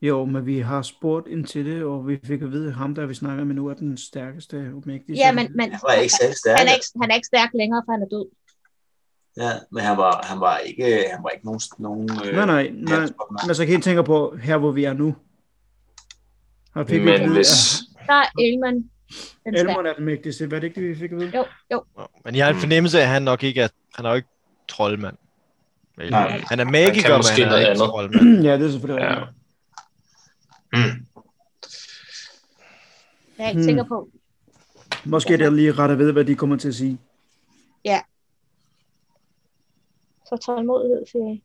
Jo, 0.02 0.26
men 0.26 0.46
vi 0.46 0.60
har 0.60 0.82
spurgt 0.82 1.28
ind 1.28 1.46
til 1.46 1.66
det, 1.66 1.84
og 1.84 2.08
vi 2.08 2.20
fik 2.26 2.42
at 2.42 2.52
vide, 2.52 2.68
at 2.68 2.74
ham 2.74 2.96
der 2.96 3.06
vi 3.06 3.14
snakker 3.14 3.44
med 3.44 3.56
nu 3.56 3.68
er 3.68 3.74
den 3.74 3.98
stærkeste 3.98 4.56
og 4.76 4.84
mægtigste. 4.86 5.24
Ja, 5.26 5.32
men, 5.32 5.46
men 5.56 5.72
Han 5.72 5.80
var 5.84 5.94
ikke 5.94 6.14
stærk. 6.14 6.58
han, 6.60 6.68
er 6.68 6.74
ikke, 6.74 6.86
han 7.02 7.12
er 7.12 7.16
ikke 7.16 7.28
stærk 7.34 7.50
længere, 7.54 7.82
for 7.86 7.92
han 7.92 8.02
er 8.02 8.08
død. 8.16 8.26
Ja, 9.38 9.50
men 9.72 9.84
han 9.84 9.98
var, 9.98 10.22
han 10.26 10.40
var 10.40 10.58
ikke, 10.58 10.84
han 11.14 11.24
var 11.24 11.30
ikke 11.30 11.46
nogen... 11.46 11.62
nogen 11.78 12.10
øh, 12.26 12.36
Nej, 12.36 12.46
nej, 12.46 12.70
nej. 12.74 13.08
Men 13.48 13.56
så 13.56 13.66
kan 13.66 13.80
I 13.80 13.82
tænke 13.82 14.04
på, 14.04 14.36
her 14.42 14.58
hvor 14.58 14.72
vi 14.72 14.84
er 14.84 14.94
nu. 14.94 15.16
Har 16.74 16.84
fik 16.86 17.00
vi 17.00 17.06
Men 17.06 17.22
vide, 17.22 17.34
hvis... 17.34 17.82
Der 18.08 18.14
er 18.14 18.26
Elman 18.40 18.90
stærke. 19.10 19.88
er 19.90 19.94
den 19.94 20.06
mægtigste. 20.06 20.52
Var 20.52 20.60
det 20.60 20.68
ikke 20.68 20.82
det, 20.82 20.90
vi 20.90 20.96
fik 20.96 21.12
at 21.12 21.18
vide? 21.20 21.32
Jo, 21.38 21.46
jo. 21.72 21.84
Men 22.26 22.36
jeg 22.36 22.46
har 22.46 22.50
en 22.50 22.56
Mm. 22.56 22.60
fornemmelse 22.60 22.98
af, 23.00 23.04
at 23.04 23.08
han 23.10 23.22
nok 23.22 23.44
ikke 23.44 23.62
er... 23.62 23.68
Han 23.96 24.06
er 24.06 24.10
jo 24.10 24.16
ikke 24.16 24.28
troldmand. 24.70 25.16
Nej. 25.98 26.42
Han 26.50 26.60
er 26.60 26.64
magiker, 26.66 27.18
måske 27.18 27.42
men 27.42 27.48
han 27.48 27.54
er 27.54 27.58
ikke 27.60 27.70
andet. 27.70 27.84
troldmand. 27.90 28.44
ja, 28.48 28.58
det 28.58 28.66
er 28.68 28.72
selvfølgelig 28.72 29.04
Ja. 29.04 29.20
Mm. 30.74 31.06
Jeg 33.38 33.46
er 33.46 33.48
ikke 33.50 33.54
Hmm. 33.60 33.64
sikker 33.64 33.84
på. 33.84 34.10
Måske 35.06 35.34
er 35.34 35.38
det 35.38 35.54
lige 35.54 35.72
ret 35.72 35.92
at 35.92 36.00
vide, 36.00 36.14
hvad 36.14 36.26
de 36.26 36.36
kommer 36.36 36.56
til 36.58 36.68
at 36.68 36.76
sige. 36.76 36.98
Så 40.34 40.38
tålmodighed, 40.46 41.06
jeg. 41.14 41.42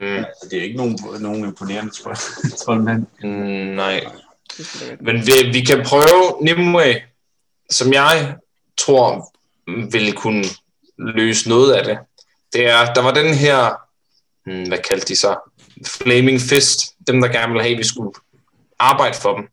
Mm. 0.00 0.06
Altså, 0.16 0.48
det 0.50 0.58
er 0.58 0.62
ikke 0.62 0.76
nogen, 0.76 0.98
nogen 1.20 1.44
imponerende 1.44 1.92
trold- 1.92 2.56
troldmand. 2.64 3.06
Mm, 3.22 3.74
nej. 3.76 4.04
Men 5.00 5.16
vi, 5.26 5.32
vi 5.52 5.60
kan 5.60 5.84
prøve 5.86 6.42
Nimue, 6.44 6.94
som 7.70 7.92
jeg 7.92 8.36
tror 8.76 9.32
vil 9.90 10.12
kunne 10.12 10.44
løse 10.98 11.48
noget 11.48 11.72
af 11.72 11.84
det. 11.84 11.98
Det 12.52 12.68
er, 12.68 12.94
der 12.94 13.02
var 13.02 13.10
den 13.14 13.34
her, 13.34 13.74
hmm, 14.44 14.68
hvad 14.68 14.78
kaldte 14.78 15.06
de 15.06 15.16
så? 15.16 15.36
Flaming 15.86 16.40
Fist. 16.40 16.80
Dem, 17.06 17.20
der 17.20 17.28
gerne 17.28 17.48
ville 17.52 17.62
have, 17.62 17.72
at 17.72 17.78
vi 17.78 17.84
skulle 17.84 18.12
arbejde 18.78 19.16
for 19.16 19.36
dem. 19.36 19.48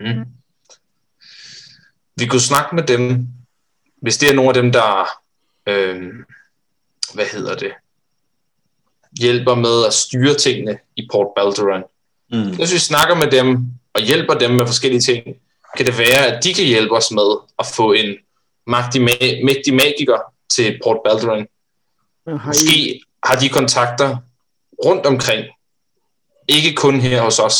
Mm. 0.00 0.24
Vi 2.16 2.26
kunne 2.26 2.40
snakke 2.40 2.74
med 2.74 2.82
dem, 2.82 3.26
hvis 4.02 4.18
det 4.18 4.30
er 4.30 4.34
nogle 4.34 4.48
af 4.50 4.54
dem, 4.54 4.72
der, 4.72 5.08
øh, 5.66 6.12
hvad 7.14 7.26
hedder 7.26 7.54
det, 7.54 7.72
hjælper 9.20 9.54
med 9.54 9.86
at 9.86 9.94
styre 9.94 10.34
tingene 10.34 10.78
i 10.96 11.08
Port 11.12 11.28
Balderon. 11.36 11.82
Mm. 12.32 12.56
Hvis 12.56 12.72
vi 12.72 12.78
snakker 12.78 13.14
med 13.14 13.30
dem 13.30 13.58
og 13.94 14.00
hjælper 14.00 14.34
dem 14.34 14.50
med 14.50 14.66
forskellige 14.66 15.00
ting, 15.00 15.24
kan 15.76 15.86
det 15.86 15.98
være, 15.98 16.26
at 16.26 16.44
de 16.44 16.54
kan 16.54 16.64
hjælpe 16.64 16.94
os 16.94 17.10
med 17.10 17.36
at 17.58 17.66
få 17.66 17.92
en 17.92 18.14
magtig, 18.66 19.02
ma- 19.02 19.44
mægtig 19.44 19.74
magiker 19.74 20.18
til 20.54 20.80
Port 20.84 20.98
Balderon. 21.04 21.46
Men 22.26 22.38
har 22.38 22.52
I, 22.52 22.54
Måske 22.54 23.00
har 23.24 23.34
de 23.36 23.48
kontakter 23.48 24.16
rundt 24.84 25.06
omkring. 25.06 25.44
Ikke 26.48 26.74
kun 26.74 27.00
her 27.00 27.22
hos 27.22 27.38
os. 27.38 27.56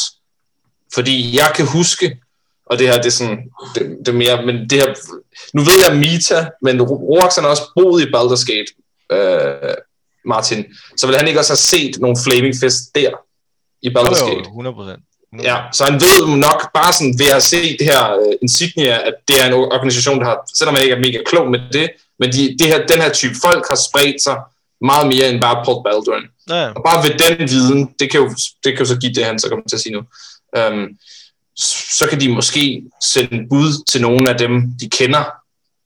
Fordi 0.94 1.36
jeg 1.36 1.52
kan 1.56 1.66
huske, 1.66 2.18
og 2.66 2.78
det 2.78 2.89
her 2.89 2.97
det 2.97 3.06
er 3.06 3.10
sådan, 3.10 3.51
det, 3.74 3.97
det 3.98 4.09
er 4.09 4.12
mere, 4.12 4.47
men 4.47 4.70
det 4.70 4.72
her, 4.72 4.94
nu 5.55 5.62
ved 5.62 5.72
jeg 5.89 5.97
Mita, 5.98 6.51
men 6.62 6.82
Roax 6.82 7.36
har 7.36 7.48
også 7.48 7.62
boet 7.74 8.02
i 8.02 8.05
Baldur's 8.05 8.44
Gate, 8.52 8.72
øh, 9.12 9.74
Martin. 10.24 10.64
Så 10.97 11.06
vil 11.06 11.16
han 11.16 11.28
ikke 11.28 11.40
også 11.40 11.52
have 11.52 11.56
set 11.56 12.01
nogle 12.01 12.16
Flaming 12.24 12.55
Fist 12.60 12.94
der 12.94 13.10
i 13.82 13.89
Baldur's 13.89 14.24
Gate? 14.31 14.48
100 14.48 14.74
procent. 14.74 15.01
Ja, 15.43 15.56
så 15.72 15.85
han 15.85 15.94
ved 15.94 16.36
nok 16.36 16.72
bare 16.74 16.93
sådan 16.93 17.18
ved 17.18 17.31
at 17.36 17.43
se 17.43 17.76
det 17.78 17.86
her 17.86 18.14
uh, 18.14 18.35
insignia, 18.43 19.06
at 19.06 19.14
det 19.28 19.43
er 19.43 19.47
en 19.47 19.52
organisation, 19.52 20.18
der 20.20 20.24
har, 20.24 20.39
selvom 20.55 20.74
man 20.74 20.82
ikke 20.82 20.94
er 20.94 20.98
mega 20.98 21.18
klog 21.26 21.51
med 21.51 21.60
det, 21.72 21.90
men 22.18 22.32
de, 22.32 22.56
det 22.59 22.66
her, 22.66 22.86
den 22.86 23.02
her 23.02 23.12
type 23.12 23.35
folk 23.43 23.68
har 23.68 23.78
spredt 23.89 24.22
sig 24.22 24.36
meget 24.81 25.06
mere 25.06 25.28
end 25.28 25.40
bare 25.40 25.64
Port 25.64 25.85
Baldwin. 25.85 26.24
Ja. 26.51 26.68
Og 26.68 26.82
bare 26.85 27.05
ved 27.05 27.14
den 27.18 27.48
viden, 27.48 27.94
det 28.01 28.10
kan 28.10 28.20
jo, 28.20 28.28
det 28.64 28.72
kan 28.72 28.78
jo 28.78 28.85
så 28.85 28.98
give 28.98 29.14
det, 29.14 29.24
han 29.24 29.39
så 29.39 29.48
kommer 29.48 29.64
til 29.68 29.76
at 29.76 29.82
sige 29.82 29.93
nu, 29.93 30.02
um, 30.59 30.89
så 31.98 32.06
kan 32.10 32.20
de 32.20 32.28
måske 32.28 32.82
sende 33.12 33.48
bud 33.51 33.85
til 33.90 34.01
nogle 34.01 34.31
af 34.31 34.39
dem, 34.39 34.62
de 34.81 34.90
kender, 34.90 35.24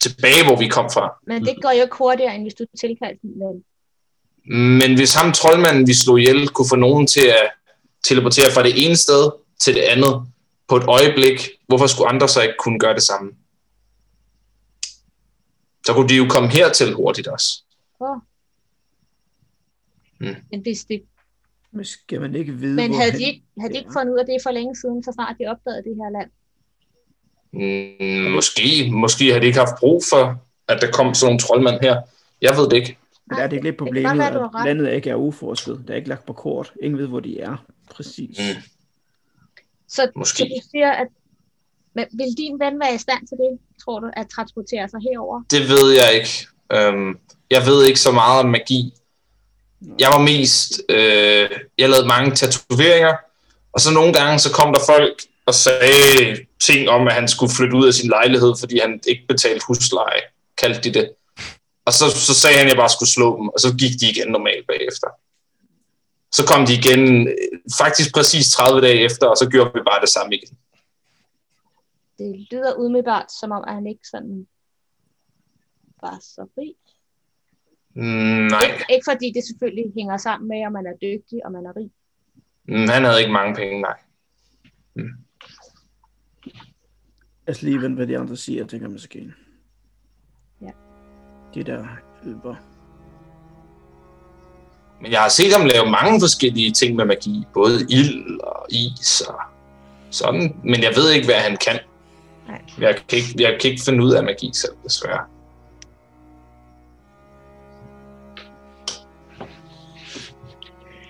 tilbage, 0.01 0.45
hvor 0.45 0.57
vi 0.57 0.69
kom 0.69 0.91
fra. 0.91 1.15
Men 1.27 1.45
det 1.45 1.62
går 1.62 1.73
jo 1.73 1.83
ikke 1.83 1.97
hurtigere, 1.97 2.35
end 2.35 2.45
hvis 2.45 2.55
du 2.55 2.65
tilkalder 2.81 3.19
den. 3.23 3.65
Men 4.79 4.95
hvis 4.97 5.15
ham 5.15 5.33
troldmanden, 5.33 5.87
vi 5.87 5.95
slog 5.95 6.20
ihjel, 6.20 6.49
kunne 6.49 6.69
få 6.69 6.77
nogen 6.77 7.07
til 7.07 7.27
at 7.27 7.51
teleportere 8.09 8.53
fra 8.55 8.62
det 8.62 8.87
ene 8.87 8.97
sted 8.97 9.31
til 9.61 9.75
det 9.75 9.81
andet 9.81 10.27
på 10.69 10.77
et 10.77 10.85
øjeblik, 10.89 11.49
hvorfor 11.66 11.87
skulle 11.87 12.09
andre 12.09 12.29
så 12.29 12.43
ikke 12.43 12.55
kunne 12.59 12.79
gøre 12.79 12.95
det 12.95 13.03
samme? 13.03 13.33
Så 15.87 15.93
kunne 15.95 16.09
de 16.09 16.16
jo 16.16 16.27
komme 16.31 16.49
hertil 16.49 16.95
hurtigt 16.95 17.29
også. 17.29 17.62
Åh. 18.01 18.16
Mm. 20.20 20.37
Men, 20.51 20.61
hvis 20.61 20.85
det, 20.85 21.03
men 21.70 21.85
skal 21.85 22.20
man 22.20 22.35
ikke 22.35 22.53
vide, 22.53 22.77
men 22.77 22.95
havde 22.95 23.12
de, 23.12 23.25
ikke, 23.25 23.43
havde 23.61 23.73
de 23.73 23.79
ikke 23.79 23.91
fundet 23.93 24.12
ud 24.12 24.19
af 24.19 24.27
det 24.27 24.37
for 24.43 24.51
længe 24.51 24.77
siden, 24.77 25.03
så 25.05 25.12
snart 25.15 25.37
de 25.41 25.47
opdagede 25.47 25.83
det 25.83 25.97
her 25.97 26.11
land? 26.19 26.31
Mm, 27.53 28.33
måske, 28.33 28.91
måske 28.93 29.33
har 29.33 29.41
de 29.41 29.47
ikke 29.47 29.59
haft 29.59 29.79
brug 29.81 30.03
for, 30.11 30.43
at 30.69 30.81
der 30.81 30.91
kom 30.91 31.15
sådan 31.15 31.27
nogle 31.27 31.41
troldmand 31.41 31.81
her. 31.83 32.01
Jeg 32.43 32.57
ved 32.57 32.69
det 32.69 32.77
ikke. 32.77 32.99
Men 33.31 33.39
er 33.39 33.47
det 33.47 33.53
ikke 33.57 33.66
lidt 33.66 33.77
problemet, 33.77 34.19
være, 34.19 34.45
at 34.45 34.66
landet 34.66 34.93
ikke 34.93 35.11
er 35.11 35.15
uforsket? 35.15 35.85
Der 35.87 35.93
er 35.93 35.97
ikke 35.97 36.09
lagt 36.09 36.27
på 36.27 36.33
kort. 36.33 36.73
Ingen 36.83 36.99
ved, 36.99 37.07
hvor 37.07 37.20
de 37.20 37.41
er. 37.41 37.57
Præcis. 37.91 38.39
Mm. 38.39 38.62
Så, 39.89 40.11
Måske. 40.16 40.39
så 40.39 40.45
du 40.45 40.69
siger, 40.70 40.91
at 40.91 41.07
men 41.95 42.07
vil 42.12 42.37
din 42.37 42.61
ven 42.61 42.81
være 42.81 42.95
i 42.95 42.99
stand 42.99 43.27
til 43.29 43.37
det, 43.37 43.59
tror 43.85 44.01
du, 44.01 44.11
at 44.16 44.27
transportere 44.29 44.89
sig 44.89 45.01
herover? 45.01 45.43
Det 45.51 45.69
ved 45.69 45.91
jeg 46.01 46.15
ikke. 46.15 46.47
Øhm, 46.73 47.19
jeg 47.51 47.66
ved 47.66 47.85
ikke 47.87 48.01
så 48.01 48.12
meget 48.12 48.41
om 48.41 48.49
magi. 48.49 48.95
Jeg 49.99 50.09
var 50.12 50.19
mest... 50.19 50.83
Øh, 50.89 51.51
jeg 51.79 51.89
lavede 51.89 52.09
mange 52.09 52.35
tatoveringer, 52.35 53.15
og 53.73 53.81
så 53.81 53.93
nogle 53.93 54.12
gange 54.12 54.39
så 54.39 54.53
kom 54.53 54.73
der 54.73 54.81
folk 54.87 55.23
og 55.47 55.55
sagde 55.55 56.47
ting 56.60 56.89
om, 56.89 57.09
at 57.09 57.14
han 57.14 57.28
skulle 57.28 57.52
flytte 57.56 57.76
ud 57.76 57.86
af 57.86 57.94
sin 57.94 58.10
lejlighed, 58.10 58.55
fordi 58.60 58.78
han 58.78 59.01
ikke 59.09 59.24
betalte 59.28 59.64
husleje, 59.66 60.20
kaldte 60.62 60.80
de 60.80 60.94
det. 60.98 61.10
Og 61.85 61.93
så, 61.93 62.05
så 62.10 62.35
sagde 62.35 62.56
han, 62.56 62.66
at 62.66 62.70
jeg 62.70 62.76
bare 62.76 62.89
skulle 62.97 63.09
slå 63.16 63.39
dem, 63.39 63.48
og 63.48 63.60
så 63.60 63.68
gik 63.78 64.01
de 64.01 64.10
igen 64.10 64.28
normalt 64.32 64.66
bagefter. 64.66 65.09
Så 66.32 66.43
kom 66.47 66.66
de 66.66 66.74
igen, 66.74 67.28
øh, 67.28 67.35
faktisk 67.78 68.14
præcis 68.14 68.51
30 68.51 68.80
dage 68.80 69.01
efter, 69.05 69.26
og 69.26 69.36
så 69.36 69.48
gjorde 69.51 69.70
vi 69.74 69.80
bare 69.90 70.01
det 70.01 70.09
samme 70.09 70.35
igen. 70.36 70.56
Det 72.18 72.47
lyder 72.51 72.74
umiddelbart, 72.74 73.32
som 73.40 73.51
om 73.52 73.64
han 73.68 73.86
ikke 73.86 74.09
sådan 74.10 74.47
var 76.02 76.18
så 76.22 76.47
rig. 76.59 76.74
Mm, 77.94 78.47
nej, 78.52 78.60
Ikke, 78.64 78.85
ikke 78.90 79.06
fordi 79.10 79.32
det 79.35 79.44
selvfølgelig 79.47 79.93
hænger 79.97 80.16
sammen 80.16 80.48
med, 80.48 80.66
om 80.66 80.72
man 80.72 80.86
er 80.86 80.97
dygtig 81.06 81.39
og 81.47 81.52
man 81.52 81.66
er 81.66 81.76
rig. 81.76 81.90
mm, 82.68 82.89
han 82.89 83.05
havde 83.05 83.20
ikke 83.20 83.32
mange 83.32 83.55
penge, 83.55 83.80
nej. 83.80 83.97
Lad 87.49 87.55
os 87.55 87.62
lige 87.62 87.83
vente, 87.83 87.97
hvad 87.97 88.07
de 88.07 88.19
andre 88.19 88.37
siger, 88.37 88.66
tænker 88.66 88.87
man 88.87 88.93
måske. 88.93 89.33
Ja. 90.62 90.70
De 91.55 91.62
der 91.62 91.87
hjælper. 92.25 92.55
Men 95.03 95.12
jeg 95.12 95.20
har 95.20 95.29
set 95.29 95.53
ham 95.57 95.66
lave 95.66 95.91
mange 95.91 96.20
forskellige 96.20 96.73
ting 96.73 96.97
med 96.97 97.05
magi. 97.05 97.45
Både 97.55 97.87
ild 97.91 98.41
og 98.41 98.66
is 98.70 99.20
og 99.20 99.41
sådan. 100.11 100.57
Men 100.65 100.83
jeg 100.83 100.93
ved 100.97 101.11
ikke, 101.11 101.27
hvad 101.27 101.35
han 101.35 101.57
kan. 101.57 101.79
Nej. 102.49 102.62
Jeg 102.79 102.97
kan 103.09 103.19
ikke, 103.19 103.43
jeg 103.43 103.59
kan 103.61 103.70
ikke 103.70 103.83
finde 103.85 104.05
ud 104.05 104.12
af 104.12 104.25
magi 104.25 104.51
selv, 104.55 104.73
desværre. 104.85 105.25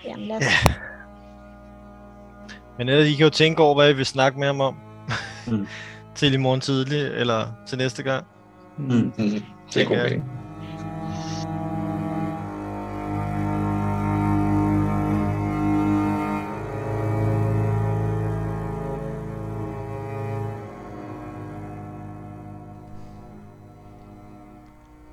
Jamen, 0.05 0.27
lad 0.27 0.37
os, 0.37 0.43
Ja. 0.43 0.73
Men 2.77 2.89
ellers, 2.89 3.07
I 3.07 3.15
kan 3.15 3.23
jo 3.23 3.29
tænke 3.29 3.63
over, 3.63 3.75
hvad 3.75 3.89
I 3.89 3.93
vil 3.93 4.05
snakke 4.05 4.39
med 4.39 4.47
ham 4.47 4.61
om. 4.61 4.75
Mm. 5.47 5.67
Til 6.19 6.33
i 6.33 6.37
morgen 6.37 6.61
tidlig, 6.61 7.01
eller 7.01 7.47
til 7.67 7.77
næste 7.77 8.03
gang. 8.03 8.25
Mm. 8.77 8.85
Mm. 8.85 9.11
Det 9.73 9.81
er 9.81 9.85
god 9.85 9.97
jeg. 9.97 10.23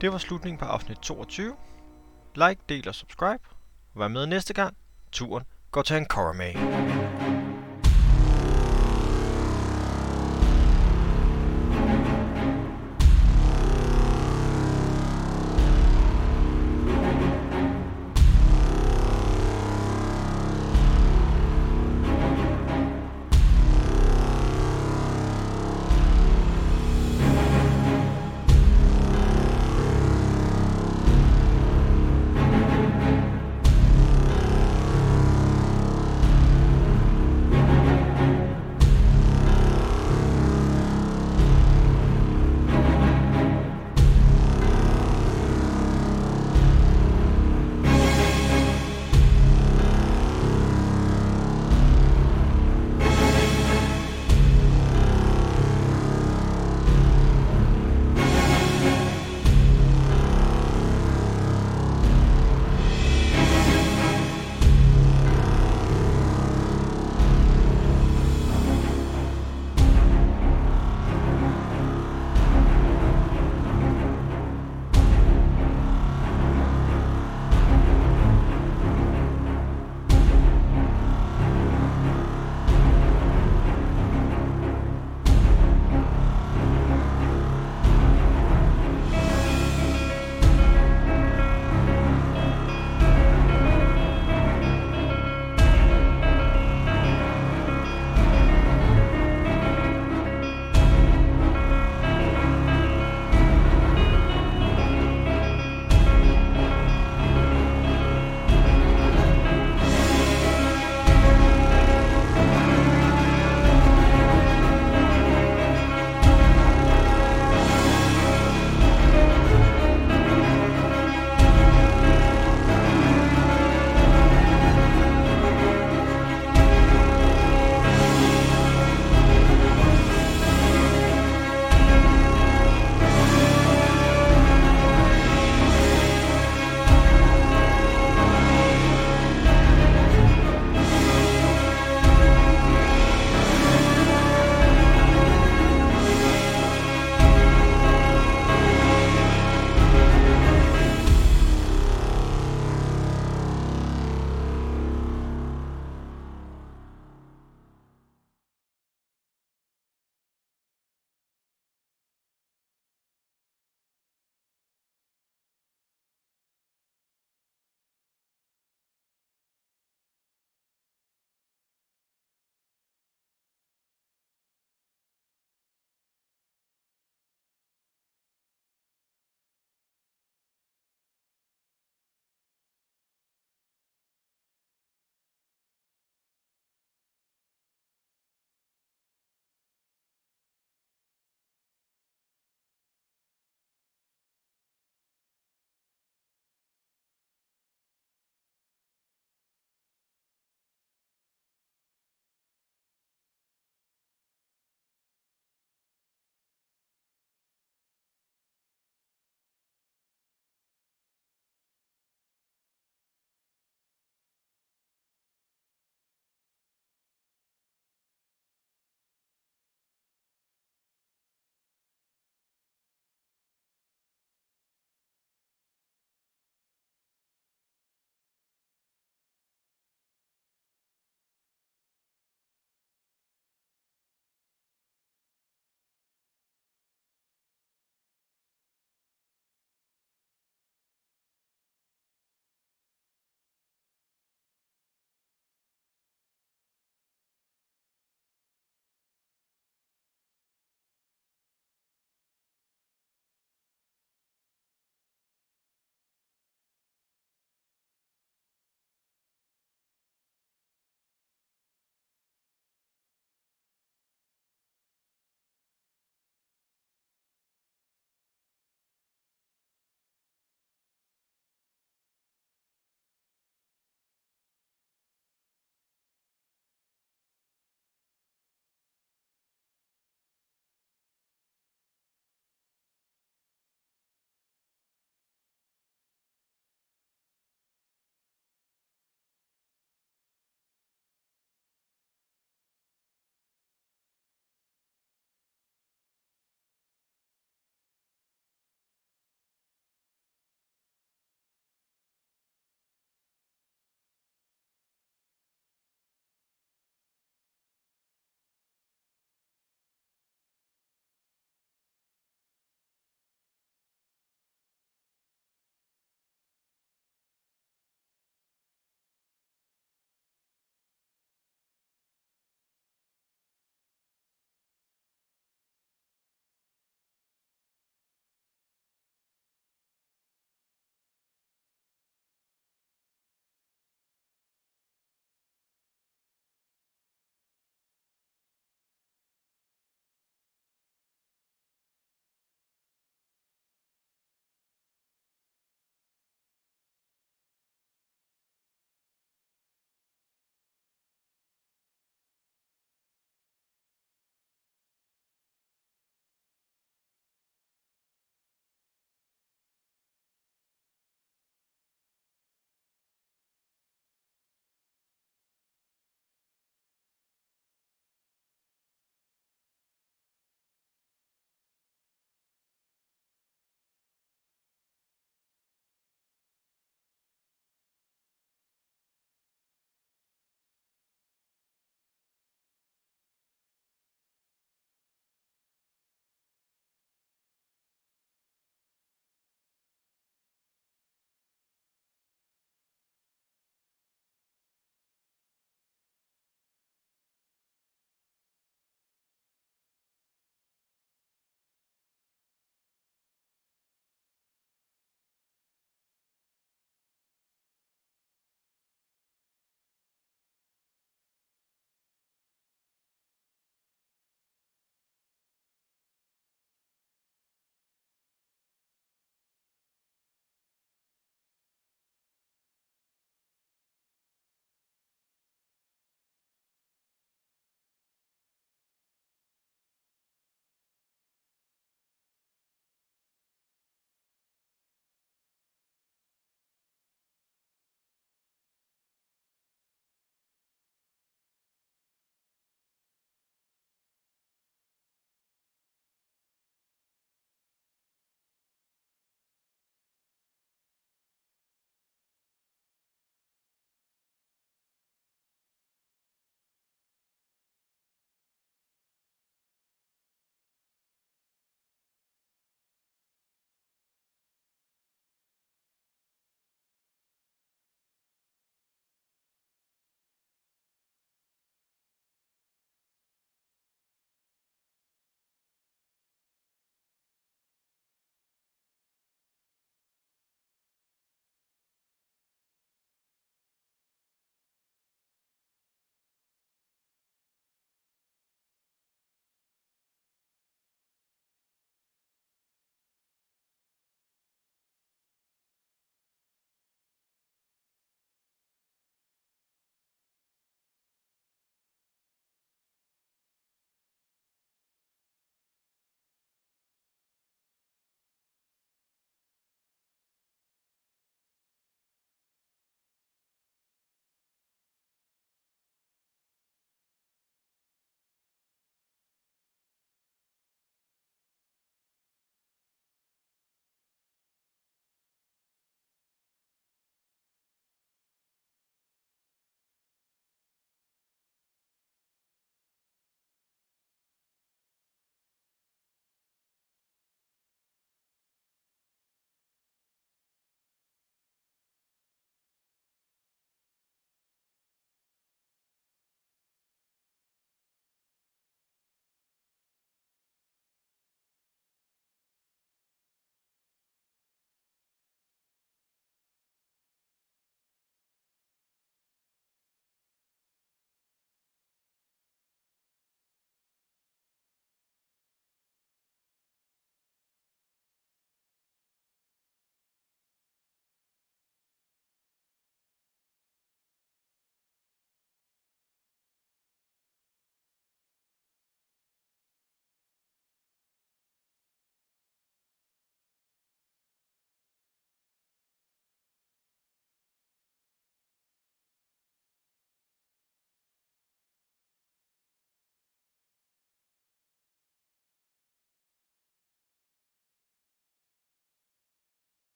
Det 0.00 0.12
var 0.12 0.18
slutningen 0.18 0.58
på 0.58 0.64
afsnit 0.64 0.98
22. 0.98 1.56
Like, 2.34 2.60
del 2.68 2.88
og 2.88 2.94
subscribe. 2.94 3.42
Vær 3.94 4.08
med 4.08 4.26
næste 4.26 4.54
gang. 4.54 4.76
Turen 5.12 5.44
går 5.70 5.82
til 5.82 5.96
en 5.96 6.06
med. 6.32 7.29